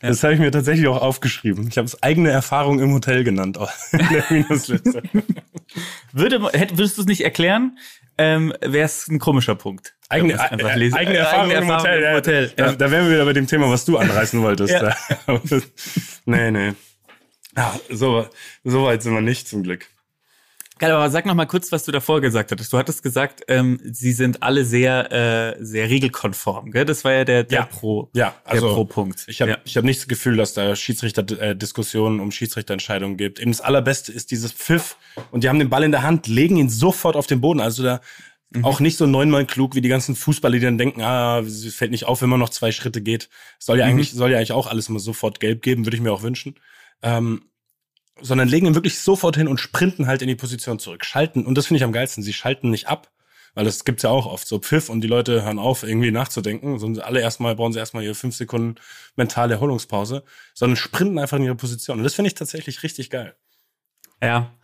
Das 0.00 0.22
habe 0.22 0.34
ich 0.34 0.40
mir 0.40 0.50
tatsächlich 0.50 0.86
auch 0.88 1.00
aufgeschrieben. 1.00 1.68
Ich 1.68 1.78
habe 1.78 1.86
es 1.86 2.02
eigene 2.02 2.30
Erfahrung 2.30 2.80
im 2.80 2.92
Hotel 2.92 3.24
genannt 3.24 3.56
Minusliste. 4.30 5.02
Würde, 6.12 6.50
hätt, 6.52 6.76
würdest 6.76 6.98
du 6.98 7.02
es 7.02 7.06
nicht 7.06 7.22
erklären, 7.22 7.78
ähm, 8.18 8.52
wäre 8.60 8.84
es 8.84 9.08
ein 9.08 9.18
komischer 9.18 9.54
Punkt. 9.54 9.94
Eigene, 10.08 10.38
einfach 10.38 10.68
äh, 10.76 10.92
eigene 10.92 11.16
Äh, 11.16 11.20
Erfahrung, 11.20 11.50
im 11.50 11.68
Hotel. 11.68 12.02
ja. 12.02 12.12
Hotel. 12.12 12.52
Da, 12.56 12.66
Ja. 12.66 12.72
da 12.74 12.90
wären 12.90 13.06
wir 13.06 13.14
wieder 13.14 13.24
bei 13.24 13.32
dem 13.32 13.46
Thema, 13.46 13.70
was 13.70 13.84
du 13.86 13.96
anreißen 13.96 14.42
wolltest. 14.42 14.74
Ja. 14.74 14.94
Ja. 15.26 15.40
nee, 16.26 16.50
nee. 16.50 16.72
Ja, 17.56 17.78
so, 17.90 18.26
so 18.64 18.84
weit 18.84 19.02
sind 19.02 19.14
wir 19.14 19.20
nicht 19.22 19.48
zum 19.48 19.62
Glück. 19.62 19.86
Geil, 20.82 20.90
aber 20.90 21.08
sag 21.10 21.26
noch 21.26 21.34
mal 21.34 21.46
kurz, 21.46 21.70
was 21.70 21.84
du 21.84 21.92
davor 21.92 22.20
gesagt 22.20 22.50
hattest. 22.50 22.72
Du 22.72 22.76
hattest 22.76 23.04
gesagt, 23.04 23.44
ähm, 23.46 23.78
sie 23.84 24.10
sind 24.10 24.42
alle 24.42 24.64
sehr, 24.64 25.12
äh, 25.12 25.64
sehr 25.64 25.88
regelkonform. 25.88 26.72
Gell? 26.72 26.84
Das 26.84 27.04
war 27.04 27.12
ja 27.12 27.24
der, 27.24 27.44
der 27.44 27.60
Ja. 27.60 27.66
Pro, 27.66 28.10
Ja, 28.14 28.34
also 28.42 28.66
der 28.66 28.74
Pro-Punkt. 28.74 29.24
Ich 29.28 29.40
habe 29.40 29.52
ja. 29.52 29.58
ich 29.64 29.76
hab 29.76 29.84
nicht 29.84 30.00
das 30.00 30.08
Gefühl, 30.08 30.36
dass 30.36 30.54
da 30.54 30.74
Schiedsrichter-Diskussionen 30.74 32.18
um 32.18 32.32
Schiedsrichterentscheidungen 32.32 33.16
gibt. 33.16 33.38
Eben 33.38 33.52
das 33.52 33.60
Allerbeste 33.60 34.10
ist 34.10 34.32
dieses 34.32 34.50
Pfiff 34.50 34.96
und 35.30 35.44
die 35.44 35.48
haben 35.48 35.60
den 35.60 35.70
Ball 35.70 35.84
in 35.84 35.92
der 35.92 36.02
Hand, 36.02 36.26
legen 36.26 36.56
ihn 36.56 36.68
sofort 36.68 37.14
auf 37.14 37.28
den 37.28 37.40
Boden. 37.40 37.60
Also 37.60 37.84
da 37.84 38.00
auch 38.62 38.80
nicht 38.80 38.96
so 38.96 39.06
neunmal 39.06 39.46
klug 39.46 39.76
wie 39.76 39.82
die 39.82 39.88
ganzen 39.88 40.16
Fußballer, 40.16 40.54
die 40.54 40.64
dann 40.64 40.78
denken, 40.78 41.00
ah, 41.00 41.38
es 41.38 41.72
fällt 41.76 41.92
nicht 41.92 42.06
auf, 42.06 42.22
wenn 42.22 42.28
man 42.28 42.40
noch 42.40 42.50
zwei 42.50 42.72
Schritte 42.72 43.02
geht. 43.02 43.28
Soll 43.60 43.78
ja 43.78 43.84
eigentlich, 43.84 44.10
soll 44.10 44.32
ja 44.32 44.38
eigentlich 44.38 44.50
auch 44.50 44.66
alles 44.66 44.88
immer 44.88 44.98
sofort 44.98 45.38
gelb 45.38 45.62
geben, 45.62 45.86
würde 45.86 45.96
ich 45.96 46.02
mir 46.02 46.12
auch 46.12 46.22
wünschen. 46.22 46.56
Ähm, 47.02 47.42
sondern 48.22 48.48
legen 48.48 48.66
ihn 48.66 48.74
wirklich 48.74 48.98
sofort 48.98 49.36
hin 49.36 49.48
und 49.48 49.58
sprinten 49.58 50.06
halt 50.06 50.22
in 50.22 50.28
die 50.28 50.34
Position 50.34 50.78
zurück. 50.78 51.04
Schalten, 51.04 51.44
und 51.44 51.56
das 51.56 51.66
finde 51.66 51.78
ich 51.78 51.84
am 51.84 51.92
geilsten, 51.92 52.22
sie 52.22 52.32
schalten 52.32 52.70
nicht 52.70 52.88
ab, 52.88 53.10
weil 53.54 53.64
das 53.64 53.84
gibt's 53.84 54.02
ja 54.02 54.10
auch 54.10 54.26
oft, 54.26 54.48
so 54.48 54.58
Pfiff 54.58 54.88
und 54.88 55.02
die 55.02 55.08
Leute 55.08 55.42
hören 55.42 55.58
auf, 55.58 55.82
irgendwie 55.82 56.10
nachzudenken, 56.10 56.78
sondern 56.78 57.04
alle 57.04 57.20
erstmal, 57.20 57.54
brauchen 57.54 57.72
sie 57.72 57.78
erstmal 57.78 58.02
ihre 58.04 58.14
fünf 58.14 58.34
Sekunden 58.34 58.76
mentale 59.16 59.54
Erholungspause, 59.54 60.24
sondern 60.54 60.76
sprinten 60.76 61.18
einfach 61.18 61.36
in 61.36 61.44
ihre 61.44 61.54
Position. 61.54 61.98
Und 61.98 62.04
das 62.04 62.14
finde 62.14 62.28
ich 62.28 62.34
tatsächlich 62.34 62.82
richtig 62.82 63.10
geil. 63.10 63.34
Ja, 64.22 64.54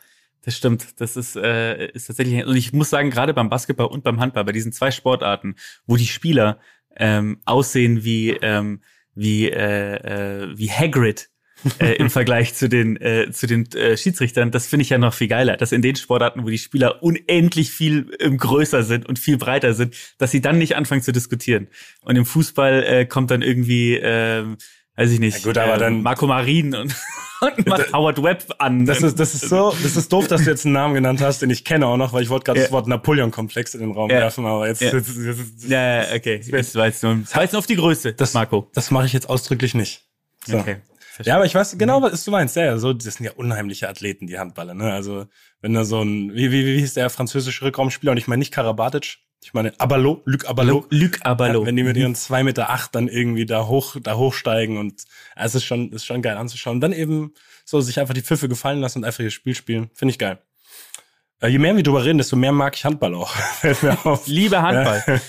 das 0.42 0.56
stimmt. 0.56 1.00
Das 1.00 1.16
ist, 1.16 1.36
äh, 1.36 1.88
ist 1.88 2.06
tatsächlich. 2.06 2.46
Und 2.46 2.56
ich 2.56 2.72
muss 2.72 2.90
sagen, 2.90 3.10
gerade 3.10 3.34
beim 3.34 3.50
Basketball 3.50 3.88
und 3.88 4.04
beim 4.04 4.20
Handball, 4.20 4.44
bei 4.44 4.52
diesen 4.52 4.72
zwei 4.72 4.90
Sportarten, 4.90 5.56
wo 5.86 5.96
die 5.96 6.06
Spieler 6.06 6.58
ähm, 6.96 7.40
aussehen 7.44 8.04
wie 8.04 8.30
ähm, 8.30 8.80
wie 9.14 9.50
äh, 9.50 10.44
äh, 10.44 10.56
wie 10.56 10.70
Hagrid 10.70 11.28
äh, 11.80 11.94
im 11.96 12.08
Vergleich 12.10 12.54
zu 12.54 12.68
den 12.68 12.96
äh, 13.00 13.30
zu 13.32 13.46
den 13.46 13.70
äh, 13.72 13.96
Schiedsrichtern, 13.96 14.50
das 14.50 14.66
finde 14.66 14.82
ich 14.82 14.90
ja 14.90 14.98
noch 14.98 15.14
viel 15.14 15.28
geiler, 15.28 15.56
dass 15.56 15.72
in 15.72 15.82
den 15.82 15.96
Sportarten, 15.96 16.44
wo 16.44 16.48
die 16.48 16.58
Spieler 16.58 17.02
unendlich 17.02 17.70
viel 17.70 18.10
ähm, 18.20 18.38
größer 18.38 18.82
sind 18.84 19.06
und 19.08 19.18
viel 19.18 19.38
breiter 19.38 19.74
sind, 19.74 19.94
dass 20.18 20.30
sie 20.30 20.40
dann 20.40 20.58
nicht 20.58 20.76
anfangen 20.76 21.02
zu 21.02 21.12
diskutieren. 21.12 21.68
Und 22.02 22.16
im 22.16 22.24
Fußball 22.26 22.82
äh, 22.84 23.06
kommt 23.06 23.30
dann 23.30 23.42
irgendwie 23.42 23.94
ähm, 23.96 24.56
weiß 24.96 25.12
ich 25.12 25.20
nicht, 25.20 25.38
Ja 25.38 25.44
gut, 25.44 25.58
aber 25.58 25.76
äh, 25.76 25.78
dann- 25.78 26.02
Marco 26.02 26.26
Marin 26.26 26.74
und, 26.74 26.92
und 27.40 27.66
macht 27.68 27.92
Howard 27.92 28.20
Webb 28.20 28.44
an. 28.58 28.84
Das 28.84 29.00
ist, 29.00 29.18
das 29.20 29.32
ist 29.34 29.48
so, 29.48 29.72
das 29.82 29.94
ist 29.96 30.12
doof, 30.12 30.26
dass 30.26 30.42
du 30.42 30.50
jetzt 30.50 30.64
einen 30.64 30.74
Namen 30.74 30.94
genannt 30.94 31.20
hast, 31.20 31.40
den 31.40 31.50
ich 31.50 31.64
kenne 31.64 31.86
auch 31.86 31.96
noch, 31.96 32.12
weil 32.12 32.24
ich 32.24 32.28
wollte 32.30 32.44
gerade 32.46 32.58
Ja. 32.58 32.64
das 32.64 32.72
Wort 32.72 32.88
Napoleon-Komplex 32.88 33.74
in 33.74 33.80
den 33.80 33.92
Raum 33.92 34.10
Ja. 34.10 34.16
werfen, 34.18 34.44
aber 34.44 34.66
jetzt, 34.66 34.80
Ja. 34.82 34.92
jetzt, 34.92 35.08
jetzt, 35.16 35.38
jetzt 35.38 35.68
Ja, 35.70 36.02
ja, 36.02 36.14
okay. 36.16 36.38
Das 36.38 36.48
jetzt 36.48 36.74
nur, 37.04 37.16
jetzt 37.40 37.52
nur 37.52 37.58
auf 37.60 37.66
die 37.66 37.76
Größe, 37.76 38.12
das, 38.12 38.34
Marco. 38.34 38.68
das 38.74 38.90
mache 38.90 39.06
ich 39.06 39.12
jetzt 39.12 39.28
ausdrücklich 39.28 39.74
nicht. 39.74 40.02
So. 40.46 40.58
Okay. 40.58 40.78
Ja, 41.24 41.36
aber 41.36 41.46
ich 41.46 41.54
weiß 41.54 41.78
genau, 41.78 42.02
was 42.02 42.24
du 42.24 42.30
meinst. 42.30 42.56
Ja, 42.56 42.64
ja, 42.64 42.78
so, 42.78 42.92
das 42.92 43.14
sind 43.14 43.26
ja 43.26 43.32
unheimliche 43.32 43.88
Athleten, 43.88 44.26
die 44.26 44.38
Handballer, 44.38 44.74
ne? 44.74 44.92
Also, 44.92 45.26
wenn 45.60 45.74
da 45.74 45.84
so 45.84 46.02
ein, 46.02 46.34
wie, 46.34 46.52
wie, 46.52 46.64
wie 46.64 46.78
hieß 46.78 46.94
der 46.94 47.10
französische 47.10 47.64
Rückraumspieler? 47.64 48.12
Und 48.12 48.18
ich 48.18 48.28
meine 48.28 48.40
nicht 48.40 48.52
Karabatic, 48.52 49.18
ich 49.42 49.54
meine 49.54 49.72
Abalo, 49.78 50.22
Luc 50.24 50.48
Abalo. 50.48 50.86
Luc 50.90 51.20
Abalo. 51.22 51.60
Ja, 51.60 51.66
wenn 51.66 51.76
die 51.76 51.82
mit 51.82 51.96
ihren 51.96 52.14
zwei 52.14 52.42
Meter 52.42 52.70
acht 52.70 52.94
dann 52.94 53.08
irgendwie 53.08 53.46
da 53.46 53.66
hoch, 53.66 53.96
da 54.02 54.16
hochsteigen 54.16 54.76
und 54.78 55.04
ja, 55.36 55.44
es 55.44 55.54
ist 55.54 55.64
schon, 55.64 55.92
ist 55.92 56.06
schon 56.06 56.22
geil 56.22 56.36
anzuschauen. 56.36 56.76
Und 56.76 56.80
dann 56.80 56.92
eben 56.92 57.32
so 57.64 57.80
sich 57.80 58.00
einfach 58.00 58.14
die 58.14 58.22
Pfiffe 58.22 58.48
gefallen 58.48 58.80
lassen 58.80 58.98
und 58.98 59.04
einfach 59.04 59.20
ihr 59.20 59.30
Spiel 59.30 59.54
spielen. 59.54 59.90
Finde 59.94 60.12
ich 60.12 60.18
geil. 60.18 60.38
Äh, 61.40 61.48
je 61.48 61.58
mehr 61.58 61.76
wir 61.76 61.82
drüber 61.82 62.04
reden, 62.04 62.18
desto 62.18 62.36
mehr 62.36 62.52
mag 62.52 62.76
ich 62.76 62.84
Handball 62.84 63.14
auch. 63.14 63.30
Fällt 63.60 63.82
mir 63.82 63.96
auf. 64.04 64.26
Liebe 64.26 64.60
Handball. 64.60 65.20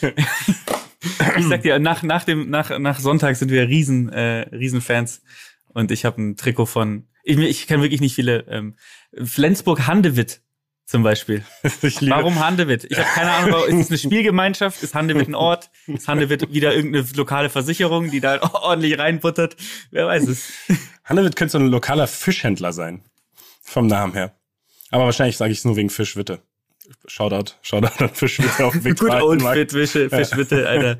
ich 1.38 1.48
sag 1.48 1.62
dir, 1.62 1.80
nach, 1.80 2.02
nach, 2.02 2.24
dem, 2.24 2.50
nach, 2.50 2.78
nach 2.80 3.00
Sonntag 3.00 3.36
sind 3.36 3.52
wir 3.52 3.68
riesen, 3.68 4.10
äh, 4.10 4.50
Riesenfans. 4.50 5.22
Und 5.70 5.92
ich 5.92 6.06
habe 6.06 6.22
ein 6.22 6.36
Trikot 6.36 6.66
von, 6.66 7.08
ich, 7.24 7.38
ich 7.38 7.68
kenne 7.68 7.84
wirklich 7.84 8.02
nicht 8.02 8.16
viele, 8.16 8.46
ähm, 8.48 8.76
Flensburg-Handewitt 9.14 10.42
zum 10.90 11.04
Beispiel. 11.04 11.44
Warum 12.02 12.40
Handewitt? 12.40 12.88
Ich 12.90 12.98
habe 12.98 13.08
keine 13.14 13.32
Ahnung, 13.32 13.64
ist 13.68 13.86
es 13.86 13.90
eine 13.92 13.98
Spielgemeinschaft? 14.00 14.82
Ist 14.82 14.96
Handewitt 14.96 15.28
ein 15.28 15.36
Ort? 15.36 15.70
Ist 15.86 16.08
Handewitt 16.08 16.52
wieder 16.52 16.76
irgendeine 16.76 17.06
lokale 17.16 17.50
Versicherung, 17.50 18.10
die 18.10 18.20
da 18.20 18.42
ordentlich 18.54 18.98
reinbuttert? 18.98 19.56
Wer 19.92 20.08
weiß 20.08 20.28
es. 20.28 20.52
Hannewitt 21.04 21.36
könnte 21.36 21.52
so 21.52 21.60
ein 21.60 21.68
lokaler 21.68 22.08
Fischhändler 22.08 22.74
sein. 22.74 23.04
Vom 23.62 23.86
Namen 23.86 24.14
her. 24.14 24.36
Aber 24.90 25.06
wahrscheinlich 25.06 25.38
sage 25.38 25.52
ich 25.52 25.60
es 25.60 25.66
nur 25.66 25.76
wegen 25.76 25.92
Fischwitte. 25.92 26.42
Shoutout, 27.06 27.54
Shoutout 27.62 28.04
an 28.04 28.10
Fischwitte 28.10 28.66
auf 28.66 28.74
dem 28.74 28.84
Weg 28.84 29.00
Good 29.00 29.12
old 29.12 29.44
fit, 29.44 29.72
Fisch, 29.72 29.92
Fisch 29.92 30.32
bitte, 30.32 30.68
Alter. 30.68 30.98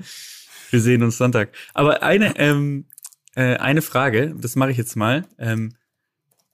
Wir 0.70 0.80
sehen 0.80 1.02
uns 1.02 1.18
Sonntag. 1.18 1.50
Aber 1.74 2.04
eine, 2.04 2.38
ähm, 2.38 2.86
äh, 3.36 3.56
eine 3.56 3.82
Frage, 3.82 4.36
das 4.38 4.56
mache 4.56 4.72
ich 4.72 4.78
jetzt 4.78 4.96
mal. 4.96 5.26
Ähm, 5.38 5.76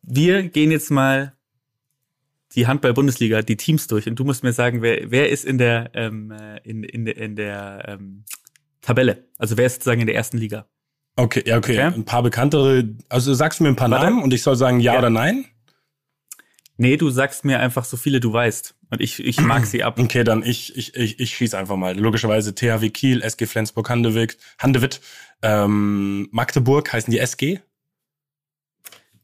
wir 0.02 0.44
gehen 0.44 0.72
jetzt 0.72 0.92
mal 0.92 1.34
die 2.54 2.68
Handball-Bundesliga, 2.68 3.42
die 3.42 3.58
Teams 3.58 3.88
durch 3.88 4.08
und 4.08 4.16
du 4.18 4.24
musst 4.24 4.44
mir 4.44 4.54
sagen, 4.54 4.82
wer, 4.82 5.12
wer 5.12 5.30
ist 5.30 5.46
in 5.46 5.58
der, 5.58 5.92
ähm, 5.94 6.32
äh, 6.32 6.58
in, 6.64 6.84
in, 6.84 7.08
in 7.08 7.36
der 7.36 7.86
ähm, 7.88 8.24
Tabelle? 8.82 9.26
Also 9.38 9.58
wer 9.58 9.66
ist 9.66 9.76
sozusagen 9.76 10.02
in 10.02 10.08
der 10.08 10.16
ersten 10.16 10.38
Liga? 10.38 10.68
Okay, 11.18 11.44
ja, 11.46 11.58
okay. 11.58 11.74
Okay. 11.74 11.96
Ein 11.96 12.06
paar 12.06 12.24
bekanntere, 12.24 12.96
also 13.10 13.34
sagst 13.34 13.60
du 13.60 13.64
mir 13.64 13.70
ein 13.70 13.76
paar 13.76 13.90
Warte. 13.90 14.06
Namen 14.06 14.24
und 14.24 14.34
ich 14.34 14.42
soll 14.42 14.56
sagen 14.56 14.80
ja, 14.80 14.94
Ja. 14.94 15.00
oder 15.00 15.10
nein? 15.10 15.46
Nee, 16.78 16.98
du 16.98 17.10
sagst 17.10 17.46
mir 17.46 17.60
einfach 17.62 17.86
so 17.86 17.96
viele 17.96 18.20
du 18.20 18.34
weißt. 18.34 18.76
Und 18.90 19.02
ich, 19.02 19.24
ich 19.24 19.40
mag 19.40 19.66
sie 19.66 19.84
ab. 19.84 19.98
Okay, 19.98 20.24
dann 20.26 20.44
ich, 20.44 20.76
ich, 20.76 20.94
ich, 20.96 21.20
ich 21.20 21.36
schieß 21.36 21.54
einfach 21.54 21.78
mal. 21.78 21.98
Logischerweise 21.98 22.54
THW 22.54 22.90
Kiel, 22.90 23.22
SG 23.22 23.46
Flensburg, 23.46 23.90
Handewitt, 23.90 24.38
Handewitt, 24.60 25.00
ähm, 25.46 26.28
Magdeburg 26.32 26.92
heißen 26.92 27.12
die 27.12 27.20
SG. 27.20 27.60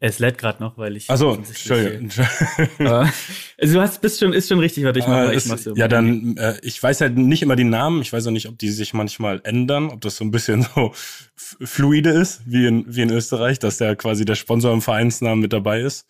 Es 0.04 0.18
lädt 0.18 0.40
gerade 0.40 0.64
noch, 0.64 0.80
weil 0.80 0.98
ich. 0.98 1.10
Also, 1.12 1.36
Entschuldigung. 1.36 2.10
Aber- 2.80 3.08
Also 3.60 3.74
du 3.76 3.82
hast 3.82 4.02
bist 4.02 4.20
schon, 4.20 4.34
ist 4.34 4.50
schon 4.50 4.58
richtig, 4.58 4.84
warte, 4.84 4.98
ich 4.98 5.06
mach 5.06 5.14
mal, 5.14 5.32
Äh, 5.32 5.36
ich 5.38 5.44
so. 5.44 5.76
ja, 5.76 5.88
dann, 5.88 6.36
äh, 6.38 6.58
ich 6.64 6.82
weiß 6.82 7.02
halt 7.02 7.18
nicht 7.18 7.44
immer 7.44 7.56
die 7.56 7.64
Namen. 7.66 8.02
Ich 8.02 8.12
weiß 8.12 8.26
auch 8.26 8.32
nicht, 8.32 8.48
ob 8.48 8.58
die 8.58 8.70
sich 8.70 8.96
manchmal 8.96 9.42
ändern, 9.44 9.90
ob 9.92 10.02
das 10.02 10.16
so 10.16 10.24
ein 10.26 10.32
bisschen 10.32 10.64
so 10.76 10.92
fluide 11.36 12.10
ist, 12.10 12.42
wie 12.48 12.66
in, 12.66 12.84
wie 12.88 13.04
in 13.04 13.12
Österreich, 13.12 13.60
dass 13.60 13.78
der 13.78 13.96
quasi 13.96 14.26
der 14.26 14.34
Sponsor 14.34 14.74
im 14.74 14.82
Vereinsnamen 14.82 15.40
mit 15.40 15.54
dabei 15.54 15.82
ist. 15.82 16.08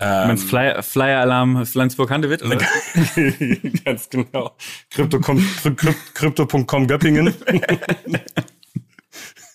Ähm, 0.00 0.36
Flyer, 0.36 0.82
Flyer 0.82 1.20
Alarm 1.20 1.64
Flensburg-Handewitt, 1.64 2.42
oder? 2.42 2.58
Ganz 3.84 4.10
genau. 4.10 4.56
Crypto.com 4.90 5.38
Krypt- 5.62 5.94
Crypto.com 6.14 6.86
Göppingen. 6.88 7.32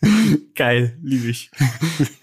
Geil, 0.56 0.98
liebe 1.02 1.30
ich. 1.30 1.52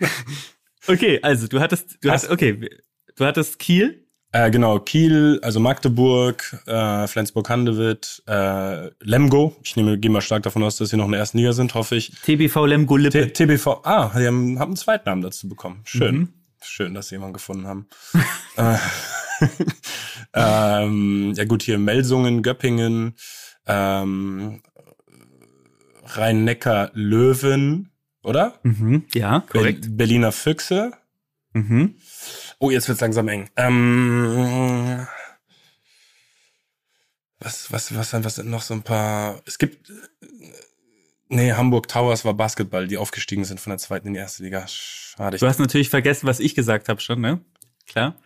okay, 0.86 1.20
also 1.22 1.46
du 1.46 1.60
hattest, 1.60 1.98
du 2.02 2.10
hast, 2.10 2.30
okay, 2.30 2.68
du 3.16 3.24
hattest 3.24 3.58
Kiel, 3.58 4.04
Äh, 4.30 4.50
genau, 4.50 4.78
Kiel, 4.78 5.40
also 5.42 5.58
Magdeburg, 5.58 6.54
äh, 6.66 7.06
Flensburg-Handewitt, 7.06 8.22
äh, 8.26 8.90
Lemgo. 9.00 9.56
Ich 9.64 9.74
nehme, 9.76 9.98
gehe 9.98 10.10
mal 10.10 10.20
stark 10.20 10.42
davon 10.42 10.62
aus, 10.62 10.76
dass 10.76 10.90
sie 10.90 10.98
noch 10.98 11.06
in 11.06 11.12
der 11.12 11.20
ersten 11.20 11.38
Liga 11.38 11.52
sind, 11.52 11.72
hoffe 11.74 11.96
ich. 11.96 12.12
TBV 12.24 12.66
Lemgo 12.66 12.98
T 12.98 13.02
Lippe. 13.04 13.32
TBV, 13.32 13.80
ah, 13.84 14.10
die 14.18 14.26
haben, 14.26 14.58
haben 14.58 14.70
einen 14.70 14.76
Zweitnamen 14.76 15.22
dazu 15.22 15.48
bekommen. 15.48 15.80
Schön. 15.84 16.16
Mhm. 16.16 16.28
Schön, 16.62 16.92
dass 16.92 17.08
sie 17.08 17.14
jemanden 17.14 17.34
gefunden 17.34 17.66
haben. 17.66 17.88
äh, 18.56 18.76
ähm, 20.34 21.32
ja 21.34 21.44
gut, 21.44 21.62
hier 21.62 21.78
Melsungen, 21.78 22.42
Göppingen, 22.42 23.14
ähm, 23.66 24.62
Rhein-Neckar, 26.16 26.90
Löwen, 26.94 27.90
oder? 28.22 28.58
Mhm, 28.62 29.04
ja, 29.14 29.40
korrekt. 29.48 29.82
Ber- 29.82 29.96
Berliner 29.96 30.32
Füchse. 30.32 30.92
Mhm. 31.52 31.96
Oh, 32.58 32.70
jetzt 32.70 32.88
wird's 32.88 33.00
langsam 33.00 33.28
eng. 33.28 33.48
Ähm, 33.56 35.06
was, 37.40 37.70
was, 37.72 37.94
was, 37.94 38.12
was 38.24 38.34
sind 38.36 38.50
noch 38.50 38.62
so 38.62 38.74
ein 38.74 38.82
paar? 38.82 39.40
Es 39.46 39.58
gibt, 39.58 39.90
äh, 39.90 39.94
nee, 41.28 41.52
Hamburg 41.52 41.86
Towers 41.88 42.24
war 42.24 42.34
Basketball, 42.34 42.88
die 42.88 42.96
aufgestiegen 42.96 43.44
sind 43.44 43.60
von 43.60 43.70
der 43.70 43.78
zweiten 43.78 44.08
in 44.08 44.14
die 44.14 44.20
erste 44.20 44.42
Liga. 44.42 44.66
Schade. 44.66 45.38
Du 45.38 45.46
hast 45.46 45.58
natürlich 45.60 45.88
vergessen, 45.88 46.26
was 46.26 46.40
ich 46.40 46.54
gesagt 46.54 46.88
habe 46.88 47.00
schon, 47.00 47.20
ne? 47.20 47.40
Klar. 47.86 48.16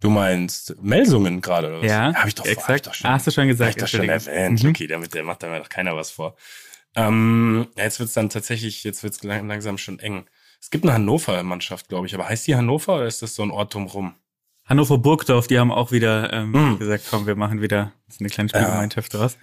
du 0.00 0.10
meinst 0.10 0.74
Melsungen 0.82 1.40
gerade, 1.40 1.68
oder 1.68 1.80
was? 1.82 1.86
Ja, 1.90 2.14
hab 2.14 2.26
ich 2.26 2.34
doch, 2.34 2.44
exakt. 2.46 2.68
Hab 2.68 2.76
ich 2.76 2.82
doch 2.82 2.94
schon, 2.94 3.10
Hast 3.10 3.26
du 3.26 3.30
schon 3.30 3.48
gesagt, 3.48 3.70
Hab 3.70 3.76
ich 3.76 3.80
doch 3.82 3.88
schon 3.98 4.08
erwähnt. 4.08 4.62
Mhm. 4.64 4.70
Okay, 4.70 4.86
damit 4.86 5.12
der 5.14 5.22
macht 5.24 5.42
da 5.42 5.48
mir 5.48 5.58
doch 5.60 5.68
keiner 5.68 5.94
was 5.94 6.10
vor. 6.10 6.34
Ähm, 6.96 7.68
jetzt 7.76 8.00
wird's 8.00 8.14
dann 8.14 8.28
tatsächlich, 8.30 8.82
jetzt 8.84 9.02
wird's 9.02 9.22
lang, 9.22 9.46
langsam 9.48 9.78
schon 9.78 9.98
eng. 9.98 10.26
Es 10.60 10.70
gibt 10.70 10.84
eine 10.84 10.94
Hannover-Mannschaft, 10.94 11.88
glaube 11.88 12.06
ich, 12.06 12.14
aber 12.14 12.28
heißt 12.28 12.46
die 12.46 12.56
Hannover 12.56 12.96
oder 12.96 13.06
ist 13.06 13.22
das 13.22 13.34
so 13.34 13.42
ein 13.42 13.50
Ort 13.50 13.74
drumrum? 13.74 14.14
Hannover 14.64 14.98
Burgdorf, 14.98 15.46
die 15.46 15.58
haben 15.58 15.70
auch 15.72 15.92
wieder 15.92 16.32
ähm, 16.32 16.50
Mhm. 16.52 16.78
gesagt, 16.78 17.04
komm, 17.10 17.26
wir 17.26 17.36
machen 17.36 17.62
wieder 17.62 17.92
eine 18.18 18.28
kleine 18.28 18.48
Spielgemeinschaft 18.48 19.14
draus. 19.14 19.38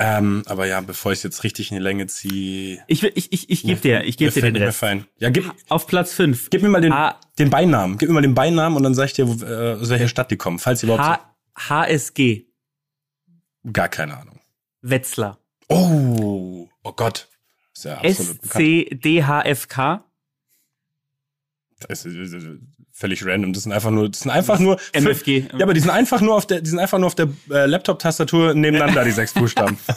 Ähm, 0.00 0.42
aber 0.46 0.66
ja, 0.66 0.80
bevor 0.80 1.10
ich 1.12 1.22
jetzt 1.24 1.42
richtig 1.42 1.70
in 1.72 1.76
die 1.78 1.82
Länge 1.82 2.06
ziehe. 2.06 2.84
Ich, 2.86 3.02
ich, 3.02 3.32
ich, 3.32 3.50
ich 3.50 3.62
gebe 3.64 3.80
dir, 3.80 4.04
ich 4.04 4.16
gebe 4.16 4.30
dir 4.30 4.42
den 4.42 4.56
Rest. 4.56 4.78
Fein. 4.78 5.06
Ja, 5.18 5.30
gib, 5.30 5.52
Auf 5.68 5.86
Platz 5.88 6.12
5. 6.12 6.50
gib 6.50 6.62
mir 6.62 6.68
mal 6.68 6.80
den, 6.80 6.92
Ah. 6.92 7.18
den 7.38 7.50
Beinamen. 7.50 7.98
Gib 7.98 8.08
mir 8.08 8.14
mal 8.14 8.20
den 8.22 8.34
Beinamen 8.34 8.76
und 8.76 8.82
dann 8.84 8.94
sag 8.94 9.06
ich 9.06 9.14
dir, 9.14 9.26
wo, 9.26 9.44
äh, 9.44 9.74
aus 9.80 9.88
welcher 9.90 10.06
Stadt 10.08 10.30
die 10.30 10.36
kommen, 10.36 10.58
falls 10.60 10.82
überhaupt 10.84 11.02
H 11.02 11.34
HSG 11.68 12.44
gar 13.72 13.88
keine 13.88 14.16
Ahnung. 14.18 14.38
Wetzlar. 14.82 15.38
Oh, 15.68 16.27
oh 16.88 16.92
Gott. 16.92 17.28
Ist 17.74 17.84
ja 17.84 17.98
absolut. 17.98 18.42
SCDHFK. 18.44 20.04
Das 21.80 22.04
ist, 22.04 22.34
das 22.34 22.42
ist 22.42 22.48
völlig 22.90 23.24
random. 23.24 23.52
Das 23.52 23.62
sind 23.62 23.72
einfach 23.72 23.90
nur, 23.90 24.08
das 24.08 24.20
sind 24.20 24.30
einfach 24.32 24.58
nur 24.58 24.80
MFG. 24.92 25.50
Ja, 25.56 25.62
aber 25.62 25.74
die 25.74 25.80
sind 25.80 25.90
einfach 25.90 26.20
nur 26.20 26.34
auf 26.34 26.46
der, 26.46 26.60
die 26.60 26.68
sind 26.68 26.80
einfach 26.80 26.98
nur 26.98 27.06
auf 27.06 27.14
der 27.14 27.28
äh, 27.50 27.66
Laptop-Tastatur 27.66 28.54
nebeneinander, 28.54 29.04
die 29.04 29.12
sechs 29.12 29.32
Buchstaben. 29.32 29.78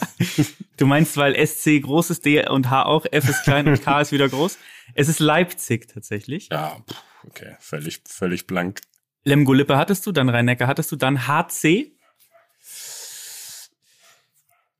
Du 0.78 0.88
meinst, 0.88 1.16
weil 1.16 1.36
SC 1.46 1.80
groß 1.80 2.10
ist, 2.10 2.26
D 2.26 2.48
und 2.50 2.72
H 2.72 2.86
auch, 2.86 3.06
F 3.12 3.30
ist 3.30 3.44
klein 3.44 3.68
und 3.68 3.84
K 3.84 4.02
ist 4.02 4.12
wieder 4.12 4.28
groß. 4.28 4.58
Es 4.96 5.10
ist 5.10 5.20
Leipzig 5.20 5.88
tatsächlich. 5.88 6.50
ja, 6.52 6.76
okay, 7.24 7.56
völlig, 7.60 8.02
völlig 8.08 8.48
blank. 8.48 8.82
Lemgo 9.24 9.54
Lippe 9.54 9.78
hattest 9.78 10.08
du, 10.08 10.12
dann 10.12 10.30
Rhein-Neckar 10.30 10.68
hattest 10.68 10.92
du, 10.92 10.96
dann 10.96 11.28
HC. 11.28 11.96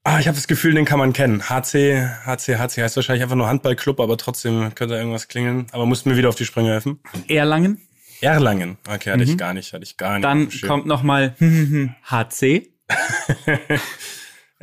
Ah, 0.04 0.20
ich 0.20 0.28
habe 0.28 0.36
das 0.36 0.48
Gefühl, 0.48 0.74
den 0.74 0.86
kann 0.86 0.98
man 0.98 1.14
kennen. 1.14 1.48
HC, 1.48 2.08
HC, 2.26 2.58
HC 2.58 2.82
heißt 2.82 2.96
wahrscheinlich 2.96 3.22
einfach 3.22 3.36
nur 3.36 3.48
Handballclub, 3.48 4.00
aber 4.00 4.18
trotzdem 4.18 4.74
könnte 4.74 4.96
irgendwas 4.96 5.28
klingeln. 5.28 5.68
Aber 5.74 5.86
musst 5.86 6.06
mir 6.08 6.18
wieder 6.18 6.30
auf 6.30 6.36
die 6.36 6.46
Sprünge 6.46 6.72
helfen. 6.72 7.00
Erlangen. 7.28 7.80
Erlangen. 8.20 8.78
Okay, 8.88 9.12
hatte 9.12 9.24
ich 9.24 9.38
gar 9.38 9.54
nicht, 9.54 9.74
hatte 9.74 9.84
ich 9.84 9.98
gar 9.98 10.14
nicht. 10.14 10.20
Mhm. 10.20 10.24
Dann 10.24 10.52
Schirm. 10.52 10.70
kommt 10.70 10.86
nochmal 10.88 11.36
HC. 12.04 12.72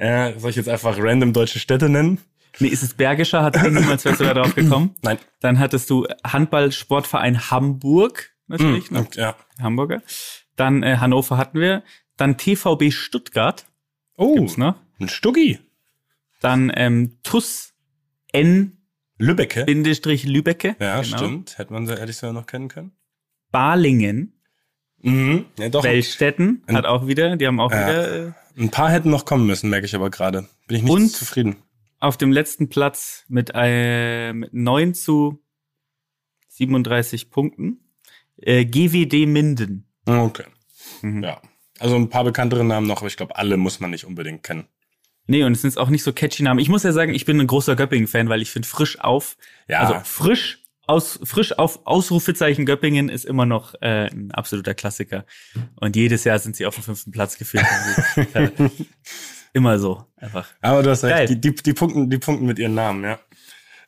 Ja, 0.01 0.39
soll 0.39 0.51
ich 0.51 0.57
jetzt 0.57 0.69
einfach 0.69 0.97
random 0.97 1.33
deutsche 1.33 1.59
Städte 1.59 1.89
nennen? 1.89 2.21
Nee, 2.61 2.69
ist 2.69 2.85
es 2.85 2.95
Bergischer 2.95 3.43
HC, 3.43 3.69
niemals 3.71 4.05
wärst 4.05 4.21
du 4.21 4.25
da 4.25 4.35
drauf 4.35 4.55
gekommen. 4.55 4.95
Nein. 5.03 5.19
Dann 5.41 5.59
hattest 5.59 5.91
du 5.91 6.07
Handball-Sportverein 6.25 7.51
Hamburg, 7.51 8.31
natürlich, 8.47 8.93
ne? 8.93 9.01
Und, 9.01 9.17
ja. 9.17 9.35
Hamburger. 9.61 10.01
Dann 10.55 10.85
äh, 10.85 10.99
Hannover 10.99 11.37
hatten 11.37 11.59
wir. 11.59 11.83
Dann 12.17 12.37
TVB 12.37 12.93
Stuttgart, 12.93 13.67
Oh, 14.17 14.35
gibt's 14.37 14.57
noch. 14.57 14.77
Ein 15.01 15.09
Stuggi. 15.09 15.59
Dann 16.41 16.71
ähm, 16.75 17.19
TUS 17.23 17.75
N-Lübecke. 18.33 19.65
Lübbecke. 19.67 20.77
Ja, 20.79 21.01
genau. 21.03 21.17
stimmt. 21.17 21.59
Hätte 21.59 21.73
man 21.73 21.87
sie 21.87 21.95
ehrlich 21.95 22.17
gesagt 22.17 22.35
noch 22.35 22.47
kennen 22.47 22.69
können. 22.69 22.93
Balingen. 23.51 24.35
Mhm. 25.01 25.47
Ja, 25.59 25.69
doch. 25.69 25.83
Bellstetten 25.83 26.63
hat 26.69 26.85
auch 26.85 27.07
wieder, 27.07 27.37
die 27.37 27.47
haben 27.47 27.61
auch 27.61 27.71
Ja. 27.73 27.89
wieder 27.89 28.27
äh, 28.29 28.33
Ein 28.57 28.71
paar 28.71 28.91
hätten 28.91 29.11
noch 29.11 29.25
kommen 29.25 29.47
müssen, 29.47 29.71
merke 29.71 29.87
ich 29.87 29.95
aber 29.95 30.11
gerade. 30.11 30.49
Bin 30.67 30.77
ich 30.79 30.83
nicht 30.83 30.93
Und- 30.93 31.11
zufrieden. 31.13 31.57
auf 32.01 32.17
dem 32.17 32.33
letzten 32.33 32.69
Platz 32.69 33.25
mit, 33.29 33.51
äh, 33.55 34.33
mit 34.33 34.53
9 34.55 34.95
zu 34.95 35.41
37 36.49 37.31
Punkten. 37.31 37.81
Äh, 38.37 38.65
GWD 38.65 39.27
Minden. 39.27 39.87
Okay. 40.07 40.45
Mhm. 41.03 41.23
Ja. 41.23 41.41
Also 41.79 41.95
ein 41.97 42.09
paar 42.09 42.25
bekanntere 42.25 42.65
Namen 42.65 42.87
noch, 42.87 42.99
aber 42.99 43.07
ich 43.07 43.17
glaube, 43.17 43.37
alle 43.37 43.57
muss 43.57 43.79
man 43.81 43.91
nicht 43.91 44.05
unbedingt 44.05 44.43
kennen. 44.43 44.67
Nee, 45.31 45.45
und 45.45 45.53
es 45.53 45.61
sind 45.63 45.77
auch 45.79 45.91
nicht 45.91 46.03
so 46.03 46.13
catchy 46.13 46.43
Namen. 46.43 46.59
Ich 46.59 46.69
muss 46.71 46.83
ja 46.83 46.93
sagen, 46.93 47.15
ich 47.15 47.25
bin 47.27 47.39
ein 47.39 47.47
großer 47.47 47.77
Göppingen-Fan, 47.77 48.29
weil 48.29 48.43
ich 48.43 48.51
finde 48.51 48.67
frisch 48.67 48.99
auf, 48.99 49.37
Ja. 49.69 49.81
also 49.81 50.01
frisch 50.05 50.65
aus, 50.87 51.21
frisch 51.23 51.53
auf 51.59 51.81
Ausrufezeichen 51.87 52.65
Göppingen 52.65 53.11
ist 53.11 53.27
immer 53.27 53.45
noch 53.45 53.75
äh, 53.83 54.07
ein 54.11 54.31
absoluter 54.33 54.73
Klassiker. 54.75 55.27
Und 55.77 55.97
jedes 55.97 56.25
Jahr 56.25 56.39
sind 56.39 56.57
sie 56.57 56.65
auf 56.65 56.75
dem 56.75 56.83
fünften 56.83 57.13
Platz 57.13 57.37
geführt. 57.37 57.67
immer 59.53 59.79
so, 59.79 60.05
einfach. 60.17 60.49
Aber 60.63 60.83
du 60.83 60.91
hast 60.91 61.05
recht, 61.05 61.29
die, 61.31 61.41
die, 61.41 61.55
die, 61.55 61.73
Punkten, 61.75 62.09
die 62.09 62.19
Punkten 62.19 62.47
mit 62.47 62.59
ihren 62.59 62.75
Namen, 62.75 63.05
ja. 63.05 63.19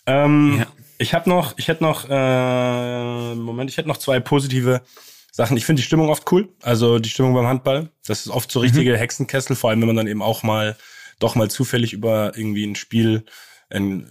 Ähm, 0.06 0.56
Ja. 0.58 0.66
Ich 0.98 1.14
habe 1.14 1.30
noch, 1.30 1.54
ich 1.56 1.68
hätte 1.68 1.82
noch, 1.82 2.06
äh, 2.10 3.34
Moment, 3.34 3.70
ich 3.70 3.78
hätte 3.78 3.88
noch 3.88 3.96
zwei 3.96 4.20
positive 4.20 4.82
Sachen. 5.32 5.56
Ich 5.56 5.64
finde 5.64 5.80
die 5.80 5.86
Stimmung 5.86 6.10
oft 6.10 6.30
cool. 6.30 6.50
Also 6.60 6.98
die 6.98 7.08
Stimmung 7.08 7.32
beim 7.32 7.46
Handball. 7.46 7.88
Das 8.06 8.20
ist 8.26 8.28
oft 8.28 8.52
so 8.52 8.60
richtige 8.60 8.98
Hexenkessel, 8.98 9.56
vor 9.56 9.70
allem 9.70 9.80
wenn 9.80 9.86
man 9.86 9.96
dann 9.96 10.06
eben 10.08 10.20
auch 10.20 10.42
mal 10.42 10.76
doch 11.20 11.36
mal 11.36 11.50
zufällig 11.50 11.92
über 11.92 12.32
irgendwie 12.36 12.66
ein 12.66 12.74
Spiel 12.74 13.24
in 13.70 14.02
äh, 14.02 14.06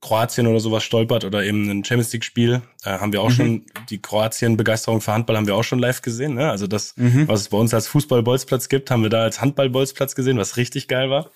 Kroatien 0.00 0.46
oder 0.46 0.60
sowas 0.60 0.84
stolpert 0.84 1.24
oder 1.24 1.42
eben 1.42 1.70
ein 1.70 1.84
Champions 1.84 2.12
League 2.12 2.24
Spiel, 2.24 2.62
äh, 2.84 2.90
haben 2.90 3.12
wir 3.12 3.22
auch 3.22 3.30
schon 3.30 3.64
die 3.88 4.00
Kroatien 4.02 4.56
Begeisterung 4.56 5.00
für 5.00 5.12
Handball 5.12 5.36
haben 5.36 5.46
wir 5.46 5.56
auch 5.56 5.64
schon 5.64 5.78
live 5.78 6.02
gesehen, 6.02 6.34
ne? 6.34 6.50
Also 6.50 6.66
das 6.66 6.94
was 7.26 7.40
es 7.40 7.48
bei 7.48 7.56
uns 7.56 7.72
als 7.72 7.88
Fußball-Bolzplatz 7.88 8.68
gibt, 8.68 8.90
haben 8.90 9.02
wir 9.02 9.10
da 9.10 9.22
als 9.22 9.40
Handball-Bolzplatz 9.40 10.14
gesehen, 10.14 10.38
was 10.38 10.56
richtig 10.56 10.88
geil 10.88 11.08
war. 11.10 11.30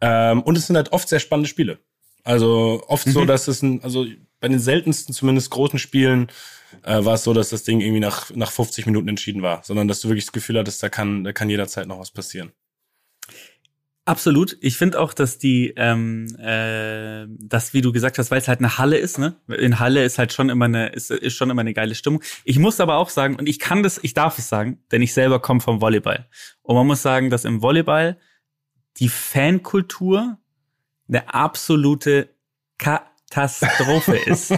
Ähm, 0.00 0.42
und 0.42 0.58
es 0.58 0.66
sind 0.66 0.76
halt 0.76 0.92
oft 0.92 1.08
sehr 1.08 1.20
spannende 1.20 1.48
Spiele. 1.48 1.78
Also 2.22 2.82
oft 2.86 3.08
so, 3.08 3.24
dass 3.24 3.48
es 3.48 3.62
ein, 3.62 3.82
also 3.82 4.06
bei 4.40 4.48
den 4.48 4.58
seltensten 4.58 5.14
zumindest 5.14 5.50
großen 5.50 5.78
Spielen 5.78 6.28
äh, 6.82 7.04
war 7.04 7.14
es 7.14 7.24
so, 7.24 7.32
dass 7.32 7.50
das 7.50 7.62
Ding 7.62 7.80
irgendwie 7.80 8.00
nach, 8.00 8.30
nach 8.34 8.50
50 8.50 8.86
Minuten 8.86 9.08
entschieden 9.08 9.42
war, 9.42 9.62
sondern 9.64 9.88
dass 9.88 10.00
du 10.00 10.08
wirklich 10.08 10.26
das 10.26 10.32
Gefühl 10.32 10.58
hattest, 10.58 10.82
da 10.82 10.88
kann, 10.88 11.24
da 11.24 11.32
kann 11.32 11.50
jederzeit 11.50 11.86
noch 11.86 11.98
was 11.98 12.10
passieren. 12.10 12.52
Absolut. 14.10 14.58
Ich 14.60 14.76
finde 14.76 14.98
auch, 14.98 15.14
dass 15.14 15.38
die, 15.38 15.72
ähm, 15.76 16.26
äh, 16.36 17.28
das, 17.28 17.74
wie 17.74 17.80
du 17.80 17.92
gesagt 17.92 18.18
hast, 18.18 18.32
weil 18.32 18.40
es 18.40 18.48
halt 18.48 18.58
eine 18.58 18.76
Halle 18.76 18.98
ist, 18.98 19.18
ne? 19.18 19.36
In 19.46 19.78
Halle 19.78 20.02
ist 20.02 20.18
halt 20.18 20.32
schon 20.32 20.48
immer 20.48 20.64
eine, 20.64 20.88
ist, 20.88 21.12
ist 21.12 21.36
schon 21.36 21.48
immer 21.48 21.60
eine 21.60 21.74
geile 21.74 21.94
Stimmung. 21.94 22.20
Ich 22.42 22.58
muss 22.58 22.80
aber 22.80 22.96
auch 22.96 23.08
sagen, 23.08 23.36
und 23.36 23.48
ich 23.48 23.60
kann 23.60 23.84
das, 23.84 24.00
ich 24.02 24.12
darf 24.12 24.36
es 24.36 24.48
sagen, 24.48 24.82
denn 24.90 25.00
ich 25.00 25.14
selber 25.14 25.38
komme 25.38 25.60
vom 25.60 25.80
Volleyball. 25.80 26.26
Und 26.62 26.74
man 26.74 26.88
muss 26.88 27.02
sagen, 27.02 27.30
dass 27.30 27.44
im 27.44 27.62
Volleyball 27.62 28.18
die 28.96 29.08
Fankultur 29.08 30.38
eine 31.06 31.32
absolute 31.32 32.30
Katastrophe 32.78 34.16
ist. 34.26 34.52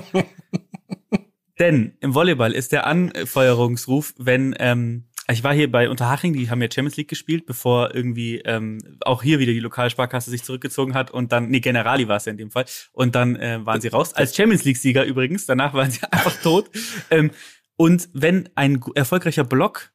Denn 1.59 1.99
im 2.01 2.15
Volleyball 2.15 2.53
ist 2.53 2.73
der 2.73 2.87
Anfeuerungsruf, 2.87 4.15
wenn 4.17 4.57
ähm, 4.59 5.05
ich 5.33 5.45
war 5.45 5.55
hier 5.55 5.71
bei 5.71 5.88
Unterhaching, 5.88 6.33
die 6.33 6.51
haben 6.51 6.62
ja 6.62 6.68
Champions 6.73 6.97
League 6.97 7.09
gespielt, 7.09 7.47
bevor 7.47 7.95
irgendwie 7.95 8.38
ähm, 8.38 8.79
auch 9.01 9.23
hier 9.23 9.38
wieder 9.38 9.53
die 9.53 9.61
Lokalsparkasse 9.61 10.31
sich 10.31 10.42
zurückgezogen 10.45 10.95
hat 10.95 11.11
und 11.11 11.33
dann, 11.33 11.49
nee, 11.49 11.61
Generali 11.61 12.09
war 12.09 12.16
es 12.16 12.25
ja 12.25 12.33
in 12.33 12.38
dem 12.38 12.51
Fall, 12.51 12.64
und 12.92 13.14
dann 13.14 13.37
äh, 13.37 13.64
waren 13.64 13.81
sie 13.81 13.88
raus. 13.88 14.14
Als 14.14 14.37
Champions 14.37 14.64
League-Sieger 14.64 15.05
übrigens, 15.05 15.47
danach 15.47 15.75
waren 15.75 15.90
sie 15.90 16.01
einfach 16.11 16.37
tot. 16.42 16.71
Ähm, 17.11 17.31
und 17.77 18.09
wenn 18.12 18.49
ein 18.55 18.81
erfolgreicher 18.95 19.45
Block 19.45 19.92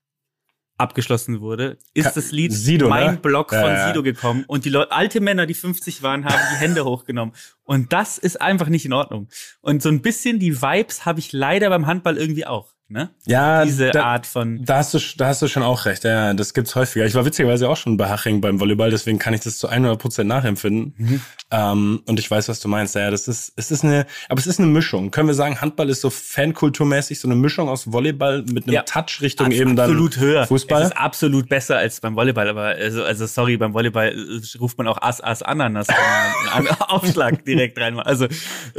abgeschlossen 0.77 1.41
wurde, 1.41 1.77
ist 1.93 2.13
das 2.13 2.31
Lied 2.31 2.53
Sido, 2.53 2.89
Mein 2.89 3.15
ne? 3.15 3.17
Block 3.17 3.49
von 3.49 3.59
ja. 3.59 3.87
Sido 3.87 4.03
gekommen 4.03 4.43
und 4.47 4.65
die 4.65 4.69
Leute, 4.69 4.91
alte 4.91 5.21
Männer, 5.21 5.45
die 5.45 5.55
50 5.55 6.03
waren, 6.03 6.25
haben 6.25 6.39
die 6.53 6.57
Hände 6.57 6.85
hochgenommen. 6.85 7.33
Und 7.63 7.93
das 7.93 8.17
ist 8.17 8.39
einfach 8.41 8.67
nicht 8.67 8.85
in 8.85 8.93
Ordnung. 8.93 9.27
Und 9.61 9.81
so 9.81 9.89
ein 9.89 10.01
bisschen 10.01 10.39
die 10.39 10.61
Vibes 10.61 11.05
habe 11.05 11.19
ich 11.19 11.33
leider 11.33 11.69
beim 11.69 11.87
Handball 11.87 12.17
irgendwie 12.17 12.45
auch. 12.45 12.76
Ne? 12.89 13.09
Ja, 13.25 13.65
Diese 13.65 13.91
da, 13.91 14.03
Art 14.05 14.25
von. 14.25 14.63
Da 14.63 14.77
hast 14.77 14.93
du, 14.93 14.99
da 15.17 15.27
hast 15.27 15.41
du 15.41 15.49
schon 15.49 15.61
auch 15.61 15.83
recht. 15.83 16.05
Ja, 16.05 16.33
das 16.33 16.53
gibt's 16.53 16.73
häufiger. 16.73 17.05
Ich 17.05 17.15
war 17.15 17.25
witzigerweise 17.25 17.67
auch 17.67 17.75
schon 17.75 17.97
bei 17.97 18.07
Haching 18.07 18.39
beim 18.39 18.61
Volleyball, 18.61 18.91
deswegen 18.91 19.19
kann 19.19 19.33
ich 19.33 19.41
das 19.41 19.57
zu 19.57 19.67
100 19.67 19.99
Prozent 19.99 20.29
nachempfinden. 20.29 20.93
Mhm. 20.97 21.21
Ähm, 21.51 22.01
und 22.05 22.17
ich 22.17 22.31
weiß, 22.31 22.47
was 22.47 22.61
du 22.61 22.69
meinst. 22.69 22.95
Ja, 22.95 23.11
das 23.11 23.27
ist, 23.27 23.51
es 23.57 23.71
ist 23.71 23.83
eine, 23.83 24.05
aber 24.29 24.39
es 24.39 24.47
ist 24.47 24.59
eine 24.59 24.69
Mischung. 24.69 25.11
Können 25.11 25.27
wir 25.27 25.33
sagen, 25.33 25.59
Handball 25.59 25.89
ist 25.89 25.99
so 25.99 26.09
fankulturmäßig 26.09 27.19
so 27.19 27.27
eine 27.27 27.35
Mischung 27.35 27.67
aus 27.67 27.91
Volleyball 27.91 28.43
mit 28.43 28.63
einem 28.67 28.75
Ja. 28.75 28.83
Touch 28.83 29.19
Richtung 29.19 29.51
eben 29.51 29.75
dann 29.75 29.89
absolut 29.89 30.17
höher. 30.17 30.47
Fußball. 30.47 30.83
Es 30.83 30.87
ist 30.89 30.97
absolut 30.97 31.49
besser 31.49 31.77
als 31.77 31.99
beim 31.99 32.15
Volleyball, 32.15 32.47
aber 32.47 32.67
also, 32.67 33.03
also 33.03 33.25
sorry, 33.25 33.57
beim 33.57 33.73
Volleyball 33.73 34.13
äh, 34.15 34.57
ruft 34.59 34.77
man 34.77 34.87
auch 34.87 35.01
Ass, 35.01 35.19
Ass, 35.19 35.41
Ananas, 35.41 35.87
einen 36.53 36.69
Aufschlag 36.69 37.43
direkt 37.43 37.77
rein. 37.79 37.99
Also 37.99 38.27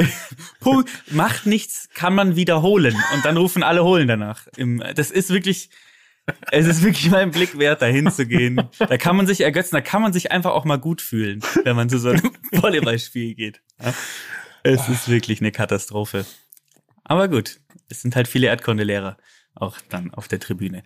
Punkt, 0.60 0.88
macht 1.10 1.44
nichts, 1.44 1.90
kann 1.92 2.14
man 2.14 2.36
wiederholen 2.36 2.96
und 3.14 3.24
dann 3.26 3.36
rufen 3.36 3.62
alle 3.62 3.84
holen 3.84 3.97
danach. 4.06 4.46
Im, 4.56 4.82
das 4.94 5.10
ist 5.10 5.30
wirklich, 5.30 5.70
es 6.50 6.66
ist 6.66 6.82
wirklich 6.82 7.10
mal 7.10 7.22
ein 7.22 7.30
Blick 7.30 7.58
wert, 7.58 7.82
da 7.82 7.86
hinzugehen. 7.86 8.68
Da 8.78 8.96
kann 8.98 9.16
man 9.16 9.26
sich 9.26 9.40
ergötzen, 9.40 9.74
da 9.74 9.80
kann 9.80 10.02
man 10.02 10.12
sich 10.12 10.30
einfach 10.30 10.52
auch 10.52 10.64
mal 10.64 10.78
gut 10.78 11.00
fühlen, 11.02 11.40
wenn 11.64 11.76
man 11.76 11.88
zu 11.88 11.98
so 11.98 12.10
einem 12.10 12.30
Volleyballspiel 12.52 13.34
geht. 13.34 13.60
Es 14.62 14.88
ist 14.88 15.08
wirklich 15.08 15.40
eine 15.40 15.52
Katastrophe. 15.52 16.26
Aber 17.04 17.28
gut, 17.28 17.60
es 17.88 18.02
sind 18.02 18.14
halt 18.16 18.28
viele 18.28 18.48
Erdkundelehrer. 18.48 19.16
auch 19.54 19.78
dann 19.88 20.12
auf 20.12 20.28
der 20.28 20.40
Tribüne. 20.40 20.82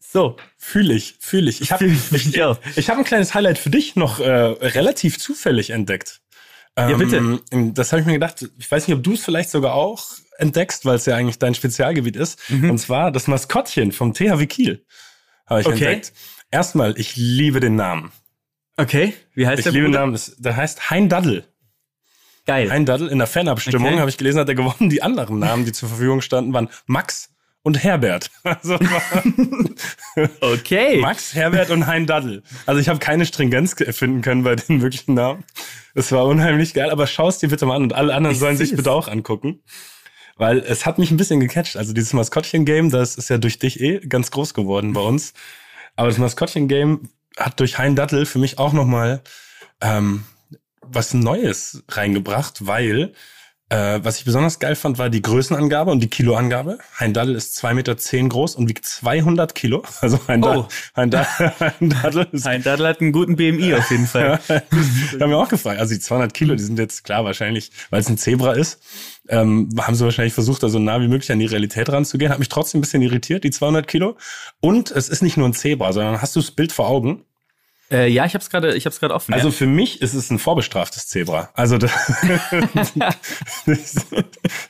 So, 0.00 0.36
Fühle 0.56 0.94
ich, 0.94 1.16
fühle 1.20 1.50
ich. 1.50 1.60
Ich 1.60 1.72
habe 1.72 1.84
ich, 1.86 2.12
ich 2.12 2.36
ich 2.76 2.88
hab 2.88 2.96
ein 2.96 3.04
kleines 3.04 3.34
Highlight 3.34 3.58
für 3.58 3.70
dich 3.70 3.96
noch 3.96 4.20
äh, 4.20 4.30
relativ 4.30 5.18
zufällig 5.18 5.70
entdeckt. 5.70 6.22
Ja, 6.78 6.94
bitte. 6.96 7.40
Ähm, 7.50 7.74
das 7.74 7.92
habe 7.92 8.00
ich 8.00 8.06
mir 8.06 8.12
gedacht, 8.14 8.46
ich 8.58 8.70
weiß 8.70 8.86
nicht, 8.86 8.96
ob 8.96 9.02
du 9.02 9.14
es 9.14 9.24
vielleicht 9.24 9.50
sogar 9.50 9.74
auch 9.74 10.04
entdeckst, 10.38 10.84
weil 10.84 10.96
es 10.96 11.06
ja 11.06 11.16
eigentlich 11.16 11.38
dein 11.38 11.54
Spezialgebiet 11.54 12.16
ist. 12.16 12.38
Mhm. 12.50 12.70
Und 12.70 12.78
zwar 12.78 13.10
das 13.10 13.26
Maskottchen 13.28 13.92
vom 13.92 14.12
THW 14.12 14.46
Kiel 14.46 14.84
habe 15.46 15.60
ich 15.62 15.66
Okay. 15.66 15.84
entdeckt. 15.84 16.12
Erstmal, 16.50 16.98
ich 16.98 17.16
liebe 17.16 17.60
den 17.60 17.76
Namen. 17.76 18.12
okay, 18.76 19.14
wie 19.34 19.46
heißt 19.46 19.60
Ich 19.60 19.64
der 19.64 19.72
liebe 19.72 19.86
den? 19.86 19.92
Namen. 19.92 20.12
Das, 20.12 20.36
der 20.36 20.56
heißt 20.56 20.90
Hein 20.90 21.08
Daddel. 21.08 21.44
Geil. 22.44 22.70
Hein 22.70 22.84
Daddel 22.86 23.08
in 23.08 23.18
der 23.18 23.26
Fanabstimmung 23.26 23.88
Okay. 23.92 23.98
habe 24.00 24.10
ich 24.10 24.18
gelesen, 24.18 24.38
hat 24.38 24.48
er 24.48 24.54
gewonnen. 24.54 24.90
Die 24.90 25.02
anderen 25.02 25.38
Namen, 25.38 25.64
die 25.64 25.72
zur 25.72 25.88
Verfügung 25.88 26.20
standen, 26.20 26.52
waren 26.52 26.68
Max 26.86 27.30
und 27.66 27.82
Herbert. 27.82 28.30
Also 28.44 28.78
okay. 30.40 31.00
Max, 31.00 31.34
Herbert 31.34 31.70
und 31.70 31.88
Hein 31.88 32.06
Daddel. 32.06 32.44
Also 32.64 32.80
ich 32.80 32.88
habe 32.88 33.00
keine 33.00 33.26
Stringenz 33.26 33.72
erfinden 33.80 34.22
können 34.22 34.44
bei 34.44 34.54
den 34.54 34.82
wirklichen 34.82 35.14
Namen. 35.14 35.42
Es 35.92 36.12
war 36.12 36.26
unheimlich 36.26 36.74
geil, 36.74 36.90
aber 36.90 37.08
schau 37.08 37.26
es 37.28 37.38
dir 37.38 37.48
bitte 37.48 37.66
mal 37.66 37.74
an 37.74 37.82
und 37.82 37.92
alle 37.92 38.14
anderen 38.14 38.34
Ich 38.34 38.40
sollen 38.40 38.56
sich 38.56 38.68
seh's. 38.68 38.76
bitte 38.76 38.92
auch 38.92 39.08
angucken. 39.08 39.64
Weil 40.36 40.58
es 40.58 40.86
hat 40.86 40.98
mich 40.98 41.10
ein 41.10 41.16
bisschen 41.16 41.40
gecatcht. 41.40 41.76
Also 41.76 41.92
dieses 41.92 42.12
Maskottchen-Game, 42.12 42.90
das 42.90 43.16
ist 43.16 43.30
ja 43.30 43.38
durch 43.38 43.58
dich 43.58 43.80
eh 43.80 43.98
ganz 43.98 44.30
groß 44.30 44.54
geworden 44.54 44.92
bei 44.92 45.00
uns. 45.00 45.32
Aber 45.96 46.06
das 46.06 46.18
Maskottchen-Game 46.18 47.08
hat 47.36 47.58
durch 47.58 47.78
Hein 47.78 47.96
Dattel 47.96 48.26
für 48.26 48.38
mich 48.38 48.60
auch 48.60 48.74
nochmal 48.74 49.22
ähm, 49.80 50.24
was 50.82 51.14
Neues 51.14 51.82
reingebracht, 51.88 52.64
weil 52.64 53.12
äh, 53.68 53.98
was 54.02 54.18
ich 54.18 54.24
besonders 54.24 54.60
geil 54.60 54.76
fand, 54.76 54.98
war 54.98 55.10
die 55.10 55.22
Größenangabe 55.22 55.90
und 55.90 56.00
die 56.00 56.08
Kiloangabe. 56.08 56.78
Hein 57.00 57.12
Dattel 57.12 57.34
ist 57.34 57.58
2,10 57.64 57.74
Meter 57.74 58.28
groß 58.28 58.54
und 58.54 58.68
wiegt 58.68 58.84
200 58.84 59.54
Kilo. 59.54 59.82
Also 60.00 60.20
Hein, 60.28 60.44
Oh. 60.44 60.68
Dattel, 60.68 60.68
hein, 60.94 61.10
Dattel, 61.10 61.52
hein 61.60 61.90
Dattel 61.90 62.28
ist 62.30 62.46
Hein 62.46 62.62
Daddel 62.62 62.86
hat 62.86 63.00
einen 63.00 63.10
guten 63.10 63.34
BMI 63.36 63.74
auf 63.74 63.90
jeden 63.90 64.06
Fall. 64.06 64.38
ich 64.48 65.14
habe 65.14 65.28
mir 65.28 65.36
auch 65.36 65.48
gefragt, 65.48 65.80
also 65.80 65.94
die 65.94 66.00
200 66.00 66.32
Kilo, 66.32 66.54
die 66.54 66.62
sind 66.62 66.78
jetzt 66.78 67.02
klar 67.02 67.24
wahrscheinlich, 67.24 67.72
weil 67.90 68.00
es 68.00 68.08
ein 68.08 68.18
Zebra 68.18 68.52
ist, 68.52 68.80
ähm, 69.28 69.68
haben 69.80 69.96
sie 69.96 70.04
wahrscheinlich 70.04 70.34
versucht, 70.34 70.62
da 70.62 70.68
so 70.68 70.78
nah 70.78 71.00
wie 71.00 71.08
möglich 71.08 71.32
an 71.32 71.40
die 71.40 71.46
Realität 71.46 71.88
ranzugehen. 71.88 72.30
Hat 72.30 72.38
mich 72.38 72.48
trotzdem 72.48 72.78
ein 72.78 72.82
bisschen 72.82 73.02
irritiert, 73.02 73.42
die 73.42 73.50
200 73.50 73.88
Kilo. 73.88 74.16
Und 74.60 74.92
es 74.92 75.08
ist 75.08 75.22
nicht 75.22 75.36
nur 75.36 75.48
ein 75.48 75.54
Zebra, 75.54 75.92
sondern 75.92 76.22
hast 76.22 76.36
du 76.36 76.40
das 76.40 76.52
Bild 76.52 76.72
vor 76.72 76.88
Augen? 76.88 77.24
Äh, 77.90 78.08
ja, 78.08 78.24
ich 78.24 78.34
hab's 78.34 78.50
gerade, 78.50 78.74
ich 78.74 78.84
hab's 78.86 78.98
gerade 78.98 79.14
offen. 79.14 79.32
Also 79.32 79.48
ja. 79.48 79.54
für 79.54 79.66
mich 79.66 80.02
ist 80.02 80.14
es 80.14 80.30
ein 80.30 80.38
vorbestraftes 80.38 81.06
Zebra. 81.06 81.50
Also 81.54 81.78
das, 81.78 81.92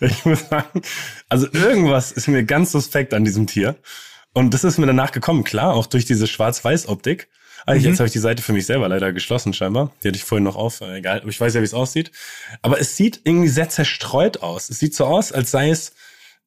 ich 0.01 0.25
muss 0.25 0.49
sagen, 0.49 0.83
also 1.29 1.47
irgendwas 1.53 2.13
ist 2.13 2.29
mir 2.29 2.45
ganz 2.45 2.73
suspekt 2.73 3.15
an 3.15 3.25
diesem 3.25 3.47
Tier. 3.47 3.77
Und 4.33 4.53
das 4.53 4.65
ist 4.65 4.79
mir 4.79 4.87
danach 4.87 5.13
gekommen, 5.13 5.45
klar, 5.45 5.73
auch 5.75 5.87
durch 5.87 6.05
diese 6.05 6.27
Schwarz-Weiß-Optik. 6.27 7.29
Eigentlich, 7.65 7.85
Mhm. 7.85 7.91
jetzt 7.91 8.01
habe 8.01 8.07
ich 8.07 8.13
die 8.13 8.19
Seite 8.19 8.43
für 8.43 8.53
mich 8.53 8.67
selber 8.67 8.87
leider 8.89 9.13
geschlossen, 9.13 9.53
scheinbar. 9.55 9.93
Die 10.03 10.09
hatte 10.09 10.17
ich 10.19 10.25
vorhin 10.25 10.45
noch 10.45 10.57
auf, 10.57 10.83
äh, 10.83 10.99
egal. 10.99 11.21
Aber 11.21 11.31
ich 11.31 11.41
weiß 11.41 11.55
ja, 11.55 11.61
wie 11.63 11.65
es 11.65 11.75
aussieht. 11.75 12.13
Aber 12.63 12.79
es 12.81 12.97
sieht 12.97 13.23
irgendwie 13.25 13.49
sehr 13.49 13.69
zerstreut 13.71 14.43
aus. 14.43 14.69
Es 14.69 14.79
sieht 14.79 14.95
so 14.95 15.07
aus, 15.07 15.33
als 15.33 15.51
sei 15.51 15.71
es, 15.71 15.95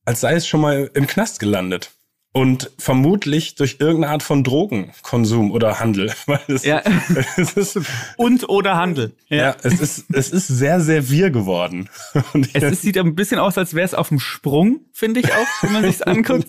als 0.06 0.22
sei 0.22 0.36
es 0.36 0.48
schon 0.48 0.62
mal 0.62 0.90
im 0.94 1.08
Knast 1.08 1.40
gelandet. 1.40 1.92
Und 2.32 2.70
vermutlich 2.78 3.56
durch 3.56 3.78
irgendeine 3.80 4.14
Art 4.14 4.22
von 4.22 4.44
Drogenkonsum 4.44 5.52
oder 5.52 5.80
Handel. 5.80 6.14
Es, 6.48 6.64
Ja. 6.64 6.84
es 7.38 7.54
ist, 7.54 7.80
Und 8.18 8.48
oder 8.48 8.76
Handel. 8.78 9.14
ja, 9.30 9.56
es 9.64 9.80
ist, 9.82 10.06
es 10.14 10.30
ist 10.30 10.48
sehr, 10.48 10.80
sehr 10.80 11.10
wir 11.10 11.32
geworden. 11.32 11.90
Und 12.34 12.50
Es 12.54 12.64
ist, 12.64 12.82
sieht 12.84 12.98
ein 13.00 13.16
bisschen 13.16 13.40
aus, 13.40 13.58
als 13.58 13.74
wäre 13.74 13.86
es 13.86 13.96
auf 13.96 14.10
dem 14.10 14.20
Sprung, 14.20 14.82
finde 14.94 15.22
ich 15.22 15.34
auch, 15.34 15.48
wenn 15.64 15.74
man 15.74 15.84
sich's 15.84 16.04
anguckt. 16.04 16.48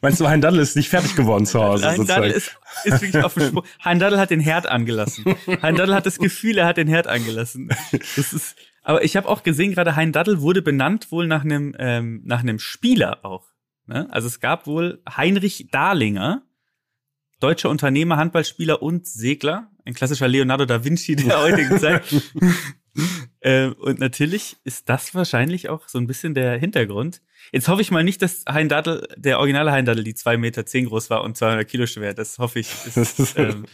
meinst 0.00 0.20
du, 0.20 0.28
Hein 0.28 0.40
Daddel 0.40 0.60
ist 0.60 0.74
nicht 0.74 0.88
fertig 0.88 1.14
geworden 1.16 1.44
zu 1.44 1.62
Hause? 1.62 1.86
Hein 1.86 2.06
Daddel 2.06 2.30
ist, 2.30 2.56
ist 2.84 3.02
wirklich 3.02 3.22
auf 3.22 3.34
dem 3.34 3.48
Sprung. 3.48 3.64
Hein 3.84 3.98
Daddel 3.98 4.18
hat 4.18 4.30
den 4.30 4.40
Herd 4.40 4.66
angelassen. 4.66 5.24
Hein 5.60 5.76
Daddel 5.76 5.94
hat 5.94 6.06
das 6.06 6.18
Gefühl, 6.18 6.56
er 6.56 6.66
hat 6.66 6.78
den 6.78 6.88
Herd 6.88 7.08
angelassen. 7.08 7.68
Das 8.16 8.32
ist, 8.32 8.56
aber 8.82 9.04
ich 9.04 9.16
habe 9.16 9.28
auch 9.28 9.42
gesehen, 9.42 9.72
gerade 9.72 9.96
Hein 9.96 10.12
Daddel 10.12 10.40
wurde 10.40 10.62
benannt 10.62 11.12
wohl 11.12 11.26
nach 11.26 11.44
einem, 11.44 11.74
ähm, 11.78 12.22
nach 12.24 12.40
einem 12.40 12.58
Spieler 12.58 13.18
auch. 13.22 13.53
Ne? 13.86 14.08
Also 14.10 14.28
es 14.28 14.40
gab 14.40 14.66
wohl 14.66 15.02
Heinrich 15.16 15.68
Dahlinger, 15.70 16.42
deutscher 17.40 17.70
Unternehmer, 17.70 18.16
Handballspieler 18.16 18.82
und 18.82 19.06
Segler, 19.06 19.70
ein 19.84 19.94
klassischer 19.94 20.28
Leonardo 20.28 20.64
da 20.64 20.84
Vinci 20.84 21.16
der 21.16 21.38
heutigen 21.42 21.78
Zeit. 21.78 22.02
äh, 23.40 23.66
und 23.66 23.98
natürlich 23.98 24.56
ist 24.64 24.88
das 24.88 25.14
wahrscheinlich 25.14 25.68
auch 25.68 25.88
so 25.88 25.98
ein 25.98 26.06
bisschen 26.06 26.34
der 26.34 26.58
Hintergrund. 26.58 27.20
Jetzt 27.52 27.68
hoffe 27.68 27.82
ich 27.82 27.90
mal 27.90 28.04
nicht, 28.04 28.22
dass 28.22 28.44
Hein 28.48 28.68
Daddel, 28.68 29.06
der 29.16 29.38
originale 29.38 29.72
Hein 29.72 29.84
Daddel, 29.84 30.04
die 30.04 30.14
zwei 30.14 30.36
Meter 30.36 30.64
zehn 30.64 30.86
groß 30.86 31.10
war 31.10 31.22
und 31.22 31.36
200 31.36 31.68
Kilo 31.68 31.86
schwer. 31.86 32.14
Das 32.14 32.38
hoffe 32.38 32.60
ich. 32.60 32.70
Ist, 32.96 33.18
ähm, 33.36 33.66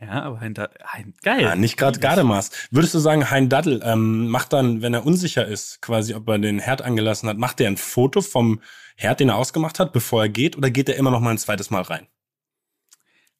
ja, 0.00 0.22
aber 0.22 0.40
Hein 0.40 0.54
Daddel, 0.54 0.78
hein, 0.84 1.14
geil. 1.22 1.42
Ja, 1.42 1.56
nicht 1.56 1.76
gerade 1.76 1.98
Gardemaß. 1.98 2.50
Würdest 2.70 2.94
du 2.94 2.98
sagen, 2.98 3.30
Hein 3.30 3.48
Daddel 3.48 3.82
ähm, 3.84 4.28
macht 4.28 4.52
dann, 4.52 4.82
wenn 4.82 4.94
er 4.94 5.04
unsicher 5.04 5.46
ist, 5.46 5.82
quasi, 5.82 6.14
ob 6.14 6.28
er 6.28 6.38
den 6.38 6.58
Herd 6.60 6.82
angelassen 6.82 7.28
hat, 7.28 7.38
macht 7.38 7.60
er 7.60 7.68
ein 7.68 7.76
Foto 7.76 8.20
vom 8.20 8.60
Herd, 8.96 9.20
den 9.20 9.28
er 9.30 9.36
ausgemacht 9.36 9.78
hat, 9.78 9.92
bevor 9.92 10.22
er 10.22 10.28
geht, 10.28 10.56
oder 10.56 10.70
geht 10.70 10.88
er 10.88 10.96
immer 10.96 11.10
noch 11.10 11.20
mal 11.20 11.30
ein 11.30 11.38
zweites 11.38 11.70
Mal 11.70 11.82
rein? 11.82 12.06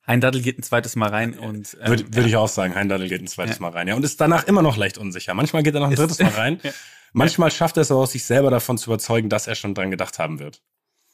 Hein 0.07 0.20
Daddel 0.20 0.42
geht 0.42 0.59
ein 0.59 0.62
zweites 0.62 0.96
Mal 0.96 1.11
rein 1.11 1.38
und 1.38 1.76
ähm, 1.80 1.88
Würde 1.88 2.05
würd 2.07 2.16
ja. 2.16 2.26
ich 2.26 2.36
auch 2.36 2.48
sagen, 2.48 2.74
Hein 2.74 2.88
Daddel 2.88 3.09
geht 3.09 3.22
ein 3.22 3.28
zweites 3.28 3.57
Ja. 3.57 3.62
Mal 3.62 3.70
rein, 3.70 3.88
ja, 3.88 3.94
und 3.94 4.05
ist 4.05 4.20
danach 4.20 4.44
immer 4.44 4.62
noch 4.62 4.76
leicht 4.76 4.98
unsicher. 4.98 5.34
Manchmal 5.34 5.62
geht 5.62 5.74
er 5.74 5.80
noch 5.80 5.90
ein 5.90 5.94
drittes 5.94 6.18
Mal 6.18 6.30
rein. 6.30 6.61
Ja. 6.62 6.72
Manchmal 7.14 7.50
schafft 7.50 7.76
er 7.76 7.82
es 7.82 7.90
aber 7.90 8.00
auch, 8.00 8.07
sich 8.07 8.24
selber 8.24 8.50
davon 8.50 8.78
zu 8.78 8.88
überzeugen, 8.88 9.28
dass 9.28 9.46
er 9.46 9.55
schon 9.55 9.74
dran 9.74 9.90
gedacht 9.90 10.18
haben 10.18 10.38
wird. 10.38 10.62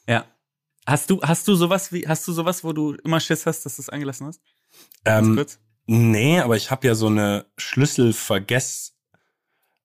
ja. 0.07 0.25
Hast 0.85 1.09
du, 1.11 1.21
hast 1.21 1.47
du 1.47 1.53
sowas 1.53 1.91
wie, 1.91 2.07
hast 2.07 2.27
du 2.27 2.31
sowas, 2.31 2.63
wo 2.63 2.73
du 2.73 2.93
immer 3.03 3.19
Schiss 3.19 3.45
hast, 3.45 3.63
dass 3.63 3.75
du 3.75 3.81
es 3.83 3.89
angelassen 3.89 4.25
hast? 4.25 4.41
Ähm, 5.05 5.35
kurz. 5.35 5.59
Nee, 5.85 6.39
aber 6.39 6.55
ich 6.55 6.71
habe 6.71 6.87
ja 6.87 6.95
so 6.95 7.07
eine 7.07 7.45
Schlüsselvergess, 7.57 8.95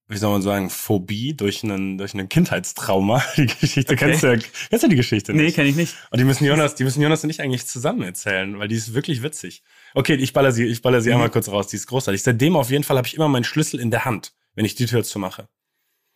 wie 0.08 0.16
soll 0.18 0.32
man 0.32 0.42
sagen, 0.42 0.68
Phobie 0.70 1.34
durch 1.34 1.64
einen 1.64 1.96
durch 1.98 2.12
einen 2.14 2.28
Kindheitstrauma. 2.28 3.24
Die 3.36 3.46
Geschichte 3.46 3.94
Okay. 3.94 4.06
kennst 4.10 4.22
du 4.22 4.26
ja, 4.34 4.38
kennst 4.68 4.84
du 4.84 4.88
die 4.88 4.96
Geschichte 4.96 5.32
Nee, 5.32 5.44
nicht? 5.44 5.54
kenne 5.54 5.68
ich 5.70 5.76
nicht. 5.76 5.94
und 6.10 6.18
die 6.20 6.24
müssen 6.24 6.44
Jonas, 6.44 6.74
die 6.74 6.84
müssen 6.84 7.00
Jonas 7.02 7.24
und 7.24 7.30
ich 7.30 7.40
eigentlich 7.40 7.66
zusammen 7.66 8.02
erzählen, 8.02 8.58
weil 8.58 8.68
die 8.68 8.74
ist 8.76 8.92
wirklich 8.94 9.22
witzig. 9.22 9.62
Okay, 9.94 10.14
ich 10.14 10.32
baller 10.32 10.52
sie, 10.52 10.64
ich 10.66 10.82
baller 10.82 11.00
sie 11.00 11.08
Mhm. 11.10 11.14
einmal 11.14 11.30
kurz 11.30 11.48
raus. 11.48 11.68
Die 11.68 11.76
ist 11.76 11.86
großartig. 11.86 12.22
Seitdem 12.22 12.56
auf 12.56 12.70
jeden 12.70 12.84
Fall 12.84 12.96
habe 12.98 13.06
ich 13.08 13.14
immer 13.14 13.28
meinen 13.28 13.44
Schlüssel 13.44 13.80
in 13.80 13.90
der 13.90 14.04
Hand, 14.04 14.34
wenn 14.54 14.64
ich 14.64 14.74
die 14.74 14.86
Tür 14.86 15.04
zumache. 15.04 15.48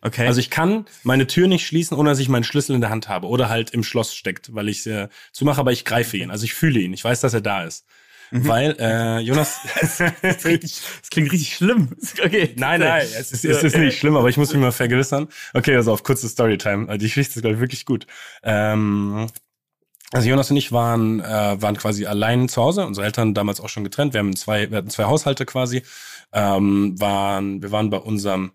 Okay. 0.00 0.26
Also 0.28 0.38
ich 0.38 0.50
kann 0.50 0.84
meine 1.02 1.26
Tür 1.26 1.48
nicht 1.48 1.66
schließen, 1.66 1.96
ohne 1.96 2.10
dass 2.10 2.20
ich 2.20 2.28
meinen 2.28 2.44
Schlüssel 2.44 2.74
in 2.76 2.80
der 2.80 2.90
Hand 2.90 3.08
habe 3.08 3.26
oder 3.26 3.48
halt 3.48 3.70
im 3.70 3.82
Schloss 3.82 4.14
steckt, 4.14 4.54
weil 4.54 4.68
ich 4.68 4.86
äh, 4.86 5.08
zumache, 5.32 5.58
aber 5.60 5.72
ich 5.72 5.84
greife 5.84 6.16
ihn. 6.16 6.30
Also 6.30 6.44
ich 6.44 6.54
fühle 6.54 6.78
ihn. 6.78 6.92
Ich 6.92 7.02
weiß, 7.02 7.20
dass 7.20 7.34
er 7.34 7.40
da 7.40 7.64
ist. 7.64 7.84
Mhm. 8.30 8.48
Weil 8.48 8.76
äh, 8.78 9.18
Jonas 9.20 9.60
das 9.80 9.98
klingt 11.10 11.32
richtig 11.32 11.56
schlimm. 11.56 11.90
Okay. 12.24 12.52
Nein, 12.56 12.80
nein, 12.80 13.06
es 13.18 13.32
ist, 13.32 13.44
es 13.44 13.62
ist 13.62 13.76
nicht 13.76 13.98
schlimm, 13.98 14.16
aber 14.16 14.28
ich 14.28 14.36
muss 14.36 14.52
mich 14.52 14.60
mal 14.60 14.72
vergewissern. 14.72 15.28
Okay, 15.54 15.74
also 15.76 15.92
auf 15.92 16.02
kurze 16.02 16.28
Storytime. 16.28 16.98
Die 16.98 17.06
Geschichte 17.06 17.36
ist, 17.36 17.42
glaube 17.42 17.54
ich, 17.54 17.60
wirklich 17.60 17.86
gut. 17.86 18.06
Ähm, 18.42 19.28
also 20.12 20.28
Jonas 20.28 20.50
und 20.50 20.56
ich 20.56 20.72
waren, 20.72 21.20
äh, 21.20 21.60
waren 21.60 21.76
quasi 21.76 22.06
allein 22.06 22.48
zu 22.48 22.62
Hause, 22.62 22.86
unsere 22.86 23.06
Eltern 23.06 23.34
damals 23.34 23.60
auch 23.60 23.68
schon 23.68 23.84
getrennt. 23.84 24.14
Wir 24.14 24.20
haben 24.20 24.34
zwei, 24.36 24.70
wir 24.70 24.78
hatten 24.78 24.90
zwei 24.90 25.04
Haushalte 25.04 25.44
quasi. 25.44 25.82
Ähm, 26.32 26.98
waren, 26.98 27.62
wir 27.62 27.72
waren 27.72 27.90
bei 27.90 27.98
unserem 27.98 28.52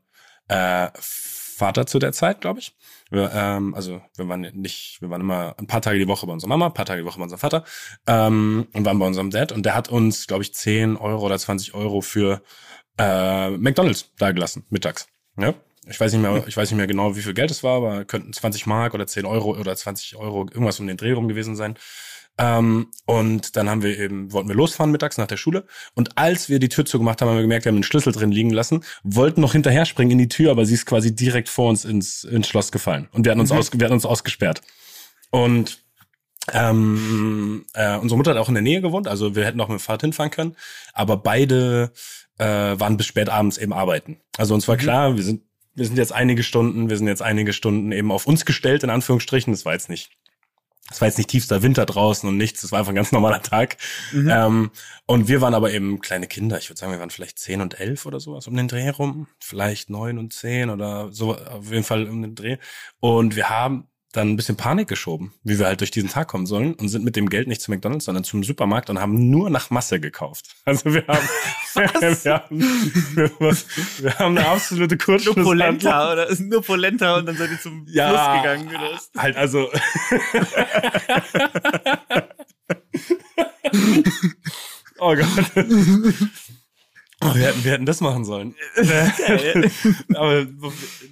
äh, 0.48 0.90
Vater 1.00 1.86
zu 1.86 2.00
der 2.00 2.12
Zeit, 2.12 2.42
glaube 2.42 2.60
ich. 2.60 2.76
Wir, 3.14 3.32
ähm, 3.32 3.76
also 3.76 4.02
wir 4.16 4.28
waren 4.28 4.42
nicht, 4.42 5.00
wir 5.00 5.12
waren 5.12 5.22
immer 5.22 5.54
ein 5.60 5.68
paar 5.68 5.84
Tage 5.84 6.00
die 6.00 6.08
Woche 6.08 6.26
bei 6.26 6.34
unserer 6.34 6.50
Mama, 6.50 6.66
ein 6.66 6.74
paar 6.74 6.88
Tage 6.88 7.02
die 7.02 7.06
Woche 7.06 7.20
bei 7.20 7.24
unserem 7.24 7.40
Vater 7.40 7.64
ähm, 8.08 8.66
und 8.74 8.86
waren 8.86 8.98
bei 8.98 9.06
unserem 9.06 9.30
Dad. 9.30 9.52
Und 9.52 9.68
der 9.68 9.76
hat 9.76 9.88
uns, 9.88 10.26
glaube 10.26 10.42
ich, 10.42 10.52
10 10.56 10.98
Euro 10.98 11.24
oder 11.24 11.38
20 11.38 11.76
Euro 11.76 12.02
für 12.02 12.42
äh, 12.98 13.52
McDonalds 13.52 14.12
dagelassen, 14.18 14.66
mittags. 14.72 15.08
Ja? 15.38 15.54
Ich 15.88 16.00
weiß 16.00 16.12
nicht 16.12 16.24
mehr, 16.24 16.44
ich 16.48 16.58
weiß 16.58 16.72
nicht 16.72 16.78
mehr 16.78 16.88
genau, 16.88 17.16
wie 17.16 17.22
viel 17.22 17.36
Geld 17.36 17.52
es 17.52 17.62
war, 17.62 17.78
aber 17.78 18.04
könnten 18.04 18.34
20 18.34 18.66
Mark 18.66 18.96
oder 18.96 19.06
10 19.06 19.26
Euro 19.26 19.52
oder 19.60 19.76
20 19.76 20.16
Euro 20.16 20.48
irgendwas 20.52 20.80
um 20.80 20.88
den 20.88 20.98
Dreh 20.98 21.12
rum 21.12 21.28
gewesen 21.28 21.56
sein. 21.56 21.76
Ähm, 22.38 22.88
und 23.06 23.56
dann 23.56 23.70
haben 23.70 23.84
wir 23.84 23.98
eben, 24.00 24.32
wollten 24.32 24.50
wir 24.50 24.56
losfahren 24.56 24.92
mittags 24.92 25.18
nach 25.18 25.28
der 25.28 25.38
Schule. 25.38 25.66
Und 25.94 26.18
als 26.18 26.50
wir 26.50 26.60
die 26.60 26.70
Tür 26.70 26.86
zugemacht 26.86 27.22
haben, 27.22 27.30
haben 27.30 27.38
wir 27.38 27.44
gemerkt, 27.44 27.66
wir 27.66 27.72
haben 27.72 27.78
den 27.78 27.84
Schlüssel 27.84 28.12
drin 28.12 28.32
liegen 28.32 28.50
lassen, 28.50 28.84
wollten 29.04 29.42
noch 29.42 29.52
hinterher 29.52 29.86
springen 29.86 30.12
in 30.12 30.18
die 30.18 30.30
Tür, 30.30 30.52
aber 30.52 30.66
sie 30.66 30.74
ist 30.74 30.86
quasi 30.86 31.16
direkt 31.16 31.50
vor 31.50 31.70
uns 31.70 31.86
ins, 31.86 32.24
ins 32.24 32.48
Schloss 32.48 32.72
gefallen. 32.72 33.08
Und 33.12 33.26
wir 33.26 33.32
hatten 33.32 33.42
uns, 33.42 33.52
aus, 33.52 33.72
wir 33.72 33.86
hatten 33.86 33.94
uns 33.94 34.06
ausgesperrt. 34.06 34.62
Und 35.30 35.84
ähm, 36.52 37.66
äh, 37.74 37.98
unsere 37.98 38.18
Mutter 38.18 38.32
hat 38.32 38.38
auch 38.38 38.50
in 38.50 38.56
der 38.56 38.64
Nähe 38.64 38.82
gewohnt, 38.82 39.08
also 39.08 39.36
wir 39.36 39.46
hätten 39.46 39.62
auch 39.62 39.70
mit 39.70 39.80
dem 39.80 39.82
Fahrrad 39.82 40.02
hinfahren 40.02 40.32
können, 40.32 40.58
aber 40.92 41.16
beide 41.16 41.94
äh, 42.38 42.46
waren 42.46 42.98
bis 42.98 43.06
spät 43.06 43.30
abends 43.30 43.58
eben 43.58 43.72
arbeiten. 43.72 44.18
Also 44.38 44.54
uns 44.54 44.68
war 44.68 44.76
klar, 44.76 45.16
wir 45.16 45.24
sind, 45.24 45.44
wir 45.76 45.86
sind 45.86 45.98
jetzt 45.98 46.12
einige 46.12 46.44
Stunden, 46.44 46.90
wir 46.90 46.98
sind 46.98 47.08
jetzt 47.08 47.22
einige 47.22 47.54
Stunden 47.54 47.92
eben 47.92 48.12
auf 48.12 48.28
uns 48.28 48.46
gestellt, 48.46 48.84
in 48.84 48.90
Anführungsstrichen. 48.90 49.54
Das 49.54 49.66
war 49.66 49.74
jetzt 49.74 49.90
nicht, 49.90 50.12
das 50.90 51.02
war 51.02 51.08
jetzt 51.08 51.18
nicht 51.18 51.30
tiefster 51.30 51.64
Winter 51.64 51.86
draußen 51.86 52.28
und 52.28 52.38
nichts, 52.38 52.62
das 52.62 52.72
war 52.72 52.80
einfach 52.80 52.92
ein 52.92 52.96
ganz 52.96 53.12
normaler 53.12 53.42
Tag. 53.42 53.78
Ähm, 54.30 54.72
und 55.06 55.28
wir 55.28 55.42
waren 55.42 55.54
aber 55.54 55.72
eben 55.72 56.02
kleine 56.02 56.28
Kinder, 56.28 56.58
ich 56.58 56.70
würde 56.70 56.80
sagen, 56.80 56.92
wir 56.92 57.00
waren 57.00 57.10
vielleicht 57.10 57.40
zehn 57.40 57.62
und 57.62 57.80
elf 57.80 58.06
oder 58.06 58.20
sowas 58.20 58.48
um 58.48 58.56
den 58.56 58.68
Dreh 58.68 58.90
rum, 58.90 59.28
vielleicht 59.40 59.90
neun 59.90 60.18
und 60.18 60.34
zehn 60.34 60.70
oder 60.70 61.12
so, 61.12 61.36
auf 61.36 61.72
jeden 61.72 61.84
Fall 61.84 62.08
um 62.10 62.22
den 62.22 62.36
Dreh. 62.36 62.58
Und 63.00 63.36
wir 63.36 63.50
haben 63.50 63.88
dann 64.14 64.30
ein 64.30 64.36
bisschen 64.38 64.56
Panik 64.56 64.88
geschoben, 64.88 65.34
wie 65.44 65.60
wir 65.60 65.66
halt 65.66 65.82
durch 65.82 65.92
diesen 65.92 66.10
Tag 66.10 66.30
kommen 66.30 66.46
sollen 66.46 66.74
und 66.76 66.88
sind 66.88 67.04
mit 67.04 67.16
dem 67.16 67.30
Geld 67.30 67.48
nicht 67.48 67.62
zu 67.62 67.72
McDonalds, 67.72 68.06
sondern 68.06 68.24
zum 68.24 68.44
Supermarkt 68.44 68.90
und 68.90 69.02
haben 69.02 69.30
nur 69.30 69.50
nach 69.50 69.70
Masse 69.70 70.00
gekauft. 70.00 70.46
Also 70.66 70.94
wir 70.94 71.06
haben, 71.08 71.28
wir, 71.74 72.34
haben 72.34 72.60
wir, 73.40 73.58
wir 74.00 74.20
haben 74.20 74.38
eine 74.38 74.48
absolute 74.48 74.96
Nur 74.96 75.06
Kurzschlusshandlung. 75.06 75.46
Polenta 75.46 76.14
oder 76.14 76.28
ist 76.28 76.40
nur 76.40 76.62
Polenta 76.62 77.18
und 77.18 77.26
dann 77.26 77.36
seid 77.36 77.52
ihr 77.52 77.60
zum 77.60 77.86
Ja. 77.90 78.10
Fluss 78.10 78.28
gegangen. 78.42 78.70
Oder? 78.70 78.98
Halt 79.22 79.36
also. 79.36 79.70
oh 85.00 85.16
Gott. 85.16 85.28
Oh, 87.24 87.36
wir, 87.36 87.48
hätten, 87.48 87.64
wir 87.64 87.72
hätten 87.72 87.86
das 87.86 88.02
machen 88.02 88.26
sollen. 88.26 88.56
Aber 90.16 90.46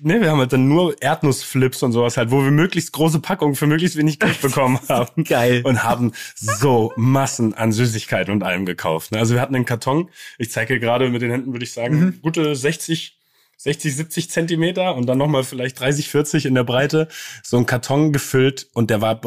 ne, 0.02 0.22
wir 0.22 0.30
haben 0.30 0.40
halt 0.40 0.54
dann 0.54 0.68
nur 0.68 1.02
Erdnussflips 1.02 1.84
und 1.84 1.92
sowas 1.92 2.18
halt, 2.18 2.32
wo 2.32 2.44
wir 2.44 2.52
möglichst 2.52 2.92
große 2.92 3.20
Packungen 3.20 3.56
für 3.56 3.68
möglichst 3.68 3.98
wenig 3.98 4.20
Geld 4.20 4.42
bekommen 4.42 4.80
haben. 4.90 5.24
Geil. 5.24 5.62
Und 5.64 5.84
haben 5.84 6.14
so 6.36 6.92
Massen 6.96 7.54
an 7.54 7.72
Süßigkeiten 7.72 8.34
und 8.34 8.44
allem 8.44 8.66
gekauft. 8.66 9.12
ne? 9.12 9.20
Also 9.20 9.34
wir 9.34 9.42
hatten 9.42 9.56
einen 9.56 9.66
Karton, 9.66 10.10
ich 10.38 10.52
zeige 10.52 10.80
gerade 10.80 11.10
mit 11.10 11.22
den 11.22 11.32
Händen, 11.32 11.54
würde 11.54 11.64
ich 11.64 11.74
sagen, 11.74 12.20
gute 12.22 12.56
60, 12.56 13.18
60, 13.58 13.96
70 13.96 14.30
Zentimeter 14.32 14.96
und 14.96 15.06
dann 15.06 15.18
nochmal 15.18 15.44
vielleicht 15.44 15.80
30, 15.80 16.10
40 16.10 16.46
in 16.46 16.56
der 16.56 16.64
Breite. 16.64 17.08
So 17.44 17.58
ein 17.58 17.66
Karton 17.66 18.12
gefüllt 18.12 18.68
und 18.74 18.90
der 18.90 19.02
war 19.02 19.22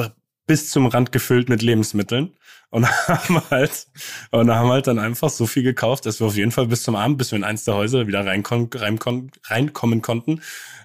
bis 0.47 0.71
zum 0.71 0.87
Rand 0.87 1.13
gefüllt 1.13 1.49
mit 1.49 1.63
Lebensmitteln. 1.63 2.35
Und 2.71 2.89
haben 3.09 3.41
halt, 3.51 3.87
und 4.31 4.51
haben 4.51 4.71
halt 4.71 4.87
dann 4.87 4.99
einfach 4.99 5.31
so 5.31 5.47
viel 5.47 5.63
gekauft, 5.63 6.07
dass 6.07 6.21
wir 6.21 6.27
auf 6.27 6.37
jeden 6.37 6.51
Fall 6.51 6.67
bis 6.67 6.83
zum 6.83 6.97
Abend, 6.97 7.19
bis 7.19 7.31
wir 7.31 7.37
in 7.37 7.45
eins 7.45 7.65
der 7.65 7.75
Häuser 7.75 8.07
wieder 8.07 8.27
reinkon, 8.27 8.71
reinkommen 9.45 10.03
konnten, 10.03 10.41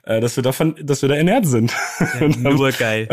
äh, 0.09 0.19
dass 0.19 0.35
wir 0.35 0.41
davon, 0.41 0.75
dass 0.81 1.03
wir 1.03 1.09
da 1.09 1.15
ernährt 1.15 1.45
sind. 1.45 1.71
Dann- 2.19 2.41
Nur 2.41 2.71
geil. 2.71 3.07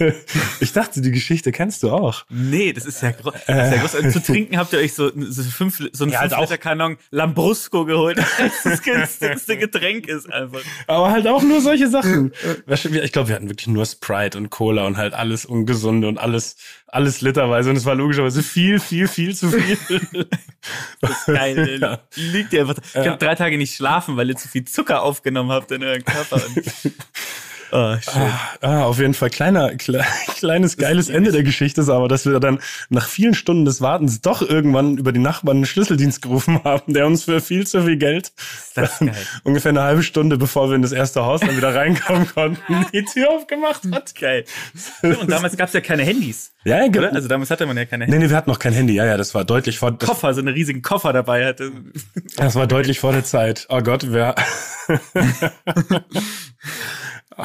ich 0.60 0.72
dachte, 0.72 1.00
die 1.00 1.12
Geschichte 1.12 1.52
kennst 1.52 1.84
du 1.84 1.90
auch. 1.90 2.24
Nee, 2.28 2.72
das 2.72 2.86
ist 2.86 3.02
ja, 3.02 3.12
gro 3.12 3.30
das 3.30 3.40
ist 3.40 3.48
ja 3.48 3.76
groß. 3.78 3.94
Und 3.94 4.10
zu 4.10 4.20
trinken 4.20 4.58
habt 4.58 4.72
ihr 4.72 4.80
euch 4.80 4.92
so, 4.92 5.12
so, 5.14 5.42
fünf, 5.44 5.78
so 5.92 6.04
einen 6.04 6.12
Ja, 6.12 6.20
halt 6.20 6.32
5 6.32 6.42
Liter 6.42 6.58
Kanon 6.58 6.96
Lambrusco 7.10 7.84
geholt. 7.84 8.18
Das 8.40 8.62
das 8.64 8.82
günstigste 8.82 9.58
Getränk 9.58 10.08
ist 10.08 10.32
einfach. 10.32 10.60
Aber 10.86 11.10
halt 11.10 11.26
auch 11.26 11.42
nur 11.42 11.60
solche 11.60 11.88
Sachen. 11.88 12.32
Ich 12.66 13.12
glaube, 13.12 13.28
wir 13.28 13.36
hatten 13.36 13.48
wirklich 13.48 13.68
nur 13.68 13.84
Sprite 13.86 14.36
und 14.38 14.50
Cola 14.50 14.86
und 14.86 14.96
halt 14.96 15.14
alles 15.14 15.44
Ungesunde 15.44 16.08
und 16.08 16.18
alles, 16.18 16.56
alles 16.92 17.20
literweise. 17.20 17.70
Und 17.70 17.76
es 17.76 17.84
war 17.84 17.94
logischerweise 17.94 18.42
viel, 18.42 18.80
viel, 18.80 19.08
viel 19.08 19.34
zu 19.34 19.50
viel. 19.50 19.78
Geil. 21.26 21.78
Ja. 21.80 22.00
Liegt 22.14 22.52
ihr 22.52 22.62
einfach. 22.62 22.76
Ich 22.82 23.06
habe 23.06 23.18
drei 23.18 23.34
Tage 23.34 23.56
nicht 23.58 23.74
schlafen, 23.74 24.16
weil 24.16 24.28
ihr 24.28 24.36
zu 24.36 24.48
viel 24.48 24.64
Zucker 24.64 25.02
aufgenommen 25.02 25.50
habt 25.50 25.70
in 25.70 25.82
euren 25.82 26.04
Körper. 26.04 26.40
Oh, 27.72 27.94
schön. 28.00 28.30
Ah, 28.60 28.82
auf 28.84 28.98
jeden 28.98 29.14
Fall 29.14 29.30
kleiner, 29.30 29.74
kle 29.76 30.04
kleines, 30.36 30.76
geiles 30.76 31.08
Ende 31.08 31.32
der 31.32 31.42
Geschichte 31.42 31.80
ist 31.82 31.88
aber, 31.88 32.08
dass 32.08 32.26
wir 32.26 32.40
dann 32.40 32.58
nach 32.88 33.06
vielen 33.08 33.34
Stunden 33.34 33.64
des 33.64 33.80
Wartens 33.80 34.20
doch 34.20 34.42
irgendwann 34.42 34.98
über 34.98 35.12
die 35.12 35.20
Nachbarn 35.20 35.58
einen 35.58 35.66
Schlüsseldienst 35.66 36.22
gerufen 36.22 36.60
haben, 36.64 36.92
der 36.92 37.06
uns 37.06 37.24
für 37.24 37.40
viel 37.40 37.66
zu 37.66 37.82
viel 37.82 37.96
Geld, 37.96 38.32
ungefähr 39.44 39.70
eine 39.70 39.82
halbe 39.82 40.02
Stunde, 40.02 40.36
bevor 40.36 40.68
wir 40.68 40.76
in 40.76 40.82
das 40.82 40.92
erste 40.92 41.24
Haus 41.24 41.40
dann 41.40 41.56
wieder 41.56 41.74
reinkommen 41.74 42.28
konnten, 42.32 42.86
die 42.92 43.04
Tür 43.04 43.30
aufgemacht 43.30 43.82
hat. 43.92 44.14
Geil. 44.14 44.44
Und 45.02 45.30
damals 45.30 45.56
gab 45.56 45.68
es 45.68 45.74
ja 45.74 45.80
keine 45.80 46.02
Handys. 46.02 46.52
Ja, 46.64 46.84
Oder? 46.84 47.12
Also 47.14 47.28
damals 47.28 47.50
hatte 47.50 47.66
man 47.66 47.76
ja 47.76 47.84
keine 47.86 48.04
nee, 48.06 48.12
Handys. 48.12 48.26
nee, 48.26 48.30
wir 48.30 48.36
hatten 48.36 48.50
noch 48.50 48.58
kein 48.58 48.72
Handy. 48.72 48.94
Ja, 48.94 49.06
ja, 49.06 49.16
das 49.16 49.34
war 49.34 49.44
deutlich 49.44 49.78
vor, 49.78 49.96
Koffer, 49.96 50.34
so 50.34 50.40
einen 50.40 50.52
riesigen 50.52 50.82
Koffer 50.82 51.12
dabei 51.12 51.46
hatte. 51.46 51.72
das 52.36 52.54
war 52.54 52.66
deutlich 52.66 53.00
vor 53.00 53.12
der 53.12 53.24
Zeit. 53.24 53.66
Oh 53.70 53.80
Gott, 53.80 54.06
wer, 54.08 54.34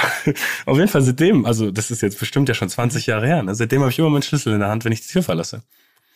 Auf 0.65 0.77
jeden 0.77 0.89
Fall 0.89 1.01
seitdem, 1.01 1.45
also 1.45 1.71
das 1.71 1.91
ist 1.91 2.01
jetzt 2.01 2.19
bestimmt 2.19 2.47
ja 2.49 2.55
schon 2.55 2.69
20 2.69 3.05
Jahre 3.07 3.27
her, 3.27 3.43
ne? 3.43 3.55
seitdem 3.55 3.81
habe 3.81 3.91
ich 3.91 3.99
immer 3.99 4.09
meinen 4.09 4.23
Schlüssel 4.23 4.53
in 4.53 4.59
der 4.59 4.69
Hand, 4.69 4.85
wenn 4.85 4.91
ich 4.91 5.01
die 5.01 5.07
Tür 5.07 5.23
verlasse. 5.23 5.63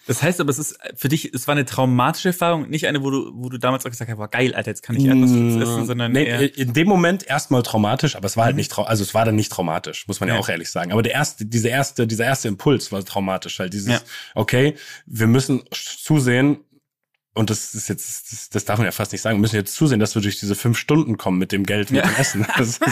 Das 0.07 0.23
heißt 0.23 0.41
aber, 0.41 0.49
es 0.49 0.57
ist 0.57 0.75
für 0.95 1.07
dich, 1.07 1.35
es 1.35 1.47
war 1.47 1.51
eine 1.51 1.65
traumatische 1.65 2.29
Erfahrung, 2.29 2.67
nicht 2.67 2.87
eine, 2.87 3.03
wo 3.03 3.11
du, 3.11 3.31
wo 3.35 3.47
du 3.49 3.59
damals 3.59 3.85
auch 3.85 3.91
gesagt 3.91 4.09
hast, 4.09 4.17
boah, 4.17 4.27
geil, 4.27 4.55
Alter, 4.55 4.71
jetzt 4.71 4.81
kann 4.81 4.95
ich 4.95 5.05
Erdnussflips 5.05 5.61
essen, 5.61 5.85
sondern 5.85 6.11
Mm, 6.11 6.15
nee, 6.15 6.23
eher, 6.25 6.57
in 6.57 6.73
dem 6.73 6.87
Moment 6.87 7.27
erstmal 7.27 7.61
traumatisch, 7.61 8.15
aber 8.15 8.25
es 8.25 8.35
war 8.35 8.45
halt 8.45 8.55
nicht 8.55 8.71
trau 8.71 8.83
also 8.83 9.03
es 9.03 9.13
war 9.13 9.23
dann 9.25 9.35
nicht 9.35 9.51
traumatisch, 9.51 10.07
muss 10.07 10.19
man 10.19 10.29
ja, 10.29 10.35
Ja. 10.35 10.41
auch 10.41 10.49
ehrlich 10.49 10.71
sagen. 10.71 10.91
Aber 10.91 11.03
der 11.03 11.13
erste, 11.13 11.45
diese 11.45 11.67
erste, 11.67 12.07
dieser 12.07 12.25
erste 12.25 12.47
Impuls 12.47 12.91
war 12.91 13.05
traumatisch, 13.05 13.59
halt 13.59 13.71
dieses, 13.73 13.93
Ja. 13.93 14.01
okay, 14.33 14.73
wir 15.05 15.27
müssen 15.27 15.61
zusehen, 15.71 16.57
und 17.35 17.49
das 17.49 17.73
ist 17.75 17.87
jetzt, 17.89 18.31
das, 18.31 18.49
das 18.49 18.65
darf 18.65 18.77
man 18.79 18.85
ja 18.85 18.91
fast 18.91 19.11
nicht 19.11 19.21
sagen, 19.21 19.37
wir 19.37 19.41
müssen 19.41 19.55
jetzt 19.55 19.73
zusehen, 19.75 19.99
dass 19.99 20.15
wir 20.15 20.21
durch 20.21 20.39
diese 20.39 20.55
fünf 20.55 20.77
Stunden 20.77 21.17
kommen 21.17 21.37
mit 21.37 21.51
dem 21.51 21.65
Geld, 21.65 21.91
mit 21.91 22.03
Ja. 22.03 22.09
dem 22.11 22.15
Essen. 22.15 22.45
So, 22.63 22.85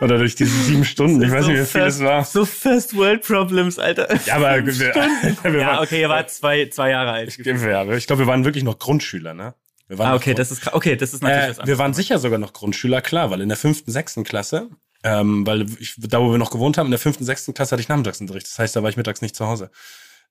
oder 0.00 0.18
durch 0.18 0.34
diese 0.34 0.50
sieben 0.64 0.84
Stunden, 0.84 1.22
ich 1.22 1.30
weiß 1.30 1.46
nicht, 1.46 1.60
wie 1.60 1.64
viel 1.66 1.82
es 1.82 2.00
war. 2.00 2.24
So 2.24 2.44
First 2.44 2.96
World 2.96 3.22
Problems, 3.22 3.78
Alter. 3.78 4.08
Ja, 4.26 4.36
aber 4.36 4.64
wir, 4.66 4.66
wir 5.44 5.60
Ja, 5.60 5.66
waren, 5.66 5.78
okay, 5.84 6.00
ihr 6.00 6.08
wart 6.08 6.30
zwei, 6.30 6.66
zwei 6.70 6.90
Jahre 6.90 7.10
alt. 7.12 7.36
ja, 7.36 7.92
ich 7.94 8.06
glaube, 8.06 8.20
wir 8.22 8.26
waren 8.26 8.44
wirklich 8.44 8.64
noch 8.64 8.78
Grundschüler, 8.78 9.34
ne? 9.34 9.54
Wir 9.88 9.98
waren 9.98 10.06
Ah, 10.06 10.10
noch 10.12 10.16
okay, 10.20 10.30
Grund- 10.30 10.38
das 10.38 10.50
ist, 10.50 10.72
okay, 10.72 10.96
das 10.96 11.12
ist 11.12 11.22
natürlich 11.22 11.44
Äh, 11.44 11.48
was 11.50 11.56
wir 11.58 11.62
anderes. 11.64 11.78
waren 11.78 11.94
sicher 11.94 12.18
sogar 12.18 12.38
noch 12.38 12.52
Grundschüler, 12.54 13.02
klar, 13.02 13.30
weil 13.30 13.40
in 13.42 13.48
der 13.48 13.58
fünften, 13.58 13.90
sechsten 13.92 14.24
Klasse, 14.24 14.70
ähm, 15.04 15.46
weil 15.46 15.66
ich, 15.80 15.94
da 15.98 16.20
wo 16.20 16.30
wir 16.30 16.38
noch 16.38 16.50
gewohnt 16.50 16.78
haben, 16.78 16.86
in 16.86 16.92
der 16.92 17.00
fünften, 17.00 17.24
sechsten 17.24 17.52
Klasse 17.52 17.72
hatte 17.72 17.82
ich 17.82 17.88
Nachmittagsunterricht. 17.88 18.46
Das 18.46 18.58
heißt, 18.58 18.74
da 18.74 18.82
war 18.82 18.88
ich 18.90 18.96
mittags 18.96 19.20
nicht 19.20 19.36
zu 19.36 19.46
Hause. 19.46 19.70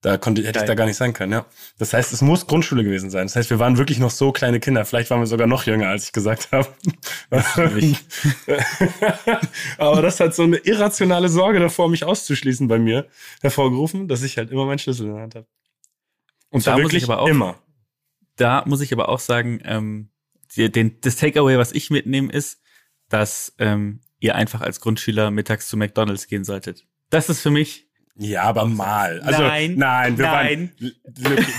Da 0.04 0.18
konnte, 0.18 0.42
hätte 0.42 0.54
Geil. 0.54 0.64
ich 0.64 0.68
da 0.68 0.74
gar 0.74 0.86
nicht 0.88 0.98
sein 0.98 1.14
können, 1.14 1.32
ja. 1.32 1.46
Das 1.78 1.94
heißt, 1.94 2.12
es 2.12 2.24
muss 2.24 2.48
Grundschule 2.48 2.84
gewesen 2.84 3.12
sein. 3.12 3.28
Das 3.28 3.36
heißt, 3.36 3.52
wir 3.52 3.60
waren 3.60 3.78
wirklich 3.78 4.00
noch 4.00 4.10
so 4.10 4.32
kleine 4.32 4.60
Kinder. 4.60 4.84
Vielleicht 4.84 5.12
waren 5.12 5.20
wir 5.20 5.28
sogar 5.28 5.46
noch 5.46 5.68
jünger, 5.68 5.90
als 5.90 6.06
ich 6.06 6.12
gesagt 6.12 6.52
habe. 6.52 6.68
Aber 9.78 10.02
das 10.02 10.20
hat 10.20 10.34
so 10.36 10.44
eine 10.44 10.58
irrationale 10.58 11.30
Sorge 11.30 11.60
davor, 11.60 11.90
mich 11.90 12.04
auszuschließen 12.04 12.68
bei 12.68 12.80
mir 12.80 13.08
hervorgerufen, 13.42 14.08
dass 14.08 14.24
ich 14.24 14.38
halt 14.38 14.52
immer 14.52 14.66
meinen 14.66 14.80
Schlüssel 14.80 15.08
in 15.08 15.14
der 15.14 15.22
Hand 15.22 15.36
habe. 15.36 15.48
Und 16.50 16.66
Da 16.66 16.78
muss 16.78 16.94
ich 16.94 17.04
aber 17.04 17.20
auch- 17.22 17.28
immer. 17.28 17.60
Da 18.38 18.64
muss 18.66 18.82
ich 18.82 18.92
aber 18.94 19.10
auch 19.10 19.20
sagen, 19.20 19.62
ähm, 19.66 20.10
den, 20.58 21.00
das 21.02 21.16
Takeaway, 21.18 21.58
was 21.58 21.72
ich 21.74 21.90
mitnehme, 21.92 22.32
ist, 22.32 22.60
dass 23.10 23.54
ähm, 23.60 24.02
ihr 24.20 24.36
einfach 24.36 24.62
als 24.62 24.80
Grundschüler 24.80 25.32
mittags 25.32 25.68
zu 25.68 25.78
McDonalds 25.78 26.28
gehen 26.28 26.44
solltet. 26.44 26.88
Das 27.10 27.30
ist 27.30 27.42
für 27.42 27.52
mich 27.52 27.88
Ja, 28.18 28.44
aber 28.44 28.66
mal. 28.66 29.22
Also, 29.22 29.42
Nein, 29.42 29.76
nein, 29.78 30.18
wir, 30.18 30.26
nein. 30.26 30.72
Waren, 30.80 30.92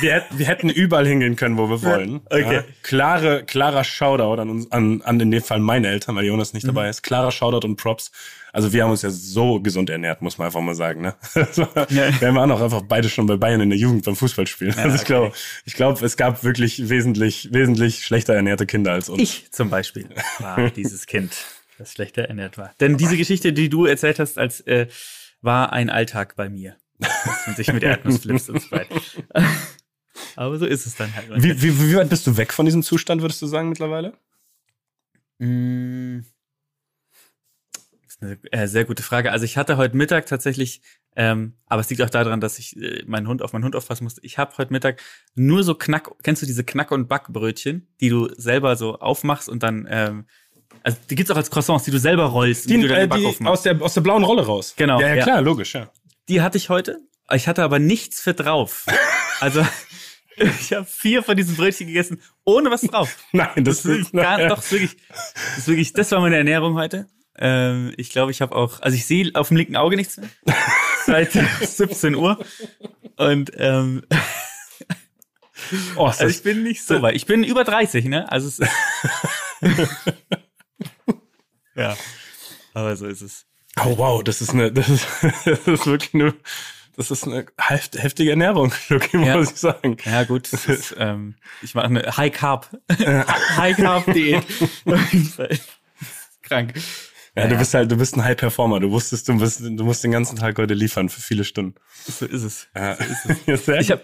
wir, 0.01 0.13
hätten- 0.13 0.39
wir 0.39 0.47
hätten 0.47 0.69
überall 0.69 1.07
hingehen 1.07 1.35
können, 1.35 1.57
wo 1.59 1.69
wir 1.69 1.83
wollen. 1.83 2.21
Okay. 2.27 2.55
Ja. 2.57 2.65
Klare, 2.83 3.43
klarer 3.45 3.83
Shoutout 3.85 4.41
an, 4.41 4.51
uns, 4.51 4.71
an, 4.71 5.03
an 5.03 5.19
in 5.19 5.31
dem 5.31 5.43
Fall 5.43 5.59
meine 5.61 5.89
Eltern, 5.89 6.15
weil 6.15 6.25
Jonas 6.27 6.53
Mhm. 6.53 6.57
nicht 6.59 6.69
dabei 6.69 6.89
ist. 6.89 7.03
Klarer 7.03 7.33
Shoutout 7.33 7.67
und 7.67 7.77
Props. 7.77 8.13
Also 8.53 8.73
wir 8.75 8.85
haben 8.85 8.91
uns 8.91 9.01
ja 9.03 9.09
so 9.11 9.61
gesund 9.61 9.89
ernährt, 9.89 10.21
muss 10.21 10.37
man 10.37 10.47
einfach 10.47 10.61
mal 10.61 10.75
sagen. 10.75 11.01
Ne? 11.01 11.15
War- 11.35 11.87
Ja. 11.91 12.21
Wir 12.21 12.35
waren 12.35 12.51
auch 12.51 12.61
einfach 12.61 12.83
beide 12.83 13.09
schon 13.09 13.27
bei 13.27 13.37
Bayern 13.39 13.63
in 13.63 13.71
der 13.71 13.79
Jugend 13.79 14.05
beim 14.05 14.15
Fußballspielen. 14.15 14.75
also 14.79 14.95
ich 14.95 15.03
okay. 15.03 15.07
glaube, 15.07 15.33
ich 15.65 15.75
glaube, 15.75 16.05
es 16.05 16.17
gab 16.19 16.45
wirklich 16.45 16.89
wesentlich, 16.91 17.49
wesentlich 17.53 18.05
schlechter 18.05 18.35
ernährte 18.35 18.67
Kinder 18.67 18.93
als 18.93 19.09
uns. 19.09 19.23
Ich 19.23 19.51
zum 19.53 19.71
Beispiel 19.71 20.07
war 20.39 20.71
dieses 20.71 21.07
Kind, 21.07 21.33
das 21.79 21.93
schlechter 21.95 22.23
ernährt 22.25 22.59
war. 22.59 22.73
Denn 22.79 22.99
diese 22.99 23.17
Geschichte, 23.17 23.55
die 23.55 23.71
du 23.71 23.87
erzählt 23.87 24.19
hast, 24.19 24.39
als 24.39 24.61
äh, 24.61 24.87
war 25.43 25.73
ein 25.73 25.91
Alltag 25.91 26.37
bei 26.37 26.49
mir. 26.49 26.77
Man 27.47 27.57
sich 27.57 27.73
mit 27.73 27.83
Erdnussflips 27.83 28.49
und 28.49 28.63
Sprite. 28.63 29.01
Aber 30.37 30.59
so 30.59 30.67
ist 30.67 30.87
es 30.87 30.97
dann 30.97 31.15
halt. 31.15 31.31
Wie, 31.43 31.61
wie, 31.63 31.81
wie 31.81 31.97
weit 31.97 32.09
bist 32.09 32.27
du 32.27 32.37
weg 32.37 32.53
von 32.53 32.65
diesem 32.65 32.83
Zustand, 32.83 33.23
würdest 33.23 33.43
du 33.43 33.47
sagen, 33.47 33.69
mittlerweile? 33.69 34.15
Mm. 35.39 36.21
Das 37.73 37.83
ist 38.07 38.23
eine 38.23 38.39
äh, 38.53 38.69
sehr 38.69 38.85
gute 38.85 39.03
Frage. 39.03 39.33
Also 39.33 39.45
ich 39.45 39.57
hatte 39.57 39.77
heute 39.77 39.97
Mittag 39.97 40.27
tatsächlich, 40.27 40.83
ähm, 41.17 41.55
aber 41.67 41.81
es 41.81 41.91
liegt 41.91 42.03
auch 42.03 42.11
daran, 42.11 42.41
dass 42.41 42.59
ich 42.59 42.77
äh, 42.77 43.03
meinen 43.07 43.27
Hund 43.27 43.43
auf 43.43 43.53
meinen 43.53 43.65
Hund 43.65 43.75
aufpassen 43.75 44.05
musste. 44.05 44.21
Ich 44.25 44.39
habe 44.39 44.57
heute 44.59 44.73
Mittag 44.73 45.03
nur 45.35 45.65
so 45.65 45.75
Knack, 45.75 46.11
kennst 46.23 46.43
du 46.43 46.47
diese 46.47 46.65
Knack- 46.65 46.93
und 46.93 47.09
Backbrötchen, 47.09 47.89
die 48.01 48.09
du 48.09 48.29
selber 48.37 48.77
so 48.77 48.99
aufmachst 48.99 49.49
und 49.49 49.63
dann, 49.63 49.87
ähm, 49.91 50.27
also 50.85 50.99
die 51.11 51.15
gibt's 51.15 51.31
auch 51.31 51.37
als 51.37 51.51
Croissants, 51.51 51.85
die 51.85 51.91
du 51.91 51.99
selber 51.99 52.25
rollst, 52.27 52.69
Die, 52.69 52.79
die 52.79 52.87
äh, 52.87 53.09
die 53.09 53.47
aus, 53.47 53.63
der, 53.63 53.81
aus 53.81 53.95
der 53.95 54.01
blauen 54.01 54.25
Rolle 54.25 54.45
raus. 54.47 54.75
Genau, 54.77 55.01
Ja, 55.01 55.09
ja, 55.09 55.15
ja. 55.17 55.23
klar, 55.25 55.43
logisch, 55.43 55.75
ja. 55.75 55.91
Die 56.29 56.41
hatte 56.41 56.59
ich 56.59 56.69
heute. 56.69 56.99
Ich 57.33 57.49
hatte 57.49 57.63
aber 57.63 57.79
nichts 57.79 58.21
für 58.21 58.35
drauf. 58.35 58.87
Also 59.41 59.67
ich 60.37 60.73
habe 60.73 60.87
vier 60.87 61.25
von 61.25 61.37
diesen 61.37 61.57
Brötchen 61.57 61.89
gegessen, 61.89 62.23
ohne 62.45 62.71
was 62.71 62.83
drauf. 62.83 63.17
Nein, 63.33 63.65
das, 63.65 63.83
Das 63.83 63.97
ist 63.97 64.13
gar, 64.13 64.39
doch, 64.39 64.55
das 64.55 64.67
ist 64.67 64.73
wirklich, 64.73 64.97
das 65.11 65.59
ist 65.59 65.67
wirklich, 65.69 65.93
das 65.95 66.13
war 66.13 66.21
meine 66.21 66.37
Ernährung 66.37 66.75
heute. 66.77 67.09
Ähm, 67.37 67.93
ich 67.97 68.11
glaube, 68.11 68.31
ich 68.31 68.41
habe 68.41 68.55
auch, 68.55 68.81
also 68.83 68.97
ich 68.97 69.05
sehe 69.05 69.33
auf 69.35 69.49
dem 69.49 69.57
linken 69.57 69.75
Auge 69.75 69.97
nichts 69.97 70.17
mehr. 70.19 70.29
Seit 71.07 71.33
17 71.33 72.15
Uhr. 72.15 72.39
Und 73.17 73.51
ähm, 73.57 74.05
Oh, 75.97 76.07
also 76.07 76.27
ich 76.27 76.43
bin 76.45 76.63
nicht 76.63 76.85
so 76.85 77.03
weit. 77.03 77.17
Ich 77.17 77.27
bin 77.27 77.43
über 77.45 77.65
30, 77.65 78.05
ne? 78.05 78.31
Also 78.31 78.47
es 78.49 78.61
Ja. 81.75 81.97
Aber 82.75 82.97
so 82.97 83.07
ist 83.07 83.21
es. 83.23 83.47
oh 83.85 83.97
wow, 83.99 84.23
das 84.25 84.41
ist 84.43 84.51
eine, 84.51 84.73
das 84.73 84.89
ist, 84.89 85.07
das 85.45 85.67
ist 85.67 85.87
wirklich 85.87 86.15
eine, 86.15 86.35
das 86.97 87.11
ist 87.11 87.25
eine 87.27 87.47
heft- 87.59 87.99
heftige 87.99 88.31
Ernährung, 88.31 88.73
Lucky, 88.89 89.25
Ja. 89.25 89.37
muss 89.37 89.53
ich 89.53 89.57
sagen. 89.59 89.97
Ja, 90.05 90.25
gut. 90.25 90.53
Das 90.53 90.67
ist, 90.67 90.95
ähm, 90.99 91.37
ich 91.63 91.75
mache 91.75 91.87
eine 91.87 92.17
High 92.17 92.33
Carb. 92.33 92.71
High 92.91 93.77
Carb 93.77 94.13
Diät. 94.13 94.45
Krank. 96.43 96.75
Ja, 97.35 97.43
Ja, 97.43 97.49
du 97.49 97.55
ja. 97.55 97.59
bist 97.59 97.75
halt, 97.75 97.91
du 97.91 97.97
bist 97.97 98.15
ein 98.17 98.25
High 98.25 98.37
Performer. 98.37 98.81
Du 98.81 98.91
wusstest, 98.91 99.29
du 99.29 99.39
bist, 99.39 99.61
du 99.61 99.85
musst 99.85 100.05
den 100.05 100.11
ganzen 100.11 100.37
Tag 100.37 100.59
heute 100.59 100.75
liefern 100.75 101.09
für 101.09 101.21
viele 101.21 101.45
Stunden. 101.45 101.75
So 102.07 102.27
ist 102.27 102.43
es. 102.43 102.69
Ja. 102.75 102.97
Ja, 103.47 103.57
sehr 103.57 103.81
Ich 103.81 103.91
habe 103.91 104.03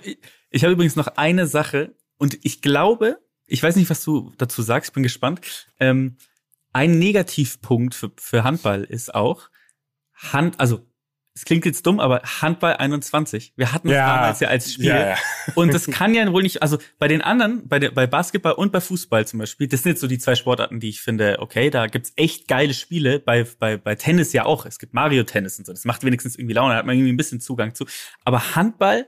ich 0.51 0.65
hab 0.65 0.71
übrigens 0.71 0.97
noch 0.97 1.09
eine 1.17 1.47
Sache 1.47 1.95
und 2.17 2.39
ich 2.43 2.63
glaube, 2.63 3.19
ich 3.47 3.63
weiß 3.63 3.77
nicht, 3.77 3.91
was 3.91 4.03
du 4.03 4.33
dazu 4.39 4.63
sagst, 4.63 4.95
bin 4.95 5.03
gespannt. 5.03 5.69
Ähm, 5.79 6.17
ein 6.73 6.99
Negativpunkt 6.99 7.95
für, 7.95 8.11
für 8.17 8.45
Handball 8.45 8.85
ist 8.85 9.15
auch 9.15 9.49
Hand, 10.15 10.59
also 10.61 10.85
es 11.35 11.45
klingt 11.45 11.65
jetzt 11.67 11.87
dumm, 11.87 12.01
aber 12.01 12.21
Handball 12.43 12.75
21. 12.79 13.53
Wir 13.55 13.73
hatten 13.73 13.87
es 13.89 13.95
Ja. 13.95 14.17
damals 14.17 14.41
ja 14.41 14.49
als 14.49 14.73
Spiel. 14.73 14.87
Ja, 14.87 15.11
ja. 15.11 15.17
Und 15.55 15.73
das 15.73 15.87
kann 15.87 16.13
ja 16.13 16.33
wohl 16.33 16.43
nicht, 16.43 16.63
also 16.63 16.79
bei 16.99 17.07
den 17.07 17.23
anderen, 17.23 17.69
bei, 17.69 17.79
der, 17.79 17.93
bei 17.93 18.09
Basketball 18.09 18.55
und 18.55 18.73
bei 18.73 18.81
Fußball 18.81 19.25
zum 19.25 19.39
Beispiel, 19.39 19.69
das 19.69 19.85
sind 19.85 19.91
jetzt 19.93 20.01
so 20.01 20.09
die 20.09 20.19
zwei 20.19 20.35
Sportarten, 20.35 20.81
die 20.81 20.89
ich 20.89 21.01
finde, 21.01 21.37
okay, 21.39 21.71
da 21.71 21.87
gibt's 21.87 22.13
echt 22.17 22.49
geile 22.49 22.75
Spiele, 22.75 23.21
bei, 23.21 23.47
bei, 23.61 23.77
bei 23.77 23.95
Tennis 23.95 24.33
ja 24.33 24.47
auch. 24.47 24.67
Es 24.67 24.81
gibt 24.81 24.95
Mario-Tennis 24.95 25.61
und 25.61 25.67
so, 25.67 25.73
das 25.73 25.85
macht 25.85 26.03
wenigstens 26.03 26.35
irgendwie 26.35 26.55
Laune, 26.55 26.73
da 26.75 26.79
hat 26.79 26.87
man 26.87 26.97
irgendwie 26.97 27.13
ein 27.13 27.17
bisschen 27.17 27.41
Zugang 27.41 27.73
zu. 27.73 27.87
Aber 28.25 28.57
Handball, 28.57 29.07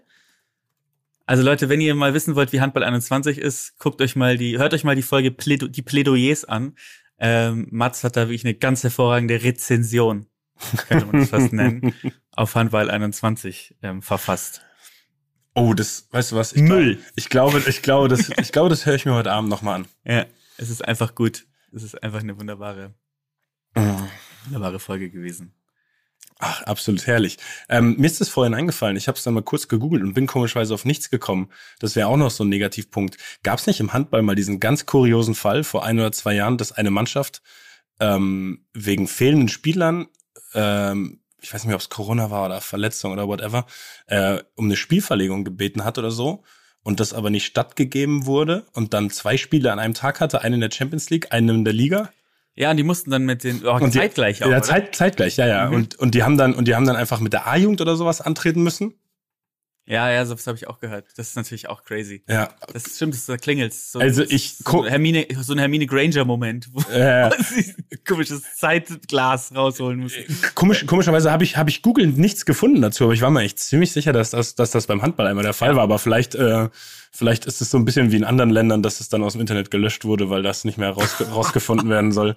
also 1.27 1.43
Leute, 1.43 1.69
wenn 1.69 1.81
ihr 1.81 1.97
mal 1.97 2.15
wissen 2.15 2.37
wollt, 2.37 2.53
wie 2.53 2.61
Handball 2.61 2.85
21 2.85 3.39
ist, 3.39 3.77
guckt 3.81 4.01
euch 4.01 4.15
mal 4.15 4.39
die, 4.39 4.57
hört 4.59 4.73
euch 4.73 4.85
mal 4.85 4.95
die 4.95 5.03
Folge 5.03 5.33
Plädo 5.33 5.67
die 5.67 5.83
Plädoyers 5.83 6.45
an. 6.45 6.77
Ähm, 7.21 7.69
Mats 7.71 8.03
hat 8.03 8.17
da 8.17 8.23
wirklich 8.23 8.45
eine 8.45 8.55
ganz 8.55 8.83
hervorragende 8.83 9.43
Rezension, 9.43 10.27
könnte 10.89 11.07
man 11.07 11.21
das 11.21 11.31
fast 11.31 11.53
nennen, 11.53 11.95
auf 12.33 12.55
Handball 12.55 12.91
21 12.91 13.77
ähm, 13.83 14.01
verfasst. 14.01 14.63
Oh, 15.55 15.75
das, 15.75 16.09
weißt 16.11 16.33
du 16.33 16.37
was? 16.37 16.55
Ich 16.55 16.63
Müll. 16.63 16.97
Glaub, 16.97 17.13
ich 17.17 17.29
glaube, 17.29 17.63
ich 17.67 17.83
glaube, 17.83 18.09
das, 18.09 18.31
ich 18.39 18.53
glaube, 18.53 18.71
das 18.71 18.87
höre 18.87 18.95
ich 18.95 19.05
mir 19.05 19.15
heute 19.15 19.33
Abend 19.33 19.51
nochmal 19.51 19.81
an. 19.81 19.89
Ja, 20.05 20.25
es 20.57 20.71
ist 20.71 20.83
einfach 20.83 21.15
gut. 21.15 21.47
Es 21.73 21.83
ist 21.83 22.03
einfach 22.03 22.21
eine 22.21 22.39
wunderbare, 22.39 22.95
wunderbare 24.45 24.81
Folge 24.81 25.11
gewesen. 25.11 25.55
Ach, 26.43 26.63
absolut 26.63 27.07
herrlich. 27.07 27.37
Ähm, 27.69 27.97
mir 27.99 28.07
ist 28.07 28.23
das 28.23 28.31
vorhin 28.31 28.55
eingefallen. 28.55 28.97
Ich 28.97 29.09
habe 29.09 29.19
es 29.19 29.25
dann 29.25 29.35
mal 29.35 29.43
kurz 29.43 29.69
gegoogelt 29.69 30.03
und 30.03 30.15
bin 30.15 30.27
komischerweise 30.27 30.73
auf 30.73 30.87
nichts 30.87 31.11
gekommen. 31.11 31.51
Das 31.81 31.97
wäre 31.97 32.09
auch 32.09 32.17
noch 32.17 32.31
so 32.31 32.45
ein 32.45 32.49
Negativpunkt. 32.49 33.19
Gab 33.43 33.59
es 33.59 33.67
nicht 33.67 33.79
im 33.79 33.93
Handball 33.93 34.23
mal 34.23 34.35
diesen 34.35 34.59
ganz 34.59 34.87
kuriosen 34.87 35.35
Fall 35.35 35.65
vor 35.65 35.85
ein 35.85 35.99
oder 35.99 36.13
zwei 36.13 36.35
Jahren, 36.35 36.57
dass 36.57 36.73
eine 36.73 36.91
Mannschaft 36.91 37.43
ähm, 38.01 38.65
wegen 38.73 39.07
fehlenden 39.07 39.49
Spielern, 39.49 40.07
ähm, 40.55 41.21
ich 41.43 41.53
weiß 41.53 41.65
nicht 41.65 41.75
ob 41.75 41.81
es 41.83 41.91
Corona 41.91 42.31
war 42.31 42.47
oder 42.47 42.63
Verletzung 42.63 43.13
oder 43.13 43.29
whatever, 43.29 43.67
äh, 44.07 44.43
um 44.55 44.65
eine 44.65 44.77
Spielverlegung 44.77 45.45
gebeten 45.45 45.85
hat 45.85 45.99
oder 45.99 46.11
so 46.11 46.43
und 46.83 47.01
das 47.01 47.13
aber 47.13 47.29
nicht 47.29 47.45
stattgegeben 47.45 48.25
wurde 48.25 48.67
und 48.73 48.95
dann 48.95 49.11
zwei 49.11 49.37
Spiele 49.37 49.71
an 49.71 49.79
einem 49.79 49.95
Tag 49.95 50.21
hatte, 50.21 50.41
einen 50.41 50.55
in 50.55 50.61
der 50.63 50.71
Champions 50.71 51.11
League, 51.11 51.33
einen 51.35 51.57
in 51.57 51.65
der 51.67 51.75
Liga 51.75 52.11
Ja, 52.61 52.71
und 52.73 52.77
die 52.77 52.83
mussten 52.83 53.11
dann 53.11 53.25
mit 53.25 53.43
den, 53.43 53.63
oh, 53.67 53.73
und 53.77 53.95
die- 53.95 53.99
zeitgleich 53.99 54.45
auch, 54.45 54.51
Ja? 54.51 54.61
Zeit, 54.61 54.95
zeitgleich, 54.95 55.39
ja, 55.39 55.47
ja. 55.47 55.67
Mhm. 55.69 55.75
Und, 55.77 55.99
und 55.99 56.15
die 56.15 56.23
haben 56.23 56.37
dann, 56.37 56.53
und 56.53 56.69
die 56.69 56.75
haben 56.75 56.85
dann 56.85 56.95
einfach 56.95 57.19
mit 57.19 57.33
der 57.33 57.47
A-Jugend 57.47 57.81
oder 57.81 57.97
sowas 57.97 58.21
antreten 58.21 58.63
müssen. 58.63 58.93
Ja, 59.91 60.09
ja, 60.09 60.25
sowas 60.25 60.47
habe 60.47 60.57
ich 60.57 60.69
auch 60.69 60.79
gehört. 60.79 61.07
Das 61.17 61.31
ist 61.31 61.37
natürlich 61.37 61.69
auch 61.69 61.83
crazy. 61.83 62.23
Ja. 62.29 62.51
Das 62.73 62.95
stimmt, 62.95 63.13
das 63.15 63.27
da 63.27 63.37
klingelt's. 63.37 63.91
So, 63.91 63.99
Also 63.99 64.23
ich 64.23 64.55
so, 64.59 64.83
ein 64.83 64.89
Hermine, 64.89 65.27
so 65.43 65.53
ein 65.53 65.59
Hermine 65.59 65.87
Granger-Moment, 65.87 66.69
wo 66.73 66.81
Äh, 66.93 67.31
sie 67.43 67.75
ein 67.91 67.99
komisches 68.07 68.43
Zeitglas 68.55 69.53
rausholen 69.53 69.99
muss. 69.99 70.13
komisch, 70.55 70.87
komischerweise 70.87 71.33
habe 71.33 71.43
ich, 71.43 71.57
habe 71.57 71.71
ich 71.71 71.83
googelnd 71.83 72.19
nichts 72.19 72.47
gefunden 72.47 72.81
dazu, 72.81 73.03
aber 73.05 73.15
ich 73.15 73.21
war 73.21 73.31
mir 73.31 73.43
echt 73.43 73.59
ziemlich 73.59 73.91
sicher, 73.91 74.13
dass 74.13 74.31
das, 74.31 74.55
dass 74.55 74.71
das 74.71 74.87
beim 74.87 75.03
Handball 75.03 75.27
einmal 75.27 75.43
der 75.43 75.55
Fall 75.55 75.75
war. 75.75 75.83
Aber 75.83 75.99
vielleicht, 75.99 76.37
äh, 76.37 76.69
vielleicht 77.11 77.47
ist 77.47 77.61
es 77.61 77.71
so 77.71 77.77
ein 77.79 77.85
bisschen 77.85 78.13
wie 78.13 78.17
in 78.17 78.25
anderen 78.25 78.51
Ländern, 78.51 78.85
dass 78.85 79.01
es 79.01 79.09
dann 79.09 79.25
aus 79.25 79.33
dem 79.33 79.41
Internet 79.41 79.73
gelöscht 79.73 80.05
wurde, 80.05 80.31
weil 80.31 80.45
das 80.45 80.65
nicht 80.65 80.79
mehr 80.79 80.91
raus, 80.91 81.17
rausgefunden 81.33 81.91
werden 81.91 82.13
soll. 82.13 82.37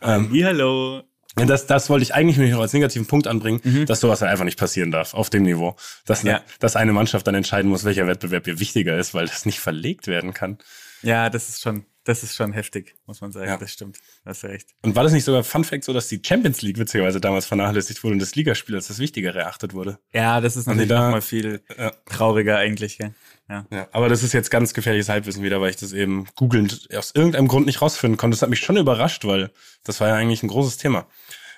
Ähm, 0.00 0.30
Ja, 0.34 0.46
hallo. 0.46 1.02
Das, 1.36 1.66
das 1.66 1.88
wollte 1.90 2.02
ich 2.02 2.14
eigentlich 2.14 2.36
nur 2.38 2.48
noch 2.48 2.60
als 2.60 2.72
negativen 2.72 3.06
Punkt 3.06 3.26
anbringen, 3.26 3.84
dass 3.86 4.00
sowas 4.00 4.20
halt 4.20 4.30
einfach 4.32 4.44
nicht 4.44 4.58
passieren 4.58 4.90
darf 4.90 5.14
auf 5.14 5.30
dem 5.30 5.44
Niveau. 5.44 5.76
Dass, 6.04 6.22
Ja. 6.22 6.42
dass 6.58 6.76
eine 6.76 6.92
Mannschaft 6.92 7.26
dann 7.26 7.34
entscheiden 7.34 7.70
muss, 7.70 7.84
welcher 7.84 8.06
Wettbewerb 8.06 8.46
ihr 8.46 8.58
wichtiger 8.58 8.98
ist, 8.98 9.14
weil 9.14 9.26
das 9.26 9.46
nicht 9.46 9.60
verlegt 9.60 10.06
werden 10.08 10.34
kann. 10.34 10.58
Ja, 11.02 11.30
das 11.30 11.48
ist 11.48 11.62
schon, 11.62 11.86
das 12.04 12.22
ist 12.22 12.34
schon 12.34 12.52
heftig, 12.52 12.94
muss 13.06 13.20
man 13.20 13.32
sagen. 13.32 13.46
Ja. 13.46 13.56
Das 13.56 13.72
stimmt. 13.72 13.98
Hast 14.26 14.42
du 14.42 14.48
recht. 14.48 14.70
Und 14.82 14.96
war 14.96 15.04
das 15.04 15.12
nicht 15.12 15.24
sogar 15.24 15.44
Fun 15.44 15.64
Fact 15.64 15.84
so, 15.84 15.92
dass 15.92 16.08
die 16.08 16.20
Champions 16.24 16.60
League 16.62 16.78
witzigerweise 16.78 17.20
damals 17.20 17.46
vernachlässigt 17.46 18.02
wurde 18.04 18.14
und 18.14 18.18
das 18.22 18.34
Ligaspiel 18.34 18.74
als 18.74 18.88
das 18.88 18.98
Wichtigere 18.98 19.38
erachtet 19.38 19.72
wurde? 19.72 19.98
Ja, 20.12 20.40
das 20.40 20.56
ist 20.56 20.66
natürlich 20.66 20.88
da- 20.88 21.04
noch 21.06 21.10
mal 21.12 21.22
viel 21.22 21.62
Ja. 21.78 21.92
trauriger 22.06 22.58
eigentlich, 22.58 22.98
gell? 22.98 23.14
Ja. 23.50 23.66
Ja, 23.72 23.88
aber 23.90 24.08
das 24.08 24.22
ist 24.22 24.32
jetzt 24.32 24.50
ganz 24.50 24.72
gefährliches 24.74 25.08
Halbwissen 25.08 25.42
wieder, 25.42 25.60
weil 25.60 25.70
ich 25.70 25.76
das 25.76 25.92
eben 25.92 26.26
googelnd 26.36 26.88
aus 26.96 27.10
irgendeinem 27.14 27.48
Grund 27.48 27.66
nicht 27.66 27.82
rausfinden 27.82 28.16
konnte. 28.16 28.36
Das 28.36 28.42
hat 28.42 28.48
mich 28.48 28.60
schon 28.60 28.76
überrascht, 28.76 29.24
weil 29.24 29.50
das 29.82 30.00
war 30.00 30.06
ja 30.08 30.14
eigentlich 30.14 30.44
ein 30.44 30.48
großes 30.48 30.76
Thema. 30.76 31.08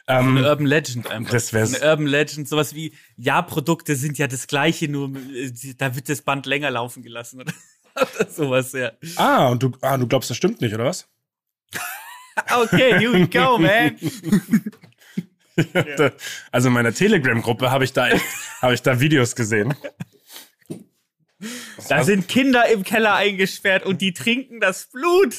Ähm, 0.09 0.39
Eine 0.39 0.49
Urban 0.49 0.67
Legend 0.67 1.11
einfach. 1.11 1.31
Das 1.33 1.53
wär's. 1.53 1.75
Eine 1.81 1.91
Urban 1.91 2.07
Legend, 2.07 2.49
sowas 2.49 2.75
wie, 2.75 2.95
ja, 3.17 3.43
Produkte 3.43 3.95
sind 3.95 4.17
ja 4.19 4.27
das 4.27 4.47
gleiche, 4.47 4.89
nur 4.89 5.15
äh, 5.35 5.53
da 5.77 5.95
wird 5.95 6.09
das 6.09 6.23
Band 6.23 6.47
länger 6.47 6.71
laufen 6.71 7.03
gelassen 7.03 7.43
oder, 7.43 7.53
oder 7.95 8.29
sowas, 8.31 8.73
ja. 8.73 8.93
ah, 9.17 9.49
und 9.49 9.63
du, 9.63 9.71
ah, 9.83 9.97
du 9.99 10.07
glaubst, 10.09 10.31
das 10.31 10.37
stimmt 10.39 10.61
nicht, 10.63 10.75
oder 10.75 10.87
was? 10.87 11.07
Okay, 12.51 12.99
here 12.99 13.13
we 13.13 13.29
go, 13.29 13.59
man. 13.59 13.95
Da- 15.99 16.13
Also 16.51 16.69
in 16.69 16.75
meiner 16.75 16.95
Telegram-Gruppe 16.95 17.71
habe 17.71 17.85
ich 17.85 17.93
da 17.93 18.09
habe 18.63 18.73
ich 18.73 18.81
da 18.81 18.99
Videos 19.01 19.37
gesehen. 19.37 19.75
Da 21.89 22.05
sind 22.05 22.29
Kinder 22.29 22.69
im 22.69 22.83
Keller 22.85 23.15
eingesperrt 23.15 23.85
und 23.85 24.01
die 24.01 24.13
trinken 24.13 24.61
das 24.61 24.87
Blut. 24.91 25.35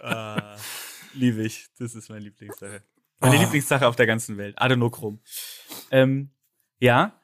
ah, 0.00 0.56
liebe 1.14 1.42
ich. 1.42 1.66
Das 1.78 1.94
ist 1.94 2.08
meine 2.08 2.20
Lieblingssache. 2.24 2.82
Meine 3.20 3.36
Ah. 3.38 3.40
Lieblingssache 3.42 3.86
auf 3.86 3.96
der 3.96 4.06
ganzen 4.06 4.36
Welt. 4.36 4.54
Adenochrom. 4.58 5.20
Ähm, 5.90 6.30
ja. 6.78 7.18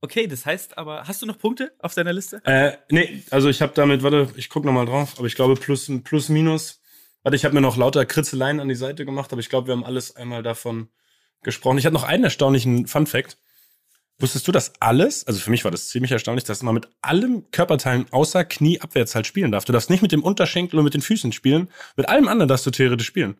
Okay, 0.00 0.26
das 0.26 0.44
heißt 0.44 0.76
aber, 0.76 1.04
hast 1.08 1.22
du 1.22 1.26
noch 1.26 1.38
Punkte 1.38 1.74
auf 1.78 1.94
deiner 1.94 2.12
Liste? 2.12 2.42
Äh, 2.44 2.76
nee, 2.90 3.22
also 3.30 3.48
ich 3.48 3.62
habe 3.62 3.72
damit, 3.74 4.02
warte, 4.02 4.28
ich 4.36 4.50
guck 4.50 4.64
noch 4.64 4.72
mal 4.72 4.84
drauf, 4.84 5.14
aber 5.16 5.26
ich 5.26 5.34
glaube 5.34 5.54
plus, 5.54 5.90
plus 6.04 6.28
minus. 6.28 6.82
Warte, 7.22 7.36
ich 7.36 7.44
habe 7.46 7.54
mir 7.54 7.62
noch 7.62 7.78
lauter 7.78 8.04
Kritzeleien 8.04 8.60
an 8.60 8.68
die 8.68 8.74
Seite 8.74 9.06
gemacht, 9.06 9.32
aber 9.32 9.40
ich 9.40 9.48
glaube, 9.48 9.68
wir 9.68 9.72
haben 9.72 9.84
alles 9.84 10.14
einmal 10.14 10.42
davon 10.42 10.88
gesprochen. 11.44 11.78
Ich 11.78 11.86
hatte 11.86 11.94
noch 11.94 12.04
einen 12.04 12.24
erstaunlichen 12.24 12.86
Fun 12.86 13.06
Fact. 13.06 13.38
Wusstest 14.18 14.46
du, 14.46 14.52
dass 14.52 14.72
alles, 14.80 15.26
also 15.26 15.40
für 15.40 15.50
mich 15.50 15.64
war 15.64 15.72
das 15.72 15.88
ziemlich 15.88 16.12
erstaunlich, 16.12 16.44
dass 16.44 16.62
man 16.62 16.74
mit 16.74 16.88
allen 17.02 17.50
Körperteilen 17.50 18.06
außer 18.12 18.44
Knie 18.44 18.80
abwärts 18.80 19.14
halt 19.16 19.26
spielen 19.26 19.50
darf. 19.50 19.64
Du 19.64 19.72
darfst 19.72 19.90
nicht 19.90 20.02
mit 20.02 20.12
dem 20.12 20.22
Unterschenkel 20.22 20.78
und 20.78 20.84
mit 20.84 20.94
den 20.94 21.00
Füßen 21.00 21.32
spielen. 21.32 21.68
Mit 21.96 22.08
allem 22.08 22.28
anderen 22.28 22.48
darfst 22.48 22.64
du 22.64 22.70
theoretisch 22.70 23.06
spielen. 23.08 23.36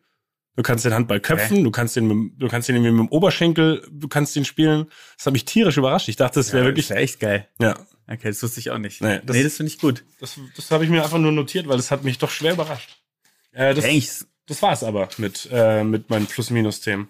Du 0.57 0.63
kannst 0.63 0.85
den 0.85 0.93
Handball 0.95 1.21
köpfen, 1.21 1.63
du 1.65 1.71
kannst 1.71 1.97
den, 1.97 2.07
mit, 2.09 2.13
dem- 2.17 2.39
du 2.39 2.49
kannst 2.49 2.69
den 2.69 2.77
irgendwie 2.77 2.91
mit 2.93 3.01
dem 3.09 3.09
Oberschenkel, 3.09 3.87
du 3.91 4.09
kannst 4.09 4.35
den 4.37 4.45
spielen. 4.45 4.87
Das 5.17 5.27
hat 5.27 5.33
mich 5.33 5.45
tierisch 5.45 5.77
überrascht. 5.77 6.09
Ich 6.09 6.17
dachte, 6.17 6.41
das 6.41 6.53
wäre 6.53 6.65
wirklich, 6.65 6.89
ja 6.89 6.97
echt 6.97 7.19
geil. 7.21 7.49
ja, 7.61 7.77
Okay, 8.07 8.29
das 8.29 8.43
wusste 8.43 8.61
ich 8.61 8.71
auch 8.71 8.79
nicht. 8.79 9.01
Nee, 9.01 9.21
das- 9.25 9.35
nee, 9.37 9.43
das 9.43 9.57
finde 9.57 9.73
ich 9.73 9.79
gut. 9.79 10.05
das, 10.21 10.39
das 10.57 10.71
habe 10.71 10.85
ich 10.85 10.91
mir 10.91 11.03
einfach 11.03 11.19
nur 11.19 11.33
notiert, 11.33 11.67
weil 11.69 11.77
das 11.77 11.91
hat 11.91 12.05
mich 12.05 12.19
doch 12.19 12.31
schwer 12.31 12.53
überrascht. 12.53 13.01
Äh, 13.53 13.75
das, 13.75 13.85
Eigentlich, 13.85 14.11
das 14.47 14.61
war's 14.61 14.83
aber 14.85 15.09
mit, 15.19 15.49
äh, 15.53 15.83
mit 15.85 16.11
meinen 16.11 16.27
Plus-Minus-Themen. 16.27 17.09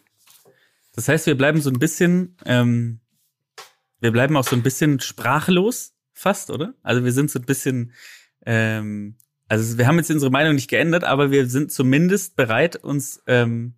Das 0.95 1.09
heißt, 1.09 1.27
wir 1.27 1.37
bleiben 1.37 1.61
so 1.61 1.71
ein 1.71 1.79
bisschen, 1.79 2.37
ähm, 2.47 3.01
wir 4.01 4.13
bleiben 4.13 4.37
auch 4.37 4.47
so 4.47 4.55
ein 4.55 4.63
bisschen 4.63 5.01
sprachlos, 5.01 5.93
fast, 6.13 6.51
oder? 6.51 6.75
Also 6.83 7.05
wir 7.05 7.13
sind 7.13 7.31
so 7.31 7.39
ein 7.41 7.45
bisschen, 7.45 7.93
ähm, 8.47 9.17
also 9.49 9.77
wir 9.77 9.87
haben 9.87 9.99
jetzt 9.99 10.11
unsere 10.11 10.31
Meinung 10.31 10.55
nicht 10.55 10.71
geändert, 10.71 11.05
aber 11.05 11.31
wir 11.31 11.49
sind 11.49 11.73
zumindest 11.73 12.37
bereit, 12.37 12.77
uns 12.77 13.23
ähm, 13.27 13.75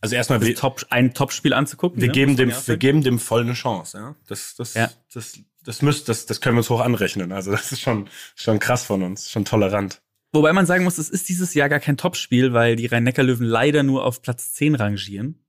Also 0.00 0.14
erstmal, 0.14 0.40
wir, 0.40 0.54
Top, 0.54 0.86
ein 0.90 1.14
Topspiel 1.14 1.52
anzugucken. 1.52 2.00
wir, 2.00 2.08
ne? 2.08 2.14
geben 2.14 2.36
dem, 2.36 2.52
wir 2.64 2.76
geben 2.76 3.02
dem 3.02 3.18
voll 3.18 3.42
eine 3.42 3.54
Chance. 3.54 3.98
Ja? 3.98 4.16
Das, 4.28 4.54
das, 4.54 4.74
Ja. 4.74 4.90
das, 5.12 5.40
das, 5.64 5.82
müsst, 5.82 6.08
das, 6.08 6.26
das 6.26 6.40
können 6.40 6.54
wir 6.54 6.60
uns 6.60 6.70
hoch 6.70 6.80
anrechnen. 6.80 7.32
Also 7.32 7.50
das 7.50 7.72
ist 7.72 7.80
schon, 7.80 8.08
schon 8.36 8.60
krass 8.60 8.84
von 8.84 9.02
uns, 9.02 9.30
schon 9.30 9.44
tolerant. 9.44 10.00
Wobei 10.32 10.52
man 10.52 10.66
sagen 10.66 10.84
muss, 10.84 10.98
es 10.98 11.08
ist 11.08 11.28
dieses 11.28 11.54
Jahr 11.54 11.68
gar 11.68 11.80
kein 11.80 11.96
Topspiel, 11.96 12.52
weil 12.52 12.76
die 12.76 12.86
Rhein-Neckar-Löwen 12.86 13.46
leider 13.46 13.82
nur 13.82 14.04
auf 14.04 14.22
Platz 14.22 14.52
10 14.52 14.76
rangieren 14.76 15.45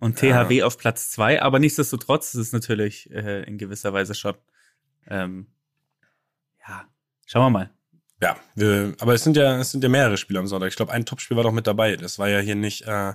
und 0.00 0.20
Ja. 0.20 0.44
THW 0.44 0.62
auf 0.64 0.76
Platz 0.78 1.10
2. 1.12 1.40
Aber 1.42 1.58
nichtsdestotrotz 1.58 2.34
ist 2.34 2.40
es 2.40 2.52
natürlich 2.52 3.10
äh, 3.12 3.42
in 3.44 3.58
gewisser 3.58 3.92
Weise 3.92 4.14
schon, 4.14 4.34
ähm, 5.06 5.46
ja, 6.66 6.84
schauen 7.26 7.44
wir 7.44 7.50
mal. 7.50 7.70
Ja, 8.22 8.36
wir, 8.54 8.94
aber 9.00 9.14
es 9.14 9.24
sind 9.24 9.36
ja, 9.36 9.58
es 9.60 9.70
sind 9.70 9.82
ja 9.82 9.88
mehrere 9.88 10.16
Spiele 10.18 10.38
am 10.40 10.46
Sonntag. 10.46 10.68
Ich 10.68 10.76
glaube, 10.76 10.92
ein 10.92 11.06
Topspiel 11.06 11.36
war 11.36 11.44
doch 11.44 11.52
mit 11.52 11.66
dabei. 11.66 11.96
Das 11.96 12.18
war 12.18 12.28
ja 12.28 12.38
hier 12.40 12.54
nicht 12.54 12.82
äh, 12.82 13.14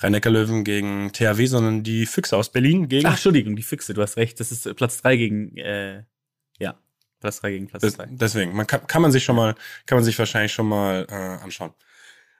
Rhein-Neckar-Löwen 0.00 0.62
gegen 0.62 1.12
THW, 1.12 1.46
sondern 1.46 1.82
die 1.82 2.06
Füchse 2.06 2.36
aus 2.36 2.52
Berlin 2.52 2.88
gegen. 2.88 3.06
Ach, 3.06 3.12
Entschuldigung, 3.12 3.56
die 3.56 3.64
Füchse, 3.64 3.94
du 3.94 4.02
hast 4.02 4.16
recht. 4.16 4.38
Das 4.38 4.52
ist 4.52 4.72
Platz 4.76 5.02
3 5.02 5.16
gegen, 5.16 5.56
äh, 5.56 6.04
ja, 6.60 6.78
Platz 7.18 7.40
3 7.40 7.50
gegen 7.50 7.66
Platz 7.66 7.82
Das, 7.82 7.94
2. 7.94 8.06
deswegen, 8.10 8.54
man 8.54 8.66
kann, 8.68 8.86
kann 8.86 9.02
man 9.02 9.10
sich 9.10 9.24
schon 9.24 9.34
mal, 9.34 9.56
kann 9.86 9.96
man 9.96 10.04
sich 10.04 10.16
wahrscheinlich 10.16 10.52
schon 10.52 10.68
mal 10.68 11.04
äh, 11.10 11.14
anschauen. 11.42 11.72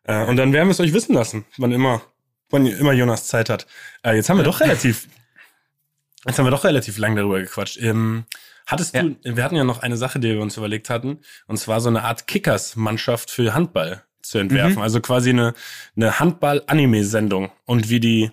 Äh, 0.05 0.25
und 0.27 0.37
dann 0.37 0.53
werden 0.53 0.69
wir 0.69 0.73
es 0.73 0.81
euch 0.81 0.93
wissen 0.93 1.15
lassen, 1.15 1.47
wann 1.57 1.73
immer, 1.73 2.01
wann 2.51 2.67
immer 2.67 2.93
Jonas 2.93 3.27
Zeit 3.29 3.49
hat. 3.51 3.67
Äh, 4.03 4.15
jetzt 4.17 4.29
haben 4.31 4.37
wir 4.39 4.45
doch 4.45 4.61
relativ, 4.61 5.09
jetzt 6.27 6.39
haben 6.39 6.47
wir 6.47 6.51
doch 6.51 6.65
relativ 6.65 6.99
lang 6.99 7.17
darüber 7.17 7.41
gequatscht. 7.41 7.79
Ähm, 7.81 8.25
Hattest 8.67 8.95
Ja. 8.95 9.03
du, 9.03 9.17
wir 9.25 9.43
hatten 9.45 9.57
ja 9.57 9.65
noch 9.65 9.79
eine 9.81 9.97
Sache, 9.97 10.21
die 10.21 10.29
wir 10.29 10.43
uns 10.43 10.59
überlegt 10.59 10.91
hatten, 10.91 11.21
und 11.47 11.57
zwar 11.57 11.81
so 11.81 11.89
eine 11.89 12.05
Art 12.05 12.27
Kickers-Mannschaft 12.27 13.31
für 13.31 13.55
Handball 13.55 14.03
zu 14.21 14.37
entwerfen. 14.37 14.75
Mhm. 14.77 14.83
Also 14.83 15.01
quasi 15.01 15.31
eine, 15.31 15.55
eine 15.97 16.21
Handball-Anime-Sendung 16.21 17.51
und 17.65 17.89
wie 17.89 17.99
die, 17.99 18.31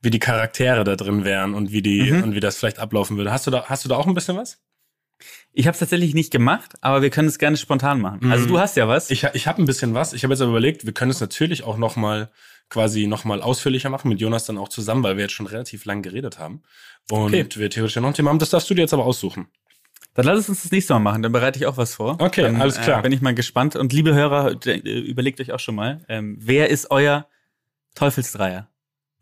wie 0.00 0.10
die 0.10 0.20
Charaktere 0.20 0.84
da 0.84 0.94
drin 0.94 1.24
wären 1.24 1.54
und 1.54 1.72
wie 1.72 1.82
die, 1.82 2.12
Mhm. 2.12 2.22
und 2.22 2.34
wie 2.36 2.40
das 2.40 2.56
vielleicht 2.58 2.78
ablaufen 2.78 3.16
würde. 3.16 3.32
Hast 3.32 3.46
du 3.48 3.50
da, 3.50 3.64
hast 3.64 3.84
du 3.84 3.88
da 3.88 3.96
auch 3.96 4.06
ein 4.06 4.14
bisschen 4.14 4.36
was? 4.36 4.58
Ich 5.52 5.66
habe 5.66 5.72
es 5.74 5.80
tatsächlich 5.80 6.14
nicht 6.14 6.30
gemacht, 6.30 6.74
aber 6.80 7.02
wir 7.02 7.10
können 7.10 7.26
es 7.26 7.38
gerne 7.38 7.56
spontan 7.56 8.00
machen. 8.00 8.20
Mhm. 8.22 8.30
Also 8.30 8.46
du 8.46 8.60
hast 8.60 8.76
ja 8.76 8.86
was. 8.86 9.10
Ich, 9.10 9.24
ich 9.24 9.48
habe 9.48 9.60
ein 9.60 9.66
bisschen 9.66 9.94
was. 9.94 10.12
Ich 10.12 10.22
habe 10.22 10.32
jetzt 10.34 10.42
aber 10.42 10.50
überlegt, 10.50 10.86
wir 10.86 10.92
können 10.92 11.10
es 11.10 11.20
natürlich 11.20 11.64
auch 11.64 11.76
noch 11.76 11.96
mal 11.96 12.30
quasi 12.68 13.06
noch 13.06 13.24
mal 13.24 13.42
ausführlicher 13.42 13.90
machen 13.90 14.08
mit 14.08 14.20
Jonas 14.20 14.44
dann 14.44 14.58
auch 14.58 14.68
zusammen, 14.68 15.02
weil 15.02 15.16
wir 15.16 15.22
jetzt 15.24 15.34
schon 15.34 15.46
relativ 15.46 15.84
lang 15.84 16.02
geredet 16.02 16.38
haben 16.38 16.62
und 17.10 17.26
Okay. 17.26 17.46
wir 17.54 17.70
theoretisch 17.70 17.94
ja 17.96 18.02
noch 18.02 18.08
ein 18.08 18.14
Thema 18.14 18.30
haben. 18.30 18.38
Das 18.38 18.50
darfst 18.50 18.68
du 18.68 18.74
dir 18.74 18.82
jetzt 18.82 18.94
aber 18.94 19.04
aussuchen. 19.04 19.48
Dann 20.14 20.24
lass 20.24 20.38
es 20.40 20.48
uns 20.48 20.62
das 20.62 20.72
nächste 20.72 20.94
Mal 20.94 21.00
machen, 21.00 21.22
dann 21.22 21.32
bereite 21.32 21.58
ich 21.58 21.66
auch 21.66 21.76
was 21.76 21.94
vor. 21.94 22.16
Okay, 22.20 22.42
dann, 22.42 22.60
alles 22.60 22.80
klar. 22.80 23.00
Äh, 23.00 23.02
bin 23.02 23.12
ich 23.12 23.20
mal 23.20 23.34
gespannt. 23.34 23.76
Und 23.76 23.92
liebe 23.92 24.14
Hörer, 24.14 24.56
äh, 24.66 24.78
überlegt 24.78 25.40
euch 25.40 25.52
auch 25.52 25.60
schon 25.60 25.74
mal, 25.74 26.04
ähm, 26.08 26.36
wer 26.40 26.70
ist 26.70 26.90
euer 26.90 27.28
Teufelsdreier? 27.94 28.68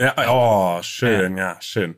Ja, 0.01 0.15
oh, 0.29 0.83
schön, 0.83 1.37
ja, 1.37 1.57
schön. 1.61 1.97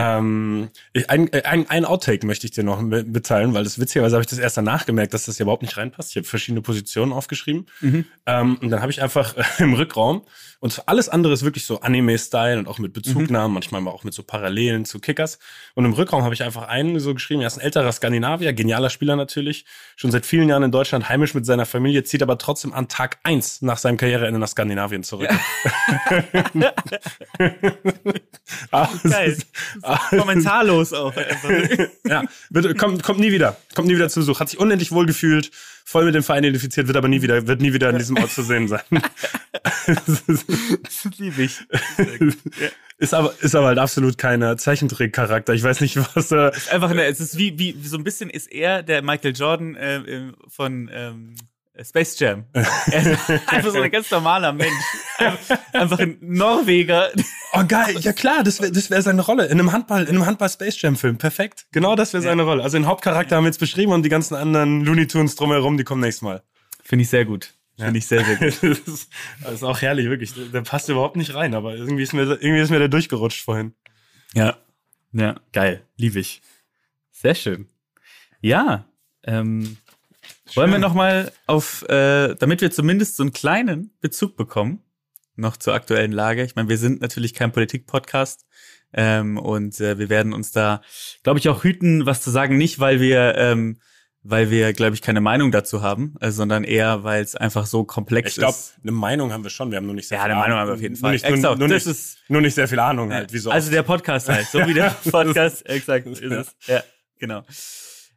Ähm, 0.00 0.68
ich, 0.92 1.10
ein, 1.10 1.32
ein, 1.32 1.68
ein 1.68 1.84
Outtake 1.84 2.24
möchte 2.26 2.46
ich 2.46 2.52
dir 2.52 2.62
noch 2.62 2.80
mit- 2.80 3.08
mitteilen, 3.08 3.54
weil 3.54 3.64
das 3.64 3.78
witzigerweise 3.80 4.14
habe 4.16 4.22
ich 4.22 4.28
das 4.28 4.38
erst 4.38 4.56
danach 4.56 4.86
gemerkt, 4.86 5.12
dass 5.14 5.24
das 5.24 5.36
hier 5.38 5.44
überhaupt 5.44 5.62
nicht 5.62 5.76
reinpasst. 5.76 6.10
Ich 6.10 6.16
habe 6.16 6.26
verschiedene 6.26 6.60
Positionen 6.62 7.12
aufgeschrieben. 7.12 7.66
Mhm. 7.80 8.04
Ähm, 8.26 8.58
und 8.62 8.70
dann 8.70 8.80
habe 8.80 8.92
ich 8.92 9.02
einfach 9.02 9.36
äh, 9.36 9.42
im 9.62 9.74
Rückraum 9.74 10.22
und 10.60 10.82
alles 10.86 11.08
andere 11.08 11.32
ist 11.32 11.44
wirklich 11.44 11.64
so 11.64 11.80
Anime-Style 11.80 12.58
und 12.58 12.66
auch 12.66 12.78
mit 12.80 12.92
Bezugnahmen, 12.92 13.54
manchmal 13.54 13.80
mal 13.80 13.92
auch 13.92 14.02
mit 14.02 14.12
so 14.12 14.24
Parallelen 14.24 14.84
zu 14.84 14.98
Kickers. 14.98 15.38
Und 15.74 15.84
im 15.84 15.92
Rückraum 15.92 16.24
habe 16.24 16.34
ich 16.34 16.42
einfach 16.42 16.66
einen 16.66 16.98
so 16.98 17.14
geschrieben, 17.14 17.40
er 17.42 17.46
ist 17.46 17.58
ein 17.58 17.60
älterer 17.60 17.92
Skandinavier, 17.92 18.52
genialer 18.52 18.90
Spieler 18.90 19.14
natürlich, 19.14 19.64
schon 19.94 20.10
seit 20.10 20.26
vielen 20.26 20.48
Jahren 20.48 20.64
in 20.64 20.72
Deutschland, 20.72 21.08
heimisch 21.08 21.32
mit 21.34 21.46
seiner 21.46 21.64
Familie, 21.64 22.02
zieht 22.02 22.22
aber 22.24 22.38
trotzdem 22.38 22.72
an 22.72 22.88
Tag 22.88 23.18
eins 23.22 23.62
nach 23.62 23.78
seinem 23.78 23.98
Karriereende 23.98 24.40
nach 24.40 24.48
Skandinavien 24.48 25.04
zurück. 25.04 25.28
Geil. 27.38 27.52
ist- 28.70 28.70
ah, 28.72 28.88
ist- 29.22 29.46
Kommentarlos 30.10 30.92
auch. 30.92 31.14
ja, 32.06 32.24
wird, 32.50 32.78
kommt, 32.78 33.02
kommt 33.02 33.20
nie 33.20 33.32
wieder. 33.32 33.56
Kommt 33.74 33.88
nie 33.88 33.94
wieder 33.94 34.08
zu 34.08 34.20
Besuch. 34.20 34.40
Hat 34.40 34.48
sich 34.48 34.58
unendlich 34.58 34.92
wohl 34.92 35.06
gefühlt, 35.06 35.50
voll 35.84 36.04
mit 36.04 36.14
dem 36.14 36.22
Verein 36.22 36.44
identifiziert, 36.44 36.86
wird 36.86 36.96
aber 36.96 37.08
nie 37.08 37.22
wieder, 37.22 37.46
wird 37.46 37.60
nie 37.60 37.72
wieder 37.72 37.88
an 37.88 37.98
diesem 37.98 38.16
Ort 38.16 38.30
zu 38.30 38.42
sehen 38.42 38.68
sein. 38.68 38.80
das 39.86 41.08
liebe 41.18 41.42
ich. 41.42 41.58
ist 42.98 43.14
aber, 43.14 43.34
ist 43.40 43.54
aber 43.54 43.68
halt 43.68 43.78
absolut 43.78 44.18
kein 44.18 44.58
Zeichentrickcharakter. 44.58 45.54
Ich 45.54 45.62
weiß 45.62 45.80
nicht, 45.80 45.96
was, 46.14 46.30
äh, 46.32 46.50
Einfach, 46.70 46.90
eine, 46.90 47.04
es 47.04 47.20
ist 47.20 47.38
wie, 47.38 47.58
wie, 47.58 47.76
so 47.82 47.96
ein 47.96 48.04
bisschen 48.04 48.30
ist 48.30 48.50
er 48.52 48.82
der 48.82 49.02
Michael 49.02 49.34
Jordan 49.34 49.76
äh, 49.76 49.96
äh, 49.98 50.32
von 50.48 50.90
ähm, 50.92 51.34
Space 51.82 52.18
Jam. 52.18 52.44
Einfach 52.54 53.70
so 53.70 53.80
ein 53.80 53.90
ganz 53.90 54.10
normaler 54.10 54.52
Mensch. 54.52 54.72
Einfach- 55.72 55.98
ein 55.98 56.18
Norweger. 56.20 57.10
oh 57.52 57.64
geil, 57.66 57.96
ja 58.00 58.12
klar, 58.12 58.42
das 58.42 58.60
wäre, 58.60 58.72
das 58.72 58.90
wäre 58.90 59.02
seine 59.02 59.22
Rolle. 59.22 59.46
In 59.46 59.58
einem 59.58 59.72
Handball, 59.72 60.02
in 60.02 60.10
einem 60.10 60.26
Handball-Space 60.26 60.80
Jam-Film. 60.80 61.18
Perfekt. 61.18 61.66
Genau 61.72 61.96
das 61.96 62.12
wäre 62.12 62.22
seine 62.22 62.42
Rolle. 62.42 62.62
Also 62.62 62.76
den 62.78 62.86
Hauptcharakter 62.86 63.36
haben 63.36 63.44
wir 63.44 63.48
jetzt 63.48 63.60
beschrieben 63.60 63.92
und 63.92 64.02
die 64.02 64.08
ganzen 64.08 64.34
anderen 64.34 64.84
Looney 64.84 65.06
Tunes 65.06 65.36
drumherum, 65.36 65.76
die 65.76 65.84
kommen 65.84 66.00
nächstes 66.00 66.22
Mal. 66.22 66.42
Finde 66.82 67.02
ich 67.02 67.10
sehr 67.10 67.24
gut. 67.24 67.54
Finde 67.76 67.98
ich 67.98 68.06
sehr, 68.06 68.24
sehr 68.24 68.36
gut. 68.36 68.46
das, 68.62 68.94
ist, 68.94 69.10
das 69.42 69.52
ist 69.54 69.62
auch 69.62 69.80
herrlich, 69.80 70.08
wirklich. 70.08 70.34
Der, 70.34 70.46
der 70.46 70.62
passt 70.62 70.88
überhaupt 70.88 71.16
nicht 71.16 71.34
rein, 71.34 71.54
aber 71.54 71.74
irgendwie 71.76 72.02
ist 72.02 72.12
mir, 72.12 72.22
irgendwie 72.22 72.58
ist 72.60 72.70
mir 72.70 72.78
der 72.80 72.88
durchgerutscht 72.88 73.44
vorhin. 73.44 73.74
Ja. 74.34 74.56
Ja, 75.12 75.36
geil. 75.52 75.82
Liebe 75.96 76.18
ich. 76.18 76.42
Sehr 77.12 77.34
schön. 77.34 77.68
Ja. 78.40 78.84
Ähm, 79.24 79.76
wollen 80.56 80.70
wir 80.72 80.78
noch 80.78 80.94
mal 80.94 81.32
auf, 81.46 81.82
äh, 81.88 82.34
damit 82.36 82.60
wir 82.60 82.70
zumindest 82.70 83.16
so 83.16 83.22
einen 83.22 83.32
kleinen 83.32 83.96
Bezug 84.00 84.36
bekommen, 84.36 84.82
noch 85.36 85.56
zur 85.56 85.74
aktuellen 85.74 86.12
Lage. 86.12 86.44
Ich 86.44 86.56
meine, 86.56 86.68
wir 86.68 86.78
sind 86.78 87.00
natürlich 87.00 87.34
kein 87.34 87.52
Politik-Podcast 87.52 88.44
ähm, 88.92 89.38
und 89.38 89.80
äh, 89.80 89.98
wir 89.98 90.08
werden 90.08 90.32
uns 90.32 90.50
da, 90.52 90.80
glaube 91.22 91.38
ich, 91.38 91.48
auch 91.48 91.62
hüten, 91.64 92.06
was 92.06 92.22
zu 92.22 92.30
sagen. 92.30 92.56
Nicht, 92.58 92.78
weil 92.80 93.00
wir, 93.00 93.34
ähm, 93.36 93.78
weil 94.22 94.50
wir, 94.50 94.72
glaube 94.72 94.94
ich, 94.94 95.00
keine 95.02 95.20
Meinung 95.20 95.52
dazu 95.52 95.80
haben, 95.82 96.16
äh, 96.20 96.30
sondern 96.32 96.64
eher, 96.64 97.04
weil 97.04 97.22
es 97.22 97.36
einfach 97.36 97.66
so 97.66 97.84
komplex 97.84 98.30
Ich 98.32 98.36
glaube, 98.38 98.54
ist. 98.54 98.74
eine 98.82 98.90
Meinung 98.92 99.32
haben 99.32 99.44
wir 99.44 99.50
schon. 99.50 99.70
Wir 99.70 99.76
haben 99.78 99.86
nur 99.86 99.94
nicht 99.94 100.08
sehr 100.08 100.18
Ja, 100.18 100.24
viel 100.24 100.32
eine 100.32 100.40
Meinung 100.40 100.58
Ahnung. 100.58 100.60
haben 100.60 100.68
wir 100.70 100.74
auf 100.74 100.80
jeden 100.82 100.94
Nur 100.94 101.00
Fall. 101.00 101.12
Nicht, 101.12 101.24
nur, 101.24 101.34
Exakt, 101.36 101.58
nur, 101.60 101.68
das 101.68 101.86
nicht, 101.86 101.96
ist- 101.96 102.18
nur 102.28 102.40
nicht 102.40 102.54
sehr 102.54 102.66
viel 102.68 102.78
Ahnung 102.80 103.12
halt. 103.12 103.32
Wie 103.32 103.38
so 103.38 103.50
also 103.50 103.70
der 103.70 103.82
Podcast 103.84 104.28
halt, 104.28 104.46
so 104.48 104.58
wie 104.66 104.74
der 104.74 104.90
Podcast, 105.10 105.64
exakt, 105.68 106.06
ist 106.08 106.20
Ja. 106.22 106.40
es. 106.40 106.56
Ja, 106.66 106.82
genau. 107.18 107.42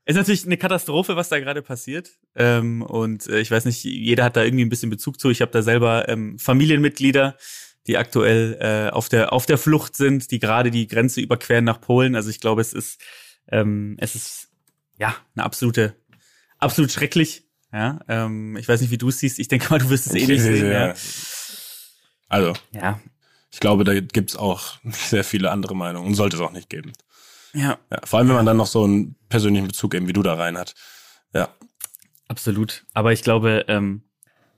Ist 0.05 0.15
natürlich 0.15 0.45
eine 0.45 0.57
Katastrophe, 0.57 1.15
was 1.15 1.29
da 1.29 1.39
gerade 1.39 1.61
passiert. 1.61 2.11
Ähm, 2.35 2.81
und 2.81 3.27
äh, 3.27 3.39
ich 3.39 3.51
weiß 3.51 3.65
nicht, 3.65 3.83
jeder 3.83 4.23
hat 4.23 4.35
da 4.35 4.43
irgendwie 4.43 4.65
ein 4.65 4.69
bisschen 4.69 4.89
Bezug 4.89 5.19
zu. 5.19 5.29
Ich 5.29 5.41
habe 5.41 5.51
da 5.51 5.61
selber 5.61 6.09
ähm, 6.09 6.39
Familienmitglieder, 6.39 7.37
die 7.87 7.97
aktuell 7.97 8.57
äh, 8.59 8.91
auf 8.91 9.09
der 9.09 9.31
auf 9.31 9.45
der 9.45 9.57
Flucht 9.57 9.95
sind, 9.95 10.31
die 10.31 10.39
gerade 10.39 10.71
die 10.71 10.87
Grenze 10.87 11.21
überqueren 11.21 11.65
nach 11.65 11.81
Polen. 11.81 12.15
Also 12.15 12.29
ich 12.29 12.39
glaube, 12.39 12.61
es 12.61 12.73
ist 12.73 13.01
ähm, 13.47 13.95
es 13.99 14.15
ist 14.15 14.49
ja 14.97 15.15
eine 15.35 15.43
absolute 15.43 15.95
absolut 16.57 16.91
schrecklich. 16.91 17.43
Ja, 17.71 17.99
ähm, 18.07 18.57
ich 18.57 18.67
weiß 18.67 18.81
nicht, 18.81 18.91
wie 18.91 18.97
du 18.97 19.09
es 19.09 19.19
siehst. 19.19 19.39
Ich 19.39 19.47
denke 19.47 19.69
mal, 19.69 19.79
du 19.79 19.89
wirst 19.89 20.07
es 20.07 20.15
eh 20.15 20.25
nicht 20.25 20.41
sehen. 20.41 20.71
Ja. 20.71 20.93
Also, 22.27 22.53
ja, 22.71 22.99
ich 23.51 23.59
glaube, 23.59 23.83
da 23.83 23.99
gibt's 23.99 24.35
auch 24.35 24.79
sehr 24.83 25.23
viele 25.23 25.51
andere 25.51 25.75
Meinungen 25.75 26.07
und 26.07 26.15
sollte 26.15 26.37
es 26.37 26.41
auch 26.41 26.51
nicht 26.51 26.69
geben. 26.69 26.93
Ja, 27.53 27.77
Ja, 27.91 27.99
vor 28.03 28.19
allem, 28.19 28.29
wenn 28.29 28.35
man 28.35 28.45
dann 28.45 28.57
noch 28.57 28.67
so 28.67 28.83
einen 28.83 29.15
persönlichen 29.29 29.67
Bezug 29.67 29.93
eben 29.93 30.07
wie 30.07 30.13
du 30.13 30.23
da 30.23 30.35
rein 30.35 30.57
hat. 30.57 30.73
Ja. 31.33 31.49
Absolut. 32.27 32.85
Aber 32.93 33.11
ich 33.11 33.23
glaube, 33.23 33.65
ähm, 33.67 34.03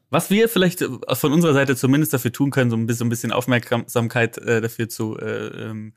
was 0.10 0.30
wir 0.30 0.48
vielleicht 0.48 0.82
äh, 0.84 1.16
von 1.16 1.34
unserer 1.34 1.54
Seite 1.54 1.76
zumindest 1.76 2.14
dafür 2.14 2.32
tun 2.32 2.52
können, 2.52 2.70
so 2.70 2.78
ein 2.78 2.86
bisschen, 2.86 3.00
so 3.00 3.06
ein 3.06 3.10
bisschen 3.10 3.32
Aufmerksamkeit 3.32 4.38
äh, 4.38 4.62
dafür 4.62 4.88
zu 4.90 5.18
äh, 5.18 5.48
ähm, 5.48 5.94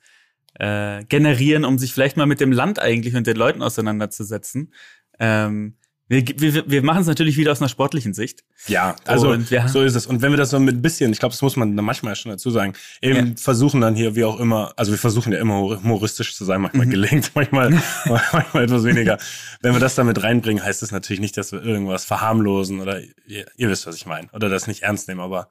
äh, 0.55 1.05
generieren, 1.05 1.67
um 1.67 1.77
sich 1.79 1.93
vielleicht 1.93 2.17
mal 2.17 2.25
mit 2.25 2.41
dem 2.41 2.51
Land 2.51 2.79
eigentlich 2.79 3.15
und 3.15 3.27
den 3.27 3.37
Leuten 3.37 3.63
auseinanderzusetzen. 3.63 4.73
Ähm, 5.19 5.77
wir, 6.09 6.25
wir, 6.39 6.71
wir 6.71 6.83
machen 6.85 7.01
es 7.01 7.07
natürlich 7.09 7.37
wieder 7.37 7.51
aus 7.51 7.61
einer 7.61 7.69
sportlichen 7.69 8.15
Sicht. 8.15 8.45
Ja, 8.69 8.95
also 9.07 9.31
Und 9.31 9.51
wir- 9.51 9.67
so 9.69 9.83
ist 9.83 9.97
es. 9.97 10.07
Und 10.07 10.23
wenn 10.23 10.31
wir 10.33 10.37
das 10.37 10.51
so 10.51 10.61
mit 10.61 10.77
ein 10.77 10.83
bisschen, 10.83 11.13
ich 11.13 11.19
glaube, 11.19 11.33
das 11.33 11.43
muss 11.43 11.57
man 11.57 11.75
dann 11.77 11.85
manchmal 11.85 12.15
schon 12.15 12.31
dazu 12.31 12.51
sagen, 12.51 12.75
eben 13.03 13.37
versuchen 13.37 13.81
dann 13.81 13.97
hier, 13.97 14.15
wie 14.15 14.23
auch 14.25 14.39
immer, 14.39 14.73
also 14.77 14.93
wir 14.93 14.99
versuchen 14.99 15.33
ja 15.33 15.41
immer 15.41 15.57
humoristisch 15.61 16.37
zu 16.37 16.45
sein, 16.45 16.61
manchmal 16.61 16.87
gelingt, 16.87 17.33
manchmal, 17.35 17.71
manchmal 18.05 18.65
etwas 18.65 18.85
weniger. 18.85 19.19
Wenn 19.63 19.73
wir 19.73 19.81
das 19.81 19.97
damit 19.97 20.23
reinbringen, 20.23 20.63
heißt 20.63 20.81
das 20.83 20.93
natürlich 20.93 21.21
nicht, 21.21 21.37
dass 21.37 21.51
wir 21.51 21.63
irgendwas 21.63 22.05
verharmlosen 22.05 22.81
oder 22.81 23.01
ihr, 23.27 23.47
ihr 23.57 23.69
wisst, 23.69 23.87
was 23.89 23.97
ich 23.97 24.07
meine. 24.07 24.29
Oder 24.33 24.49
das 24.49 24.69
nicht 24.69 24.83
ernst 24.85 25.09
nehmen, 25.09 25.21
aber 25.21 25.49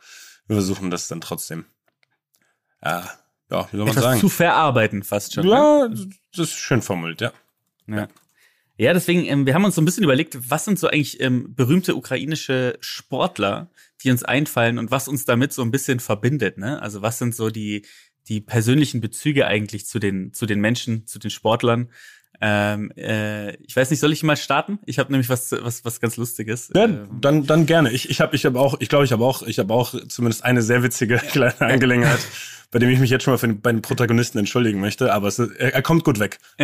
wir 0.47 0.55
versuchen 0.55 0.89
das 0.89 1.07
dann 1.09 1.19
trotzdem. 1.21 1.65
Ja, 2.83 3.09
ja 3.51 3.67
wie 3.71 3.77
soll 3.77 3.85
man 3.85 3.89
Etwas 3.89 4.03
sagen? 4.03 4.19
zu 4.21 4.29
verarbeiten 4.29 5.03
fast 5.03 5.33
schon. 5.33 5.45
ne? 5.45 5.51
Ja, 5.51 5.89
das 5.89 6.47
ist 6.49 6.53
schön 6.53 6.81
formuliert, 6.81 7.19
ja. 7.21 7.33
Ja. 7.87 7.97
Ja, 7.97 8.07
deswegen, 8.93 9.25
ähm, 9.25 9.45
wir 9.45 9.53
haben 9.53 9.63
uns 9.63 9.75
so 9.75 9.81
ein 9.81 9.85
bisschen 9.85 10.03
überlegt, 10.03 10.49
was 10.49 10.65
sind 10.65 10.77
so 10.77 10.87
eigentlich 10.87 11.21
ähm, 11.21 11.55
berühmte 11.55 11.95
ukrainische 11.95 12.77
Sportler, 12.81 13.71
die 14.03 14.11
uns 14.11 14.23
einfallen 14.23 14.77
und 14.77 14.91
was 14.91 15.07
uns 15.07 15.25
damit 15.25 15.53
so 15.53 15.61
ein 15.61 15.71
bisschen 15.71 15.99
verbindet, 15.99 16.57
ne? 16.57 16.81
Also 16.81 17.01
was 17.01 17.17
sind 17.17 17.33
so 17.33 17.49
die, 17.49 17.85
die 18.27 18.41
persönlichen 18.41 18.99
Bezüge 18.99 19.47
eigentlich 19.47 19.85
zu 19.85 19.99
den, 19.99 20.33
zu 20.33 20.45
den 20.45 20.59
Menschen, 20.59 21.07
zu 21.07 21.19
den 21.19 21.31
Sportlern? 21.31 21.89
Ähm, 22.41 22.91
äh, 22.97 23.55
ich 23.57 23.75
weiß 23.75 23.89
nicht, 23.89 23.99
soll 23.99 24.11
ich 24.13 24.23
mal 24.23 24.35
starten? 24.37 24.79
Ich 24.85 24.99
habe 24.99 25.11
nämlich 25.11 25.29
was, 25.29 25.51
was, 25.51 25.85
was 25.85 25.99
ganz 25.99 26.17
Lustiges. 26.17 26.71
Ja, 26.75 26.85
Ähm, 26.85 27.07
dann, 27.21 27.45
dann 27.45 27.65
gerne. 27.65 27.91
Ich, 27.91 28.09
ich 28.09 28.21
habe 28.21 28.35
ich 28.35 28.45
hab 28.45 28.55
auch, 28.55 28.75
ich 28.79 28.89
glaube, 28.89 29.05
ich 29.05 29.11
habe 29.11 29.23
auch, 29.23 29.43
ich 29.43 29.59
habe 29.59 29.73
auch 29.73 29.95
zumindest 30.07 30.43
eine 30.43 30.61
sehr 30.61 30.83
witzige 30.83 31.17
kleine 31.17 31.59
Angelegenheit, 31.61 32.19
bei 32.71 32.79
dem 32.79 32.89
ich 32.89 32.99
mich 32.99 33.09
jetzt 33.09 33.23
schon 33.23 33.33
mal 33.33 33.37
für 33.37 33.47
den, 33.47 33.61
bei 33.61 33.71
den 33.71 33.81
Protagonisten 33.81 34.37
entschuldigen 34.37 34.79
möchte, 34.79 35.13
aber 35.13 35.27
es, 35.27 35.39
er, 35.39 35.73
er 35.73 35.81
kommt 35.81 36.03
gut 36.03 36.19
weg. 36.19 36.39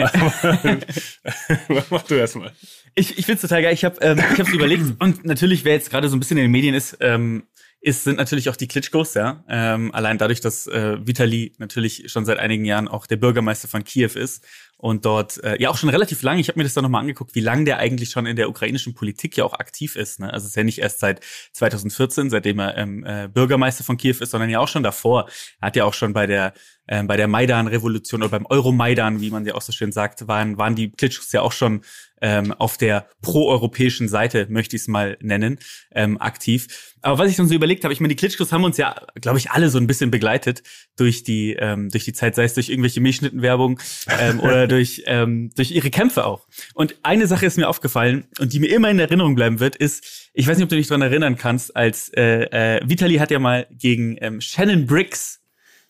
Mach 1.89 2.03
du 2.03 2.15
erst 2.15 2.35
mal. 2.35 2.51
Ich, 2.95 3.17
ich 3.17 3.25
find's 3.25 3.41
total 3.41 3.61
geil. 3.61 3.73
Ich 3.73 3.85
habe 3.85 3.97
ähm, 4.01 4.19
ich 4.33 4.39
hab's 4.39 4.51
überlegt 4.51 4.83
und 4.99 5.25
natürlich, 5.25 5.63
wer 5.63 5.73
jetzt 5.73 5.89
gerade 5.89 6.09
so 6.09 6.15
ein 6.15 6.19
bisschen 6.19 6.37
in 6.37 6.43
den 6.43 6.51
Medien 6.51 6.75
ist, 6.75 6.97
ähm, 6.99 7.43
ist 7.83 8.03
sind 8.03 8.17
natürlich 8.17 8.47
auch 8.49 8.55
die 8.55 8.67
Klitschkos, 8.67 9.15
ja. 9.15 9.43
Ähm, 9.49 9.91
allein 9.93 10.19
dadurch, 10.19 10.39
dass 10.39 10.67
äh, 10.67 10.97
Vitali 11.05 11.53
natürlich 11.57 12.11
schon 12.11 12.25
seit 12.25 12.37
einigen 12.37 12.63
Jahren 12.63 12.87
auch 12.87 13.07
der 13.07 13.15
Bürgermeister 13.17 13.67
von 13.67 13.83
Kiew 13.83 14.11
ist 14.13 14.45
und 14.77 15.03
dort 15.03 15.43
äh, 15.43 15.59
ja 15.59 15.71
auch 15.71 15.77
schon 15.77 15.89
relativ 15.89 16.21
lange. 16.21 16.41
Ich 16.41 16.47
habe 16.47 16.59
mir 16.59 16.63
das 16.63 16.75
dann 16.75 16.83
nochmal 16.83 17.01
angeguckt, 17.01 17.33
wie 17.33 17.39
lange 17.39 17.65
der 17.65 17.79
eigentlich 17.79 18.11
schon 18.11 18.27
in 18.27 18.35
der 18.35 18.49
ukrainischen 18.49 18.93
Politik 18.93 19.35
ja 19.35 19.45
auch 19.45 19.53
aktiv 19.53 19.95
ist. 19.95 20.19
Ne? 20.19 20.31
Also 20.31 20.45
es 20.45 20.51
ist 20.51 20.55
ja 20.55 20.63
nicht 20.63 20.77
erst 20.77 20.99
seit 20.99 21.21
2014, 21.53 22.29
seitdem 22.29 22.59
er 22.59 22.77
ähm, 22.77 23.03
äh, 23.03 23.27
Bürgermeister 23.27 23.83
von 23.83 23.97
Kiew 23.97 24.17
ist, 24.19 24.29
sondern 24.29 24.51
ja 24.51 24.59
auch 24.59 24.67
schon 24.67 24.83
davor. 24.83 25.27
Er 25.59 25.67
hat 25.67 25.75
ja 25.75 25.85
auch 25.85 25.95
schon 25.95 26.13
bei 26.13 26.27
der 26.27 26.53
ähm, 26.87 27.07
bei 27.07 27.17
der 27.17 27.27
Maidan-Revolution 27.27 28.21
oder 28.21 28.29
beim 28.29 28.45
Euromaidan, 28.45 29.21
wie 29.21 29.31
man 29.31 29.45
ja 29.45 29.55
auch 29.55 29.61
so 29.61 29.71
schön 29.71 29.91
sagt, 29.91 30.27
waren 30.27 30.57
waren 30.57 30.75
die 30.75 30.91
Klitschkos 30.91 31.31
ja 31.31 31.41
auch 31.41 31.51
schon 31.51 31.81
ähm, 32.21 32.51
auf 32.53 32.77
der 32.77 33.07
proeuropäischen 33.21 34.07
Seite, 34.07 34.47
möchte 34.49 34.75
ich 34.75 34.83
es 34.83 34.87
mal 34.87 35.17
nennen, 35.21 35.59
ähm, 35.93 36.19
aktiv. 36.21 36.93
Aber 37.01 37.17
was 37.17 37.29
ich 37.29 37.35
dann 37.35 37.47
so 37.47 37.55
überlegt 37.55 37.83
habe, 37.83 37.93
ich 37.93 37.99
meine, 37.99 38.13
die 38.13 38.15
Klitschkos 38.15 38.51
haben 38.51 38.63
uns 38.63 38.77
ja, 38.77 38.95
glaube 39.15 39.39
ich, 39.39 39.51
alle 39.51 39.69
so 39.69 39.79
ein 39.79 39.87
bisschen 39.87 40.11
begleitet 40.11 40.61
durch 40.97 41.23
die 41.23 41.53
ähm, 41.53 41.89
durch 41.89 42.05
die 42.05 42.13
Zeit, 42.13 42.35
sei 42.35 42.43
es 42.43 42.53
durch 42.53 42.69
irgendwelche 42.69 43.01
Milchschnittenwerbung 43.01 43.79
ähm, 44.19 44.39
oder 44.41 44.67
durch 44.67 45.03
ähm, 45.07 45.49
durch 45.55 45.71
ihre 45.71 45.89
Kämpfe 45.89 46.25
auch. 46.25 46.47
Und 46.73 46.95
eine 47.03 47.27
Sache 47.27 47.45
ist 47.45 47.57
mir 47.57 47.67
aufgefallen 47.67 48.27
und 48.39 48.53
die 48.53 48.59
mir 48.59 48.73
immer 48.73 48.89
in 48.89 48.99
Erinnerung 48.99 49.35
bleiben 49.35 49.59
wird, 49.59 49.75
ist, 49.75 50.29
ich 50.33 50.47
weiß 50.47 50.57
nicht, 50.57 50.63
ob 50.63 50.69
du 50.69 50.75
dich 50.75 50.87
daran 50.87 51.01
erinnern 51.01 51.37
kannst, 51.37 51.75
als 51.75 52.09
äh, 52.09 52.77
äh, 52.77 52.81
Vitali 52.87 53.15
hat 53.15 53.31
ja 53.31 53.39
mal 53.39 53.67
gegen 53.71 54.17
ähm, 54.21 54.39
Shannon 54.39 54.85
Briggs 54.85 55.40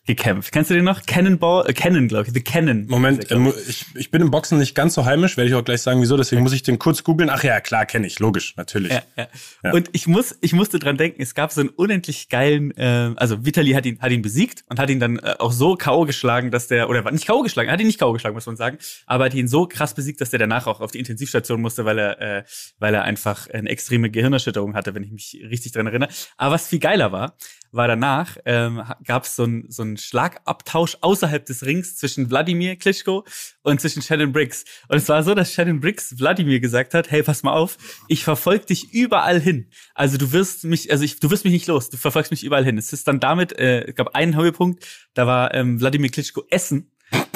gekämpft. 0.06 0.52
Kennst 0.52 0.68
du 0.70 0.74
den 0.74 0.84
noch? 0.84 1.06
Cannonball, 1.06 1.68
äh, 1.68 1.72
Cannon, 1.72 2.08
glaube 2.08 2.26
ich, 2.26 2.34
The 2.34 2.42
Cannon. 2.42 2.86
Moment, 2.88 3.30
äh, 3.30 3.52
ich, 3.68 3.86
ich 3.94 4.10
bin 4.10 4.20
im 4.20 4.32
Boxen 4.32 4.58
nicht 4.58 4.74
ganz 4.74 4.94
so 4.94 5.04
heimisch, 5.04 5.36
werde 5.36 5.48
ich 5.48 5.54
auch 5.54 5.64
gleich 5.64 5.82
sagen, 5.82 6.00
wieso, 6.00 6.16
deswegen 6.16 6.42
muss 6.42 6.52
ich 6.52 6.64
den 6.64 6.80
kurz 6.80 7.04
googeln. 7.04 7.30
Ach 7.30 7.44
ja, 7.44 7.60
klar, 7.60 7.86
kenne 7.86 8.08
ich, 8.08 8.18
logisch, 8.18 8.56
natürlich. 8.56 8.90
Ja, 8.92 9.02
ja. 9.16 9.28
ja. 9.62 9.72
Und 9.72 9.90
ich 9.92 10.08
muss, 10.08 10.36
ich 10.40 10.54
musste 10.54 10.80
dran 10.80 10.96
denken, 10.96 11.22
es 11.22 11.34
gab 11.34 11.52
so 11.52 11.60
einen 11.60 11.70
unendlich 11.70 12.28
geilen, 12.28 12.76
äh, 12.76 13.12
also 13.16 13.46
Vitali 13.46 13.72
hat 13.72 13.86
ihn, 13.86 14.00
hat 14.00 14.10
ihn 14.10 14.22
besiegt 14.22 14.64
und 14.68 14.80
hat 14.80 14.90
ihn 14.90 14.98
dann 14.98 15.18
äh, 15.18 15.36
auch 15.38 15.52
so 15.52 15.76
K.O. 15.76 16.04
geschlagen, 16.04 16.50
dass 16.50 16.66
der, 16.66 16.90
oder 16.90 17.04
war 17.04 17.12
nicht 17.12 17.26
K.O. 17.26 17.42
geschlagen, 17.42 17.70
hat 17.70 17.80
ihn 17.80 17.86
nicht 17.86 18.00
K.O. 18.00 18.12
geschlagen, 18.12 18.34
muss 18.34 18.46
man 18.46 18.56
sagen, 18.56 18.78
aber 19.06 19.26
hat 19.26 19.34
ihn 19.34 19.46
so 19.46 19.68
krass 19.68 19.94
besiegt, 19.94 20.20
dass 20.20 20.30
der 20.30 20.40
danach 20.40 20.66
auch 20.66 20.80
auf 20.80 20.90
die 20.90 20.98
Intensivstation 20.98 21.60
musste, 21.60 21.84
weil 21.84 22.00
er, 22.00 22.20
äh, 22.20 22.44
weil 22.80 22.92
er 22.92 23.04
einfach 23.04 23.48
eine 23.50 23.70
extreme 23.70 24.10
Gehirnerschütterung 24.10 24.74
hatte, 24.74 24.96
wenn 24.96 25.04
ich 25.04 25.12
mich 25.12 25.38
richtig 25.48 25.70
dran 25.70 25.86
erinnere. 25.86 26.10
Aber 26.36 26.54
was 26.54 26.66
viel 26.66 26.80
geiler 26.80 27.12
war, 27.12 27.36
war 27.72 27.88
danach, 27.88 28.36
ähm, 28.44 28.82
gab 29.04 29.24
es 29.24 29.34
so 29.34 29.44
einen 29.44 29.70
so 29.70 29.82
einen 29.82 29.96
Schlagabtausch 29.96 30.98
außerhalb 31.00 31.44
des 31.44 31.64
Rings 31.64 31.96
zwischen 31.96 32.30
Wladimir 32.30 32.76
Klitschko 32.76 33.24
und 33.62 33.80
zwischen 33.80 34.02
Shannon 34.02 34.32
Briggs. 34.32 34.64
Und 34.88 34.98
es 34.98 35.08
war 35.08 35.22
so, 35.22 35.34
dass 35.34 35.52
Shannon 35.52 35.80
Briggs 35.80 36.18
Wladimir 36.18 36.60
gesagt 36.60 36.94
hat, 36.94 37.10
hey, 37.10 37.22
pass 37.22 37.42
mal 37.42 37.54
auf, 37.54 37.78
ich 38.08 38.24
verfolge 38.24 38.66
dich 38.66 38.92
überall 38.92 39.40
hin. 39.40 39.70
Also 39.94 40.18
du 40.18 40.32
wirst 40.32 40.64
mich, 40.64 40.90
also 40.92 41.02
ich, 41.02 41.18
du 41.18 41.30
wirst 41.30 41.44
mich 41.44 41.52
nicht 41.52 41.66
los, 41.66 41.90
du 41.90 41.96
verfolgst 41.96 42.30
mich 42.30 42.44
überall 42.44 42.64
hin. 42.64 42.78
Es 42.78 42.92
ist 42.92 43.08
dann 43.08 43.20
damit, 43.20 43.58
äh, 43.58 43.84
ich 43.84 43.94
glaube, 43.94 44.14
einen 44.14 44.36
Höhepunkt, 44.36 44.86
da 45.14 45.26
war 45.26 45.54
ähm, 45.54 45.80
Wladimir 45.80 46.10
Klitschko 46.10 46.44
essen 46.50 46.92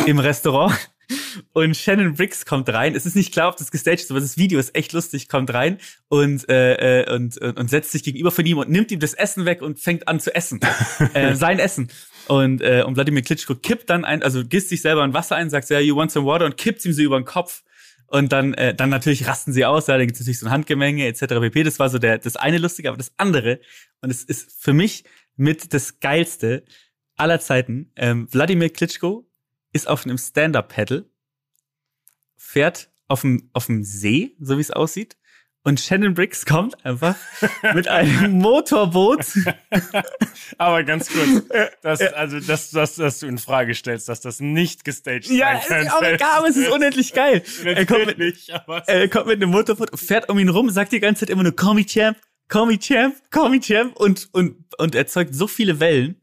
im 0.07 0.18
Restaurant 0.18 0.74
und 1.53 1.77
Shannon 1.77 2.15
Briggs 2.15 2.45
kommt 2.47 2.69
rein. 2.69 2.95
Es 2.95 3.07
ist 3.07 3.17
nicht 3.17 3.33
klar, 3.33 3.49
ob 3.49 3.57
das 3.57 3.71
gestaged 3.71 4.01
ist, 4.01 4.11
aber 4.11 4.21
das 4.21 4.37
Video 4.37 4.59
ist 4.59 4.75
echt 4.75 4.93
lustig. 4.93 5.29
Kommt 5.29 5.53
rein 5.53 5.79
und 6.09 6.49
äh, 6.49 7.03
äh 7.03 7.15
und, 7.15 7.39
und, 7.39 7.59
und 7.59 7.71
setzt 7.71 7.93
sich 7.93 8.03
gegenüber 8.03 8.31
von 8.31 8.45
ihm 8.47 8.59
und 8.59 8.71
nimmt 8.71 8.91
ihm 8.91 9.01
das 9.01 9.15
Essen 9.15 9.45
weg 9.45 9.63
und 9.63 9.79
fängt 9.79 10.09
an 10.09 10.21
zu 10.21 10.35
essen. 10.35 10.61
äh, 11.15 11.35
sein 11.35 11.59
Essen. 11.59 11.89
Und, 12.29 12.61
äh, 12.61 12.83
und 12.85 12.97
Wladimir 12.97 13.23
Klitschko 13.23 13.55
kippt 13.55 13.89
dann 13.89 14.05
ein, 14.05 14.23
also 14.23 14.45
gießt 14.45 14.69
sich 14.69 14.83
selber 14.83 15.05
in 15.05 15.15
Wasser 15.15 15.37
ein, 15.37 15.49
sagt, 15.49 15.71
ja, 15.71 15.79
you 15.79 15.95
want 15.95 16.11
some 16.11 16.27
water 16.27 16.45
und 16.45 16.57
kippt 16.57 16.85
ihm 16.85 16.93
so 16.93 17.03
über 17.03 17.19
den 17.19 17.25
Kopf. 17.25 17.63
Und 18.09 18.33
dann, 18.33 18.55
äh, 18.55 18.75
dann 18.75 18.91
natürlich 18.91 19.27
rasten 19.27 19.53
sie 19.53 19.65
aus, 19.65 19.89
ja, 19.89 19.97
dann 19.97 20.07
gibt 20.07 20.15
es 20.15 20.21
natürlich 20.21 20.39
so 20.39 20.47
ein 20.47 20.53
Handgemenge 20.53 21.07
etc. 21.07 21.41
pp. 21.41 21.63
Das 21.65 21.79
war 21.79 21.89
so 21.89 21.99
der, 21.99 22.19
das 22.19 22.37
eine 22.37 22.59
Lustige, 22.59 22.89
aber 22.89 22.99
das 22.99 23.13
andere, 23.17 23.61
und 24.01 24.11
es 24.11 24.23
ist 24.23 24.63
für 24.63 24.73
mich 24.73 25.05
mit 25.37 25.75
das 25.75 25.99
Geilste 25.99 26.65
aller 27.17 27.41
Zeiten, 27.41 27.91
ähm, 27.97 28.29
Wladimir 28.31 28.71
Klitschko 28.71 29.26
ist 29.77 29.89
auf 29.89 30.05
einem 30.05 30.18
Stand-Up-Pedal, 30.18 31.05
fährt 32.37 32.91
auf 33.09 33.20
dem, 33.20 33.51
auf 33.53 33.66
dem 33.66 33.85
See, 33.85 34.35
so 34.41 34.57
wie 34.57 34.62
es 34.62 34.70
aussieht, 34.70 35.16
und 35.66 35.81
Shannon 35.81 36.14
Briggs 36.14 36.47
kommt 36.47 36.87
einfach 36.87 37.16
mit 37.74 37.89
einem 37.89 38.31
Motorboot. 38.39 39.27
Aber 40.59 40.85
ganz 40.85 41.09
kurz, 41.09 41.43
das, 41.83 42.01
also, 42.01 42.39
dass, 42.39 42.70
dass, 42.70 42.95
dass 42.95 43.18
du 43.18 43.27
in 43.27 43.37
Frage 43.37 43.74
stellst, 43.74 44.09
dass 44.09 44.20
das 44.20 44.39
nicht 44.39 44.85
gestaged 44.85 45.29
ja, 45.29 45.61
sein 45.61 45.89
könnte. 45.89 46.05
Ja, 46.05 46.12
egal, 46.12 46.39
aber 46.39 46.49
es 46.49 46.57
ist 46.57 46.70
unendlich 46.70 47.12
geil. 47.12 47.43
Er 47.64 47.85
kommt, 47.85 48.07
mit, 48.07 48.18
nicht, 48.18 48.49
er 48.49 49.09
kommt 49.09 49.27
mit 49.27 49.43
einem 49.43 49.51
Motorboot, 49.51 49.99
fährt 49.99 50.29
um 50.29 50.39
ihn 50.39 50.51
rum, 50.51 50.70
sagt 50.70 50.93
die 50.93 51.01
ganze 51.01 51.20
Zeit 51.20 51.31
immer 51.31 51.43
nur, 51.43 51.57
call 51.57 51.74
me 51.74 51.85
champ, 51.85 52.16
call 52.47 52.66
me 52.66 52.79
champ, 52.79 53.16
call 53.31 53.49
me 53.51 53.59
champ 53.59 53.97
und, 53.97 54.29
und, 54.33 54.57
und 54.79 54.95
erzeugt 54.95 55.35
so 55.35 55.49
viele 55.49 55.81
Wellen 55.81 56.22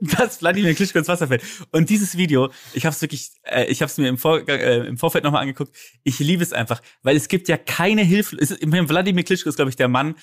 dass 0.00 0.38
Vladimir 0.38 0.74
Klitschko 0.74 0.98
ins 0.98 1.08
Wasser 1.08 1.28
fällt. 1.28 1.42
Und 1.72 1.90
dieses 1.90 2.16
Video, 2.16 2.50
ich 2.72 2.86
habe 2.86 2.94
es 2.94 3.00
wirklich, 3.00 3.30
äh, 3.42 3.64
ich 3.64 3.82
habe 3.82 3.90
es 3.90 3.98
mir 3.98 4.08
im, 4.08 4.18
Vor 4.18 4.46
äh, 4.48 4.86
im 4.86 4.98
Vorfeld 4.98 5.24
nochmal 5.24 5.42
angeguckt. 5.42 5.74
Ich 6.04 6.18
liebe 6.18 6.42
es 6.42 6.52
einfach, 6.52 6.80
weil 7.02 7.16
es 7.16 7.28
gibt 7.28 7.48
ja 7.48 7.56
keine 7.56 8.02
Hilfe. 8.02 8.36
Es 8.36 8.50
Vladimir 8.50 9.24
Klitschko 9.24 9.48
ist, 9.48 9.56
glaube 9.56 9.70
ich, 9.70 9.76
der 9.76 9.88
Mann, 9.88 10.14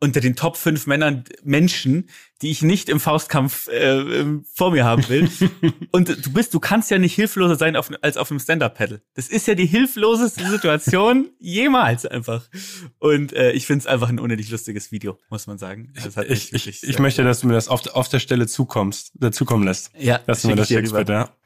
unter 0.00 0.20
den 0.20 0.34
Top 0.34 0.56
5 0.56 0.86
Männern 0.86 1.24
Menschen, 1.44 2.08
die 2.40 2.50
ich 2.50 2.62
nicht 2.62 2.88
im 2.88 3.00
Faustkampf 3.00 3.68
äh, 3.68 4.24
vor 4.52 4.70
mir 4.72 4.84
haben 4.84 5.06
will. 5.10 5.30
und 5.92 6.08
du 6.08 6.32
bist, 6.32 6.54
du 6.54 6.60
kannst 6.60 6.90
ja 6.90 6.98
nicht 6.98 7.14
hilfloser 7.14 7.56
sein 7.56 7.76
auf, 7.76 7.90
als 8.00 8.16
auf 8.16 8.30
einem 8.30 8.40
Stand-Up-Pedal. 8.40 9.02
Das 9.14 9.28
ist 9.28 9.46
ja 9.46 9.54
die 9.54 9.66
hilfloseste 9.66 10.48
Situation 10.48 11.28
jemals 11.38 12.06
einfach. 12.06 12.48
Und 12.98 13.34
äh, 13.34 13.52
ich 13.52 13.66
finde 13.66 13.80
es 13.80 13.86
einfach 13.86 14.08
ein 14.08 14.18
unendlich 14.18 14.50
lustiges 14.50 14.90
Video, 14.90 15.18
muss 15.28 15.46
man 15.46 15.58
sagen. 15.58 15.92
ich, 16.28 16.54
ich, 16.54 16.82
ich 16.82 16.98
möchte, 16.98 17.22
dass 17.22 17.40
du 17.40 17.46
mir 17.46 17.54
das 17.54 17.68
auf, 17.68 17.86
auf 17.88 18.08
der 18.08 18.20
Stelle 18.20 18.46
zukommst, 18.46 19.12
dazukommen 19.16 19.66
lässt. 19.66 19.92
Ja, 19.98 20.18
dass 20.26 20.42
du 20.42 20.48
mir 20.48 20.56
das 20.56 20.68
schickst, 20.68 20.94
bitte. 20.94 21.12
Ja. 21.12 21.36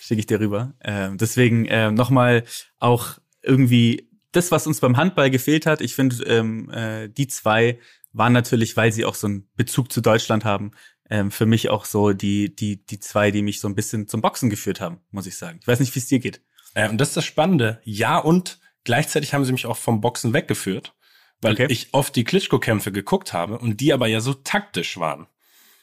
Schicke 0.00 0.20
ich 0.20 0.26
dir 0.26 0.38
rüber. 0.38 0.74
Ähm, 0.82 1.18
deswegen 1.18 1.64
äh, 1.66 1.90
nochmal 1.90 2.44
auch 2.78 3.18
irgendwie 3.42 4.08
das, 4.30 4.50
was 4.50 4.66
uns 4.66 4.80
beim 4.80 4.96
Handball 4.96 5.30
gefehlt 5.30 5.66
hat. 5.66 5.80
Ich 5.80 5.94
finde, 5.94 6.22
ähm, 6.24 6.70
äh, 6.70 7.08
die 7.08 7.26
zwei 7.26 7.78
waren 8.14 8.32
natürlich, 8.32 8.76
weil 8.76 8.92
sie 8.92 9.04
auch 9.04 9.14
so 9.14 9.26
einen 9.26 9.48
Bezug 9.56 9.92
zu 9.92 10.00
Deutschland 10.00 10.44
haben, 10.44 10.70
ähm, 11.10 11.30
für 11.30 11.46
mich 11.46 11.68
auch 11.68 11.84
so 11.84 12.12
die, 12.12 12.54
die, 12.54 12.84
die 12.86 13.00
zwei, 13.00 13.30
die 13.30 13.42
mich 13.42 13.60
so 13.60 13.68
ein 13.68 13.74
bisschen 13.74 14.08
zum 14.08 14.22
Boxen 14.22 14.48
geführt 14.48 14.80
haben, 14.80 15.00
muss 15.10 15.26
ich 15.26 15.36
sagen. 15.36 15.58
Ich 15.60 15.68
weiß 15.68 15.80
nicht, 15.80 15.94
wie 15.94 15.98
es 15.98 16.06
dir 16.06 16.20
geht. 16.20 16.40
Äh, 16.74 16.88
und 16.88 16.98
das 16.98 17.08
ist 17.08 17.16
das 17.18 17.24
Spannende. 17.24 17.80
Ja, 17.84 18.18
und 18.18 18.58
gleichzeitig 18.84 19.34
haben 19.34 19.44
sie 19.44 19.52
mich 19.52 19.66
auch 19.66 19.76
vom 19.76 20.00
Boxen 20.00 20.32
weggeführt, 20.32 20.94
weil 21.40 21.52
okay. 21.52 21.66
ich 21.68 21.88
oft 21.92 22.16
die 22.16 22.24
Klitschko-Kämpfe 22.24 22.92
geguckt 22.92 23.32
habe 23.32 23.58
und 23.58 23.80
die 23.80 23.92
aber 23.92 24.06
ja 24.06 24.20
so 24.20 24.32
taktisch 24.32 24.98
waren. 24.98 25.26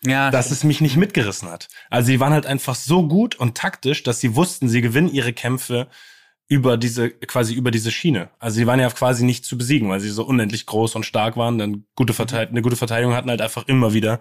Ja, 0.03 0.32
dass 0.32 0.45
stimmt. 0.45 0.57
es 0.57 0.63
mich 0.63 0.82
nicht 0.82 0.97
mitgerissen 0.97 1.47
hat. 1.49 1.67
Also 1.91 2.07
sie 2.07 2.19
waren 2.19 2.34
halt 2.34 2.47
einfach 2.47 2.73
so 2.73 3.07
gut 3.07 3.36
und 3.36 3.55
taktisch, 3.55 4.01
dass 4.01 4.19
sie 4.19 4.36
wussten, 4.36 4.67
sie 4.67 4.82
gewinnen 4.82 5.11
ihre 5.11 5.32
Kämpfe 5.32 5.89
über 6.52 6.76
diese, 6.76 7.10
quasi 7.10 7.54
über 7.54 7.72
diese 7.72 7.91
Schiene. 7.91 8.30
Also 8.38 8.56
sie 8.56 8.68
waren 8.68 8.82
ja 8.82 8.89
quasi 8.89 9.24
nicht 9.24 9.45
zu 9.45 9.58
besiegen, 9.58 9.88
weil 9.88 10.02
sie 10.02 10.10
so 10.10 10.26
unendlich 10.26 10.66
groß 10.66 10.95
und 10.95 11.06
stark 11.06 11.38
waren, 11.38 11.58
dann 11.58 11.86
gute 11.95 12.14
Verteid 12.14 12.49
eine 12.49 12.62
gute 12.62 12.76
Verteidigung 12.76 13.14
hatten 13.14 13.30
halt 13.30 13.39
einfach 13.39 13.70
immer 13.70 13.93
wieder, 13.93 14.20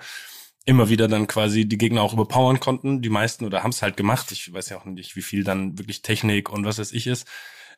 immer 0.65 0.89
wieder 0.89 1.09
dann 1.09 1.27
quasi 1.27 1.69
die 1.69 1.77
Gegner 1.77 2.03
auch 2.03 2.13
überpowern 2.13 2.61
konnten. 2.61 3.03
Die 3.03 3.09
meisten 3.09 3.45
oder 3.45 3.65
haben 3.65 3.71
es 3.71 3.83
halt 3.83 3.97
gemacht. 3.97 4.31
Ich 4.31 4.53
weiß 4.53 4.69
ja 4.69 4.77
auch 4.77 4.85
nicht, 4.85 5.17
wie 5.17 5.23
viel 5.23 5.43
dann 5.43 5.77
wirklich 5.77 6.03
Technik 6.03 6.53
und 6.53 6.65
was 6.65 6.79
weiß 6.79 6.93
ich 6.93 7.09
ist. 7.09 7.27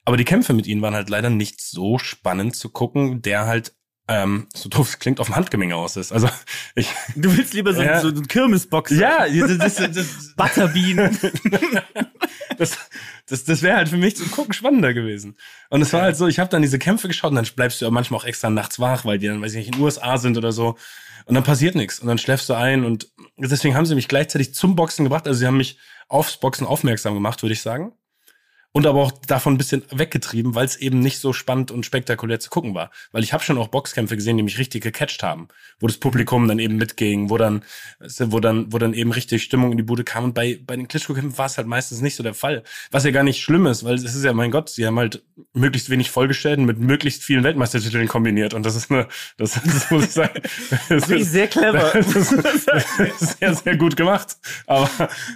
Aber 0.04 0.18
die 0.18 0.24
Kämpfe 0.24 0.52
mit 0.52 0.66
ihnen 0.66 0.82
waren 0.82 0.94
halt 0.94 1.08
leider 1.08 1.30
nicht 1.30 1.62
so 1.62 1.96
spannend 1.96 2.54
zu 2.54 2.68
gucken, 2.68 3.22
der 3.22 3.46
halt 3.46 3.72
ähm, 4.06 4.48
so 4.54 4.68
doof 4.68 4.88
es 4.88 4.98
klingt, 4.98 5.20
auf 5.20 5.28
dem 5.28 5.36
Handgemenge 5.36 5.76
aus 5.76 5.96
ist. 5.96 6.12
Also 6.12 6.28
ich. 6.74 6.88
Du 7.16 7.34
willst 7.34 7.54
lieber 7.54 7.72
so, 7.72 7.80
ja. 7.82 8.00
so, 8.00 8.14
so 8.14 8.20
ein 8.20 8.28
Kirmesbox. 8.28 8.90
Ja, 8.90 9.26
das, 9.28 9.76
das, 9.76 9.92
das, 9.92 10.34
Butterbean. 10.36 11.18
das 12.58 12.78
das, 13.26 13.44
das 13.44 13.62
wäre 13.62 13.76
halt 13.76 13.88
für 13.88 13.96
mich 13.96 14.16
zum 14.16 14.30
Gucken 14.30 14.52
spannender 14.52 14.94
gewesen. 14.94 15.36
Und 15.70 15.80
es 15.80 15.92
war 15.92 16.02
halt 16.02 16.16
so, 16.16 16.26
ich 16.26 16.38
habe 16.38 16.50
dann 16.50 16.62
diese 16.62 16.78
Kämpfe 16.78 17.08
geschaut 17.08 17.30
und 17.30 17.36
dann 17.36 17.46
bleibst 17.56 17.80
du 17.80 17.84
ja 17.84 17.90
manchmal 17.90 18.20
auch 18.20 18.24
extra 18.24 18.50
nachts 18.50 18.80
wach, 18.80 19.04
weil 19.04 19.18
die 19.18 19.26
dann, 19.28 19.40
weiß 19.40 19.52
ich 19.52 19.58
nicht, 19.58 19.68
in 19.68 19.72
den 19.72 19.82
USA 19.82 20.18
sind 20.18 20.36
oder 20.36 20.52
so. 20.52 20.76
Und 21.26 21.34
dann 21.34 21.44
passiert 21.44 21.74
nichts. 21.74 22.00
Und 22.00 22.08
dann 22.08 22.18
schläfst 22.18 22.48
du 22.48 22.54
ein. 22.54 22.84
Und 22.84 23.08
deswegen 23.36 23.74
haben 23.74 23.86
sie 23.86 23.94
mich 23.94 24.08
gleichzeitig 24.08 24.54
zum 24.54 24.74
Boxen 24.76 25.04
gebracht. 25.04 25.26
Also 25.26 25.38
sie 25.38 25.46
haben 25.46 25.56
mich 25.56 25.78
aufs 26.08 26.36
Boxen 26.36 26.66
aufmerksam 26.66 27.14
gemacht, 27.14 27.42
würde 27.42 27.54
ich 27.54 27.62
sagen 27.62 27.92
und 28.72 28.86
aber 28.86 29.00
auch 29.00 29.12
davon 29.26 29.54
ein 29.54 29.58
bisschen 29.58 29.82
weggetrieben, 29.90 30.54
weil 30.54 30.64
es 30.64 30.76
eben 30.76 30.98
nicht 30.98 31.18
so 31.18 31.34
spannend 31.34 31.70
und 31.70 31.84
spektakulär 31.84 32.40
zu 32.40 32.48
gucken 32.48 32.74
war. 32.74 32.90
Weil 33.12 33.22
ich 33.22 33.34
habe 33.34 33.44
schon 33.44 33.58
auch 33.58 33.68
Boxkämpfe 33.68 34.16
gesehen, 34.16 34.38
die 34.38 34.42
mich 34.42 34.58
richtig 34.58 34.82
gecatcht 34.82 35.22
haben, 35.22 35.48
wo 35.78 35.86
das 35.86 35.98
Publikum 35.98 36.48
dann 36.48 36.58
eben 36.58 36.76
mitging, 36.76 37.28
wo 37.28 37.36
dann, 37.36 37.64
wo 38.00 38.40
dann, 38.40 38.72
wo 38.72 38.78
dann 38.78 38.94
eben 38.94 39.12
richtig 39.12 39.42
Stimmung 39.42 39.72
in 39.72 39.76
die 39.76 39.82
Bude 39.82 40.04
kam. 40.04 40.24
Und 40.24 40.34
bei, 40.34 40.58
bei 40.66 40.74
den 40.74 40.88
Klitschko-Kämpfen 40.88 41.36
war 41.36 41.46
es 41.46 41.58
halt 41.58 41.66
meistens 41.66 42.00
nicht 42.00 42.16
so 42.16 42.22
der 42.22 42.32
Fall. 42.32 42.62
Was 42.90 43.04
ja 43.04 43.10
gar 43.10 43.24
nicht 43.24 43.42
schlimm 43.42 43.66
ist, 43.66 43.84
weil 43.84 43.94
es 43.94 44.04
ist 44.04 44.24
ja, 44.24 44.32
mein 44.32 44.50
Gott, 44.50 44.70
sie 44.70 44.86
haben 44.86 44.98
halt 44.98 45.22
möglichst 45.52 45.90
wenig 45.90 46.10
vollgestellt 46.10 46.58
und 46.58 46.64
mit 46.64 46.78
möglichst 46.78 47.24
vielen 47.24 47.44
Weltmeistertiteln 47.44 48.08
kombiniert. 48.08 48.54
Und 48.54 48.64
das 48.64 48.74
ist 48.74 48.90
eine, 48.90 49.06
das, 49.36 49.52
das 49.64 49.90
muss 49.90 50.04
ich 50.04 50.12
sagen. 50.12 50.40
Das 50.88 51.10
ist 51.10 51.32
sehr 51.32 51.48
clever. 51.48 51.92
Das 52.02 52.32
ist 53.20 53.38
sehr, 53.38 53.54
sehr 53.54 53.76
gut 53.76 53.96
gemacht. 53.96 54.36
Aber 54.66 54.88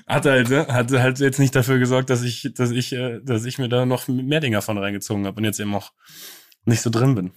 hat 0.07 0.25
halt, 0.25 0.49
ne, 0.49 0.67
hat 0.69 0.91
halt 0.93 1.19
jetzt 1.19 1.39
nicht 1.39 1.55
dafür 1.55 1.79
gesorgt, 1.79 2.11
dass 2.11 2.23
ich, 2.23 2.51
dass 2.55 2.71
ich, 2.71 2.93
äh, 2.93 3.21
dass 3.27 3.45
ich 3.45 3.59
mir 3.59 3.69
da 3.69 3.87
noch 3.87 4.09
mehr 4.09 4.41
Dinger 4.41 4.63
von 4.63 4.79
reingezogen 4.79 5.27
habe 5.27 5.39
und 5.39 5.45
jetzt 5.45 5.61
eben 5.61 5.75
auch 5.75 5.93
nicht 6.65 6.81
so 6.81 6.91
drin 6.91 7.15
bin. 7.15 7.33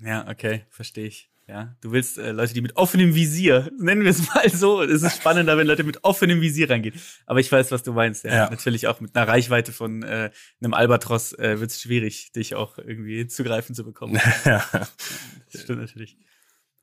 Ja, 0.00 0.28
okay, 0.28 0.64
verstehe 0.70 1.06
ich. 1.06 1.30
Ja, 1.48 1.74
du 1.80 1.92
willst 1.92 2.18
äh, 2.18 2.32
Leute, 2.32 2.52
die 2.52 2.60
mit 2.60 2.76
offenem 2.76 3.14
Visier, 3.14 3.70
nennen 3.78 4.02
wir 4.02 4.10
es 4.10 4.28
mal 4.34 4.50
so. 4.50 4.82
Es 4.82 5.02
ist 5.02 5.16
spannender, 5.16 5.56
wenn 5.56 5.66
Leute 5.66 5.82
mit 5.82 6.04
offenem 6.04 6.42
Visier 6.42 6.68
reingehen. 6.68 6.94
Aber 7.24 7.40
ich 7.40 7.50
weiß, 7.50 7.70
was 7.70 7.82
du 7.82 7.94
meinst. 7.94 8.24
Ja, 8.24 8.34
ja. 8.34 8.50
natürlich 8.50 8.86
auch 8.86 9.00
mit 9.00 9.16
einer 9.16 9.26
Reichweite 9.26 9.72
von 9.72 10.02
äh, 10.02 10.30
einem 10.60 10.74
Albatros 10.74 11.32
äh, 11.32 11.58
wird 11.58 11.70
es 11.70 11.80
schwierig, 11.80 12.32
dich 12.32 12.54
auch 12.54 12.76
irgendwie 12.76 13.26
zugreifen 13.28 13.74
zu 13.74 13.82
bekommen. 13.82 14.20
ja, 14.44 14.62
das 14.72 15.62
stimmt 15.62 15.80
natürlich. 15.80 16.18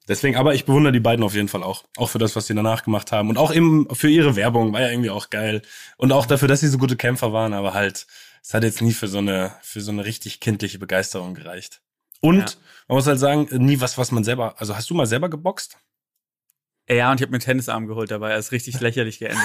Deswegen, 0.07 0.35
aber 0.35 0.55
ich 0.55 0.65
bewundere 0.65 0.93
die 0.93 0.99
beiden 0.99 1.23
auf 1.23 1.35
jeden 1.35 1.47
Fall 1.47 1.61
auch. 1.61 1.83
Auch 1.97 2.09
für 2.09 2.19
das, 2.19 2.35
was 2.35 2.47
sie 2.47 2.55
danach 2.55 2.83
gemacht 2.83 3.11
haben. 3.11 3.29
Und 3.29 3.37
auch 3.37 3.53
eben 3.53 3.87
für 3.93 4.09
ihre 4.09 4.35
Werbung 4.35 4.73
war 4.73 4.81
ja 4.81 4.89
irgendwie 4.89 5.09
auch 5.11 5.29
geil. 5.29 5.61
Und 5.97 6.11
auch 6.11 6.25
dafür, 6.25 6.47
dass 6.47 6.61
sie 6.61 6.67
so 6.67 6.79
gute 6.79 6.95
Kämpfer 6.95 7.33
waren, 7.33 7.53
aber 7.53 7.75
halt 7.75 8.07
es 8.47 8.53
hat 8.53 8.63
jetzt 8.63 8.81
nie 8.81 8.93
für 8.93 9.07
so 9.07 9.17
eine, 9.17 9.55
für 9.63 9.81
so 9.81 9.91
eine 9.91 10.05
richtig 10.05 10.39
kindliche 10.39 10.77
Begeisterung 10.77 11.33
gereicht. 11.33 11.81
Und 12.21 12.37
Ja. 12.37 12.45
man 12.87 12.97
muss 12.97 13.07
halt 13.07 13.17
sagen, 13.19 13.47
nie 13.65 13.81
was, 13.81 13.97
was 13.97 14.11
man 14.11 14.23
selber, 14.23 14.59
also 14.59 14.75
hast 14.75 14.87
du 14.89 14.93
mal 14.93 15.07
selber 15.07 15.29
geboxt? 15.29 15.77
Ja, 16.87 17.09
und 17.09 17.19
ich 17.19 17.23
habe 17.23 17.31
mir 17.31 17.37
einen 17.37 17.41
Tennisarm 17.41 17.87
geholt 17.87 18.11
dabei. 18.11 18.29
Er 18.31 18.37
ist 18.37 18.51
richtig 18.51 18.79
lächerlich 18.79 19.17
geendet. 19.17 19.41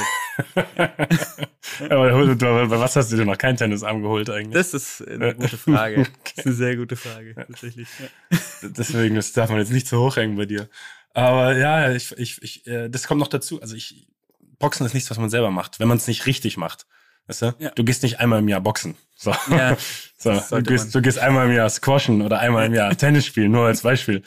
Aber 1.89 2.37
bei 2.37 2.81
was 2.81 2.97
hast 2.97 3.11
du 3.11 3.17
dir 3.17 3.25
noch 3.25 3.39
keinen 3.39 3.57
Tennisarm 3.57 4.03
geholt 4.03 4.29
eigentlich? 4.29 4.53
Das 4.53 4.75
ist 4.75 5.09
eine 5.09 5.35
gute 5.35 5.57
Frage. 5.57 6.07
Das 6.25 6.37
ist 6.37 6.47
eine 6.47 6.55
sehr 6.55 6.77
gute 6.77 6.97
Frage, 6.97 7.35
tatsächlich. 7.35 7.89
Ja. 7.99 8.69
Deswegen, 8.69 9.15
das 9.15 9.33
darf 9.33 9.49
man 9.49 9.59
jetzt 9.59 9.73
nicht 9.73 9.87
zu 9.89 9.99
hoch 9.99 10.17
hängen 10.17 10.37
bei 10.37 10.45
dir. 10.45 10.69
Aber 11.15 11.57
ja, 11.57 11.91
ich, 11.93 12.13
ich, 12.19 12.43
ich, 12.43 12.67
äh, 12.67 12.91
das 12.91 13.07
kommt 13.07 13.21
noch 13.21 13.29
dazu. 13.29 13.63
Also 13.63 13.75
ich, 13.75 14.07
Boxen 14.59 14.85
ist 14.85 14.93
nichts, 14.93 15.11
was 15.11 15.19
man 15.19 15.31
selber 15.31 15.51
macht, 15.51 15.81
wenn 15.81 15.89
man 15.89 15.97
es 15.97 16.07
nicht 16.07 16.27
richtig 16.27 16.59
macht. 16.59 16.87
Weißt 17.27 17.43
du? 17.43 17.55
Ja. 17.59 17.71
Du 17.71 17.85
gehst 17.85 18.03
nicht 18.03 18.21
einmal 18.21 18.41
im 18.41 18.49
Jahr 18.49 18.61
boxen. 18.61 18.97
So. 19.17 19.33
Ja, 19.51 19.77
so. 20.19 20.33
Du, 20.51 20.63
gehst, 20.63 20.95
du 20.95 21.03
gehst 21.03 21.19
einmal 21.19 21.47
im 21.47 21.53
Jahr 21.55 21.69
squashen 21.69 22.23
oder 22.23 22.41
einmal 22.41 22.67
im 22.67 22.75
Jahr 22.75 22.97
Tennis 22.97 23.27
spielen, 23.27 23.53
nur 23.53 23.67
als 23.67 23.83
Beispiel. 23.83 24.23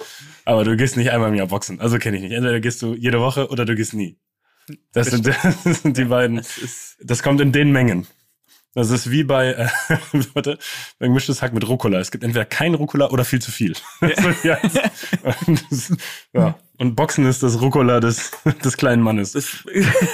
Aber 0.46 0.64
du 0.64 0.78
gehst 0.78 0.98
nicht 0.98 1.12
einmal 1.12 1.30
im 1.30 1.36
Jahr 1.36 1.48
boxen. 1.48 1.80
Also 1.80 1.98
kenne 1.98 2.18
ich 2.18 2.24
nicht. 2.24 2.34
Entweder 2.34 2.60
gehst 2.60 2.82
du 2.82 2.94
jede 2.94 3.20
Woche 3.20 3.50
oder 3.50 3.66
du 3.66 3.76
gehst 3.76 3.94
nie. 3.94 4.18
Das 4.94 5.08
sind, 5.08 5.28
das 5.66 5.82
sind 5.82 5.98
die 5.98 6.06
beiden. 6.06 6.38
Das 6.38 6.98
Das 7.02 7.24
kommt 7.24 7.42
in 7.42 7.52
den 7.52 7.72
Mengen. 7.72 8.08
Das 8.76 8.90
ist 8.90 9.12
wie 9.12 9.24
bei, 9.24 9.54
äh, 9.54 9.68
warte, 10.34 10.58
bei 10.98 11.06
gemischtes 11.06 11.42
Hack 11.42 11.54
mit 11.54 11.68
Rucola. 11.68 12.00
Es 12.00 12.10
gibt 12.10 12.24
entweder 12.24 12.46
kein 12.46 12.74
Rucola 12.74 13.10
oder 13.12 13.24
viel 13.24 13.40
zu 13.42 13.52
viel. 13.52 13.76
Ja. 14.44 14.58
Und, 15.48 15.64
das, 15.70 15.94
ja. 16.34 16.58
Und 16.78 16.96
Boxen 16.96 17.26
ist 17.26 17.44
das 17.44 17.62
Rucola 17.62 18.00
des, 18.00 18.32
des 18.64 18.78
kleinen 18.78 19.04
Mannes. 19.04 19.34
das, 19.34 19.64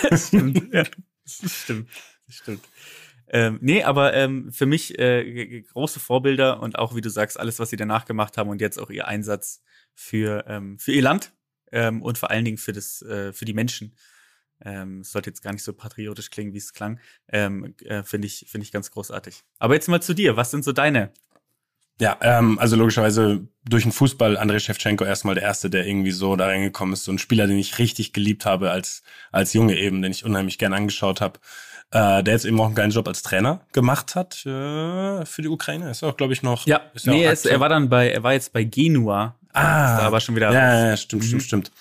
das 0.09 0.27
stimmt. 0.27 0.73
Ja, 0.73 0.83
das 1.23 1.51
stimmt. 1.63 1.89
Stimmt. 2.29 2.63
Ähm, 3.31 3.59
nee, 3.61 3.83
aber 3.83 4.13
ähm, 4.15 4.51
für 4.51 4.65
mich 4.65 4.97
äh, 4.97 5.61
große 5.61 5.99
Vorbilder 5.99 6.61
und 6.61 6.79
auch, 6.79 6.95
wie 6.95 7.01
du 7.01 7.09
sagst, 7.09 7.39
alles, 7.39 7.59
was 7.59 7.69
sie 7.69 7.75
danach 7.75 8.05
gemacht 8.05 8.37
haben 8.37 8.49
und 8.49 8.59
jetzt 8.59 8.79
auch 8.79 8.89
ihr 8.89 9.07
Einsatz 9.07 9.61
für, 9.93 10.45
ähm, 10.47 10.79
für 10.79 10.93
ihr 10.93 11.03
Land 11.03 11.33
ähm, 11.71 12.01
und 12.01 12.17
vor 12.17 12.31
allen 12.31 12.45
Dingen 12.45 12.57
für, 12.57 12.73
das, 12.73 13.01
äh, 13.03 13.31
für 13.33 13.45
die 13.45 13.53
Menschen. 13.53 13.95
Ähm, 14.65 15.01
es 15.01 15.11
sollte 15.11 15.29
jetzt 15.29 15.41
gar 15.41 15.53
nicht 15.53 15.63
so 15.63 15.73
patriotisch 15.73 16.31
klingen, 16.31 16.53
wie 16.53 16.57
es 16.57 16.73
klang. 16.73 16.99
Ähm, 17.27 17.75
äh, 17.85 18.03
Finde 18.03 18.27
ich, 18.27 18.45
finde 18.49 18.65
ich 18.65 18.71
ganz 18.71 18.91
großartig. 18.91 19.43
Aber 19.59 19.75
jetzt 19.75 19.87
mal 19.87 20.01
zu 20.01 20.13
dir. 20.13 20.35
Was 20.35 20.51
sind 20.51 20.65
so 20.65 20.71
deine? 20.71 21.11
Ja, 22.01 22.17
ähm, 22.21 22.57
also 22.59 22.75
logischerweise 22.77 23.47
durch 23.67 23.83
den 23.83 23.91
Fußball 23.91 24.37
Andrei 24.37 24.59
Shevchenko 24.59 25.03
erstmal 25.03 25.35
der 25.35 25.43
Erste, 25.43 25.69
der 25.69 25.85
irgendwie 25.85 26.11
so 26.11 26.35
da 26.35 26.45
reingekommen 26.45 26.93
ist. 26.93 27.03
So 27.03 27.11
ein 27.11 27.19
Spieler, 27.19 27.45
den 27.45 27.57
ich 27.57 27.77
richtig 27.77 28.13
geliebt 28.13 28.45
habe 28.45 28.71
als, 28.71 29.03
als 29.31 29.53
Junge 29.53 29.77
eben, 29.77 30.01
den 30.01 30.11
ich 30.11 30.23
unheimlich 30.23 30.57
gern 30.57 30.73
angeschaut 30.73 31.21
habe. 31.21 31.39
Äh, 31.91 32.21
der 32.23 32.35
jetzt 32.35 32.45
eben 32.45 32.59
auch 32.59 32.67
einen 32.67 32.75
geilen 32.75 32.91
Job 32.91 33.07
als 33.07 33.23
Trainer 33.23 33.61
gemacht 33.71 34.15
hat 34.15 34.45
äh, 34.45 35.25
für 35.25 35.41
die 35.41 35.47
Ukraine. 35.47 35.89
Ist 35.89 36.03
auch, 36.03 36.15
glaube 36.15 36.33
ich, 36.33 36.43
noch. 36.43 36.67
ist 36.93 37.07
nee, 37.07 37.13
auch 37.13 37.27
er, 37.27 37.33
ist, 37.33 37.45
er 37.47 37.59
war 37.59 37.69
dann 37.69 37.89
bei, 37.89 38.11
er 38.11 38.21
war 38.21 38.33
jetzt 38.33 38.53
bei 38.53 38.63
Genua. 38.63 39.35
Ah, 39.53 39.97
da 39.97 40.03
aber 40.03 40.19
schon 40.19 40.35
wieder 40.35 40.51
Ja, 40.51 40.75
ja, 40.75 40.89
ja 40.89 40.97
stimmt, 40.97 41.25
stimmt, 41.25 41.43
stimmt. 41.43 41.71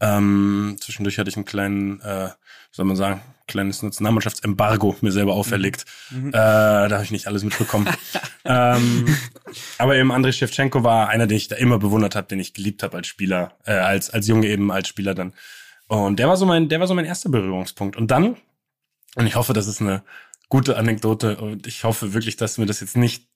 Ähm, 0.00 0.76
zwischendurch 0.80 1.18
hatte 1.18 1.30
ich 1.30 1.36
einen 1.36 1.46
kleinen, 1.46 2.00
äh, 2.02 2.28
soll 2.70 2.84
man 2.84 2.96
sagen, 2.96 3.22
kleines 3.46 3.82
Nationalmannschaftsembargo 3.82 4.96
mir 5.00 5.10
selber 5.10 5.32
auferlegt. 5.32 5.86
Äh, 6.12 6.30
da 6.32 6.90
habe 6.90 7.04
ich 7.04 7.10
nicht 7.10 7.26
alles 7.26 7.42
mitbekommen. 7.42 7.88
ähm, 8.44 9.06
aber 9.78 9.96
eben 9.96 10.12
Andrei 10.12 10.32
Shevchenko 10.32 10.84
war 10.84 11.08
einer, 11.08 11.26
den 11.26 11.38
ich 11.38 11.48
da 11.48 11.56
immer 11.56 11.78
bewundert 11.78 12.14
habe, 12.14 12.28
den 12.28 12.38
ich 12.38 12.54
geliebt 12.54 12.82
habe 12.82 12.98
als 12.98 13.06
Spieler, 13.06 13.52
äh, 13.64 13.72
als 13.72 14.10
als 14.10 14.28
Junge 14.28 14.46
eben 14.46 14.70
als 14.70 14.88
Spieler 14.88 15.14
dann. 15.14 15.32
Und 15.88 16.18
der 16.18 16.28
war 16.28 16.36
so 16.36 16.44
mein, 16.44 16.68
der 16.68 16.80
war 16.80 16.86
so 16.86 16.94
mein 16.94 17.06
erster 17.06 17.30
Berührungspunkt. 17.30 17.96
Und 17.96 18.10
dann, 18.10 18.36
und 19.16 19.26
ich 19.26 19.36
hoffe, 19.36 19.52
das 19.52 19.66
ist 19.66 19.80
eine 19.80 20.02
gute 20.48 20.76
Anekdote 20.76 21.36
und 21.36 21.66
ich 21.66 21.84
hoffe 21.84 22.14
wirklich, 22.14 22.36
dass 22.36 22.58
mir 22.58 22.66
das 22.66 22.80
jetzt 22.80 22.96
nicht 22.96 23.28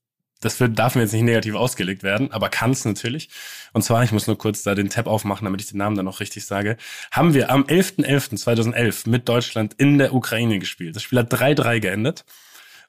das 0.43 0.61
wird, 0.61 0.79
darf 0.79 0.95
mir 0.95 1.03
jetzt 1.03 1.12
nicht 1.12 1.23
negativ 1.23 1.55
ausgelegt 1.55 2.03
werden, 2.03 2.33
aber 2.33 2.49
kann 2.49 2.73
es 2.73 2.85
natürlich. 2.85 3.31
Und 3.73 3.83
zwar, 3.83 4.03
ich 4.03 4.12
muss 4.12 4.27
nur 4.27 4.37
kurz 4.37 4.62
da 4.62 4.75
den 4.75 4.91
Tab 4.91 5.07
aufmachen, 5.07 5.45
damit 5.45 5.61
ich 5.61 5.68
den 5.68 5.79
Namen 5.79 5.97
dann 5.97 6.09
auch 6.09 6.20
richtig 6.20 6.45
sage, 6.45 6.77
haben 7.11 7.33
wir 7.33 7.51
am 7.51 7.62
11.11.2011 7.62 9.09
mit 9.09 9.29
Deutschland 9.29 9.75
in 9.79 9.99
der 9.99 10.12
Ukraine 10.14 10.59
gespielt. 10.59 10.97
Das 10.97 11.03
Spiel 11.03 11.20
hat 11.20 11.33
3-3 11.33 11.81
geendet. 11.81 12.25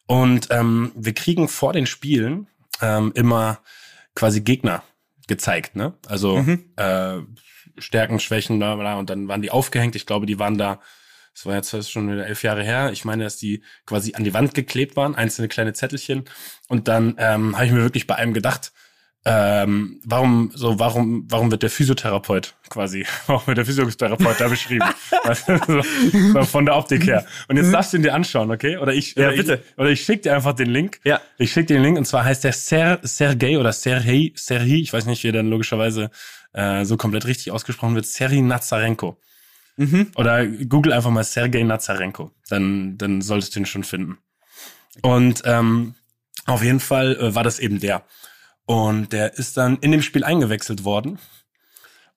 Und 0.06 0.48
ähm, 0.50 0.92
wir 0.96 1.14
kriegen 1.14 1.48
vor 1.48 1.74
den 1.74 1.86
Spielen 1.86 2.48
ähm, 2.82 3.12
immer 3.16 3.60
quasi 4.16 4.42
Gegner 4.42 4.84
gezeigt, 5.28 5.76
ne? 5.76 5.94
Also 6.08 6.40
äh, 6.76 7.20
Stärken, 7.78 8.20
Schwächen, 8.20 8.60
bla 8.60 8.76
bla. 8.76 8.96
Und 8.96 9.10
dann 9.10 9.28
waren 9.28 9.42
die 9.42 9.52
aufgehängt. 9.52 9.96
Ich 9.96 10.06
glaube, 10.06 10.26
die 10.26 10.40
waren 10.40 10.58
da 10.58 10.82
das 11.34 11.46
war 11.46 11.56
jetzt 11.56 11.92
schon 11.92 12.12
wieder 12.12 12.26
elf 12.28 12.44
Jahre 12.44 12.64
her. 12.64 12.92
Ich 12.92 13.06
meine, 13.06 13.24
dass 13.24 13.38
die 13.38 13.64
quasi 13.86 14.14
an 14.14 14.24
die 14.24 14.34
Wand 14.34 14.54
geklebt 14.54 14.96
waren, 14.96 15.16
einzelne 15.16 15.48
kleine 15.48 15.74
Zettelchen. 15.74 16.26
Und 16.68 16.88
dann 16.88 17.16
ähm, 17.18 17.56
habe 17.56 17.66
ich 17.66 17.72
mir 17.72 17.82
wirklich 17.82 18.08
bei 18.08 18.16
einem 18.16 18.34
gedacht, 18.34 18.72
ähm, 19.26 20.02
warum 20.04 20.52
so, 20.54 20.80
warum, 20.80 21.26
warum 21.30 21.50
wird 21.50 21.64
der 21.64 21.70
Physiotherapeut 21.70 22.56
quasi, 22.70 23.06
warum 23.28 23.48
wird 23.48 23.58
der 23.58 23.66
Physiotherapeut 23.66 24.40
da 24.40 24.48
beschrieben? 24.48 24.86
So, 26.34 26.44
von 26.44 26.66
der 26.66 26.76
Optik 26.76 27.06
her. 27.06 27.26
Und 27.48 27.56
jetzt 27.56 27.74
darfst 27.74 27.94
du 27.94 27.98
ihn 27.98 28.04
dir 28.04 28.14
anschauen, 28.14 28.52
okay? 28.52 28.78
Oder 28.78 28.94
ich, 28.94 29.16
Ja, 29.16 29.28
oder 29.28 29.38
bitte. 29.38 29.64
Ich, 29.66 29.78
oder 29.78 29.90
ich 29.90 30.02
schicke 30.02 30.24
dir 30.24 30.36
einfach 30.36 30.54
den 30.54 30.70
Link. 30.70 31.00
Ja. 31.06 31.22
Ich 31.38 31.52
schicke 31.52 31.68
dir 31.68 31.74
den 31.76 31.84
Link 31.84 31.98
und 31.98 32.06
zwar 32.06 32.26
heißt 32.26 32.44
der 32.44 32.52
Ser, 32.52 33.00
Sergei 33.04 33.58
oder 33.58 33.72
Serhei, 33.72 34.34
Serhii, 34.36 34.82
ich 34.82 34.92
weiß 34.92 35.06
nicht, 35.06 35.24
wie 35.24 35.30
er 35.30 35.34
dann 35.34 35.50
logischerweise 35.50 36.12
äh, 36.52 36.84
so 36.84 36.98
komplett 36.98 37.26
richtig 37.26 37.52
ausgesprochen 37.52 37.96
wird, 37.96 38.06
Serhii 38.06 38.42
Nazarenko. 38.42 39.18
Oder 40.16 40.46
google 40.46 40.94
einfach 40.94 41.10
mal 41.10 41.24
Sergei 41.24 41.64
Nazarenko. 41.64 42.32
Dann, 42.50 42.98
dann 42.98 43.22
solltest 43.22 43.56
du 43.56 43.60
ihn 43.60 43.66
schon 43.66 43.84
finden. 43.84 44.18
Und 45.02 45.42
ähm, 45.46 45.96
auf 46.46 46.64
jeden 46.64 46.80
Fall 46.80 47.16
äh, 47.16 47.36
war 47.36 47.44
das 47.44 47.60
eben 47.60 47.80
der. 47.80 48.04
Und 48.66 49.12
der 49.12 49.34
ist 49.34 49.58
dann 49.58 49.78
in 49.78 49.92
dem 49.92 50.02
Spiel 50.02 50.24
eingewechselt 50.24 50.84
worden 50.84 51.20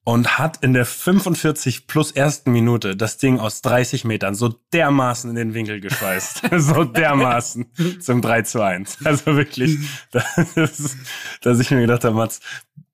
und 0.05 0.39
hat 0.39 0.63
in 0.63 0.73
der 0.73 0.87
45 0.87 1.89
plus 1.89 2.13
ersten 2.13 2.53
Minute 2.53 2.95
das 2.95 3.19
Ding 3.19 3.41
aus 3.41 3.61
30 3.63 4.05
Metern 4.05 4.37
so 4.37 4.55
dermaßen 4.73 5.29
in 5.31 5.35
den 5.35 5.55
Winkel 5.55 5.81
geschweißt. 5.81 6.43
so 6.59 6.85
dermaßen 6.85 7.67
zum 8.01 8.23
3 8.23 8.43
zu 8.43 8.63
1. 8.63 8.99
Also 9.05 9.35
wirklich, 9.35 9.79
das, 10.13 10.97
dass 11.41 11.59
ich 11.59 11.71
mir 11.73 11.81
gedacht 11.81 12.05
habe, 12.05 12.15
Mats, 12.15 12.41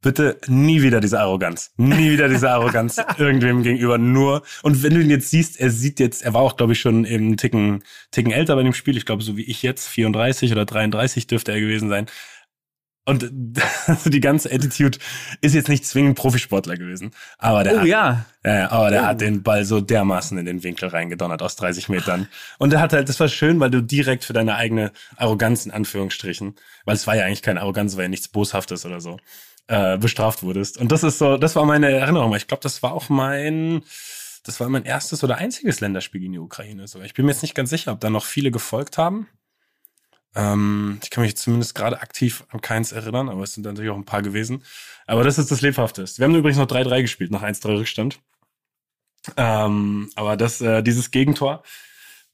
bitte 0.03 0.39
nie 0.49 0.83
wieder 0.83 1.01
diese 1.01 1.21
Arroganz. 1.21 1.73
Nie 1.77 2.11
wieder 2.11 2.29
diese 2.29 2.51
Arroganz 2.51 2.99
irgendwem 3.19 3.63
gegenüber. 3.63 3.97
Nur, 3.99 4.43
und 4.63 4.83
wenn 4.83 4.95
du 4.95 5.01
ihn 5.01 5.11
jetzt 5.11 5.31
siehst, 5.31 5.59
er 5.59 5.71
sieht 5.71 5.99
jetzt, 6.01 6.23
er 6.23 6.35
war 6.35 6.43
auch, 6.43 6.57
glaube 6.57 6.75
ich, 6.75 6.81
schon 6.81 7.05
eben 7.05 7.27
einen 7.27 7.37
Ticken, 7.39 7.83
Ticken 8.11 8.33
älter 8.33 8.57
bei 8.57 8.63
dem 8.63 8.75
Spiel. 8.75 8.97
Ich 8.97 9.07
glaube, 9.07 9.23
so 9.23 9.37
wie 9.37 9.45
ich 9.45 9.63
jetzt, 9.63 9.89
34 9.89 10.53
oder 10.53 10.67
33 10.67 11.27
dürfte 11.27 11.53
er 11.53 11.61
gewesen 11.61 11.89
sein. 11.89 12.07
Und 13.05 13.29
also 13.89 14.11
die 14.11 14.21
ganze 14.21 14.53
Attitude 14.53 14.97
ist 15.41 15.55
jetzt 15.57 15.69
nicht 15.69 15.85
zwingend 15.85 16.17
Profisportler 16.17 16.77
gewesen. 16.77 17.11
Aber 17.37 17.65
der 17.65 17.75
Oh 17.75 17.79
hat, 17.81 17.87
ja. 17.87 18.27
ja, 18.45 18.71
aber 18.71 18.91
der 18.91 19.03
Oh. 19.03 19.07
hat 19.07 19.21
den 19.21 19.43
Ball 19.43 19.65
so 19.65 19.81
dermaßen 19.81 20.39
in 20.39 20.47
den 20.47 20.63
Winkel 20.63 20.89
reingedonnert 20.89 21.43
aus 21.43 21.57
30 21.57 21.89
Metern. 21.89 22.29
Und 22.59 22.71
der 22.73 22.81
hat 22.81 22.93
halt, 22.93 23.09
das 23.09 23.19
war 23.19 23.27
schön, 23.27 23.59
weil 23.59 23.71
du 23.71 23.83
direkt 23.83 24.23
für 24.25 24.35
deine 24.35 24.55
eigene 24.55 24.93
Arroganz 25.17 25.67
in 25.67 25.73
Anführungsstrichen, 25.73 26.55
weil 26.85 26.95
es 26.95 27.07
war 27.09 27.17
ja 27.17 27.25
eigentlich 27.25 27.43
keine 27.43 27.61
Arroganz, 27.63 27.93
es 27.93 27.97
war 27.97 28.05
ja 28.05 28.09
nichts 28.09 28.29
Boshaftes 28.29 28.87
oder 28.87 29.01
so, 29.01 29.19
äh, 29.73 29.97
bestraft 29.97 30.43
wurdest. 30.43 30.77
Und 30.77 30.93
das 30.93 31.03
ist 31.03 31.17
so, 31.17 31.39
das 31.39 31.57
war 31.57 31.65
meine 31.65 31.91
Erinnerung. 31.91 32.37
Ich 32.37 32.47
glaube, 32.47 32.63
das 32.63 32.83
war 32.83 32.93
auch 32.93 33.09
mein, 33.09 33.83
das 34.45 34.61
war 34.61 34.69
mein 34.69 34.85
erstes 34.85 35.25
oder 35.25 35.39
einziges 35.39 35.81
Länderspiel 35.81 36.21
gegen 36.21 36.35
die 36.35 36.39
Ukraine. 36.39 36.87
So, 36.87 37.01
ich 37.01 37.15
bin 37.15 37.25
mir 37.25 37.33
jetzt 37.33 37.41
nicht 37.41 37.55
ganz 37.55 37.71
sicher, 37.71 37.93
ob 37.93 38.01
da 38.01 38.11
noch 38.11 38.27
viele 38.27 38.51
gefolgt 38.51 38.99
haben. 38.99 39.29
Ähm, 40.35 41.01
ich 41.03 41.09
kann 41.09 41.25
mich 41.25 41.39
zumindest 41.39 41.75
gerade 41.75 42.03
aktiv 42.03 42.45
an 42.51 42.61
keins 42.61 42.93
erinnern, 42.93 43.31
aber 43.31 43.45
es 43.45 43.55
sind 43.55 43.65
natürlich 43.65 43.91
auch 43.91 43.97
ein 43.97 44.05
paar 44.05 44.21
gewesen. 44.21 44.63
Aber 45.07 45.25
das 45.25 45.39
ist 45.39 45.51
das 45.51 45.63
Lebhafteste. 45.63 46.19
Wir 46.19 46.27
haben 46.27 46.35
übrigens 46.35 46.59
noch 46.59 46.67
3-3 46.67 47.01
gespielt, 47.01 47.31
nach 47.31 47.43
1-3 47.43 47.79
Rückstand. 47.79 48.21
Ähm, 49.39 50.11
aber 50.17 50.37
das, 50.37 50.61
äh, 50.61 50.83
dieses 50.83 51.11
Gegentor 51.11 51.63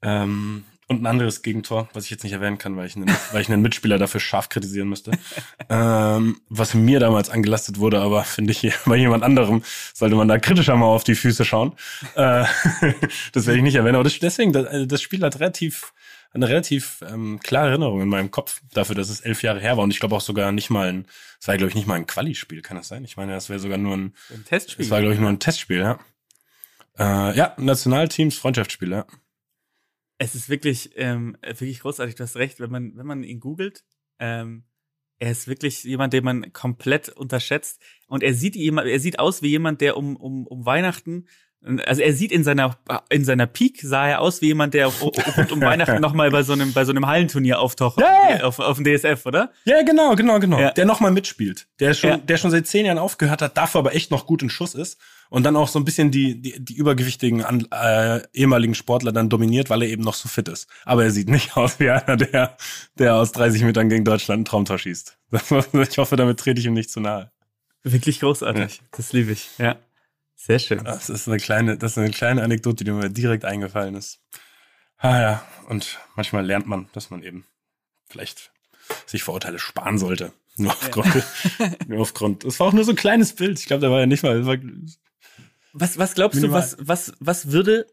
ähm, 0.03 0.64
und 0.89 1.03
ein 1.03 1.07
anderes 1.07 1.43
Gegentor, 1.43 1.89
was 1.93 2.05
ich 2.05 2.11
jetzt 2.11 2.24
nicht 2.24 2.32
erwähnen 2.32 2.57
kann, 2.57 2.76
weil 2.76 2.86
ich 2.86 2.97
einen, 2.97 3.09
weil 3.32 3.43
ich 3.43 3.49
einen 3.49 3.61
Mitspieler 3.62 3.99
dafür 3.99 4.20
scharf 4.20 4.49
kritisieren 4.49 4.89
müsste, 4.89 5.12
ähm, 5.68 6.41
was 6.49 6.74
mir 6.74 6.99
damals 6.99 7.28
angelastet 7.28 7.78
wurde, 7.78 8.01
aber 8.01 8.24
finde 8.24 8.53
ich, 8.53 8.72
bei 8.86 8.97
jemand 8.97 9.22
anderem 9.22 9.62
sollte 9.93 10.16
man 10.16 10.28
da 10.28 10.39
kritischer 10.39 10.76
mal 10.76 10.86
auf 10.86 11.05
die 11.05 11.14
Füße 11.14 11.45
schauen. 11.45 11.74
Äh, 12.14 12.45
das 13.32 13.47
werde 13.47 13.59
ich 13.59 13.62
nicht 13.62 13.74
erwähnen, 13.74 13.97
aber 13.97 14.05
das, 14.05 14.18
deswegen, 14.18 14.53
das, 14.53 14.66
also 14.66 14.86
das 14.86 15.03
Spiel 15.03 15.22
hat 15.22 15.39
relativ 15.39 15.93
eine 16.32 16.49
relativ 16.49 17.03
ähm, 17.09 17.41
klare 17.43 17.68
Erinnerung 17.68 18.03
in 18.03 18.09
meinem 18.09 18.30
Kopf 18.30 18.61
dafür, 18.72 18.95
dass 18.95 19.09
es 19.09 19.20
elf 19.20 19.43
Jahre 19.43 19.61
her 19.61 19.76
war 19.76 19.84
und 19.84 19.91
ich 19.91 20.01
glaube 20.01 20.14
auch 20.14 20.20
sogar 20.20 20.53
nicht 20.53 20.68
mal 20.70 20.89
ein, 20.89 21.07
es 21.41 21.49
war 21.49 21.57
glaube 21.57 21.70
ich 21.70 21.74
nicht 21.74 21.86
mal 21.86 21.95
ein 21.95 22.07
Quali-Spiel, 22.07 22.61
kann 22.62 22.76
das 22.76 22.89
sein? 22.89 23.05
Ich 23.05 23.16
meine, 23.16 23.32
das 23.32 23.49
wäre 23.49 23.59
sogar 23.59 23.78
nur 23.78 23.97
ein, 23.97 24.14
Ein 24.30 24.45
Testspiel. 24.45 24.84
es 24.84 24.91
war 24.91 25.01
glaube 25.01 25.14
ich 25.14 25.20
nur 25.20 25.30
ein 25.30 25.39
Testspiel, 25.39 25.78
ja. 25.78 25.99
Äh, 26.99 27.36
ja, 27.36 27.55
Nationalteams, 27.57 28.36
Freundschaftsspiel, 28.36 28.91
ja. 28.91 29.07
Es 30.18 30.34
ist 30.34 30.48
wirklich, 30.48 30.90
ähm, 30.96 31.36
wirklich 31.42 31.80
großartig. 31.80 32.16
Du 32.16 32.24
hast 32.24 32.36
recht, 32.36 32.60
wenn 32.60 32.70
man, 32.70 32.92
wenn 32.96 33.06
man 33.06 33.22
ihn 33.22 33.40
googelt, 33.40 33.84
ähm, 34.18 34.64
er 35.20 35.30
ist 35.32 35.48
wirklich 35.48 35.84
jemand, 35.84 36.12
den 36.12 36.24
man 36.24 36.52
komplett 36.52 37.08
unterschätzt. 37.08 37.80
Und 38.06 38.22
er 38.22 38.34
sieht 38.34 38.54
jemand, 38.56 38.88
er 38.88 39.00
sieht 39.00 39.18
aus 39.18 39.42
wie 39.42 39.48
jemand, 39.48 39.80
der 39.80 39.96
um, 39.96 40.16
um, 40.16 40.46
um 40.46 40.64
Weihnachten 40.66 41.26
Also 41.86 42.02
er 42.02 42.12
sieht 42.12 42.30
in 42.30 42.44
seiner 42.44 42.78
in 43.10 43.24
seiner 43.24 43.46
Peak 43.48 43.80
sah 43.82 44.06
er 44.08 44.20
aus 44.20 44.40
wie 44.42 44.46
jemand, 44.46 44.74
der 44.74 44.86
rund 44.86 45.50
um 45.52 45.60
Weihnachten 45.60 46.00
nochmal 46.06 46.30
bei 46.30 46.44
so 46.44 46.52
einem 46.52 46.72
bei 46.72 46.84
so 46.84 46.92
einem 46.92 47.06
Hallenturnier 47.08 47.58
auftaucht 47.58 48.00
Ja. 48.00 48.44
auf, 48.44 48.60
auf 48.60 48.78
dem 48.80 48.84
DSF, 48.84 49.26
oder? 49.26 49.52
Ja, 49.64 49.82
genau, 49.82 50.14
genau, 50.14 50.38
genau. 50.38 50.60
Ja. 50.60 50.70
Der 50.70 50.84
nochmal 50.84 51.10
mitspielt. 51.10 51.66
Der 51.80 51.94
schon, 51.94 52.10
Ja. 52.10 52.16
der 52.18 52.36
schon 52.36 52.52
seit 52.52 52.68
zehn 52.68 52.86
Jahren 52.86 52.98
aufgehört 52.98 53.42
hat, 53.42 53.56
dafür 53.56 53.80
aber 53.80 53.94
echt 53.96 54.12
noch 54.12 54.24
gut 54.26 54.42
in 54.42 54.50
Schuss 54.50 54.74
ist. 54.76 55.00
Und 55.31 55.45
dann 55.45 55.57
auch 55.57 55.68
so 55.68 55.79
ein 55.79 55.85
bisschen 55.85 56.11
die, 56.11 56.41
die, 56.41 56.64
die 56.64 56.74
übergewichtigen 56.74 57.45
an, 57.45 57.66
äh, 57.70 58.22
ehemaligen 58.33 58.74
Sportler 58.74 59.12
dann 59.12 59.29
dominiert, 59.29 59.68
weil 59.68 59.83
er 59.83 59.89
eben 59.89 60.03
noch 60.03 60.14
so 60.14 60.29
fit 60.29 60.49
ist. 60.49 60.68
Aber 60.85 61.05
er 61.05 61.11
sieht 61.11 61.29
nicht 61.29 61.57
aus 61.57 61.79
wie 61.81 61.91
einer, 61.91 62.16
der, 62.16 62.57
der 62.99 63.16
aus 63.16 63.33
30 63.33 63.62
Metern 63.62 63.89
gegen 63.89 64.05
Deutschland 64.05 64.43
ein 64.43 64.45
Traumtor 64.45 64.79
schießt. 64.79 65.18
Ich 65.91 65.99
hoffe, 65.99 66.16
damit 66.16 66.41
trete 66.41 66.61
ich 66.61 66.66
ihm 66.66 66.74
nicht 66.74 66.91
zu 66.91 67.01
nahe. 67.01 67.31
Wirklich 67.83 68.20
großartig. 68.20 68.83
Das 68.91 69.12
liebe 69.12 69.33
ich. 69.33 69.51
Ja. 69.59 69.76
Sehr 70.35 70.61
schön. 70.61 70.85
Das 70.85 71.11
ist 71.11 71.26
eine 71.29 71.39
kleine, 71.39 71.76
das 71.76 71.93
ist 71.93 71.99
eine 71.99 72.11
kleine 72.11 72.43
Anekdote, 72.43 72.85
die 72.85 72.93
mir 72.93 73.11
direkt 73.11 73.45
eingefallen 73.45 73.97
ist. 73.97 74.20
Ah 74.97 75.20
ja, 75.20 75.49
und 75.68 75.99
manchmal 76.16 76.47
lernt 76.47 76.66
man, 76.66 76.89
dass 76.93 77.11
man 77.11 77.22
eben 77.22 77.45
vielleicht 78.09 78.53
sich 79.07 79.22
Vorurteile 79.22 79.59
sparen 79.59 79.99
sollte. 79.99 80.33
Nur 80.57 80.72
aufgrund, 80.72 81.24
nur 81.87 82.01
aufgrund. 82.01 82.45
Es 82.45 82.59
war 82.59 82.68
auch 82.68 82.72
nur 82.72 82.85
so 82.85 82.93
ein 82.93 82.97
kleines 82.97 83.33
Bild. 83.35 83.59
Ich 83.61 83.66
glaube, 83.66 83.81
da 83.81 83.91
war 83.91 84.01
ja 84.01 84.07
nicht 84.07 84.22
mal. 84.22 84.45
War, 84.45 84.57
Was, 85.72 85.98
was 85.98 86.14
glaubst 86.14 86.40
Minimal. 86.40 86.60
du, 86.60 86.78
was, 86.78 87.08
was, 87.08 87.12
was 87.20 87.52
würde, 87.52 87.86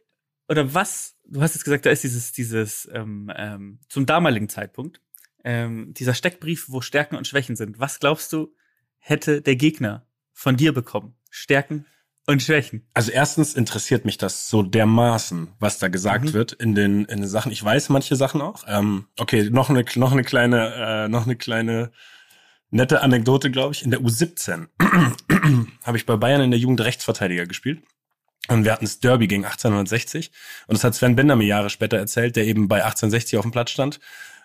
oder 0.47 0.73
was, 0.73 1.15
du 1.25 1.41
hast 1.41 1.55
jetzt 1.55 1.63
gesagt, 1.63 1.85
da 1.85 1.89
ist 1.89 2.03
dieses, 2.03 2.31
dieses, 2.31 2.89
ähm, 2.93 3.31
ähm, 3.35 3.79
zum 3.89 4.05
damaligen 4.05 4.49
Zeitpunkt, 4.49 5.01
ähm, 5.43 5.93
dieser 5.93 6.13
Steckbrief, 6.13 6.65
wo 6.69 6.81
Stärken 6.81 7.15
und 7.15 7.27
Schwächen 7.27 7.55
sind. 7.55 7.79
Was 7.79 7.99
glaubst 7.99 8.31
du, 8.33 8.53
hätte 8.97 9.41
der 9.41 9.55
Gegner 9.55 10.07
von 10.33 10.57
dir 10.57 10.73
bekommen? 10.73 11.15
Stärken 11.29 11.85
und 12.27 12.41
Schwächen. 12.41 12.87
also 12.95 13.11
erstens 13.11 13.53
interessiert 13.53 14.03
mich 14.03 14.17
das 14.17 14.49
so 14.49 14.63
dermaßen, 14.63 15.53
was 15.59 15.77
da 15.77 15.89
gesagt 15.89 16.25
Mhm. 16.25 16.33
wird 16.33 16.53
in 16.53 16.73
den 16.73 17.05
in 17.05 17.19
den 17.19 17.27
Sachen. 17.27 17.51
Ich 17.51 17.63
weiß 17.63 17.89
manche 17.89 18.15
Sachen 18.15 18.41
auch. 18.41 18.63
Ähm, 18.67 19.05
okay, 19.19 19.49
noch 19.51 19.69
eine 19.69 19.85
noch 19.95 20.11
eine 20.11 20.23
kleine 20.23 20.73
äh, 21.05 21.07
noch 21.07 21.25
eine 21.25 21.35
kleine 21.35 21.91
nette 22.75 23.01
Anekdote, 23.01 23.49
glaube 23.49 23.73
ich. 23.73 23.83
In 23.83 23.91
der 23.91 24.01
U17 24.01 24.67
habe 25.83 25.97
ich 25.97 26.05
bei 26.05 26.15
Bayern 26.17 26.41
in 26.41 26.51
der 26.51 26.59
Jugend 26.59 26.81
Rechtsverteidiger 26.81 27.45
gespielt. 27.45 27.81
Und 28.47 28.63
wir 28.63 28.71
hatten 28.71 28.85
das 28.85 28.99
Derby 28.99 29.27
gegen 29.27 29.45
1860. 29.45 30.31
Und 30.67 30.75
das 30.75 30.83
hat 30.83 30.93
Sven 30.93 31.15
Bender 31.15 31.35
mir 31.35 31.45
Jahre 31.45 31.69
später 31.69 31.97
erzählt, 31.97 32.35
der 32.35 32.45
eben 32.45 32.67
bei 32.67 32.83
1860 32.83 33.39
auf 33.39 33.45
dem 33.45 33.51
Platz 33.51 33.71
stand. 33.71 33.99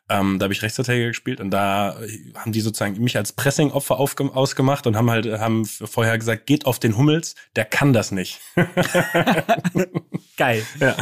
Ähm, 0.09 0.39
da 0.39 0.45
habe 0.45 0.55
ich 0.55 0.63
Rechtsverteidiger 0.63 1.09
gespielt 1.09 1.41
und 1.41 1.51
da 1.51 1.97
haben 2.35 2.51
die 2.51 2.63
sozusagen 2.63 3.01
mich 3.01 3.17
als 3.17 3.33
Pressing-Opfer 3.33 4.01
ausgemacht 4.01 4.89
und 4.89 4.97
haben 4.97 5.09
halt 5.09 5.27
haben 5.39 5.65
vorher 5.67 6.19
gesagt, 6.19 6.47
geht 6.47 6.67
auf 6.67 6.81
den 6.81 6.97
Hummels, 6.97 7.37
der 7.55 7.65
kann 7.65 7.93
das 7.93 8.11
nicht. 8.11 8.41
Geil. 10.37 10.67
Ja. 10.81 10.97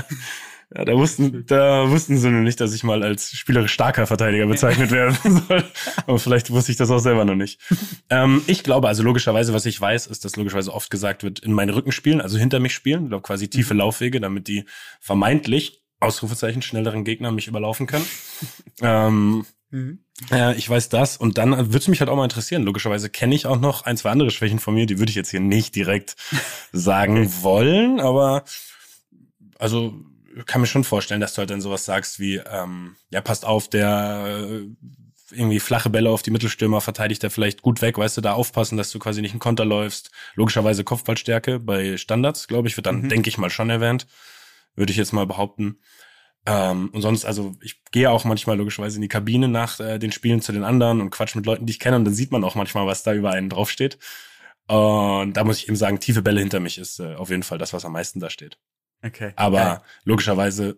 Ja, 0.75 0.85
da 0.85 0.93
wussten, 0.95 1.47
da 1.47 1.91
wussten 1.91 2.19
sie 2.19 2.31
nur 2.31 2.43
nicht, 2.43 2.61
dass 2.61 2.75
ich 2.75 2.85
mal 2.85 3.03
als 3.03 3.31
spielerisch 3.33 3.73
starker 3.73 4.07
Verteidiger 4.07 4.47
bezeichnet 4.47 4.91
werden 4.91 5.17
soll. 5.49 5.65
Aber 6.07 6.19
vielleicht 6.19 6.51
wusste 6.51 6.73
ich 6.73 6.77
das 6.77 6.91
auch 6.91 6.99
selber 6.99 7.25
noch 7.25 7.35
nicht. 7.35 7.59
Ähm, 8.11 8.43
ich 8.47 8.65
glaube, 8.65 8.89
also 8.89 9.03
logischerweise, 9.03 9.55
was 9.55 9.65
ich 9.65 9.81
weiß, 9.81 10.09
ist, 10.09 10.25
dass 10.27 10.37
logischerweise 10.37 10.75
oft 10.75 10.91
gesagt 10.91 11.23
wird, 11.23 11.39
in 11.39 11.53
meine 11.53 11.75
Rücken 11.75 11.93
spielen, 11.93 12.21
also 12.21 12.37
hinter 12.37 12.61
mich 12.61 12.75
spielen, 12.75 13.05
ich 13.05 13.09
glaube 13.09 13.23
quasi 13.23 13.49
tiefe 13.49 13.73
Laufwege, 13.73 14.21
damit 14.21 14.47
die 14.47 14.65
vermeintlich 15.01 15.83
Ausrufezeichen 16.01 16.61
schnelleren 16.63 17.05
Gegner 17.05 17.33
mich 17.33 17.49
überlaufen 17.49 17.87
können. 17.87 18.07
ähm, 18.83 19.47
Mhm. 19.71 19.99
ja, 20.31 20.53
ich 20.53 20.69
weiß 20.69 20.89
das 20.89 21.19
und 21.19 21.37
dann 21.37 21.55
würde 21.55 21.77
es 21.77 21.89
mich 21.89 22.01
halt 22.01 22.09
auch 22.09 22.17
mal 22.17 22.25
interessieren. 22.25 22.63
Logischerweise 22.63 23.11
kenne 23.11 23.35
ich 23.35 23.45
auch 23.45 23.61
noch 23.61 23.83
ein, 23.83 23.99
zwei 23.99 24.11
andere 24.11 24.31
Schwächen 24.31 24.59
von 24.61 24.73
mir, 24.73 24.87
die 24.87 24.99
würde 24.99 25.11
ich 25.11 25.17
jetzt 25.17 25.31
hier 25.31 25.41
nicht 25.41 25.75
direkt 25.77 26.17
sagen 26.73 27.31
wollen, 27.43 28.01
aber 28.01 28.45
also 29.59 29.93
kann 30.47 30.61
mir 30.61 30.67
schon 30.67 30.85
vorstellen, 30.85 31.21
dass 31.21 31.35
du 31.35 31.39
halt 31.39 31.51
dann 31.51 31.61
sowas 31.61 31.85
sagst 31.85 32.21
wie, 32.21 32.37
ähm, 32.37 32.97
ja, 33.11 33.21
passt 33.21 33.45
auf, 33.45 33.69
der 33.69 34.49
äh, 34.51 34.67
irgendwie 35.31 35.61
flache 35.61 35.91
Bälle 35.91 36.11
auf 36.11 36.23
die 36.23 36.31
Mittelstürmer 36.31 36.81
verteidigt 36.81 37.23
er 37.23 37.31
vielleicht 37.31 37.61
gut 37.63 37.83
weg, 37.83 37.99
weißt 37.99 38.17
du, 38.17 38.21
da 38.23 38.33
aufpassen, 38.33 38.79
dass 38.79 38.91
du 38.91 38.99
quasi 38.99 39.21
nicht 39.21 39.33
einen 39.33 39.41
Konter 39.41 39.65
läufst. 39.65 40.11
Logischerweise 40.35 40.85
Kopfballstärke 40.85 41.59
bei 41.61 41.97
Standards, 41.99 42.49
glaube 42.49 42.69
ich, 42.69 42.77
wird 42.77 42.87
dann, 42.87 43.03
Mhm. 43.03 43.09
denke 43.11 43.29
ich 43.29 43.37
mal, 43.39 43.51
schon 43.51 43.69
erwähnt. 43.71 44.07
Würde 44.75 44.91
ich 44.93 44.97
jetzt 44.97 45.13
mal 45.13 45.27
behaupten. 45.27 45.79
Ähm, 46.47 46.89
und 46.93 47.03
sonst, 47.03 47.25
also 47.27 47.57
ich 47.61 47.83
gehe 47.91 48.11
auch 48.11 48.25
manchmal 48.25 48.57
logischerweise 48.57 48.97
in 48.97 49.03
die 49.03 49.09
Kabine 49.09 49.49
nach 49.49 49.81
äh, 49.81 49.99
den 49.99 50.13
Spielen 50.13 50.41
zu 50.41 50.53
den 50.53 50.65
anderen 50.65 51.01
und 51.01 51.11
quatsch 51.11 51.35
mit 51.35 51.45
Leuten, 51.45 51.67
die 51.67 51.73
ich 51.73 51.81
kenne 51.81 51.97
und 51.97 52.05
dann 52.05 52.15
sieht 52.15 52.31
man 52.33 52.43
auch 52.45 52.55
manchmal, 52.55 52.87
was 52.87 53.03
da 53.03 53.13
über 53.13 53.33
einen 53.33 53.51
draufsteht. 53.51 53.99
Und 54.67 55.33
da 55.35 55.45
muss 55.45 55.59
ich 55.59 55.69
eben 55.69 55.77
sagen, 55.77 55.99
tiefe 56.01 56.23
Bälle 56.23 56.41
hinter 56.41 56.61
mich 56.61 56.79
ist 56.79 57.01
äh, 57.01 57.15
auf 57.17 57.31
jeden 57.31 57.43
Fall 57.43 57.59
das, 57.59 57.73
was 57.73 57.85
am 57.85 57.93
meisten 57.93 58.21
da 58.21 58.31
steht. 58.31 58.59
Okay. 59.03 59.33
Aber 59.37 59.59
Geil. 59.59 59.81
logischerweise, 60.05 60.77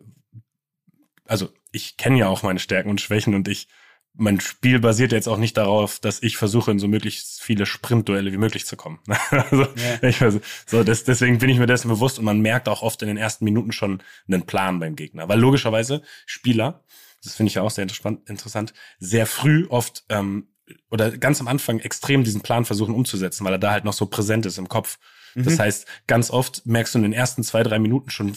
also 1.26 1.48
ich 1.72 1.96
kenne 1.96 2.18
ja 2.18 2.28
auch 2.28 2.42
meine 2.42 2.58
Stärken 2.58 2.90
und 2.90 3.00
Schwächen 3.00 3.34
und 3.34 3.48
ich, 3.48 3.68
mein 4.14 4.40
Spiel 4.40 4.80
basiert 4.80 5.12
jetzt 5.12 5.28
auch 5.28 5.36
nicht 5.36 5.56
darauf, 5.56 6.00
dass 6.00 6.22
ich 6.22 6.36
versuche, 6.36 6.70
in 6.70 6.78
so 6.78 6.88
möglichst 6.88 7.40
viele 7.42 7.64
Sprintduelle 7.64 8.32
wie 8.32 8.38
möglich 8.38 8.66
zu 8.66 8.76
kommen. 8.76 8.98
also, 9.30 9.62
Ja. 9.76 10.02
ich 10.08 10.20
weiß, 10.20 10.40
so 10.66 10.82
das, 10.84 11.04
deswegen 11.04 11.38
bin 11.38 11.48
ich 11.48 11.58
mir 11.58 11.66
dessen 11.66 11.88
bewusst 11.88 12.18
und 12.18 12.24
man 12.24 12.40
merkt 12.40 12.68
auch 12.68 12.82
oft 12.82 13.00
in 13.02 13.08
den 13.08 13.16
ersten 13.16 13.44
Minuten 13.44 13.72
schon 13.72 14.02
einen 14.26 14.42
Plan 14.42 14.80
beim 14.80 14.96
Gegner. 14.96 15.28
Weil 15.28 15.38
logischerweise 15.38 16.02
Spieler, 16.26 16.84
das 17.22 17.34
finde 17.36 17.48
ich 17.48 17.54
ja 17.54 17.62
auch 17.62 17.70
sehr 17.70 17.82
interessant, 17.82 18.28
interessant 18.28 18.74
sehr 18.98 19.26
früh 19.26 19.66
oft 19.68 20.04
ähm, 20.08 20.48
oder 20.90 21.16
ganz 21.16 21.40
am 21.40 21.48
Anfang 21.48 21.78
extrem 21.80 22.24
diesen 22.24 22.42
Plan 22.42 22.64
versuchen 22.64 22.94
umzusetzen, 22.94 23.44
weil 23.44 23.52
er 23.54 23.58
da 23.58 23.70
halt 23.70 23.84
noch 23.84 23.92
so 23.92 24.06
präsent 24.06 24.44
ist 24.46 24.58
im 24.58 24.68
Kopf. 24.68 24.98
Das 25.34 25.54
Mhm. 25.54 25.58
heißt, 25.58 25.86
ganz 26.06 26.30
oft 26.30 26.66
merkst 26.66 26.94
du 26.94 26.98
in 26.98 27.02
den 27.04 27.12
ersten 27.12 27.42
zwei, 27.42 27.62
drei 27.62 27.78
Minuten 27.78 28.10
schon 28.10 28.36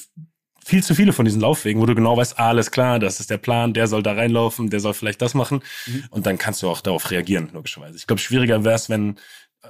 viel 0.66 0.84
zu 0.84 0.96
viele 0.96 1.12
von 1.12 1.26
diesen 1.26 1.42
Laufwegen, 1.42 1.82
wo 1.82 1.86
du 1.86 1.94
genau 1.96 2.16
weißt, 2.16 2.40
ah, 2.40 2.50
alles 2.50 2.72
klar, 2.72 2.98
das 3.00 3.20
ist 3.20 3.30
der 3.30 3.38
Plan, 3.38 3.74
der 3.74 3.88
soll 3.88 4.02
da 4.02 4.14
reinlaufen, 4.14 4.70
der 4.70 4.80
soll 4.80 4.94
vielleicht 4.94 5.22
das 5.22 5.34
machen. 5.34 5.62
Mhm. 5.88 6.06
Und 6.10 6.26
dann 6.26 6.38
kannst 6.38 6.62
du 6.64 6.70
auch 6.70 6.80
darauf 6.82 7.12
reagieren, 7.12 7.50
logischerweise. 7.54 7.98
Ich 7.98 8.08
glaube, 8.08 8.22
schwieriger 8.22 8.64
wäre 8.64 8.76
es, 8.76 8.90
wenn 8.90 9.20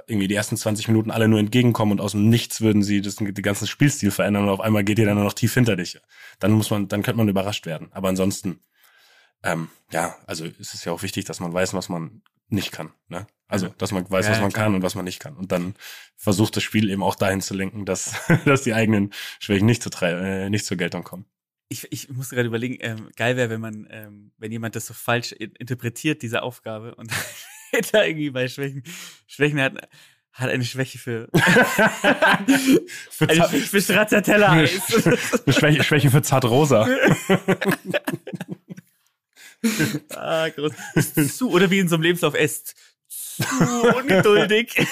irgendwie 0.06 0.28
die 0.28 0.34
ersten 0.34 0.56
20 0.56 0.88
Minuten 0.88 1.10
alle 1.10 1.28
nur 1.28 1.38
entgegenkommen 1.38 1.92
und 1.92 2.00
aus 2.00 2.12
dem 2.12 2.28
Nichts 2.28 2.60
würden 2.60 2.82
sie 2.82 3.00
das, 3.00 3.16
den 3.16 3.32
ganzen 3.34 3.66
Spielstil 3.68 4.10
verändern 4.10 4.44
und 4.44 4.48
auf 4.50 4.60
einmal 4.60 4.82
geht 4.84 4.98
ihr 4.98 5.06
dann 5.06 5.14
nur 5.14 5.24
noch 5.24 5.34
tief 5.34 5.54
hinter 5.54 5.76
dich. 5.76 6.00
Dann 6.40 6.52
muss 6.52 6.70
man, 6.70 6.88
dann 6.88 7.02
könnte 7.02 7.18
man 7.18 7.28
überrascht 7.28 7.64
werden. 7.66 7.88
Aber 7.92 8.08
ansonsten, 8.08 8.60
ähm, 9.42 9.68
ja, 9.92 10.16
also 10.26 10.46
es 10.60 10.74
ist 10.74 10.84
ja 10.84 10.92
auch 10.92 11.02
wichtig, 11.02 11.24
dass 11.26 11.38
man 11.40 11.52
weiß, 11.52 11.74
was 11.74 11.88
man 11.88 12.22
nicht 12.48 12.72
kann. 12.72 12.90
Ne? 13.08 13.26
Also, 13.46 13.68
dass 13.78 13.92
man 13.92 14.08
weiß, 14.10 14.26
Ja, 14.26 14.32
was 14.32 14.40
man 14.40 14.50
klar. 14.52 14.64
kann 14.66 14.74
und 14.74 14.82
was 14.82 14.94
man 14.94 15.04
nicht 15.04 15.20
kann. 15.20 15.36
Und 15.36 15.52
dann 15.52 15.74
versucht 16.16 16.56
das 16.56 16.62
Spiel 16.62 16.88
eben 16.90 17.02
auch 17.02 17.14
dahin 17.14 17.40
zu 17.40 17.54
lenken, 17.54 17.84
dass, 17.84 18.14
dass 18.44 18.62
die 18.62 18.74
eigenen 18.74 19.12
Schwächen 19.38 19.66
nicht, 19.66 19.82
zu 19.82 19.90
äh, 20.02 20.48
nicht 20.50 20.64
zur 20.64 20.76
Geltung 20.76 21.04
kommen. 21.04 21.26
Ich, 21.68 21.86
ich 21.92 22.08
musste 22.10 22.34
gerade 22.36 22.48
überlegen, 22.48 22.76
ähm, 22.80 23.08
geil 23.16 23.36
wäre, 23.36 23.50
wenn 23.50 23.60
man, 23.60 23.86
ähm, 23.90 24.32
wenn 24.38 24.52
jemand 24.52 24.76
das 24.76 24.86
so 24.86 24.94
falsch 24.94 25.32
in- 25.32 25.52
interpretiert, 25.56 26.22
diese 26.22 26.42
Aufgabe, 26.42 26.94
und 26.94 27.10
da 27.92 28.04
irgendwie 28.04 28.30
bei 28.30 28.48
Schwächen, 28.48 28.82
Schwächen 29.26 29.60
hat, 29.60 29.88
hat 30.32 30.50
eine 30.50 30.64
Schwäche 30.64 30.98
für, 30.98 31.28
Für, 33.10 33.28
eine 33.28 33.46
Schwäche 33.46 33.66
für 33.66 33.80
Stracciatella-Eis. 33.80 35.06
eine 35.46 35.52
Schwäche, 35.54 35.84
Schwäche 35.84 36.10
für 36.10 36.22
Zartrosa. 36.22 36.88
ah, 40.14 40.48
groß. 40.48 40.72
Zu, 41.36 41.50
oder 41.50 41.70
wie 41.70 41.78
in 41.78 41.88
so 41.88 41.94
einem 41.96 42.02
Lebenslauf, 42.02 42.34
er 42.34 42.48
zu 43.36 43.96
ungeduldig. 43.96 44.74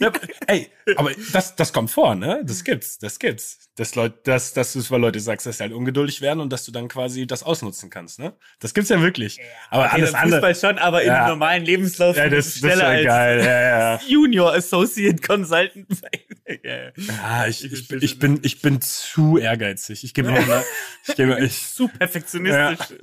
Ja, 0.00 0.12
ey, 0.46 0.70
aber 0.94 1.10
das, 1.32 1.56
das 1.56 1.72
kommt 1.72 1.90
vor, 1.90 2.14
ne? 2.14 2.40
Das 2.44 2.62
gibt's, 2.62 2.98
das 3.00 3.18
gibt's. 3.18 3.58
Das 3.74 3.96
Leute, 3.96 4.16
das, 4.22 4.52
dass 4.52 4.72
du 4.74 4.78
es 4.78 4.92
weil 4.92 5.00
Leute 5.00 5.18
sagst, 5.18 5.44
dass 5.44 5.56
sie 5.58 5.64
halt 5.64 5.72
ungeduldig 5.72 6.20
werden 6.20 6.38
und 6.38 6.52
dass 6.52 6.64
du 6.64 6.70
dann 6.70 6.86
quasi 6.86 7.26
das 7.26 7.42
ausnutzen 7.42 7.90
kannst, 7.90 8.20
ne? 8.20 8.32
Das 8.60 8.74
gibt's 8.74 8.90
ja 8.90 9.02
wirklich. 9.02 9.40
Aber 9.70 9.86
Okay, 9.86 9.94
alles 9.94 10.14
andere. 10.14 10.40
Fußball 10.40 10.54
schon, 10.54 10.78
aber 10.78 11.04
Ja. 11.04 11.22
im 11.22 11.30
normalen 11.30 11.64
Lebenslauf 11.64 12.16
Ja, 12.16 12.28
das, 12.28 12.44
das 12.46 12.58
schneller 12.58 12.82
wäre 12.82 12.86
als 12.90 13.04
geil. 13.06 13.38
Ja, 13.44 13.60
ja. 13.94 14.00
Junior 14.06 14.54
Associate 14.54 15.20
Consultant. 15.20 15.88
ja, 16.62 16.92
ja. 16.96 17.46
Ich, 17.48 17.64
Ich 17.64 17.72
ich, 17.72 17.88
bin, 17.88 17.98
ich 18.00 18.18
bin, 18.20 18.38
ich 18.42 18.62
bin 18.62 18.80
zu 18.80 19.36
ehrgeizig. 19.36 20.04
Ich 20.04 20.14
gebe 20.14 20.30
mir, 20.30 20.38
ich 21.08 21.16
gebe, 21.16 21.40
ich, 21.44 21.74
Zu 21.74 21.88
perfektionistisch. 21.88 22.96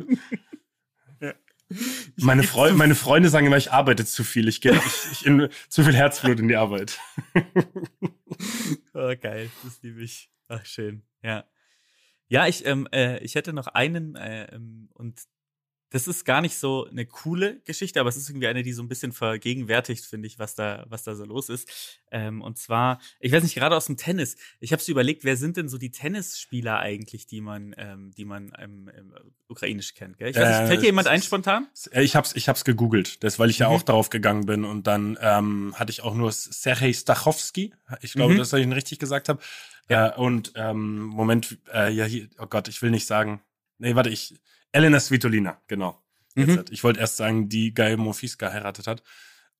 meine, 2.18 2.44
Freu 2.44 2.74
meine 2.74 2.96
Freunde 2.96 3.30
sagen 3.30 3.48
immer, 3.48 3.58
ich 3.58 3.72
arbeite 3.72 4.06
zu 4.06 4.24
viel. 4.24 4.48
Ich 4.48 4.64
in, 5.26 5.50
zu 5.70 5.84
viel 5.84 5.96
Herzblut 5.96 6.40
in 6.40 6.48
die 6.48 6.56
Arbeit. 6.56 7.00
Oh, 8.94 9.14
geil, 9.22 9.50
das 9.64 9.82
liebe 9.82 10.02
ich. 10.02 10.32
Ach, 10.48 10.66
schön. 10.66 11.04
Ja. 11.22 11.46
Ja, 12.28 12.48
ich, 12.48 12.66
ähm, 12.66 12.88
äh, 12.94 13.20
ich 13.20 13.36
hätte 13.36 13.54
noch 13.54 13.68
einen, 13.68 14.16
äh, 14.16 14.46
ähm, 14.54 14.90
und 14.94 15.22
das 15.92 16.08
ist 16.08 16.26
gar 16.26 16.42
nicht 16.42 16.58
so 16.58 16.88
eine 16.90 17.06
coole 17.06 17.62
Geschichte, 17.62 18.00
aber 18.00 18.10
es 18.10 18.18
ist 18.18 18.30
irgendwie 18.30 18.48
eine, 18.48 18.64
die 18.64 18.74
so 18.74 18.82
ein 18.84 18.88
bisschen 18.90 19.12
vergegenwärtigt, 19.14 20.04
finde 20.04 20.28
ich, 20.28 20.40
was 20.40 20.56
da, 20.56 20.86
was 20.90 21.04
da 21.04 21.16
so 21.16 21.24
los 21.26 21.48
ist. 21.50 21.70
Ähm, 22.12 22.42
und 22.42 22.58
zwar, 22.58 23.00
ich 23.20 23.32
weiß 23.32 23.44
nicht, 23.44 23.56
gerade 23.56 23.76
aus 23.78 23.86
dem 23.86 23.96
Tennis. 23.96 24.36
Ich 24.60 24.72
habe 24.74 24.82
so 24.82 24.92
überlegt, 24.92 25.24
wer 25.24 25.38
sind 25.38 25.58
denn 25.58 25.70
so 25.70 25.78
die 25.78 25.92
Tennisspieler 25.92 26.80
eigentlich, 26.80 27.28
die 27.28 27.40
man, 27.40 27.74
ähm, 27.78 28.12
die 28.18 28.26
man 28.26 28.52
ähm, 28.60 28.90
im 28.98 29.14
ukrainisch 29.48 29.94
kennt? 29.94 30.18
Gell? 30.18 30.30
Ich 30.30 30.36
weiß 30.36 30.48
nicht, 30.50 30.60
Äh, 30.62 30.68
fällt 30.68 30.82
dir 30.82 30.88
jemand 30.88 31.08
ein 31.08 31.22
spontan? 31.22 31.68
Äh, 31.92 32.04
Ich 32.04 32.16
hab's, 32.16 32.36
ich 32.36 32.50
hab's 32.50 32.66
gegoogelt, 32.66 33.24
das, 33.24 33.38
weil 33.40 33.50
ich 33.50 33.60
ja 33.60 33.70
Mhm. 33.70 33.76
auch 33.76 33.84
darauf 33.84 34.10
gegangen 34.10 34.46
bin 34.48 34.66
und 34.66 34.88
dann 34.88 35.18
ähm, 35.22 35.74
hatte 35.78 35.92
ich 35.92 36.02
auch 36.02 36.16
nur 36.16 36.32
Sergej 36.32 36.94
Stachowski. 36.94 37.74
Ich 38.02 38.14
glaube, 38.14 38.34
Mhm. 38.34 38.38
dass 38.40 38.52
ich 38.54 38.64
ihn 38.64 38.74
richtig 38.74 39.00
gesagt 39.00 39.30
habe. 39.30 39.42
Ja. 39.88 40.10
Äh, 40.10 40.16
und 40.20 40.54
ähm, 40.56 40.98
Moment, 41.04 41.58
äh, 41.72 41.92
ja, 41.94 42.06
hier, 42.06 42.28
oh 42.40 42.48
Gott, 42.48 42.68
ich 42.68 42.82
will 42.82 42.90
nicht 42.92 43.06
sagen. 43.06 43.42
Nee, 43.78 43.96
warte, 43.96 44.10
ich. 44.10 44.34
Elena 44.72 45.00
Svitolina, 45.00 45.62
genau. 45.68 46.02
Mhm. 46.36 46.66
Ich 46.70 46.84
wollte 46.84 47.00
erst 47.00 47.18
sagen, 47.18 47.48
die 47.50 47.74
Guy 47.74 47.96
Monfils 47.98 48.38
geheiratet 48.38 48.88
hat. 48.88 49.04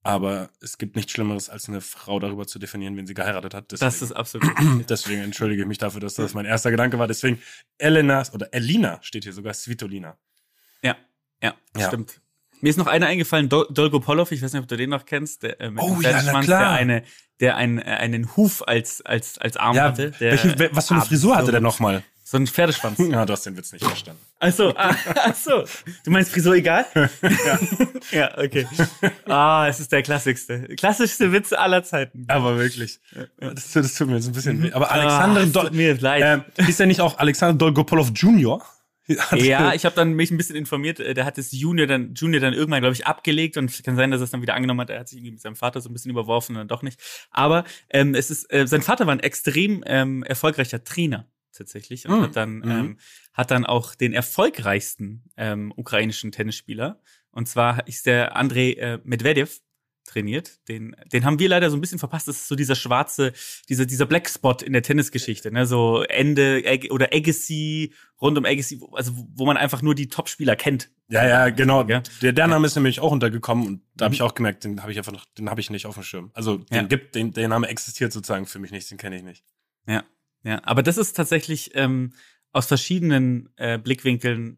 Aber 0.04 0.50
es 0.62 0.78
gibt 0.78 0.96
nichts 0.96 1.14
Schlimmeres, 1.14 1.50
als 1.50 1.68
eine 1.68 1.82
Frau 1.82 2.20
darüber 2.20 2.46
zu 2.46 2.60
definieren, 2.60 2.96
wen 2.96 3.08
sie 3.08 3.16
geheiratet 3.16 3.56
hat. 3.56 3.72
Deswegen, 3.72 3.88
Das 3.88 4.02
ist 4.04 4.12
absolut. 4.12 4.52
deswegen 4.90 5.22
entschuldige 5.22 5.64
ich 5.64 5.68
mich 5.68 5.80
dafür, 5.80 6.00
dass 6.00 6.14
das 6.14 6.36
mein 6.36 6.46
erster 6.46 6.70
Gedanke 6.70 7.00
war. 7.00 7.08
Deswegen 7.08 7.42
Elena 7.80 8.22
oder 8.32 8.54
Elina 8.54 9.00
steht 9.02 9.24
hier 9.24 9.34
sogar 9.34 9.54
Svitolina. 9.56 10.16
ja, 10.84 10.96
ja, 11.42 11.56
Ja. 11.76 11.88
stimmt. 11.88 12.22
Mir 12.62 12.70
ist 12.70 12.78
noch 12.78 12.86
einer 12.88 13.08
eingefallen, 13.08 13.50
Dol 13.50 13.68
Dolgopolov, 13.72 14.32
ich 14.32 14.42
weiß 14.44 14.54
nicht, 14.54 14.62
ob 14.62 14.68
du 14.68 14.78
den 14.78 14.92
noch 14.92 15.06
kennst, 15.06 15.42
der, 15.44 15.60
äh, 15.60 15.72
mit 15.72 15.84
Oh 15.84 15.98
ja, 16.02 16.22
na 16.24 16.42
klar. 16.42 16.60
der 16.62 16.70
eine, 16.72 17.04
der 17.40 17.56
einen, 17.58 17.80
äh, 17.80 17.84
einen 17.86 18.36
Huf 18.38 18.66
als, 18.68 19.02
als, 19.02 19.38
als 19.40 19.58
Arm 19.58 19.76
Ja, 19.76 19.84
hatte. 19.86 20.12
Der 20.12 20.32
welche, 20.32 20.50
wel- 20.60 20.70
was 20.72 20.88
für 20.88 20.94
eine 20.94 21.04
Frisur 21.04 21.36
hatte 21.36 21.52
der 21.52 21.62
nochmal? 21.62 22.04
So 22.28 22.38
ein 22.38 22.48
Pferdeschwanz. 22.48 22.98
Ja, 23.12 23.24
du 23.24 23.34
hast 23.34 23.46
den 23.46 23.56
Witz 23.56 23.72
nicht 23.72 23.86
verstanden. 23.86 24.20
Achso, 24.40 24.74
ah, 24.76 24.96
ach 25.16 25.36
so. 25.36 25.64
Du 26.04 26.10
meinst 26.10 26.32
Frisur 26.32 26.56
egal? 26.56 26.84
ja. 26.96 27.60
ja, 28.12 28.38
okay. 28.40 28.68
Ah, 29.28 29.68
es 29.70 29.80
ist 29.80 29.92
der 29.92 30.02
klassischste. 30.02 30.76
Klassischste 30.76 31.32
Witz 31.32 31.54
aller 31.54 31.84
Zeiten. 31.84 32.26
Aber 32.28 32.58
wirklich. 32.58 33.00
Das, 33.40 33.74
das 33.74 33.94
tut 33.94 34.08
mir 34.08 34.16
jetzt 34.16 34.26
ein 34.28 34.34
bisschen 34.34 34.64
weh. 34.64 34.72
Aber 34.74 34.92
Alexander 34.92 35.42
ah, 35.42 35.46
Dol 35.46 35.64
tut 35.66 35.74
mir 35.74 35.96
leid. 36.00 36.44
ähm, 36.58 36.68
ist 36.68 36.80
er 36.80 36.88
nicht 36.88 37.00
auch 37.00 37.20
Alexander 37.20 37.58
Dolgopolov 37.58 38.12
Jr.? 38.16 38.60
Ja, 39.36 39.76
ich 39.76 39.86
habe 39.86 39.96
dann 39.96 40.14
mich 40.14 40.32
ein 40.32 40.38
bisschen 40.38 40.56
informiert. 40.56 41.00
äh, 41.00 41.14
Der 41.14 41.26
hat 41.26 41.38
das 41.38 41.52
Junior 41.52 41.86
dann, 41.86 42.16
Junior 42.16 42.42
dann 42.42 42.54
irgendwann, 42.54 42.82
glaube 42.82 42.96
ich, 42.96 43.06
abgelegt 43.06 43.56
und 43.56 43.84
kann 43.84 43.96
sein, 43.96 44.10
dass 44.10 44.20
er 44.20 44.24
es 44.24 44.32
dann 44.32 44.42
wieder 44.42 44.56
angenommen 44.56 44.82
hat. 44.82 44.90
Er 44.90 45.02
hat 45.02 45.10
sich 45.10 45.20
irgendwie 45.20 45.34
mit 45.34 45.42
seinem 45.42 45.56
Vater 45.56 45.80
so 45.80 45.90
ein 45.90 45.94
bisschen 45.94 46.10
überworfen 46.10 46.56
und 46.56 46.62
dann 46.62 46.68
doch 46.68 46.82
nicht. 46.82 47.00
Aber 47.30 47.66
ähm, 47.92 48.16
es 48.16 48.32
ist, 48.32 48.52
äh, 48.52 48.66
sein 48.66 48.82
Vater 48.82 49.06
war 49.06 49.14
ein 49.14 49.20
extrem 49.20 49.84
ähm, 49.86 50.24
erfolgreicher 50.24 50.84
Trainer 50.84 51.28
tatsächlich 51.56 52.08
und 52.08 52.18
Mhm. 52.20 52.22
hat 52.24 52.36
dann 52.36 52.56
Mhm. 52.58 52.72
ähm, 52.72 52.98
hat 53.34 53.52
dann 53.52 53.66
auch 53.66 53.96
den 53.96 54.14
erfolgreichsten 54.14 55.24
ähm, 55.38 55.74
ukrainischen 55.76 56.32
Tennisspieler 56.32 57.00
und 57.32 57.48
zwar 57.48 57.88
ist 57.88 58.06
der 58.06 58.36
Andrei 58.36 58.74
äh, 58.74 59.00
Medvedev 59.04 59.60
trainiert. 60.08 60.60
Den, 60.70 60.96
den 61.12 61.26
haben 61.26 61.40
wir 61.40 61.50
leider 61.50 61.72
so 61.72 61.76
ein 61.76 61.82
bisschen 61.82 61.98
verpasst. 61.98 62.28
Das 62.28 62.36
ist 62.36 62.48
so 62.48 62.54
dieser 62.56 62.76
schwarze, 62.76 63.34
dieser, 63.70 63.88
dieser 63.88 64.06
Black 64.06 64.30
Spot 64.30 64.56
in 64.64 64.72
der 64.72 64.84
Tennisgeschichte, 64.84 65.52
ne? 65.52 65.66
So 65.66 66.04
Ende 66.04 66.62
oder 66.92 67.10
Agassi, 67.12 67.92
rund 68.22 68.38
um 68.38 68.46
Agassi, 68.46 68.80
wo- 68.80 68.94
also 68.96 69.14
wo- 69.34 69.48
man 69.48 69.58
einfach 69.58 69.82
nur 69.82 69.96
die 69.96 70.08
Topspieler 70.08 70.56
kennt. 70.56 70.92
ja, 71.08 71.28
ja, 71.28 71.50
genau. 71.50 71.84
Ja. 71.88 72.04
Der, 72.22 72.34
der 72.34 72.46
Name 72.48 72.68
ist 72.68 72.76
nämlich 72.76 73.00
auch 73.00 73.12
untergekommen 73.12 73.66
und 73.68 73.82
da 73.96 74.06
habe 74.06 74.12
Mhm. 74.12 74.16
ich 74.16 74.22
auch 74.22 74.36
gemerkt, 74.36 74.64
den 74.64 74.84
habe 74.84 74.92
ich 74.92 75.00
einfach 75.00 75.12
noch, 75.12 75.26
den 75.40 75.50
habe 75.50 75.60
ich 75.60 75.72
nicht 75.72 75.88
auf 75.88 75.96
dem 75.96 76.04
Schirm. 76.04 76.30
Also 76.36 76.58
den 76.58 76.76
Ja. 76.76 76.84
gibt, 76.84 77.16
den, 77.16 77.34
der 77.34 77.48
Name 77.48 77.68
existiert 77.68 78.14
sozusagen 78.14 78.46
für 78.46 78.60
mich 78.60 78.70
nicht, 78.72 78.90
den 78.92 79.00
kenne 79.00 79.16
ich 79.18 79.24
nicht. 79.24 79.44
Ja, 79.88 80.04
ja. 80.46 80.62
Aber 80.64 80.82
das 80.84 80.98
ist 80.98 81.14
tatsächlich 81.14 81.72
ähm, 81.76 82.14
aus 82.54 82.68
verschiedenen 82.68 83.50
äh, 83.58 83.78
Blickwinkeln 83.78 84.58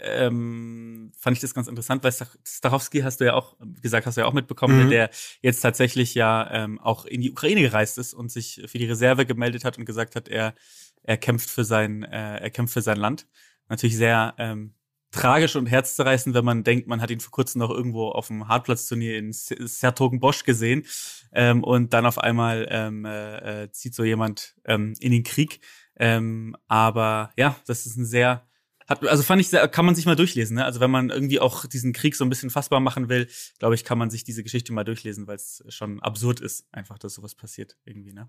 ähm, 0.00 1.12
fand 1.18 1.36
ich 1.36 1.40
das 1.40 1.54
ganz 1.54 1.68
interessant, 1.68 2.02
weil 2.04 2.12
Stachowski 2.44 3.00
hast 3.00 3.20
du 3.20 3.26
ja 3.26 3.34
auch 3.34 3.56
wie 3.60 3.80
gesagt, 3.80 4.06
hast 4.06 4.16
du 4.16 4.22
ja 4.22 4.26
auch 4.26 4.32
mitbekommen, 4.32 4.86
Mhm. 4.86 4.90
der 4.90 5.10
jetzt 5.40 5.60
tatsächlich 5.60 6.14
ja 6.14 6.50
ähm, 6.50 6.80
auch 6.80 7.04
in 7.04 7.20
die 7.20 7.30
Ukraine 7.30 7.62
gereist 7.62 7.96
ist 7.98 8.12
und 8.12 8.30
sich 8.30 8.62
für 8.66 8.78
die 8.78 8.86
Reserve 8.86 9.24
gemeldet 9.24 9.64
hat 9.64 9.78
und 9.78 9.84
gesagt 9.84 10.16
hat, 10.16 10.28
er 10.28 10.54
er 11.02 11.16
kämpft 11.16 11.48
für 11.50 11.64
sein 11.64 12.02
äh, 12.02 12.38
er 12.38 12.50
kämpft 12.50 12.74
für 12.74 12.82
sein 12.82 12.96
Land. 12.96 13.26
Natürlich 13.68 13.96
sehr 13.96 14.34
ähm, 14.38 14.74
tragisch 15.14 15.56
und 15.56 15.66
herzzerreißend, 15.66 16.34
wenn 16.34 16.44
man 16.44 16.64
denkt, 16.64 16.88
man 16.88 17.00
hat 17.00 17.10
ihn 17.10 17.20
vor 17.20 17.30
kurzem 17.30 17.60
noch 17.60 17.70
irgendwo 17.70 18.08
auf 18.08 18.26
dem 18.26 18.48
Hartplatzturnier 18.48 19.16
in 19.16 19.32
Sertogenbosch 19.32 20.44
gesehen 20.44 20.84
ähm, 21.32 21.62
und 21.62 21.92
dann 21.92 22.04
auf 22.04 22.18
einmal 22.18 22.66
ähm, 22.70 23.04
äh, 23.04 23.62
äh, 23.64 23.70
zieht 23.70 23.94
so 23.94 24.04
jemand 24.04 24.56
ähm, 24.64 24.94
in 24.98 25.12
den 25.12 25.22
Krieg. 25.22 25.60
Ähm, 25.96 26.56
aber 26.66 27.30
ja, 27.36 27.56
das 27.66 27.86
ist 27.86 27.96
ein 27.96 28.04
sehr 28.04 28.46
hat, 28.86 29.06
also 29.06 29.22
fand 29.22 29.40
ich 29.40 29.50
kann 29.70 29.86
man 29.86 29.94
sich 29.94 30.04
mal 30.04 30.16
durchlesen. 30.16 30.56
Ne? 30.56 30.64
Also 30.64 30.80
wenn 30.80 30.90
man 30.90 31.08
irgendwie 31.08 31.40
auch 31.40 31.64
diesen 31.64 31.94
Krieg 31.94 32.16
so 32.16 32.24
ein 32.24 32.28
bisschen 32.28 32.50
fassbar 32.50 32.80
machen 32.80 33.08
will, 33.08 33.28
glaube 33.58 33.74
ich, 33.74 33.84
kann 33.84 33.96
man 33.96 34.10
sich 34.10 34.24
diese 34.24 34.42
Geschichte 34.42 34.74
mal 34.74 34.84
durchlesen, 34.84 35.26
weil 35.26 35.36
es 35.36 35.64
schon 35.68 36.02
absurd 36.02 36.40
ist, 36.40 36.66
einfach, 36.70 36.98
dass 36.98 37.14
sowas 37.14 37.34
passiert 37.34 37.78
irgendwie. 37.84 38.12
Ne? 38.12 38.28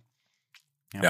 Ja, 0.93 1.01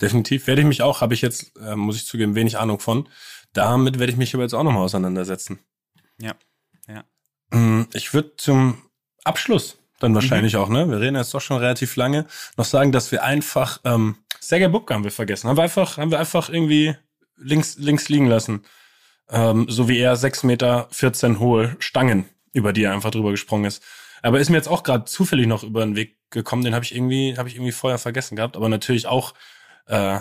definitiv. 0.00 0.46
Werde 0.46 0.62
ich 0.62 0.66
mich 0.66 0.82
auch, 0.82 1.00
habe 1.00 1.14
ich 1.14 1.22
jetzt, 1.22 1.56
äh, 1.58 1.76
muss 1.76 1.96
ich 1.96 2.06
zugeben, 2.06 2.34
wenig 2.34 2.58
Ahnung 2.58 2.78
von. 2.80 3.08
Damit 3.52 3.98
werde 3.98 4.12
ich 4.12 4.18
mich 4.18 4.34
aber 4.34 4.42
jetzt 4.42 4.54
auch 4.54 4.64
nochmal 4.64 4.82
auseinandersetzen. 4.82 5.60
Ja, 6.20 6.34
ja. 6.88 7.04
Mm, 7.56 7.86
Ich 7.92 8.12
würde 8.14 8.36
zum 8.36 8.82
Abschluss 9.24 9.78
dann 10.00 10.14
wahrscheinlich 10.14 10.56
auch, 10.56 10.68
ne? 10.68 10.88
Wir 10.90 11.00
reden 11.00 11.16
jetzt 11.16 11.32
doch 11.32 11.40
schon 11.40 11.58
relativ 11.58 11.96
lange, 11.96 12.26
noch 12.56 12.64
sagen, 12.64 12.92
dass 12.92 13.12
wir 13.12 13.22
einfach, 13.22 13.80
ähm, 13.84 14.16
Sergei 14.40 14.68
Bubka 14.68 14.94
haben 14.94 15.04
wir 15.04 15.10
vergessen. 15.10 15.48
Haben 15.48 15.56
wir 15.56 15.62
einfach, 15.62 15.96
haben 15.96 16.10
wir 16.10 16.18
einfach 16.18 16.48
irgendwie 16.50 16.96
links, 17.36 17.76
links 17.78 18.08
liegen 18.08 18.26
lassen. 18.26 18.64
Ähm, 19.30 19.66
so 19.70 19.88
wie 19.88 19.98
er 19.98 20.16
6 20.16 20.42
Meter 20.42 20.88
14 20.90 21.38
hohe 21.38 21.76
Stangen, 21.78 22.26
über 22.52 22.72
die 22.72 22.82
er 22.82 22.92
einfach 22.92 23.10
drüber 23.10 23.30
gesprungen 23.30 23.64
ist. 23.64 23.82
Aber 24.22 24.40
ist 24.40 24.50
mir 24.50 24.56
jetzt 24.56 24.68
auch 24.68 24.82
gerade 24.82 25.04
zufällig 25.04 25.46
noch 25.46 25.62
über 25.62 25.84
den 25.84 25.96
Weg 25.96 26.18
gekommen, 26.30 26.64
den 26.64 26.74
habe 26.74 26.84
ich 26.84 26.94
irgendwie, 26.94 27.36
habe 27.38 27.48
ich 27.48 27.54
irgendwie 27.54 27.72
vorher 27.72 27.98
vergessen 27.98 28.36
gehabt. 28.36 28.56
Aber 28.56 28.68
natürlich 28.68 29.06
auch 29.06 29.32
äh, 29.86 30.20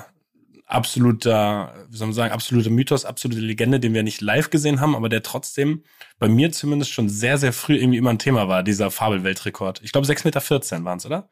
absoluter, 0.66 1.86
wie 1.90 1.98
soll 1.98 2.08
man 2.08 2.14
sagen, 2.14 2.34
absoluter 2.34 2.70
Mythos, 2.70 3.06
absolute 3.06 3.42
Legende, 3.42 3.80
den 3.80 3.94
wir 3.94 4.04
nicht 4.04 4.22
live 4.22 4.50
gesehen 4.50 4.80
haben, 4.80 4.96
aber 4.96 5.10
der 5.10 5.24
trotzdem 5.24 5.84
bei 6.20 6.28
mir 6.28 6.52
zumindest 6.52 6.92
schon 6.92 7.10
sehr, 7.10 7.38
sehr 7.38 7.54
früh 7.54 7.76
irgendwie 7.76 7.98
immer 7.98 8.10
ein 8.10 8.20
Thema 8.20 8.48
war, 8.48 8.64
dieser 8.64 8.92
Fabelweltrekord. 8.92 9.82
Ich 9.84 9.92
glaube 9.92 10.08
6,14 10.08 10.26
Meter 10.26 10.86
waren 10.86 10.98
es, 10.98 11.06
oder? 11.06 11.30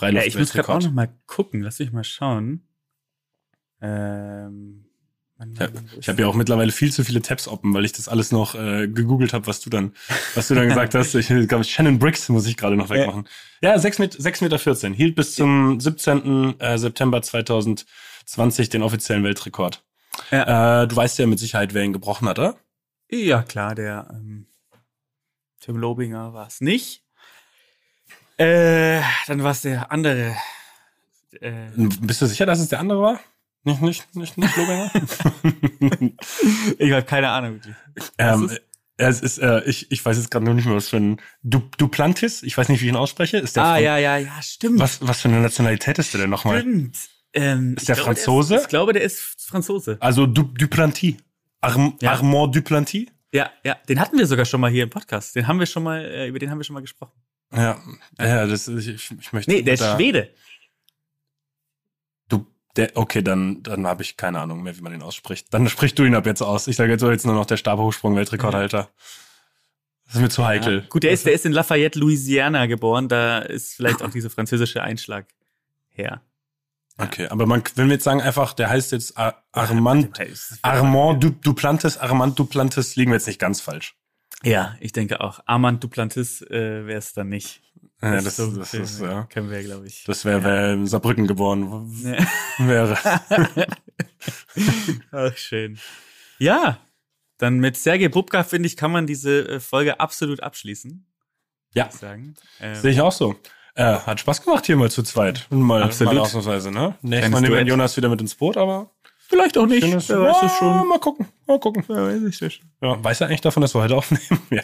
ja 0.00 0.22
ich 0.24 0.38
muss 0.38 0.52
gerade 0.52 0.68
auch 0.68 0.80
noch 0.80 0.92
mal 0.92 1.14
gucken. 1.26 1.60
Lass 1.60 1.78
mich 1.78 1.92
mal 1.92 2.04
schauen. 2.04 2.66
Ähm, 3.80 4.83
Mann, 5.38 5.54
Ja, 5.58 5.68
ich 5.98 6.08
habe 6.08 6.22
ja 6.22 6.28
auch 6.28 6.34
mittlerweile 6.34 6.70
viel 6.70 6.92
zu 6.92 7.04
viele 7.04 7.20
Tabs 7.20 7.48
open, 7.48 7.74
weil 7.74 7.84
ich 7.84 7.92
das 7.92 8.08
alles 8.08 8.30
noch 8.30 8.54
äh, 8.54 8.86
gegoogelt 8.86 9.32
habe, 9.32 9.46
was 9.46 9.60
du 9.60 9.70
dann, 9.70 9.94
was 10.34 10.48
du 10.48 10.54
dann 10.54 10.68
gesagt 10.68 10.94
hast. 10.94 11.14
Ich 11.14 11.26
glaube, 11.26 11.64
Shannon 11.64 11.98
Briggs 11.98 12.28
muss 12.28 12.46
ich 12.46 12.56
gerade 12.56 12.76
noch 12.76 12.90
wegmachen. 12.90 13.28
Ja, 13.60 13.78
6 13.78 13.98
Meter, 13.98 14.20
6 14.22 14.40
Meter 14.42 14.58
14. 14.58 14.94
Hielt 14.94 15.16
bis 15.16 15.34
zum 15.34 15.80
17. 15.80 16.60
Äh, 16.60 16.78
September 16.78 17.20
2020 17.20 18.68
den 18.68 18.82
offiziellen 18.82 19.24
Weltrekord. 19.24 19.82
Ja. 20.30 20.82
Äh, 20.82 20.88
du 20.88 20.94
weißt 20.94 21.18
ja 21.18 21.26
mit 21.26 21.38
Sicherheit, 21.38 21.74
wer 21.74 21.82
ihn 21.82 21.92
gebrochen 21.92 22.28
hat, 22.28 22.38
oder? 22.38 22.56
Ja, 23.10 23.42
klar, 23.42 23.74
der 23.74 24.08
ähm, 24.12 24.46
Tim 25.60 25.76
Lobinger 25.76 26.32
war 26.32 26.46
es 26.46 26.60
nicht. 26.60 27.02
Äh, 28.36 29.00
dann 29.26 29.42
war 29.42 29.52
es 29.52 29.62
der 29.62 29.90
andere. 29.90 30.36
Äh, 31.40 31.68
Bist 31.76 32.22
du 32.22 32.26
sicher, 32.26 32.46
dass 32.46 32.60
es 32.60 32.68
der 32.68 32.80
andere 32.80 33.00
war? 33.00 33.20
Nicht, 33.64 33.80
nicht, 33.82 34.14
nicht, 34.16 34.36
nicht 34.38 34.56
Lobinger? 34.56 34.90
ich 36.78 36.92
habe 36.92 37.02
keine 37.04 37.30
Ahnung 37.30 37.54
wirklich. 37.54 37.74
ähm, 38.18 38.44
ist- 38.46 38.60
es 38.96 39.20
ist, 39.22 39.38
äh, 39.38 39.60
ich, 39.64 39.90
ich 39.90 40.04
weiß 40.04 40.16
jetzt 40.16 40.30
gerade 40.30 40.44
nur 40.44 40.54
nicht 40.54 40.66
mehr, 40.66 40.76
was 40.76 40.88
für 40.88 40.98
ein 40.98 41.20
du 41.42 41.58
Duplantis, 41.78 42.44
ich 42.44 42.56
weiß 42.56 42.68
nicht, 42.68 42.80
wie 42.80 42.84
ich 42.84 42.90
ihn 42.92 42.96
ausspreche. 42.96 43.38
Ist 43.38 43.56
der 43.56 43.64
Ah, 43.64 43.72
Fran- 43.74 43.82
ja, 43.82 43.98
ja, 43.98 44.18
ja, 44.18 44.40
stimmt. 44.40 44.78
was, 44.78 45.04
was 45.04 45.20
für 45.22 45.28
eine 45.28 45.40
Nationalität 45.40 45.98
ist 45.98 46.14
der 46.14 46.20
denn 46.20 46.30
nochmal? 46.30 46.60
Stimmt. 46.60 46.96
Ähm, 47.32 47.74
Ist 47.74 47.82
ich 47.82 47.86
der 47.86 47.96
glaube, 47.96 48.06
Franzose? 48.14 48.54
ist, 48.54 48.62
ich 48.62 48.68
glaube, 48.68 48.92
der 48.92 49.02
ist 49.02 49.18
Franzose. 49.48 49.96
Also 49.98 50.26
du, 50.26 50.44
Duplantis. 50.44 51.16
Arm, 51.60 51.96
Ja. 52.00 52.12
Armand 52.12 52.54
Duplantis? 52.54 53.08
Ja, 53.32 53.50
ja, 53.64 53.74
den 53.88 53.98
hatten 53.98 54.16
wir 54.16 54.28
sogar 54.28 54.44
schon 54.44 54.60
mal 54.60 54.70
hier 54.70 54.84
im 54.84 54.90
Podcast. 54.90 55.34
Den 55.34 55.48
haben 55.48 55.58
wir 55.58 55.66
schon 55.66 55.82
mal, 55.82 56.04
äh, 56.04 56.28
über 56.28 56.38
den 56.38 56.50
haben 56.52 56.58
wir 56.58 56.64
schon 56.64 56.74
mal 56.74 56.80
gesprochen. 56.80 57.10
Ja, 57.52 57.80
ja, 58.20 58.46
das 58.46 58.68
ist, 58.68 58.86
ich, 58.86 59.10
ich 59.20 59.32
möchte. 59.32 59.50
Nee, 59.50 59.62
der 59.62 59.74
ist 59.74 59.82
da- 59.82 59.96
Schwede. 59.96 60.30
Der, 62.76 62.90
okay, 62.94 63.22
dann, 63.22 63.62
dann 63.62 63.86
habe 63.86 64.02
ich 64.02 64.16
keine 64.16 64.40
Ahnung 64.40 64.62
mehr, 64.62 64.76
wie 64.76 64.80
man 64.80 64.92
ihn 64.92 65.02
ausspricht. 65.02 65.52
Dann 65.54 65.68
sprich 65.68 65.94
du 65.94 66.04
ihn 66.04 66.14
ab 66.14 66.26
jetzt 66.26 66.42
aus. 66.42 66.66
Ich 66.66 66.76
sage 66.76 66.90
jetzt 66.90 67.02
jetzt 67.02 67.24
nur 67.24 67.34
noch 67.34 67.46
der 67.46 67.56
Stabhochsprung-Weltrekordhalter. 67.56 68.88
Das 70.06 70.16
ist 70.16 70.20
mir 70.20 70.28
zu 70.28 70.44
heikel. 70.44 70.80
Ja. 70.80 70.84
Gut, 70.88 71.02
der 71.02 71.12
ist, 71.12 71.24
der 71.24 71.32
ist 71.32 71.46
in 71.46 71.52
Lafayette, 71.52 71.98
Louisiana 71.98 72.66
geboren. 72.66 73.08
Da 73.08 73.38
ist 73.38 73.74
vielleicht 73.74 74.02
auch 74.02 74.10
dieser 74.10 74.30
französische 74.30 74.82
Einschlag 74.82 75.26
her. 75.88 76.20
Okay, 76.96 77.26
aber 77.28 77.46
man, 77.46 77.62
wenn 77.74 77.88
wir 77.88 77.94
jetzt 77.94 78.04
sagen 78.04 78.20
einfach, 78.20 78.52
der 78.52 78.70
heißt 78.70 78.92
jetzt 78.92 79.18
Ar 79.18 79.42
Armand, 79.50 80.20
Armand 80.62 81.24
du, 81.24 81.30
Duplantis, 81.30 81.98
Armand 81.98 82.38
Duplantis, 82.38 82.94
liegen 82.94 83.10
wir 83.10 83.16
jetzt 83.16 83.26
nicht 83.26 83.40
ganz 83.40 83.60
falsch. 83.60 83.96
Ja, 84.44 84.76
ich 84.78 84.92
denke 84.92 85.20
auch. 85.20 85.40
Armand 85.46 85.82
Duplantis 85.82 86.42
äh, 86.42 86.86
wäre 86.86 86.98
es 86.98 87.12
dann 87.12 87.28
nicht. 87.28 87.62
Ja, 88.04 88.20
das, 88.20 88.36
das, 88.36 88.70
viel, 88.70 88.80
ist, 88.80 89.00
ja. 89.00 89.24
Können 89.24 89.50
wir, 89.50 89.62
glaube 89.62 89.86
ich. 89.86 90.04
Das 90.04 90.24
wäre, 90.24 90.44
wer 90.44 90.72
in 90.74 90.86
Saarbrücken 90.86 91.26
geboren 91.26 91.90
Ja. 92.02 92.18
wäre. 92.58 92.98
Ach, 95.10 95.36
schön. 95.36 95.78
Ja, 96.38 96.78
Dann 97.38 97.58
mit 97.58 97.76
Sergei 97.76 98.08
Bubka, 98.08 98.44
finde 98.44 98.66
ich, 98.66 98.76
kann 98.76 98.92
man 98.92 99.06
diese 99.06 99.48
äh, 99.48 99.60
Folge 99.60 100.00
absolut 100.00 100.42
abschließen. 100.42 101.06
Ja. 101.74 101.88
ich 101.92 101.98
Sagen. 101.98 102.34
Ähm, 102.60 102.74
Sehe 102.76 102.92
ich 102.92 103.00
auch 103.00 103.12
so. 103.12 103.36
Äh, 103.74 103.82
hat 103.98 104.20
Spaß 104.20 104.42
gemacht 104.42 104.66
hier 104.66 104.76
mal 104.76 104.90
zu 104.90 105.02
zweit. 105.02 105.46
Mal, 105.50 105.82
Absolut. 105.82 106.14
mal 106.14 106.20
ausnahmsweise, 106.20 106.70
ne? 106.70 106.96
Nächstes 107.02 107.32
Mal 107.32 107.40
nehmen 107.40 107.54
wir. 107.54 107.62
Jonas 107.64 107.96
wieder 107.96 108.08
mit 108.08 108.20
ins 108.20 108.34
Boot, 108.36 108.56
aber 108.56 108.90
vielleicht 109.18 109.58
auch 109.58 109.66
nicht. 109.66 109.82
schönes, 109.84 110.08
Wer 110.08 110.20
weiß 110.20 110.36
es 110.36 110.42
Ja, 110.42 110.58
schon. 110.58 110.88
Mal 110.88 111.00
gucken, 111.00 111.26
mal 111.46 111.58
gucken. 111.58 111.82
Wer 111.88 112.22
weiß 112.22 112.52
schon. 112.52 112.70
Ja, 112.80 113.02
weiß 113.02 113.20
er 113.22 113.26
eigentlich 113.26 113.40
davon, 113.40 113.62
dass 113.62 113.74
wir 113.74 113.82
heute 113.82 113.96
aufnehmen? 113.96 114.40
Ja. 114.50 114.62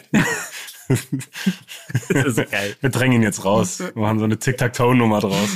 Das 2.09 2.37
ist 2.37 2.51
geil. 2.51 2.75
Wir 2.79 2.89
drängen 2.89 3.17
ihn 3.17 3.23
jetzt 3.23 3.43
raus. 3.45 3.79
Wir 3.79 3.91
machen 3.95 4.19
so 4.19 4.25
eine 4.25 4.37
Tic-Tac-Toe-Nummer 4.37 5.19
draus. 5.19 5.49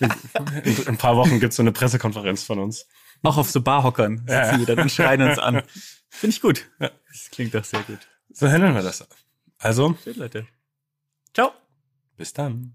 In, 0.00 0.76
in 0.76 0.88
ein 0.88 0.96
paar 0.98 1.16
Wochen 1.16 1.40
gibt's 1.40 1.56
so 1.56 1.62
eine 1.62 1.72
Pressekonferenz 1.72 2.44
von 2.44 2.58
uns. 2.58 2.86
Auch 3.22 3.38
auf 3.38 3.50
so 3.50 3.60
Barhockern 3.60 4.18
sitzen 4.18 4.30
Ja. 4.30 4.58
wir 4.58 4.66
dann 4.66 4.78
und 4.80 4.92
schreien 4.92 5.22
uns 5.22 5.38
an. 5.38 5.62
Finde 6.10 6.34
ich 6.36 6.40
gut. 6.40 6.68
Das 6.78 7.30
klingt 7.30 7.54
doch 7.54 7.64
sehr 7.64 7.80
gut. 7.82 7.98
So 8.32 8.48
handeln 8.48 8.74
wir 8.74 8.82
das. 8.82 9.06
Also, 9.58 9.96
Schön, 10.04 10.16
Leute. 10.16 10.46
Ciao. 11.34 11.52
bis 12.16 12.32
dann. 12.32 12.74